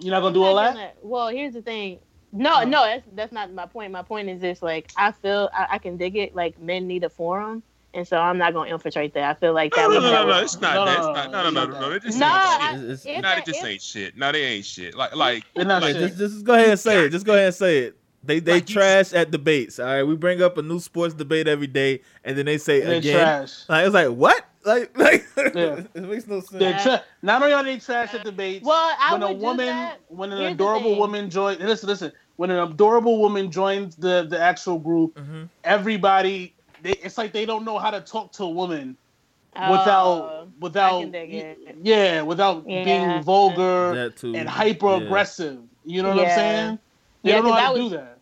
you're 0.00 0.12
not 0.12 0.20
going 0.20 0.32
to 0.34 0.38
do 0.38 0.44
all 0.44 0.54
that. 0.56 0.74
gonna- 0.74 0.92
well, 1.02 1.28
here's 1.28 1.54
the 1.54 1.62
thing. 1.62 1.98
No, 2.30 2.62
No. 2.62 2.84
that's 2.84 3.04
that's 3.14 3.32
not 3.32 3.52
my 3.52 3.66
point. 3.66 3.90
My 3.90 4.02
point 4.02 4.28
is 4.28 4.40
just 4.40 4.62
like 4.62 4.92
I 4.96 5.12
feel 5.12 5.48
I, 5.52 5.66
I 5.72 5.78
can 5.78 5.96
dig 5.96 6.14
it. 6.16 6.34
Like 6.36 6.60
men 6.60 6.86
need 6.86 7.02
a 7.04 7.08
forum, 7.08 7.62
and 7.94 8.06
so 8.06 8.16
I'm 8.18 8.38
not 8.38 8.52
gonna 8.54 8.70
infiltrate 8.70 9.14
that. 9.14 9.24
I 9.24 9.34
feel 9.34 9.52
like 9.52 9.72
No, 9.76 9.82
that 9.82 9.88
no, 9.88 9.94
would. 10.00 10.02
no, 10.12 10.22
no, 10.24 10.26
no. 10.32 10.42
It's 10.42 10.60
not 10.60 10.74
No, 10.74 10.84
that. 10.84 10.98
no, 11.00 11.08
It's 11.10 11.16
not. 11.16 11.30
No, 11.32 11.42
no, 11.42 11.50
no, 11.50 11.50
no, 11.50 11.64
no, 11.66 11.72
no, 11.72 11.80
no. 11.80 11.88
no. 11.90 11.94
It 11.96 12.02
just 12.02 12.18
Nah, 12.18 12.26
ain't 12.26 12.62
I- 12.62 12.70
shit. 12.72 12.80
It's- 12.84 13.06
it's- 13.06 13.22
Nah, 13.22 13.28
that- 13.30 13.38
it 13.38 13.44
just 13.46 13.60
if- 13.60 13.66
ain't 13.66 13.82
shit. 13.82 14.16
No, 14.16 14.32
they 14.32 14.42
ain't 14.44 14.64
shit. 14.64 14.94
Like, 14.94 15.16
like, 15.16 15.44
not 15.56 15.82
like, 15.82 15.94
shit. 15.96 16.16
Just, 16.16 16.18
just 16.18 16.44
go 16.44 16.54
ahead 16.54 16.68
and 16.70 16.80
say 16.80 17.04
it. 17.06 17.10
Just 17.10 17.24
go 17.26 17.32
ahead 17.34 17.46
and 17.46 17.54
say 17.54 17.78
it. 17.78 17.96
They 18.24 18.40
they 18.40 18.54
Like 18.54 18.66
trash 18.66 19.12
at 19.14 19.30
debates. 19.30 19.78
All 19.78 19.86
right, 19.86 20.02
we 20.02 20.16
bring 20.16 20.42
up 20.42 20.58
a 20.58 20.62
new 20.62 20.80
sports 20.80 21.14
debate 21.14 21.46
every 21.46 21.68
day, 21.68 22.00
and 22.24 22.36
then 22.36 22.46
they 22.46 22.58
say 22.58 22.80
They're 22.80 22.96
again. 22.96 23.16
trash. 23.16 23.52
Like 23.68 23.86
it's 23.86 23.94
like 23.94 24.08
what? 24.08 24.44
Like 24.64 24.90
like 24.98 25.24
Yeah. 25.54 25.82
it 25.94 26.02
makes 26.02 26.26
no 26.26 26.40
sense. 26.40 26.50
They're 26.50 26.78
tra- 26.80 27.04
not 27.22 27.40
only 27.42 27.54
are 27.54 27.62
they 27.64 27.78
trash 27.78 28.12
at 28.14 28.24
debates, 28.24 28.66
Well, 28.66 28.96
I 29.00 29.12
when 29.12 29.22
a 29.22 29.32
woman, 29.32 29.90
when 30.08 30.32
an 30.32 30.38
Here's 30.40 30.52
adorable 30.54 30.96
woman 30.98 31.30
joins, 31.30 31.60
listen, 31.60 31.88
listen, 31.88 32.12
when 32.36 32.50
an 32.50 32.58
adorable 32.58 33.18
woman 33.20 33.52
joins 33.52 33.94
the 33.94 34.26
the 34.28 34.38
actual 34.38 34.80
group, 34.80 35.14
Mhm. 35.14 35.48
everybody, 35.62 36.54
they, 36.82 36.92
it's 36.92 37.18
like 37.18 37.32
they 37.32 37.46
don't 37.46 37.64
know 37.64 37.78
how 37.78 37.90
to 37.90 38.00
talk 38.00 38.32
to 38.32 38.44
a 38.44 38.50
woman 38.50 38.96
Oh, 39.56 39.72
without 39.72 40.48
without 40.60 41.00
can 41.00 41.10
dig 41.10 41.34
it. 41.34 41.78
yeah, 41.82 42.22
without 42.22 42.68
Yeah. 42.68 42.84
being 42.84 43.22
vulgar 43.22 44.10
too. 44.10 44.34
and 44.34 44.48
hyper 44.48 44.96
aggressive. 44.96 45.58
You 45.84 46.02
know 46.02 46.10
what 46.10 46.18
I'm 46.20 46.30
saying? 46.30 46.78
They 47.24 47.30
Yeah, 47.30 47.36
don't 47.36 47.44
know 47.44 47.50
'cause 47.52 47.60
how 47.60 47.72
to 47.74 47.78
that 47.78 47.90
do 47.90 47.96
that. 47.96 48.18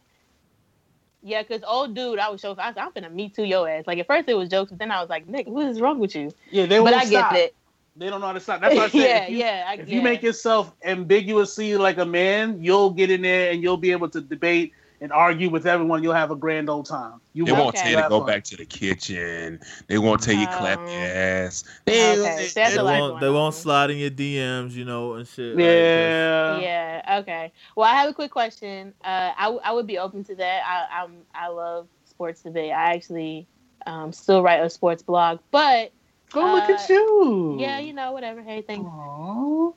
Yeah, 1.23 1.43
because 1.43 1.63
old 1.67 1.95
dude, 1.95 2.19
I 2.21 2.29
was 2.29 2.41
so 2.41 2.55
I 2.57 2.69
was, 2.69 2.77
I'm 2.79 2.93
gonna 2.93 3.11
me 3.11 3.29
too 3.29 3.45
your 3.45 3.69
ass. 3.69 3.85
Like 3.87 3.99
at 3.99 4.07
first 4.07 4.29
it 4.29 4.35
was 4.35 4.49
jokes, 4.49 4.71
but 4.71 4.79
then 4.79 4.91
I 4.91 5.01
was 5.01 5.11
like, 5.11 5.27
Nick, 5.27 5.47
what 5.49 5.67
is 5.67 5.81
wrong 5.81 5.99
with 5.99 6.15
you? 6.15 6.33
Yeah, 6.51 6.67
they 6.67 6.79
but 6.79 6.93
won't 6.93 7.07
I 7.07 7.11
get 7.11 7.33
it. 7.33 7.55
They 7.97 8.11
don't 8.11 8.21
know 8.21 8.27
how 8.29 8.33
to 8.35 8.41
stop. 8.41 8.61
That's 8.61 8.77
why 8.77 8.85
I 8.85 8.89
said 8.91 8.99
yeah, 9.01 9.23
if 9.25 9.31
you, 9.31 9.37
yeah. 9.39 9.65
I, 9.67 9.75
if 9.75 9.89
yeah. 9.89 9.95
you 9.97 10.03
make 10.03 10.23
yourself 10.23 10.73
ambiguously 10.85 11.77
like 11.77 11.99
a 11.99 12.05
man, 12.07 12.63
you'll 12.63 12.91
get 12.91 13.11
in 13.11 13.23
there 13.23 13.51
and 13.51 13.63
you'll 13.63 13.77
be 13.77 13.91
able 13.91 14.09
to 14.11 14.21
debate 14.21 14.73
and 15.01 15.13
argue 15.13 15.51
with 15.51 15.67
everyone. 15.67 16.03
You'll 16.03 16.15
have 16.15 16.31
a 16.31 16.37
grand 16.37 16.69
old 16.71 16.87
time. 16.87 17.21
You 17.35 17.45
They 17.45 17.53
won't 17.53 17.65
won't 17.65 17.77
Okay. 17.77 17.83
tell 17.83 17.91
you 17.91 17.97
to 17.97 18.09
go 18.09 18.19
fun. 18.21 18.27
back 18.27 18.45
to 18.45 18.57
the 18.57 18.65
kitchen. 18.67 19.61
They 19.89 19.99
won't 19.99 20.23
tell 20.23 20.35
you 20.35 20.47
clap 20.49 20.79
Um, 20.81 20.89
your 20.89 21.07
ass. 21.07 21.65
okay, 21.87 21.87
They, 21.87 22.49
that's 22.55 22.77
They 22.77 22.83
won't. 22.83 23.21
They 23.21 23.29
won't 23.31 23.55
slide 23.55 23.91
in 23.91 23.99
your 23.99 24.11
DMs, 24.11 24.73
you 24.73 24.85
know, 24.85 25.15
and 25.15 25.27
shit. 25.27 25.55
like, 25.55 25.61
Yeah. 25.61 26.59
yeah. 26.61 27.19
Okay. 27.21 27.53
Well, 27.77 27.89
I 27.91 27.95
have 27.97 28.09
a 28.11 28.15
quick 28.15 28.31
question. 28.31 28.95
Uh, 29.05 29.33
I, 29.37 29.45
w- 29.45 29.61
I 29.65 29.73
would 29.73 29.87
be 29.87 29.99
open 29.99 30.25
to 30.25 30.35
that. 30.37 30.63
I 30.67 31.03
I'm 31.03 31.27
I 31.35 31.49
love 31.49 31.89
sports 32.05 32.43
debate. 32.43 32.73
I 32.73 32.95
actually 32.95 33.49
um 33.87 34.13
still 34.13 34.43
write 34.43 34.61
a 34.63 34.71
sports 34.71 35.03
blog, 35.03 35.41
but 35.51 35.93
Go 36.33 36.51
look 36.51 36.69
Uh, 36.69 36.73
at 36.73 36.89
you. 36.89 37.57
yeah, 37.61 37.79
you 37.79 37.93
know, 37.93 38.13
whatever. 38.13 38.43
Hey, 38.43 38.63
thanks. 38.63 38.91
Aw. 38.91 39.73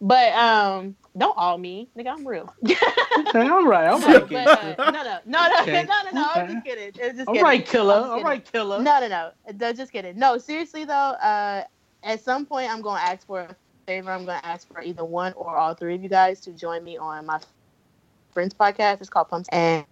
But 0.00 0.32
um, 0.32 0.96
don't 1.16 1.36
all 1.36 1.58
me, 1.58 1.90
nigga. 1.98 2.08
I'm 2.08 2.26
real. 2.26 2.52
Okay, 3.18 3.48
all 3.48 3.66
right. 3.66 3.86
I'll 3.86 3.98
No, 3.98 4.08
it. 4.16 4.28
but, 4.30 4.48
uh, 4.48 4.74
no, 4.78 5.02
no, 5.02 5.18
no, 5.26 5.48
no, 5.48 5.48
Okay. 5.62 5.84
no, 5.84 5.94
no, 6.04 6.10
no. 6.12 6.26
I'm 6.30 6.44
Okay. 6.44 6.52
just 6.54 6.64
kidding. 6.64 6.92
It's 6.96 7.16
just 7.18 7.28
kidding. 7.28 7.42
right, 7.42 7.66
killer. 7.66 7.94
I'm 7.94 8.00
just 8.02 8.10
All 8.10 8.16
kidding. 8.18 8.26
right, 8.28 8.52
killer. 8.52 8.82
No, 8.82 9.00
no, 9.00 9.08
no. 9.58 9.72
Just 9.72 9.92
kidding. 9.92 10.18
No, 10.18 10.38
seriously 10.38 10.84
though. 10.84 10.92
Uh, 10.94 11.64
at 12.02 12.22
some 12.22 12.46
point, 12.46 12.70
I'm 12.70 12.80
gonna 12.82 13.00
ask 13.02 13.26
for 13.26 13.40
a 13.40 13.56
favor. 13.86 14.10
I'm 14.10 14.24
gonna 14.24 14.40
ask 14.44 14.66
for 14.68 14.80
either 14.80 15.04
one 15.04 15.32
or 15.34 15.56
all 15.56 15.74
three 15.74 15.96
of 15.96 16.02
you 16.02 16.08
guys 16.08 16.40
to 16.42 16.52
join 16.52 16.82
me 16.84 16.96
on 16.96 17.26
my 17.26 17.40
friend's 18.32 18.54
podcast. 18.54 19.00
It's 19.00 19.10
called 19.10 19.28
Pumps, 19.28 19.48
and 19.52 19.84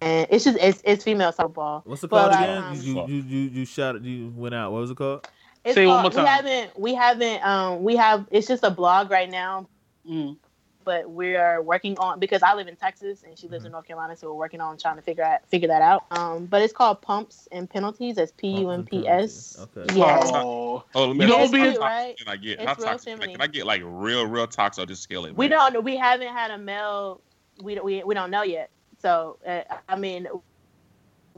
and 0.00 0.26
it's 0.30 0.44
just 0.44 0.56
it's 0.58 0.80
it's 0.84 1.04
female 1.04 1.32
softball. 1.32 1.82
What's 1.84 2.04
it 2.04 2.08
But, 2.10 2.30
called 2.30 2.32
like, 2.32 2.48
again? 2.48 2.58
um, 2.64 2.80
you, 2.80 3.06
you 3.06 3.22
you 3.22 3.38
you 3.50 3.64
shot 3.66 3.96
it. 3.96 4.02
You 4.02 4.32
went 4.34 4.54
out. 4.54 4.72
What 4.72 4.80
was 4.80 4.90
it 4.92 4.96
called? 4.96 5.28
It's 5.64 5.74
Say 5.74 5.84
it 5.84 5.86
one 5.88 6.02
called- 6.02 6.14
more 6.14 6.24
We 6.24 6.28
haven't 6.28 6.78
we 6.78 6.94
haven't 6.94 7.44
um 7.46 7.82
we 7.84 7.96
have 7.96 8.26
it's 8.30 8.46
just 8.46 8.64
a 8.64 8.70
blog 8.70 9.10
right 9.10 9.30
now. 9.30 9.68
Mm. 10.08 10.38
but 10.82 11.10
we're 11.10 11.60
working 11.60 11.96
on 11.98 12.18
because 12.18 12.42
I 12.42 12.54
live 12.54 12.66
in 12.66 12.74
Texas 12.74 13.22
and 13.22 13.38
she 13.38 13.48
lives 13.48 13.66
in 13.66 13.72
North 13.72 13.86
Carolina, 13.86 14.16
so 14.16 14.28
we're 14.28 14.38
working 14.38 14.62
on 14.62 14.78
trying 14.78 14.96
to 14.96 15.02
figure 15.02 15.22
out 15.22 15.46
figure 15.46 15.68
that 15.68 15.82
out. 15.82 16.06
Um, 16.10 16.46
but 16.46 16.62
it's 16.62 16.72
called 16.72 17.02
Pumps 17.02 17.46
and 17.52 17.68
Penalties. 17.68 18.16
That's 18.16 18.32
P 18.32 18.48
U 18.62 18.70
M 18.70 18.84
P 18.86 19.06
S. 19.06 19.58
Okay. 19.76 19.94
Yeah. 19.94 20.20
Oh, 20.24 20.82
Oh, 20.94 21.06
let 21.08 21.16
me 21.16 21.24
You 21.26 21.30
know, 21.30 21.38
ask 21.40 21.52
you, 21.52 21.62
being- 21.62 21.78
right? 21.78 22.16
can 22.16 22.28
I 22.28 22.36
get? 22.36 22.58
It's 22.58 22.64
How 22.66 22.74
real 22.76 22.86
toxic? 22.86 23.04
Can 23.06 23.12
I, 23.12 23.16
feminine. 23.20 23.34
can 23.34 23.42
I 23.42 23.46
get 23.46 23.66
like 23.66 23.82
real, 23.84 24.24
real 24.26 24.46
toxic 24.46 24.82
or 24.82 24.86
just 24.86 25.02
scale 25.02 25.26
it? 25.26 25.36
We 25.36 25.48
don't. 25.48 25.84
We 25.84 25.96
haven't 25.98 26.28
had 26.34 26.50
a 26.50 26.58
male. 26.58 27.20
We 27.62 27.74
don't. 27.74 27.84
We, 27.84 28.02
we 28.02 28.14
don't 28.14 28.30
know 28.30 28.42
yet. 28.42 28.70
So 29.02 29.36
uh, 29.46 29.60
I 29.86 29.96
mean, 29.96 30.26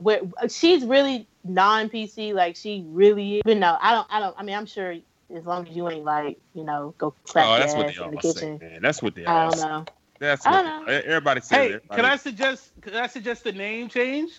we're, 0.02 0.20
she's 0.48 0.84
really 0.84 1.26
non 1.44 1.88
PC. 1.88 2.34
Like 2.34 2.56
she 2.56 2.84
really. 2.88 3.36
is. 3.36 3.42
But 3.44 3.56
no, 3.58 3.76
I 3.80 3.92
don't. 3.92 4.06
I 4.10 4.20
don't. 4.20 4.34
I 4.38 4.42
mean, 4.42 4.56
I'm 4.56 4.66
sure 4.66 4.94
as 5.34 5.44
long 5.46 5.66
as 5.66 5.74
you 5.74 5.88
ain't 5.88 6.04
like 6.04 6.38
you 6.54 6.64
know 6.64 6.94
go 6.98 7.14
clap 7.24 7.46
Oh, 7.46 7.50
your 7.50 7.58
that's 7.60 7.74
what 7.74 7.86
ass 7.86 7.96
they 7.96 8.04
in 8.04 8.10
the 8.10 8.16
all 8.16 8.32
say, 8.34 8.58
man. 8.60 8.78
That's 8.82 9.02
what 9.02 9.14
they 9.14 9.24
I 9.24 9.44
all 9.44 9.50
don't 9.50 9.58
say. 9.58 9.66
know. 9.68 9.84
That's 10.18 10.46
I 10.46 10.50
what 10.50 10.62
don't 10.62 10.86
they, 10.86 11.02
everybody 11.02 11.40
says. 11.40 11.50
hey, 11.50 11.64
everybody- 11.74 11.96
can 11.96 12.04
I 12.04 12.16
suggest? 12.16 12.70
Can 12.80 12.94
I 12.96 13.06
suggest 13.06 13.44
the 13.44 13.52
name 13.52 13.88
change? 13.88 14.30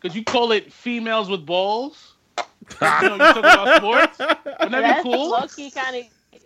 Because 0.00 0.16
you 0.16 0.24
call 0.24 0.52
it 0.52 0.72
females 0.72 1.28
with 1.30 1.46
balls. 1.46 2.14
you 2.38 2.44
know, 2.80 3.12
you 3.12 3.18
talk 3.18 3.36
about 3.38 3.76
sports. 3.76 4.18
Wouldn't 4.18 4.36
that 4.46 4.70
That's 4.70 5.02
be 5.04 5.10
cool? 5.12 5.30
low 5.30 5.46
key 5.48 5.70
kind 5.70 5.96
of. 5.96 6.04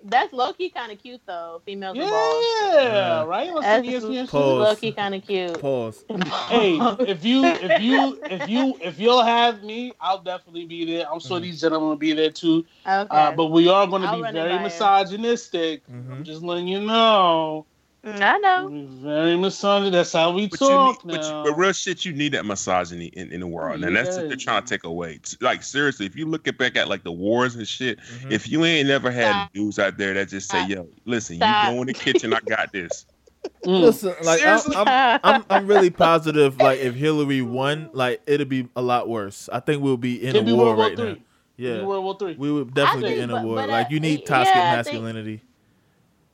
That's 0.08 0.32
low 0.32 0.52
key 0.52 0.70
kind 0.70 0.92
of 0.92 0.98
cute 1.02 1.20
though. 1.26 1.60
Females 1.64 1.96
with 1.96 2.08
balls. 2.08 2.44
Yeah, 2.74 3.24
right. 3.24 3.52
Let's 3.52 3.66
That's 3.66 3.86
see 3.86 3.94
ESPN. 3.94 4.28
Pause. 4.30 4.58
low 4.60 4.76
key 4.76 4.92
kind 4.92 5.14
of 5.14 5.22
cute. 5.26 5.60
Pause. 5.60 6.04
Hey, 6.48 6.76
if 7.00 7.24
you 7.24 7.44
if 7.44 7.80
you 7.80 8.18
if 8.30 8.48
you 8.48 8.78
if 8.80 9.00
you'll 9.00 9.22
have 9.24 9.62
me, 9.64 9.92
I'll 10.00 10.22
definitely 10.22 10.66
be 10.66 10.84
there. 10.84 11.10
I'm 11.10 11.18
sure 11.20 11.38
Mhm. 11.38 11.42
these 11.42 11.60
gentlemen 11.60 11.88
will 11.88 11.96
be 11.96 12.12
there 12.12 12.30
too. 12.30 12.64
Okay. 12.86 13.06
Uh, 13.10 13.32
but 13.32 13.46
we 13.46 13.68
are 13.68 13.86
going 13.86 14.02
to 14.02 14.12
be 14.12 14.22
very 14.22 14.50
by 14.50 14.56
you. 14.56 14.62
misogynistic. 14.62 15.82
Mhm. 15.88 16.12
I'm 16.12 16.24
just 16.24 16.42
letting 16.42 16.68
you 16.68 16.80
know. 16.80 17.66
I 18.06 18.38
know. 18.38 18.68
We're 18.70 18.86
very 18.86 19.36
misogynistic. 19.36 19.92
That's 19.92 20.12
how 20.12 20.30
we 20.32 20.46
But, 20.46 20.60
you 20.60 20.68
talk 20.68 21.04
need, 21.04 21.12
but, 21.16 21.22
you- 21.24 21.30
now. 21.30 21.44
but 21.44 21.52
real 21.58 21.72
shit, 21.72 22.04
you 22.04 22.12
need 22.12 22.32
that 22.34 22.46
misogyny 22.46 23.06
in, 23.06 23.32
in 23.32 23.40
the 23.40 23.46
world, 23.46 23.82
and 23.82 23.96
that's 23.96 24.16
what 24.16 24.28
they're 24.28 24.36
trying 24.36 24.62
to 24.62 24.68
take 24.68 24.84
away. 24.84 25.18
Like 25.40 25.62
seriously, 25.62 26.06
if 26.06 26.14
you 26.16 26.26
look 26.26 26.46
at 26.46 26.56
back 26.58 26.76
at 26.76 26.88
like 26.88 27.02
the 27.04 27.12
wars 27.12 27.56
and 27.56 27.66
shit, 27.66 27.98
Mhm. 27.98 28.30
if 28.30 28.48
you 28.48 28.64
ain't 28.64 28.88
never 28.88 29.10
had 29.10 29.30
Stop. 29.30 29.52
dudes 29.52 29.78
out 29.78 29.98
there 29.98 30.14
that 30.14 30.28
just 30.28 30.50
say, 30.50 30.58
Stop. 30.58 30.70
"Yo, 30.70 30.88
listen, 31.04 31.36
Stop. 31.36 31.68
you 31.68 31.74
go 31.74 31.80
in 31.82 31.86
the 31.88 31.92
kitchen, 31.94 32.32
I 32.32 32.40
got 32.40 32.72
this." 32.72 33.06
Mm. 33.64 33.80
Listen, 33.80 34.08
like 34.24 34.40
I'm, 34.44 34.58
Seriously? 34.58 34.74
I'm, 34.76 35.20
I'm, 35.24 35.44
I'm 35.50 35.66
really 35.68 35.90
positive. 35.90 36.58
Like 36.60 36.80
if 36.80 36.94
Hillary 36.96 37.42
won, 37.42 37.90
like 37.92 38.20
it'd 38.26 38.48
be 38.48 38.68
a 38.74 38.82
lot 38.82 39.08
worse. 39.08 39.48
I 39.52 39.60
think 39.60 39.82
we'll 39.84 39.96
be 39.96 40.20
in 40.24 40.32
Could 40.32 40.42
a 40.42 40.46
be 40.46 40.52
war 40.52 40.64
World 40.74 40.76
War 40.78 40.86
right 40.88 40.98
now. 40.98 41.16
Yeah, 41.56 41.84
World 41.84 42.02
War 42.04 42.16
Three. 42.18 42.34
we 42.36 42.50
would 42.50 42.74
definitely 42.74 43.14
be 43.14 43.20
in 43.20 43.30
a 43.30 43.34
but- 43.34 43.44
war. 43.44 43.54
but, 43.56 43.68
like 43.70 43.90
you 43.90 44.00
need 44.00 44.20
yeah, 44.20 44.26
toxic 44.26 44.56
I 44.56 44.82
think- 44.82 44.94
masculinity. 44.94 45.40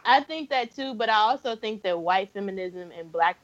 I 0.05 0.22
think 0.22 0.50
that 0.50 0.74
too, 0.74 0.94
but 0.94 1.09
I 1.09 1.14
also 1.16 1.57
think 1.57 1.82
that 1.82 1.98
white 1.98 2.32
feminism 2.32 2.90
and 2.96 3.11
black 3.12 3.38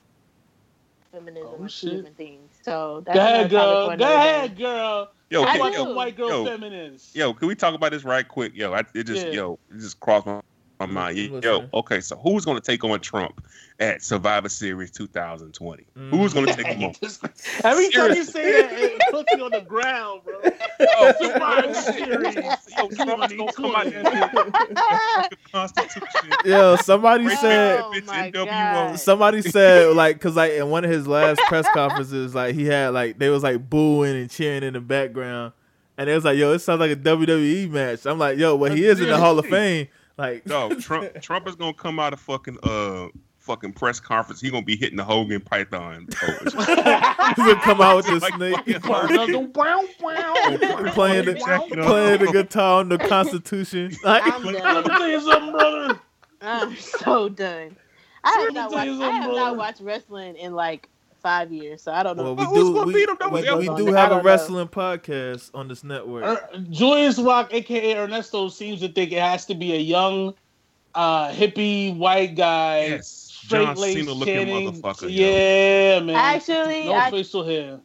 feminism 1.13 1.49
Oh, 1.61 1.65
are 1.65 1.69
shit. 1.69 1.91
two 1.91 1.97
different 1.97 2.17
things. 2.17 2.53
So 2.63 3.03
that's 3.07 3.17
Go 3.19 3.25
ahead, 3.25 3.51
girl. 3.51 3.87
for 3.87 3.93
Go 3.97 4.05
another 4.05 4.21
day. 4.23 4.37
ahead, 4.37 4.59
girl. 4.59 5.09
Yo, 5.31 5.43
I 5.43 5.45
I 5.45 5.53
can, 5.53 5.61
want 5.61 5.75
do. 5.75 5.81
some 5.81 5.95
white 5.95 6.17
girl 6.17 6.29
yo, 6.29 6.45
feminists. 6.45 7.15
yo, 7.15 7.35
can 7.35 7.49
we 7.49 7.55
talk 7.55 7.75
about 7.75 7.93
this 7.93 8.05
right 8.05 8.27
quick? 8.27 8.53
Yo, 8.55 8.73
I, 8.73 8.83
it 8.95 9.05
just 9.05 9.27
Yeah. 9.27 9.33
yo, 9.33 9.59
it 9.71 9.79
just 9.79 10.01
crossed 10.01 10.27
my, 10.27 10.41
my 10.81 10.87
mind. 10.87 11.19
I'm 11.19 11.33
Yo, 11.33 11.37
listening. 11.37 11.71
okay, 11.75 12.01
so 12.01 12.17
who's 12.17 12.45
gonna 12.45 12.61
take 12.61 12.85
on 12.85 13.01
Trump 13.01 13.45
at 13.81 14.03
Survivor 14.03 14.49
Series 14.49 14.91
2020? 14.91 15.85
Mm. 15.97 16.11
Who's 16.11 16.33
gonna 16.35 16.55
take 16.55 16.67
him 16.67 16.85
on? 16.85 16.95
Every 17.65 17.91
time 17.91 18.15
you 18.15 18.25
Seriously. 18.25 18.33
say 18.33 18.63
that, 18.63 18.73
it 18.73 19.03
puts 19.11 19.35
me 19.35 19.43
on 19.43 19.51
the 19.51 19.61
ground, 19.63 20.23
bro. 20.25 20.35
Oh, 20.81 21.13
Survivor 21.21 21.75
Series. 21.75 22.35
Yo, 22.37 22.89
Trump's 22.89 23.35
gonna 23.35 23.53
come 23.53 23.75
out 23.75 23.85
there 23.87 23.99
and 23.99 24.07
the 24.07 25.37
Constitution. 25.53 26.31
Yo, 26.45 26.77
somebody 26.77 27.27
Right 27.27 27.39
said. 27.39 27.81
Oh 27.83 28.01
my 28.07 28.31
God. 28.31 28.99
Somebody 28.99 29.43
said 29.43 29.95
like, 29.97 30.21
cause 30.21 30.37
like 30.37 30.53
in 30.53 30.71
one 30.71 30.85
of 30.85 30.91
his 30.91 31.07
last 31.07 31.41
press 31.49 31.67
conferences, 31.73 32.35
like 32.35 32.55
he 32.55 32.65
had 32.67 32.89
like 32.89 33.19
they 33.19 33.29
was 33.29 33.43
like 33.43 33.69
booing 33.69 34.17
and 34.17 34.31
cheering 34.31 34.63
in 34.63 34.75
the 34.75 34.81
background, 34.81 35.53
and 35.97 36.09
it 36.09 36.15
was 36.15 36.25
like, 36.25 36.39
yo, 36.39 36.53
it 36.53 36.61
sounds 36.61 36.81
like 36.81 36.91
a 36.93 36.97
WWE 36.97 37.69
match. 37.71 38.07
I'm 38.07 38.19
like, 38.19 38.39
yo, 38.39 38.55
well 38.57 38.73
he 38.73 38.85
is 38.85 39.01
in 39.01 39.09
the 39.09 39.19
Hall 39.19 39.39
of 39.39 39.47
Fame. 39.47 39.89
Like, 40.19 40.45
No, 40.47 40.75
Trump 40.81 41.21
Trump 41.23 41.47
is 41.49 41.55
gonna 41.55 41.73
come 41.73 41.99
out 42.01 42.13
of 42.13 42.21
fucking 42.21 42.59
uh 42.63 43.09
fucking 43.39 43.73
press 43.73 43.99
conference. 44.01 44.41
He 44.41 44.51
gonna 44.51 44.65
be 44.65 44.77
hitting 44.77 44.97
the 44.97 45.05
Hogan 45.05 45.41
Python 45.41 46.09
he's 46.43 46.55
gonna 46.55 47.61
come 47.63 47.81
out 47.81 47.97
with 47.97 48.07
the 48.07 48.19
Like 48.21 48.35
snake, 48.35 48.57
fucking 48.57 48.81
playing 50.93 51.25
the 51.25 51.35
Jacket 51.35 51.79
off. 51.79 51.87
playing 51.87 52.21
the 52.25 52.31
guitar 52.33 52.81
on 52.81 52.89
the 52.91 52.99
Constitution. 52.99 53.93
Like, 54.05 54.23
I'm 54.27 54.43
Let 54.45 54.55
me 54.55 54.61
done. 54.61 54.85
tell 54.85 55.09
you 55.09 55.21
something, 55.21 55.53
brother. 55.53 56.01
I'm 56.43 56.77
so 56.77 57.29
done. 57.29 57.77
I 58.25 58.31
have 58.41 58.55
not 58.55 58.73
watched. 58.73 58.91
I 58.91 59.11
have 59.11 59.31
not 59.31 59.57
watched 59.57 59.81
wrestling 59.81 60.37
in 60.37 60.53
like 60.55 60.89
five 61.29 61.53
years, 61.53 61.83
so 61.83 61.93
I 61.93 62.03
don't 62.03 62.17
know. 62.17 62.33
well, 62.33 62.37
we 62.37 62.45
Who's 62.47 62.69
do 62.69 62.75
gonna 62.75 62.87
we, 62.87 62.95
beat 62.95 63.09
him, 63.11 63.17
though? 63.21 63.29
we, 63.29 63.69
we 63.69 63.77
do 63.77 63.93
have 63.93 64.13
a 64.13 64.17
know. 64.17 64.23
wrestling 64.23 64.69
podcast 64.69 65.51
on 65.53 65.69
this 65.69 65.85
network. 65.85 66.25
Er, 66.25 66.49
Julius 66.71 67.19
Rock, 67.19 67.53
aka 67.53 67.99
Ernesto, 67.99 68.49
seems 68.49 68.81
to 68.81 68.89
think 68.89 69.13
it 69.13 69.21
has 69.21 69.45
to 69.47 69.55
be 69.55 69.75
a 69.75 69.79
young, 69.79 70.33
uh, 70.95 71.31
hippie 71.31 71.95
white 71.95 72.35
guy, 72.35 72.87
yes, 72.87 73.09
straight 73.09 73.67
John 73.67 73.77
laced, 73.77 73.99
Cena 73.99 74.13
looking 74.13 74.35
chanting. 74.35 74.73
motherfucker. 74.73 75.03
yo. 75.03 75.09
Yeah, 75.09 76.01
man. 76.01 76.17
Actually, 76.17 76.85
no 76.85 76.95
I 76.95 77.11
facial 77.11 77.45
hair. 77.45 77.79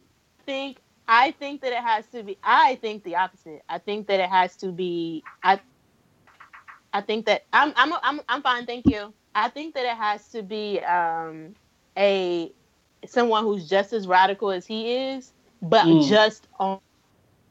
think 0.46 0.78
I 1.06 1.32
think 1.32 1.60
that 1.60 1.72
it 1.72 1.84
has 1.84 2.06
to 2.06 2.22
be. 2.22 2.38
I 2.42 2.76
think 2.76 3.04
the 3.04 3.16
opposite. 3.16 3.62
I 3.68 3.76
think 3.78 4.06
that 4.06 4.20
it 4.20 4.30
has 4.30 4.56
to 4.56 4.72
be. 4.72 5.22
I. 5.42 5.60
I 6.94 7.02
think 7.02 7.26
that 7.26 7.44
I'm 7.52 7.74
I'm 7.76 7.92
I'm 8.02 8.20
I'm 8.26 8.42
fine. 8.42 8.64
Thank 8.64 8.86
you. 8.86 9.12
I 9.34 9.48
think 9.50 9.74
that 9.74 9.84
it 9.84 9.96
has 9.96 10.28
to 10.28 10.42
be 10.42 10.80
um, 10.80 11.54
a 11.98 12.52
someone 13.10 13.44
who's 13.44 13.68
just 13.68 13.92
as 13.92 14.06
radical 14.06 14.50
as 14.50 14.66
he 14.66 14.94
is, 14.94 15.32
but 15.62 15.84
Mm. 15.86 16.08
just 16.08 16.48
on 16.58 16.80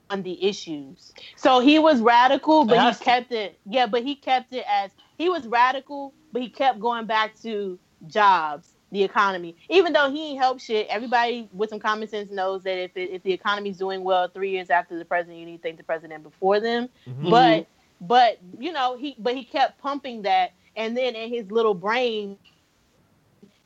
on 0.09 0.23
the 0.23 0.43
issues. 0.45 1.11
So 1.37 1.59
he 1.59 1.79
was 1.79 2.01
radical, 2.01 2.65
but 2.65 2.77
It 2.77 2.97
he 2.99 3.05
kept 3.05 3.31
it. 3.31 3.59
Yeah, 3.65 3.87
but 3.87 4.03
he 4.03 4.15
kept 4.15 4.53
it 4.53 4.65
as 4.69 4.91
he 5.17 5.29
was 5.29 5.47
radical, 5.47 6.13
but 6.31 6.41
he 6.41 6.49
kept 6.49 6.79
going 6.79 7.07
back 7.07 7.39
to 7.41 7.79
jobs, 8.07 8.73
the 8.91 9.03
economy. 9.03 9.57
Even 9.69 9.93
though 9.93 10.11
he 10.11 10.31
ain't 10.31 10.39
helped 10.39 10.61
shit, 10.61 10.87
everybody 10.89 11.49
with 11.53 11.71
some 11.71 11.79
common 11.79 12.07
sense 12.07 12.31
knows 12.31 12.63
that 12.63 12.77
if 12.77 12.95
it, 12.95 13.09
if 13.11 13.23
the 13.23 13.33
economy's 13.33 13.77
doing 13.77 14.03
well 14.03 14.27
three 14.29 14.51
years 14.51 14.69
after 14.69 14.97
the 14.99 15.05
president, 15.05 15.39
you 15.39 15.45
need 15.45 15.57
to 15.57 15.63
thank 15.63 15.77
the 15.77 15.83
president 15.83 16.23
before 16.23 16.59
them. 16.59 16.89
Mhm. 17.07 17.31
But 17.31 17.67
but 18.01 18.39
you 18.59 18.71
know 18.71 18.97
he 18.97 19.15
but 19.17 19.35
he 19.35 19.43
kept 19.43 19.81
pumping 19.81 20.23
that, 20.23 20.51
and 20.75 20.95
then 20.95 21.15
in 21.15 21.29
his 21.29 21.49
little 21.51 21.73
brain, 21.73 22.37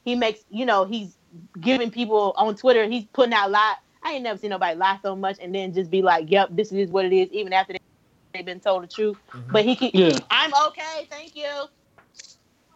he 0.05 0.15
makes 0.15 0.41
you 0.49 0.65
know 0.65 0.85
he's 0.85 1.17
giving 1.59 1.91
people 1.91 2.33
on 2.37 2.55
Twitter. 2.55 2.85
He's 2.87 3.05
putting 3.05 3.33
out 3.33 3.49
a 3.49 3.51
lot. 3.51 3.77
I 4.03 4.13
ain't 4.13 4.23
never 4.23 4.37
seen 4.37 4.51
nobody 4.51 4.77
lie 4.77 4.99
so 5.01 5.15
much 5.15 5.37
and 5.41 5.53
then 5.53 5.73
just 5.73 5.89
be 5.91 6.01
like, 6.01 6.29
"Yep, 6.31 6.49
this 6.51 6.71
is 6.71 6.89
what 6.89 7.05
it 7.05 7.13
is," 7.13 7.29
even 7.31 7.53
after 7.53 7.73
they, 7.73 7.79
they've 8.33 8.45
been 8.45 8.59
told 8.59 8.83
the 8.83 8.87
truth. 8.87 9.17
Mhm. 9.33 9.51
But 9.51 9.65
he 9.65 9.75
can. 9.75 9.91
Yeah, 9.93 10.17
I'm 10.29 10.53
okay, 10.67 11.07
thank 11.09 11.35
you. 11.35 11.49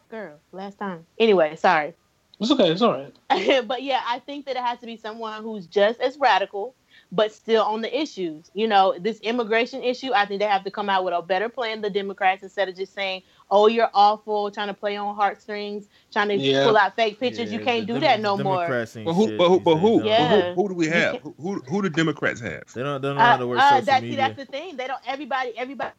Girl, 0.09 0.39
last 0.51 0.77
time. 0.77 1.05
Anyway, 1.17 1.55
sorry. 1.55 1.93
it's 2.39 2.51
okay. 2.51 2.69
It's 2.71 2.81
all 2.81 2.91
right. 2.93 3.67
but 3.67 3.83
yeah, 3.83 4.01
I 4.05 4.19
think 4.19 4.45
that 4.45 4.57
it 4.57 4.61
has 4.61 4.79
to 4.79 4.85
be 4.85 4.97
someone 4.97 5.41
who's 5.41 5.67
just 5.67 6.01
as 6.01 6.17
radical, 6.19 6.75
but 7.13 7.31
still 7.31 7.63
on 7.63 7.81
the 7.81 7.97
issues. 8.01 8.49
You 8.53 8.67
know, 8.67 8.93
this 8.99 9.19
immigration 9.21 9.83
issue, 9.83 10.11
I 10.13 10.25
think 10.25 10.41
they 10.41 10.47
have 10.47 10.65
to 10.65 10.71
come 10.71 10.89
out 10.89 11.05
with 11.05 11.13
a 11.13 11.21
better 11.21 11.47
plan, 11.47 11.81
the 11.81 11.89
Democrats, 11.89 12.43
instead 12.43 12.67
of 12.67 12.75
just 12.75 12.93
saying, 12.93 13.21
oh, 13.51 13.67
you're 13.67 13.89
awful, 13.93 14.49
trying 14.49 14.69
to 14.69 14.73
play 14.73 14.95
on 14.95 15.13
heartstrings, 15.15 15.87
trying 16.11 16.29
to 16.29 16.35
Yeah. 16.35 16.65
pull 16.65 16.77
out 16.77 16.95
fake 16.95 17.19
pictures. 17.19 17.51
Yeah, 17.51 17.59
you 17.59 17.63
can't 17.65 17.85
do 17.85 17.93
Dem- 17.93 18.01
that 18.01 18.19
no 18.21 18.37
more. 18.37 18.55
Democrats 18.57 18.95
ain't 18.95 19.05
But 19.05 19.13
who? 19.13 19.37
But 19.37 19.49
who? 19.49 19.59
But 19.59 19.75
who? 19.75 20.03
Yeah. 20.03 20.35
But 20.35 20.43
who, 20.55 20.61
who 20.63 20.69
do 20.69 20.75
we 20.75 20.87
have? 20.87 21.17
Who, 21.21 21.35
who? 21.37 21.61
Who 21.67 21.81
do 21.81 21.89
Democrats 21.89 22.39
have? 22.41 22.63
They 22.73 22.81
don't. 22.81 23.01
They 23.01 23.09
don't 23.09 23.17
know 23.17 23.23
how 23.23 23.37
to 23.37 23.47
work 23.47 23.59
Uh, 23.59 23.61
uh, 23.61 23.69
social 23.71 23.85
that's, 23.85 23.99
see, 24.01 24.09
media. 24.09 24.17
that's 24.17 24.37
the 24.37 24.45
thing. 24.45 24.77
They 24.77 24.87
don't. 24.87 25.01
Everybody, 25.05 25.51
everybody, 25.57 25.91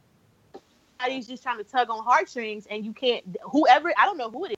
everybody's 1.00 1.26
just 1.28 1.42
trying 1.42 1.58
to 1.58 1.64
tug 1.64 1.90
on 1.90 2.02
heartstrings, 2.04 2.66
and 2.70 2.84
you 2.84 2.92
can't. 2.92 3.36
Whoever, 3.50 3.92
I 3.98 4.06
don't 4.06 4.16
know 4.18 4.30
who 4.30 4.46
it 4.46 4.52
is. 4.52 4.56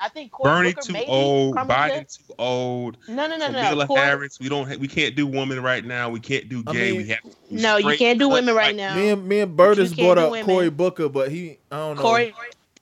I 0.00 0.08
think 0.08 0.32
Cory 0.32 0.50
Bernie 0.50 0.72
Booker 0.72 0.86
too 0.92 1.04
old. 1.06 1.54
Kamala- 1.56 1.74
Biden 1.90 2.16
too 2.16 2.34
old. 2.38 2.96
No, 3.08 3.26
no, 3.26 3.36
no, 3.36 3.48
no. 3.50 3.62
Kamala 3.62 3.86
Harris. 4.00 4.40
We 4.40 4.48
don't. 4.48 4.66
Ha- 4.66 4.76
we 4.78 4.88
can't 4.88 5.14
do 5.14 5.26
women 5.26 5.62
right 5.62 5.84
now. 5.84 6.08
We 6.08 6.18
can't 6.18 6.48
do 6.48 6.62
I 6.66 6.72
gay. 6.72 6.92
mean- 6.92 6.96
we 7.02 7.08
have. 7.08 7.20
to 7.22 7.30
No, 7.50 7.76
you 7.76 7.96
can't 7.98 8.18
do 8.18 8.28
women 8.28 8.54
right 8.54 8.68
like, 8.68 8.76
now. 8.76 8.96
Me 8.96 9.10
and 9.10 9.28
me 9.28 9.40
and 9.40 9.54
But 9.56 9.64
Burtis 9.64 9.92
brought 9.92 10.16
up. 10.16 10.32
Cory 10.44 10.70
Booker, 10.70 11.08
but 11.10 11.30
he 11.30 11.58
I 11.70 11.76
don't 11.76 11.96
know. 11.96 12.02
Corey, 12.02 12.32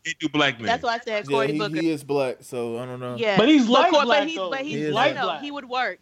Can't 0.04 0.18
do 0.20 0.28
black 0.28 0.58
men. 0.58 0.66
that's 0.66 0.84
why 0.84 0.94
I 0.94 0.98
said 0.98 1.24
yeah, 1.28 1.34
Cory 1.34 1.52
he, 1.52 1.58
Booker. 1.58 1.80
he 1.80 1.90
is 1.90 2.04
black, 2.04 2.36
so 2.42 2.78
I 2.78 2.86
don't 2.86 3.00
know. 3.00 3.16
Yeah, 3.16 3.38
But 3.38 3.48
he's 3.48 3.66
light 3.68 3.90
Cor- 3.90 4.04
black, 4.04 4.20
but 4.20 4.28
he's, 4.28 4.36
though. 4.36 4.50
but 4.50 4.60
he's 4.60 4.76
is 4.76 4.94
light. 4.94 5.06
light 5.08 5.14
No, 5.16 5.22
black. 5.24 5.40
he 5.42 5.50
would 5.50 5.68
work. 5.68 5.98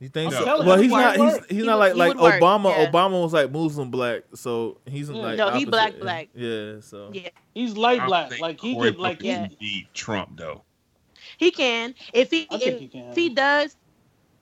You 0.00 0.08
think 0.08 0.30
No. 0.32 0.38
so? 0.38 0.44
Tell 0.44 0.64
Well, 0.64 0.76
he 0.76 0.84
he's 0.84 0.92
not. 0.92 1.16
He's, 1.16 1.36
he's 1.46 1.46
He 1.60 1.62
not 1.66 1.78
would- 1.80 1.96
like 1.96 2.14
he 2.14 2.20
like 2.20 2.40
Obama. 2.40 2.70
yeah. 2.70 2.90
Obama 2.90 3.22
was 3.22 3.32
like 3.32 3.50
Muslim 3.50 3.90
black, 3.90 4.22
so 4.34 4.78
he's 4.86 5.10
Yeah. 5.10 5.16
like 5.16 5.36
No, 5.36 5.50
he 5.50 5.64
black, 5.64 5.98
black. 5.98 6.28
Yeah, 6.34 6.80
so 6.80 7.10
Yeah, 7.12 7.30
He's 7.54 7.76
light 7.76 8.06
black. 8.06 8.38
Like 8.40 8.60
he 8.60 8.74
Cory 8.74 8.90
could, 8.92 9.00
like 9.00 9.20
he. 9.22 9.28
Yeah. 9.28 9.48
beat 9.58 9.92
Trump 9.94 10.36
though. 10.36 10.62
he 11.36 11.50
can 11.50 11.94
if 12.12 12.30
he 12.30 12.46
if, 12.50 12.78
he 12.78 12.88
can. 12.88 13.10
if 13.10 13.16
he 13.16 13.28
does. 13.30 13.76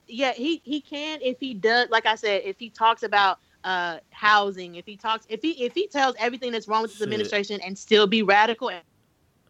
Yeah, 0.08 0.32
he 0.34 0.60
he 0.64 0.80
can 0.82 1.20
if 1.22 1.38
he 1.40 1.54
does. 1.54 1.88
Like 1.90 2.06
I 2.06 2.14
said, 2.16 2.42
if 2.44 2.58
he 2.58 2.68
talks 2.70 3.02
about 3.02 3.38
uh 3.64 3.98
housing, 4.10 4.74
if 4.76 4.84
he 4.86 4.96
talks, 4.96 5.26
if 5.30 5.40
he 5.42 5.52
if 5.64 5.72
he 5.72 5.88
tells 5.88 6.14
everything 6.18 6.52
that's 6.52 6.68
wrong 6.68 6.82
with 6.82 6.90
this 6.92 6.98
Shit. 6.98 7.08
administration 7.08 7.60
and 7.62 7.76
still 7.78 8.06
be 8.06 8.22
radical 8.22 8.68
and, 8.70 8.82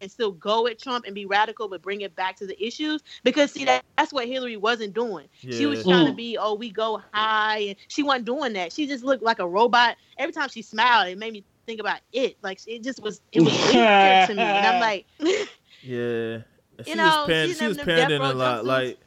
and 0.01 0.11
still 0.11 0.31
go 0.31 0.67
at 0.67 0.79
Trump 0.79 1.05
and 1.05 1.15
be 1.15 1.25
radical, 1.25 1.67
but 1.67 1.81
bring 1.81 2.01
it 2.01 2.15
back 2.15 2.35
to 2.37 2.45
the 2.47 2.61
issues. 2.63 3.01
Because 3.23 3.51
see, 3.51 3.65
that, 3.65 3.83
that's 3.97 4.13
what 4.13 4.27
Hillary 4.27 4.57
wasn't 4.57 4.93
doing. 4.93 5.27
She 5.39 5.65
was 5.65 5.79
Yeah. 5.85 5.93
trying 5.93 6.05
to 6.07 6.13
be, 6.13 6.37
oh, 6.37 6.53
we 6.53 6.69
go 6.69 7.01
high, 7.13 7.59
and 7.59 7.75
she 7.87 8.03
wasn't 8.03 8.25
doing 8.25 8.53
that. 8.53 8.71
She 8.73 8.87
just 8.87 9.03
looked 9.03 9.23
like 9.23 9.39
a 9.39 9.47
robot. 9.47 9.95
Every 10.17 10.33
time 10.33 10.49
she 10.49 10.61
smiled, 10.61 11.07
it 11.09 11.17
made 11.17 11.33
me 11.33 11.43
think 11.65 11.79
about 11.79 11.99
it. 12.13 12.37
Like 12.41 12.59
it 12.67 12.83
just 12.83 13.01
was, 13.01 13.21
it 13.31 13.41
was 13.41 13.51
weird 13.53 14.27
to 14.29 14.33
me, 14.35 14.41
and 14.41 14.65
I'm 14.67 14.79
like, 14.81 15.05
Yeah. 15.81 16.39
She 16.83 16.91
You 16.91 16.95
know, 16.95 17.05
was 17.05 17.27
pan- 17.27 17.53
she 17.53 17.67
was 17.67 17.77
them- 17.77 17.85
them 17.87 17.97
pandering 17.97 18.21
a 18.21 18.33
lot. 18.33 18.63
jumpsuits. 18.63 18.67
Like 18.67 18.99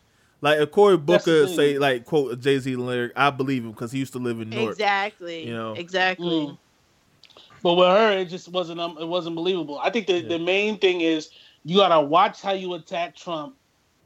like 0.42 0.58
if 0.60 0.70
Cory 0.70 0.96
Booker 0.96 1.46
thing. 1.46 1.54
say 1.56 1.78
like 1.78 2.04
quote 2.04 2.32
a 2.32 2.36
Jay 2.36 2.58
Z 2.58 2.74
lyric, 2.74 3.12
I 3.14 3.30
believe 3.30 3.64
him 3.64 3.70
because 3.72 3.92
he 3.92 3.98
used 3.98 4.12
to 4.14 4.18
live 4.18 4.40
in 4.40 4.48
Newark. 4.50 4.72
exactly, 4.72 5.46
you 5.46 5.52
know. 5.52 5.74
exactly. 5.74 6.26
Mm. 6.26 6.58
But 7.62 7.74
with 7.74 7.88
her, 7.88 8.12
it 8.18 8.26
just 8.26 8.48
wasn't 8.48 8.80
um, 8.80 8.96
it 8.98 9.06
wasn't 9.06 9.36
believable. 9.36 9.78
I 9.78 9.90
think 9.90 10.06
the, 10.06 10.20
Yeah. 10.20 10.28
the 10.28 10.38
main 10.38 10.78
thing 10.78 11.00
is 11.02 11.30
you 11.64 11.76
gotta 11.76 12.00
watch 12.00 12.40
how 12.40 12.52
you 12.52 12.74
attack 12.74 13.14
Trump 13.16 13.54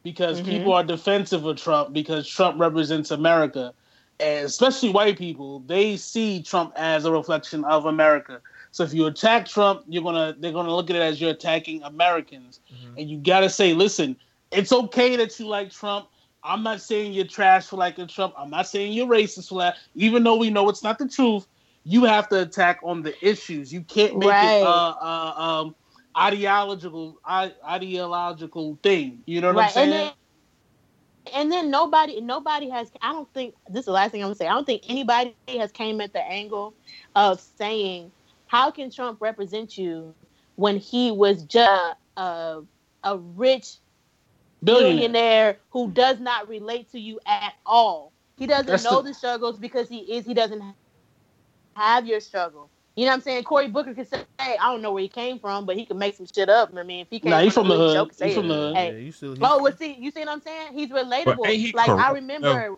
because 0.03 0.41
Mhm. 0.41 0.47
people 0.47 0.73
are 0.73 0.83
defensive 0.85 1.45
of 1.47 1.57
Trump 1.57 1.93
because 1.93 2.29
Trump 2.29 2.59
represents 2.59 3.11
America, 3.11 3.73
and 4.21 4.45
especially 4.47 4.91
white 4.91 5.17
people. 5.17 5.61
They 5.61 5.97
see 5.97 6.43
Trump 6.43 6.73
as 6.77 7.05
a 7.05 7.13
reflection 7.13 7.65
of 7.65 7.87
America. 7.87 8.41
So 8.73 8.83
if 8.83 8.93
you 8.93 9.07
attack 9.07 9.47
Trump, 9.47 9.83
you're 9.89 10.03
gonna 10.03 10.35
they're 10.39 10.53
gonna 10.53 10.75
look 10.75 10.91
at 10.91 10.97
it 10.97 11.03
as 11.03 11.21
you're 11.21 11.31
attacking 11.31 11.83
Americans, 11.85 12.61
Mhm. 12.73 12.99
and 13.01 13.11
you 13.11 13.19
gotta 13.19 13.49
say, 13.49 13.73
listen, 13.73 14.17
it's 14.51 14.73
okay 14.73 15.17
that 15.17 15.39
you 15.39 15.47
like 15.47 15.71
Trump. 15.71 16.09
I'm 16.43 16.63
not 16.63 16.81
saying 16.83 17.13
you're 17.13 17.25
trash 17.25 17.67
for 17.67 17.77
liking 17.77 18.07
Trump. 18.07 18.35
I'm 18.37 18.51
not 18.51 18.67
saying 18.67 18.93
you're 18.93 19.07
racist 19.07 19.49
for 19.49 19.61
that. 19.61 19.77
Even 19.95 20.23
though 20.25 20.37
we 20.37 20.51
know 20.51 20.69
it's 20.69 20.83
not 20.83 20.99
the 20.99 21.09
truth, 21.09 21.47
you 21.85 22.05
have 22.05 22.28
to 22.30 22.41
attack 22.43 22.80
on 22.82 23.03
the 23.03 23.14
issues. 23.26 23.72
You 23.72 23.82
can't 23.82 24.16
make 24.18 24.28
Right. 24.30 24.59
it 24.61 24.62
uh, 24.62 24.95
uh, 25.01 25.35
um, 25.37 25.74
ideological 26.16 27.18
I, 27.24 27.53
ideological 27.68 28.78
thing. 28.82 29.22
You 29.26 29.41
know 29.41 29.53
what 29.53 29.64
I'm 29.64 29.70
saying? 29.70 29.93
and 29.93 29.93
then 29.93 30.12
and 31.32 31.53
then 31.53 31.70
nobody 31.70 32.20
nobody 32.20 32.68
has. 32.70 32.91
I 33.03 33.12
don't 33.12 33.32
think 33.32 33.55
this 33.68 33.80
is 33.80 33.87
the 33.87 33.93
last 33.93 34.12
thing 34.12 34.22
I'm 34.22 34.26
gonna 34.26 34.35
say. 34.37 34.47
I 34.47 34.53
don't 34.53 34.66
think 34.66 34.82
anybody 34.89 35.35
has 35.49 35.72
came 35.72 36.01
at 36.01 36.12
the 36.12 36.22
angle 36.22 36.74
of 37.14 37.41
saying 37.59 38.12
how 38.47 38.70
can 38.70 38.91
Trump 38.91 39.20
represent 39.20 39.76
you 39.78 40.14
when 40.57 40.78
he 40.78 41.11
was 41.11 41.43
just 41.45 41.97
a, 42.16 42.61
a 43.03 43.18
rich 43.18 43.76
Billionaire. 44.62 44.93
billionaire 44.97 45.57
who 45.70 45.91
does 45.91 46.20
not 46.20 46.49
relate 46.49 46.91
to 46.93 46.99
you 47.01 47.20
at 47.26 47.53
all. 47.66 48.12
He 48.39 48.47
doesn't 48.47 48.66
That's 48.66 48.85
know 48.85 49.03
the- 49.03 49.09
the... 49.09 49.14
struggles 49.14 49.59
because 49.59 49.89
he 49.89 49.99
is 49.99 50.24
he 50.24 50.35
doesn't 50.35 50.62
have 51.77 52.07
your 52.07 52.20
struggle. 52.20 52.70
You 52.97 53.05
know 53.07 53.11
what 53.11 53.14
I'm 53.16 53.20
saying? 53.22 53.45
Cory 53.45 53.66
Booker 53.68 53.93
can 53.93 54.07
say, 54.07 54.25
"Hey, 54.41 54.57
I 54.61 54.70
don't 54.70 54.81
know 54.81 54.93
where 54.93 55.03
he 55.03 55.09
came 55.09 55.41
from, 55.41 55.66
but 55.66 55.77
he 55.77 55.85
can 55.85 55.99
make 55.99 56.14
some 56.16 56.27
shit 56.33 56.49
up." 56.49 56.72
I 56.77 56.83
mean, 56.85 57.01
if 57.01 57.09
he 57.11 57.18
came 57.18 57.31
Nah, 57.31 57.41
he's 57.41 57.53
from 57.53 57.66
the 57.68 57.75
hood, 57.75 57.89
hood. 57.89 57.95
Joe 57.95 58.07
could 58.07 58.16
say 58.16 58.27
He's 58.29 58.37
it. 58.37 58.39
from 58.39 58.49
the 58.49 58.55
hood. 58.55 58.77
Hey. 58.77 58.93
Yeah, 58.93 58.99
you 58.99 59.12
still, 59.12 59.35
Oh, 59.43 59.62
well, 59.62 59.77
see, 59.77 59.95
you 59.99 60.11
see 60.12 60.20
what 60.20 60.29
I'm 60.29 60.41
saying? 60.41 60.75
He's 60.75 60.91
relatable. 60.91 61.47
ain't 61.47 61.61
he 61.61 61.72
like 61.72 61.89
I 61.89 61.95
corrupt, 61.95 62.14
remember, 62.14 62.77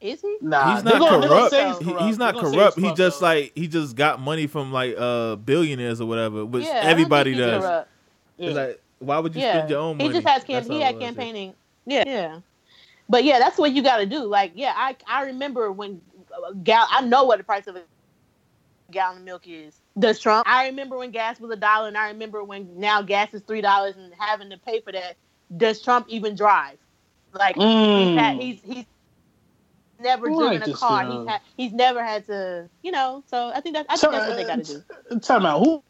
is 0.00 0.20
he? 0.20 0.36
Nah, 0.40 0.74
he's 0.74 0.84
not 0.84 0.98
gonna- 1.00 1.20
they 1.20 1.26
gonna 1.28 1.50
corrupt. 1.50 1.54
he's 1.80 1.88
He- 1.88 2.04
he's 2.06 2.18
not 2.18 2.34
They 2.34 2.40
gonna 2.40 2.52
say 2.52 2.56
corrupt. 2.58 2.78
he's 2.78 2.88
He 2.90 2.94
just 2.94 3.20
though. 3.20 3.26
like 3.26 3.52
he 3.56 3.66
just 3.68 3.96
got 3.96 4.20
money 4.20 4.46
from 4.46 4.72
like 4.72 4.94
uh 4.96 5.36
billionaires 5.36 6.00
or 6.00 6.06
whatever, 6.06 6.44
which 6.46 6.64
yeah, 6.64 6.80
everybody 6.84 7.34
does. 7.34 7.64
It's 8.38 8.54
Yeah. 8.56 8.62
like, 8.62 8.80
why 9.00 9.18
would 9.18 9.34
you 9.34 9.42
Yeah, 9.42 9.52
spend 9.56 9.70
your 9.70 9.80
own 9.80 9.96
money? 9.98 10.08
he 10.08 10.14
just 10.14 10.28
has 10.28 10.44
camp. 10.44 10.66
He 10.66 10.80
had 10.80 10.94
it 10.94 10.98
was. 10.98 11.04
campaigning. 11.04 11.54
Yeah, 11.86 12.04
yeah. 12.06 12.38
But 13.08 13.24
yeah, 13.24 13.40
that's 13.40 13.58
what 13.58 13.72
you 13.72 13.82
got 13.82 13.96
to 13.98 14.06
do. 14.06 14.24
Like, 14.24 14.52
yeah, 14.54 14.72
I 14.76 14.96
I 15.06 15.24
remember 15.24 15.72
when 15.72 16.00
uh, 16.32 16.52
gal. 16.62 16.86
I 16.90 17.00
know 17.00 17.24
what 17.24 17.38
the 17.38 17.44
price 17.44 17.66
of 17.66 17.74
a 17.76 17.82
gallon 18.90 19.18
of 19.18 19.24
milk 19.24 19.42
is. 19.46 19.80
Does 19.98 20.20
Trump? 20.20 20.46
I 20.48 20.66
remember 20.66 20.96
when 20.98 21.10
gas 21.10 21.40
was 21.40 21.50
a 21.50 21.56
dollar, 21.56 21.88
and 21.88 21.96
I 21.98 22.08
remember 22.08 22.42
when 22.44 22.78
now 22.78 23.02
gas 23.02 23.32
is 23.34 23.42
three 23.46 23.60
dollars 23.60 23.96
and 23.96 24.12
having 24.18 24.50
to 24.50 24.58
pay 24.58 24.80
for 24.80 24.92
that. 24.92 25.16
Does 25.56 25.82
Trump 25.82 26.06
even 26.08 26.34
drive? 26.34 26.78
Like 27.32 27.56
he's, 27.56 27.64
Mm. 27.64 28.14
had, 28.18 28.36
he's 28.36 28.60
he's 28.62 28.84
never 30.00 30.28
I 30.30 30.34
driven 30.34 30.60
like 30.60 30.68
a 30.68 30.72
car. 30.72 31.04
guy. 31.04 31.10
He's 31.18 31.28
had, 31.28 31.40
he's 31.56 31.72
never 31.72 32.04
had 32.04 32.26
to, 32.26 32.68
you 32.82 32.90
know. 32.92 33.22
So 33.28 33.52
I 33.54 33.60
think 33.60 33.76
that's 33.76 33.86
I 33.88 33.96
think 33.96 34.12
that's 34.12 34.28
what 34.28 34.36
they 34.36 34.44
got 34.44 34.64
to 34.64 34.82
do. 35.10 35.20
Time 35.20 35.46
out. 35.46 35.60
Who, 35.64 35.82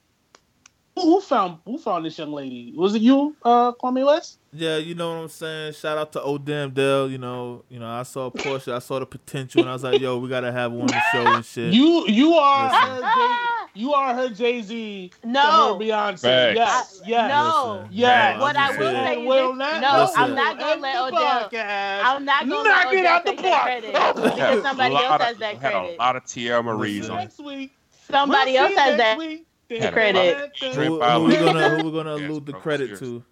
who 1.00 1.14
who 1.14 1.20
found 1.20 1.58
who 1.64 1.78
found 1.78 2.04
this 2.04 2.18
young 2.18 2.32
lady? 2.32 2.72
Was 2.76 2.94
it 2.94 3.02
you, 3.02 3.34
uh, 3.44 3.72
Kwame 3.72 4.04
West? 4.06 4.38
Yeah, 4.52 4.78
you 4.78 4.94
know 4.96 5.10
what 5.10 5.22
I'm 5.22 5.28
saying. 5.28 5.74
Shout 5.74 5.96
out 5.96 6.12
to 6.12 6.20
Odam 6.20 6.74
Dell. 6.74 7.08
You 7.08 7.18
know, 7.18 7.64
you 7.68 7.78
know, 7.78 7.88
I 7.88 8.02
saw 8.02 8.30
Portia. 8.30 8.74
I 8.74 8.78
saw 8.80 8.98
the 8.98 9.06
potential, 9.06 9.60
and 9.60 9.70
I 9.70 9.72
was 9.74 9.84
like, 9.84 10.00
"Yo, 10.00 10.18
we 10.18 10.28
gotta 10.28 10.50
have 10.50 10.72
one 10.72 10.82
on 10.82 10.86
the 10.88 11.02
show 11.12 11.26
and 11.34 11.44
shit." 11.44 11.72
You 11.72 12.06
you 12.08 12.34
are 12.34 12.68
her 12.68 13.00
Jay, 13.00 13.80
you 13.80 13.94
are 13.94 14.12
her 14.14 14.28
Jay 14.28 14.60
Z. 14.62 15.12
No. 15.24 15.78
her 15.78 15.84
Beyonce. 15.84 16.20
Facts. 16.20 16.56
Yes, 16.56 17.02
yes. 17.06 17.30
no. 17.30 17.72
Listen, 17.82 17.88
Yes. 17.92 18.34
no, 18.36 18.42
What 18.42 18.56
I'm 18.56 18.78
will 18.78 18.90
say 18.92 19.20
is 19.22 19.28
Will 19.28 19.54
not- 19.54 19.80
no, 19.80 20.00
Listen. 20.02 20.22
I'm 20.22 20.34
not 20.34 20.58
gonna 20.58 20.80
let 20.80 20.92
the 20.94 21.16
Odell. 21.16 21.48
podcast. 21.50 22.00
I'm 22.04 22.24
not 22.24 22.48
gonna 22.48 22.68
Knock 22.68 22.84
let 22.86 22.94
it 22.94 22.98
Odell 22.98 23.12
out 23.14 23.24
the 23.24 23.30
take 23.30 23.42
that 23.42 23.52
park. 23.52 23.64
credit 23.64 23.92
because 24.24 24.62
somebody 24.62 24.94
else 24.96 25.04
of- 25.14 25.20
has 25.20 25.36
that 25.36 25.60
credit. 25.60 25.76
Had 25.76 25.94
a 25.94 25.96
lot 25.96 26.16
of 26.16 26.24
Teairra 26.24 26.64
Mari's 26.64 27.08
on. 27.08 27.16
Next 27.18 27.38
week. 27.38 27.72
Somebody 28.10 28.52
We'll 28.54 28.64
else 28.64 28.74
has 28.76 28.96
that. 28.96 29.18
week. 29.18 29.46
Had 29.78 29.92
Credit. 29.92 30.36
Who, 30.60 30.72
Straight 30.72 30.86
who 30.86 30.94
we 31.24 31.36
gonna 31.36 31.68
who 31.78 31.84
we 31.84 31.92
gonna 31.92 32.16
Yes, 32.16 32.28
allude 32.28 32.46
the 32.46 32.52
credit 32.52 32.98
to? 32.98 33.22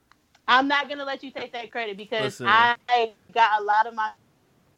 I'm 0.47 0.69
not 0.69 0.89
gonna 0.89 1.05
let 1.05 1.23
you 1.23 1.31
take 1.31 1.53
that 1.53 1.71
credit 1.71 1.97
because 1.97 2.23
Listen. 2.41 2.47
I 2.47 2.77
got 3.35 3.61
a 3.61 3.65
lot 3.65 3.87
of 3.87 3.95
my 3.95 4.11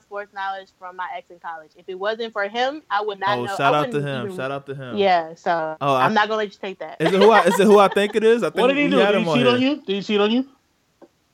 sports 0.01 0.33
knowledge 0.35 0.69
from 0.79 0.97
my 0.97 1.07
ex 1.17 1.31
in 1.31 1.39
college. 1.39 1.71
If 1.77 1.89
it 1.89 1.95
wasn't 1.99 2.33
for 2.33 2.49
him, 2.49 2.83
I 2.91 3.01
would 3.03 3.21
not 3.21 3.39
Oh, 3.39 3.45
know. 3.45 3.57
shout 3.57 3.75
I 3.75 3.79
out 3.81 3.91
to 3.93 4.01
him! 4.03 4.25
even- 4.25 4.37
Shout 4.37 4.51
out 4.51 4.67
to 4.67 4.75
him! 4.75 4.97
Yeah, 4.97 5.35
so 5.35 5.77
Oh, 5.81 5.95
I- 5.95 6.05
I'm 6.05 6.15
not 6.15 6.27
gonna 6.27 6.39
let 6.39 6.53
you 6.53 6.59
take 6.61 6.79
that. 6.81 6.97
Is 7.01 7.13
it 7.13 7.21
who 7.21 7.31
I 7.31 7.43
is 7.45 7.61
it 7.61 7.65
who 7.67 7.79
I 7.79 7.87
think 7.89 8.17
it 8.17 8.25
is? 8.25 8.43
I 8.43 8.51
think 8.51 8.57
What 8.63 8.67
did 8.69 8.77
he 8.79 8.89
do? 8.91 8.97
Did 8.97 9.15
he 9.19 9.25
cheat 9.25 9.37
here. 9.37 9.49
on 9.49 9.63
you? 9.63 9.77
Did 9.77 9.95
he 9.97 10.03
cheat 10.03 10.21
on 10.21 10.31
you? 10.33 10.49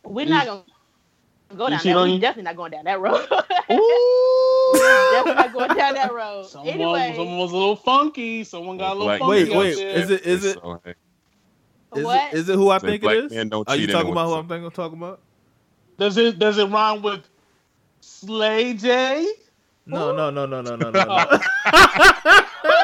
We're 0.04 0.26
not 0.26 0.44
gonna 0.46 0.62
go 1.54 1.68
down 1.70 1.80
that. 1.82 1.96
on 1.96 2.20
definitely 2.20 2.42
not 2.44 2.56
going 2.56 2.70
down 2.72 2.84
that 2.84 3.00
road. 3.00 3.26
Definitely 5.12 5.34
not 5.34 5.52
going 5.52 5.76
down 5.76 5.94
that 5.94 6.12
road. 6.12 6.46
Someone, 6.46 6.68
anyway, 6.74 7.12
someone 7.16 7.38
was 7.38 7.52
a 7.52 7.56
little 7.56 7.76
funky. 7.76 8.44
Someone 8.44 8.78
got 8.78 8.92
a 8.92 8.94
little 8.94 9.06
Black 9.06 9.20
funky. 9.20 9.44
Wait, 9.50 9.56
wait, 9.56 9.76
there. 9.76 9.88
is 9.90 10.10
it 10.10 10.26
is 10.26 10.44
it 10.44 10.54
So, 10.54 10.80
hey, 10.84 10.94
is 11.94 12.04
what? 12.04 12.32
it 12.32 12.38
is 12.38 12.48
it 12.48 12.54
who 12.56 12.70
I 12.70 12.78
Say 12.78 12.98
think 12.98 13.04
it 13.04 13.32
is? 13.32 13.52
Are 13.66 13.76
you 13.76 13.86
talking 13.86 14.12
about 14.12 14.26
who 14.26 14.34
I'm 14.34 14.48
thinking 14.48 14.70
talking 14.70 14.98
about? 14.98 15.20
Does 15.98 16.16
it 16.16 16.38
does 16.38 16.58
it 16.58 16.66
rhyme 16.70 17.02
with 17.02 17.28
Slay 18.00 18.74
J? 18.74 19.26
No, 19.86 20.12
no, 20.12 20.30
no, 20.30 20.46
no, 20.46 20.60
no, 20.62 20.74
no, 20.74 20.90
no, 20.90 21.04
no. 21.04 21.04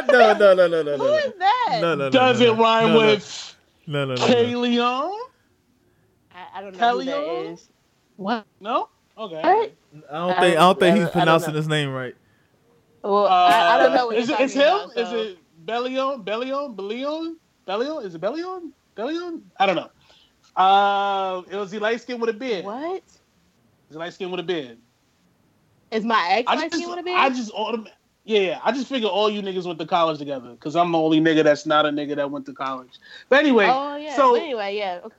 no, 0.09 0.35
no, 0.35 0.55
no, 0.55 0.67
no, 0.69 0.83
no, 0.83 0.97
Who 0.97 0.99
no. 0.99 1.15
is 1.17 1.33
that? 1.39 1.79
No, 1.81 1.95
no, 1.97 2.05
no. 2.05 2.11
Does 2.11 2.41
no, 2.41 2.47
it 2.47 2.59
rhyme 2.59 2.89
no, 2.89 3.01
no. 3.01 3.07
with 3.07 3.57
No, 3.87 4.05
no, 4.05 4.15
no. 4.15 4.27
K 4.27 4.53
no. 4.53 4.61
Leon? 4.61 5.11
I, 6.33 6.47
I 6.59 6.61
don't 6.63 6.73
know 6.73 6.79
Kelly 6.79 7.07
who 7.07 7.11
that 7.11 7.19
O? 7.19 7.53
is. 7.53 7.69
What? 8.17 8.45
No. 8.61 8.89
Okay. 9.19 9.41
What? 9.43 9.73
I 10.11 10.15
don't 10.19 10.39
think 10.41 10.57
I 10.57 10.61
don't 10.61 10.79
think 10.81 10.97
he's 10.99 11.09
pronouncing 11.11 11.55
his 11.55 11.69
name 11.69 11.91
right. 11.91 12.15
Well, 13.03 13.27
Uh, 13.27 13.29
I, 13.29 13.75
I 13.75 13.79
don't 13.83 13.95
know 13.95 14.11
is 14.11 14.29
it, 14.29 14.41
it's 14.41 14.55
him? 14.55 14.63
about, 14.63 14.97
Is 14.97 15.13
it 15.13 15.39
Belion? 15.67 16.25
Belion? 16.25 16.75
Belion? 16.77 17.37
Belion? 17.67 18.05
Is 18.05 18.15
it 18.15 18.21
Belion? 18.21 18.71
Belion? 18.97 19.43
I 19.59 19.67
don't 19.67 19.77
know. 19.77 19.91
Uh, 20.57 21.43
it 21.51 21.57
was 21.57 21.71
he 21.71 21.79
light 21.79 22.01
skin 22.01 22.21
with 22.21 22.31
a 22.31 22.33
beard. 22.33 22.65
What? 22.65 23.03
Is 23.05 23.19
he 23.91 23.97
light 23.97 24.13
skin 24.15 24.31
with 24.31 24.41
a 24.41 24.45
beard? 24.45 24.79
Is 25.91 26.05
my 26.05 26.27
ex 26.31 26.47
I 26.49 26.55
like 26.55 26.71
just, 26.71 26.81
you 26.83 26.89
want 26.89 27.01
to 27.01 27.05
be? 27.05 27.13
I 27.13 27.29
just 27.31 27.53
autom- 27.53 27.89
yeah, 28.25 28.41
yeah. 28.41 28.61
I 28.63 28.73
just 28.73 28.87
figure 28.87 29.09
all 29.09 29.29
you 29.29 29.43
niggas 29.43 29.67
went 29.67 29.79
to 29.81 29.87
college 29.87 30.19
together 30.19 30.51
because 30.53 30.77
I'm 30.77 30.93
the 30.93 30.99
only 30.99 31.21
nigga 31.21 31.43
that's 31.45 31.67
not 31.67 31.85
a 31.87 31.91
nigga 31.91 32.17
that 32.17 32.31
went 32.31 32.47
to 32.47 32.53
college. 32.55 32.99
But 33.29 33.41
anyway, 33.41 33.67
oh 33.71 33.97
yeah. 33.97 34.15
so- 34.17 34.33
But 34.33 34.43
anyway, 34.43 34.77
yeah. 34.77 35.01
Okay. 35.05 35.17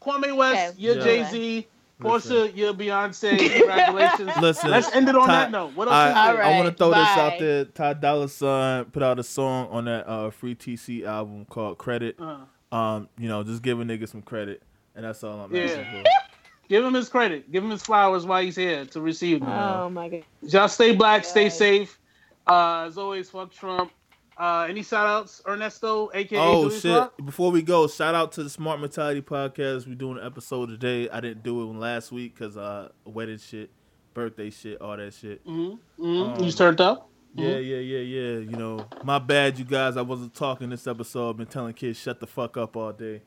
Kwame 0.00 0.34
West, 0.36 0.72
Okay. 0.72 0.80
you're 0.80 0.96
Yeah. 0.96 1.02
Jay 1.04 1.24
Z. 1.24 1.66
Portia, 2.00 2.50
you're 2.54 2.72
Beyonce. 2.74 3.36
Congratulations. 3.38 4.30
Listen, 4.40 4.70
Let's 4.70 4.94
end 4.94 5.08
it 5.08 5.16
on 5.16 5.26
Ty- 5.26 5.32
that 5.34 5.50
note. 5.50 5.74
What 5.74 5.88
else? 5.88 5.94
I, 5.94 6.08
is 6.08 6.14
there? 6.14 6.22
All 6.24 6.34
right. 6.38 6.54
I 6.54 6.56
want 6.60 6.68
to 6.70 6.74
throw 6.76 6.90
this 6.90 6.98
out 6.98 7.38
there. 7.38 7.64
Ty 7.64 7.94
Dolla 7.94 8.28
Sign 8.28 8.84
put 8.86 9.02
out 9.02 9.18
a 9.18 9.22
song 9.24 9.68
on 9.70 9.84
that 9.86 10.08
uh, 10.08 10.30
Free 10.30 10.54
TC 10.54 11.04
album 11.04 11.44
called 11.46 11.78
Credit. 11.78 12.16
Uh, 12.20 12.38
Um, 12.74 13.08
you 13.18 13.28
know, 13.28 13.42
just 13.42 13.62
give 13.62 13.80
a 13.80 13.82
nigga 13.84 14.06
some 14.08 14.22
credit, 14.22 14.62
and 14.94 15.04
that's 15.04 15.24
all 15.24 15.40
I'm 15.40 15.54
Yeah. 15.54 15.62
asking 15.62 15.84
for. 15.84 16.02
give 16.68 16.84
him 16.84 16.94
his 16.94 17.08
credit. 17.08 17.50
Give 17.50 17.64
him 17.64 17.70
his 17.70 17.82
flowers 17.82 18.26
while 18.26 18.42
he's 18.42 18.56
here 18.56 18.84
to 18.86 19.00
receive 19.00 19.40
them. 19.40 19.48
Oh 19.48 19.88
my 19.90 20.08
god. 20.08 20.24
Y'all 20.42 20.68
stay 20.68 20.94
black, 20.94 21.24
stay 21.24 21.48
safe. 21.48 21.98
Uh, 22.46 22.84
as 22.86 22.96
always, 22.98 23.28
fuck 23.30 23.50
Trump. 23.52 23.90
Uh, 24.38 24.66
any 24.68 24.84
shout 24.84 25.04
outs, 25.04 25.42
Ernesto, 25.48 26.10
aka 26.14 26.38
Oh 26.38 26.62
Julius 26.64 26.82
shit! 26.82 26.96
Rock? 26.96 27.14
Before 27.24 27.50
we 27.50 27.60
go, 27.60 27.88
shout 27.88 28.14
out 28.14 28.30
to 28.32 28.44
the 28.44 28.50
Smart 28.50 28.80
Mentality 28.80 29.20
podcast. 29.20 29.88
We're 29.88 29.96
doing 29.96 30.18
an 30.18 30.24
episode 30.24 30.68
today. 30.68 31.08
I 31.10 31.20
didn't 31.20 31.42
do 31.42 31.60
it 31.60 31.74
last 31.74 32.12
week 32.12 32.36
because 32.36 32.56
uh, 32.56 32.90
wedding 33.04 33.38
shit, 33.38 33.68
birthday 34.14 34.50
shit, 34.50 34.80
all 34.80 34.96
that 34.96 35.12
shit. 35.12 35.44
Mm-hmm. 35.44 36.04
Mm-hmm. 36.04 36.32
Um, 36.34 36.44
you 36.44 36.52
turned 36.52 36.80
up. 36.80 37.10
Yeah, 37.34 37.56
yeah, 37.56 37.78
yeah, 37.78 37.98
yeah. 37.98 38.38
You 38.38 38.56
know, 38.56 38.86
my 39.02 39.18
bad, 39.18 39.58
you 39.58 39.64
guys. 39.64 39.96
I 39.96 40.02
wasn't 40.02 40.34
talking 40.34 40.70
this 40.70 40.86
episode. 40.86 41.30
I've 41.30 41.36
been 41.36 41.46
telling 41.46 41.74
kids 41.74 41.98
shut 41.98 42.20
the 42.20 42.28
fuck 42.28 42.56
up 42.56 42.76
all 42.76 42.92
day. 42.92 43.22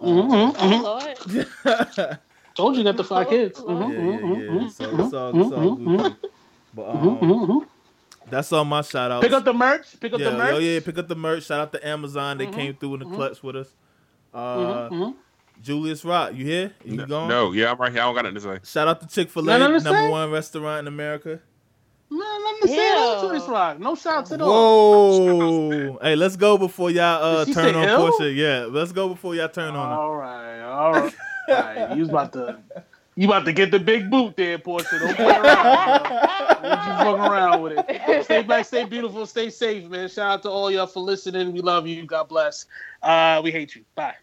Mm-hmm. 0.00 0.84
Oh, 0.84 1.00
Lord. 1.26 1.46
yeah, 1.96 2.16
Told 2.54 2.76
you 2.76 2.84
got 2.84 2.96
the 2.96 3.02
five 3.02 3.28
kids. 3.28 3.60
Yeah, 3.66 3.88
yeah, 3.88 4.36
yeah. 4.36 4.68
So 4.68 5.04
it's 5.04 5.12
all, 5.12 5.40
it's 5.40 5.52
all 5.52 5.74
good. 5.74 6.16
But 6.72 6.88
um. 6.88 7.66
That's 8.30 8.52
all 8.52 8.64
my 8.64 8.82
shout 8.82 9.10
outs. 9.10 9.24
Pick 9.24 9.32
up 9.32 9.44
the 9.44 9.52
merch. 9.54 9.98
Pick 10.00 10.12
up 10.12 10.20
yeah, 10.20 10.30
the 10.30 10.36
merch. 10.38 10.52
yo, 10.52 10.58
yeah, 10.58 10.80
pick 10.80 10.98
up 10.98 11.08
the 11.08 11.16
merch. 11.16 11.44
Shout 11.46 11.60
out 11.60 11.72
to 11.72 11.86
Amazon. 11.86 12.38
They 12.38 12.46
Mhm, 12.46 12.52
came 12.54 12.74
through 12.74 12.94
in 12.94 13.00
the 13.00 13.06
mhm. 13.06 13.14
clutch 13.14 13.42
with 13.42 13.56
us. 13.56 13.68
Uh, 14.32 14.88
Mhm, 14.88 14.90
mhm. 14.90 15.14
Julius 15.60 16.04
Rock, 16.04 16.32
you 16.34 16.44
here? 16.44 16.72
You 16.84 16.96
No, 16.96 17.06
gone? 17.06 17.28
no, 17.28 17.52
yeah, 17.52 17.70
I'm 17.70 17.78
right 17.78 17.92
here. 17.92 18.00
I 18.02 18.04
don't 18.06 18.14
got 18.14 18.22
nothing 18.24 18.34
to 18.36 18.40
say. 18.40 18.58
Shout 18.64 18.88
out 18.88 19.00
to 19.00 19.06
Chick 19.06 19.30
Fil 19.30 19.42
A, 19.42 19.58
None 19.58 19.62
of 19.74 19.82
the 19.82 19.90
number 19.90 20.00
same? 20.02 20.10
one 20.10 20.30
restaurant 20.30 20.80
in 20.80 20.86
America. 20.88 21.38
Man, 22.10 22.20
let 22.44 22.62
me 22.62 22.68
say 22.68 22.88
Ew. 22.90 23.20
Choice 23.30 23.48
Rock. 23.48 23.78
No 23.78 23.94
shots 23.94 24.32
at 24.32 24.42
all. 24.42 24.50
Whoa! 24.50 25.98
hey, 26.02 26.14
let's 26.16 26.36
go 26.36 26.58
before 26.58 26.90
y'all 26.90 27.22
uh, 27.22 27.44
turn 27.46 27.74
on 27.74 27.88
ill? 27.88 27.98
Portia. 28.10 28.30
Yeah, 28.30 28.66
let's 28.68 28.92
go 28.92 29.08
before 29.08 29.34
y'all 29.34 29.48
turn 29.48 29.74
on 29.74 29.88
her. 29.88 29.94
All 29.96 30.14
right, 30.16 30.60
all 30.60 30.92
right. 30.92 31.14
all 31.48 31.54
right. 31.54 31.92
You 31.96 32.00
was 32.00 32.10
about 32.10 32.32
to, 32.34 32.58
you 33.14 33.26
about 33.26 33.44
to 33.44 33.52
get 33.52 33.70
the 33.70 33.78
big 33.78 34.10
boot 34.10 34.36
there, 34.36 34.58
Portia. 34.58 34.98
Don't 34.98 35.14
play 35.16 35.26
around. 35.26 36.02
Don't 36.04 36.64
you 36.64 36.94
fucking 37.04 37.20
around 37.20 37.62
with 37.62 37.72
it. 37.76 38.24
Stay 38.24 38.42
back, 38.42 38.64
stay 38.64 38.84
beautiful, 38.84 39.26
stay 39.26 39.50
safe, 39.50 39.88
man. 39.88 40.08
Shout 40.08 40.32
out 40.32 40.42
to 40.42 40.50
all 40.50 40.70
y'all 40.70 40.86
for 40.86 41.00
listening. 41.00 41.52
We 41.52 41.60
love 41.60 41.86
you. 41.86 42.06
God 42.06 42.28
bless. 42.28 42.66
Uh, 43.02 43.40
we 43.44 43.50
hate 43.50 43.74
you. 43.74 43.84
Bye. 43.94 44.14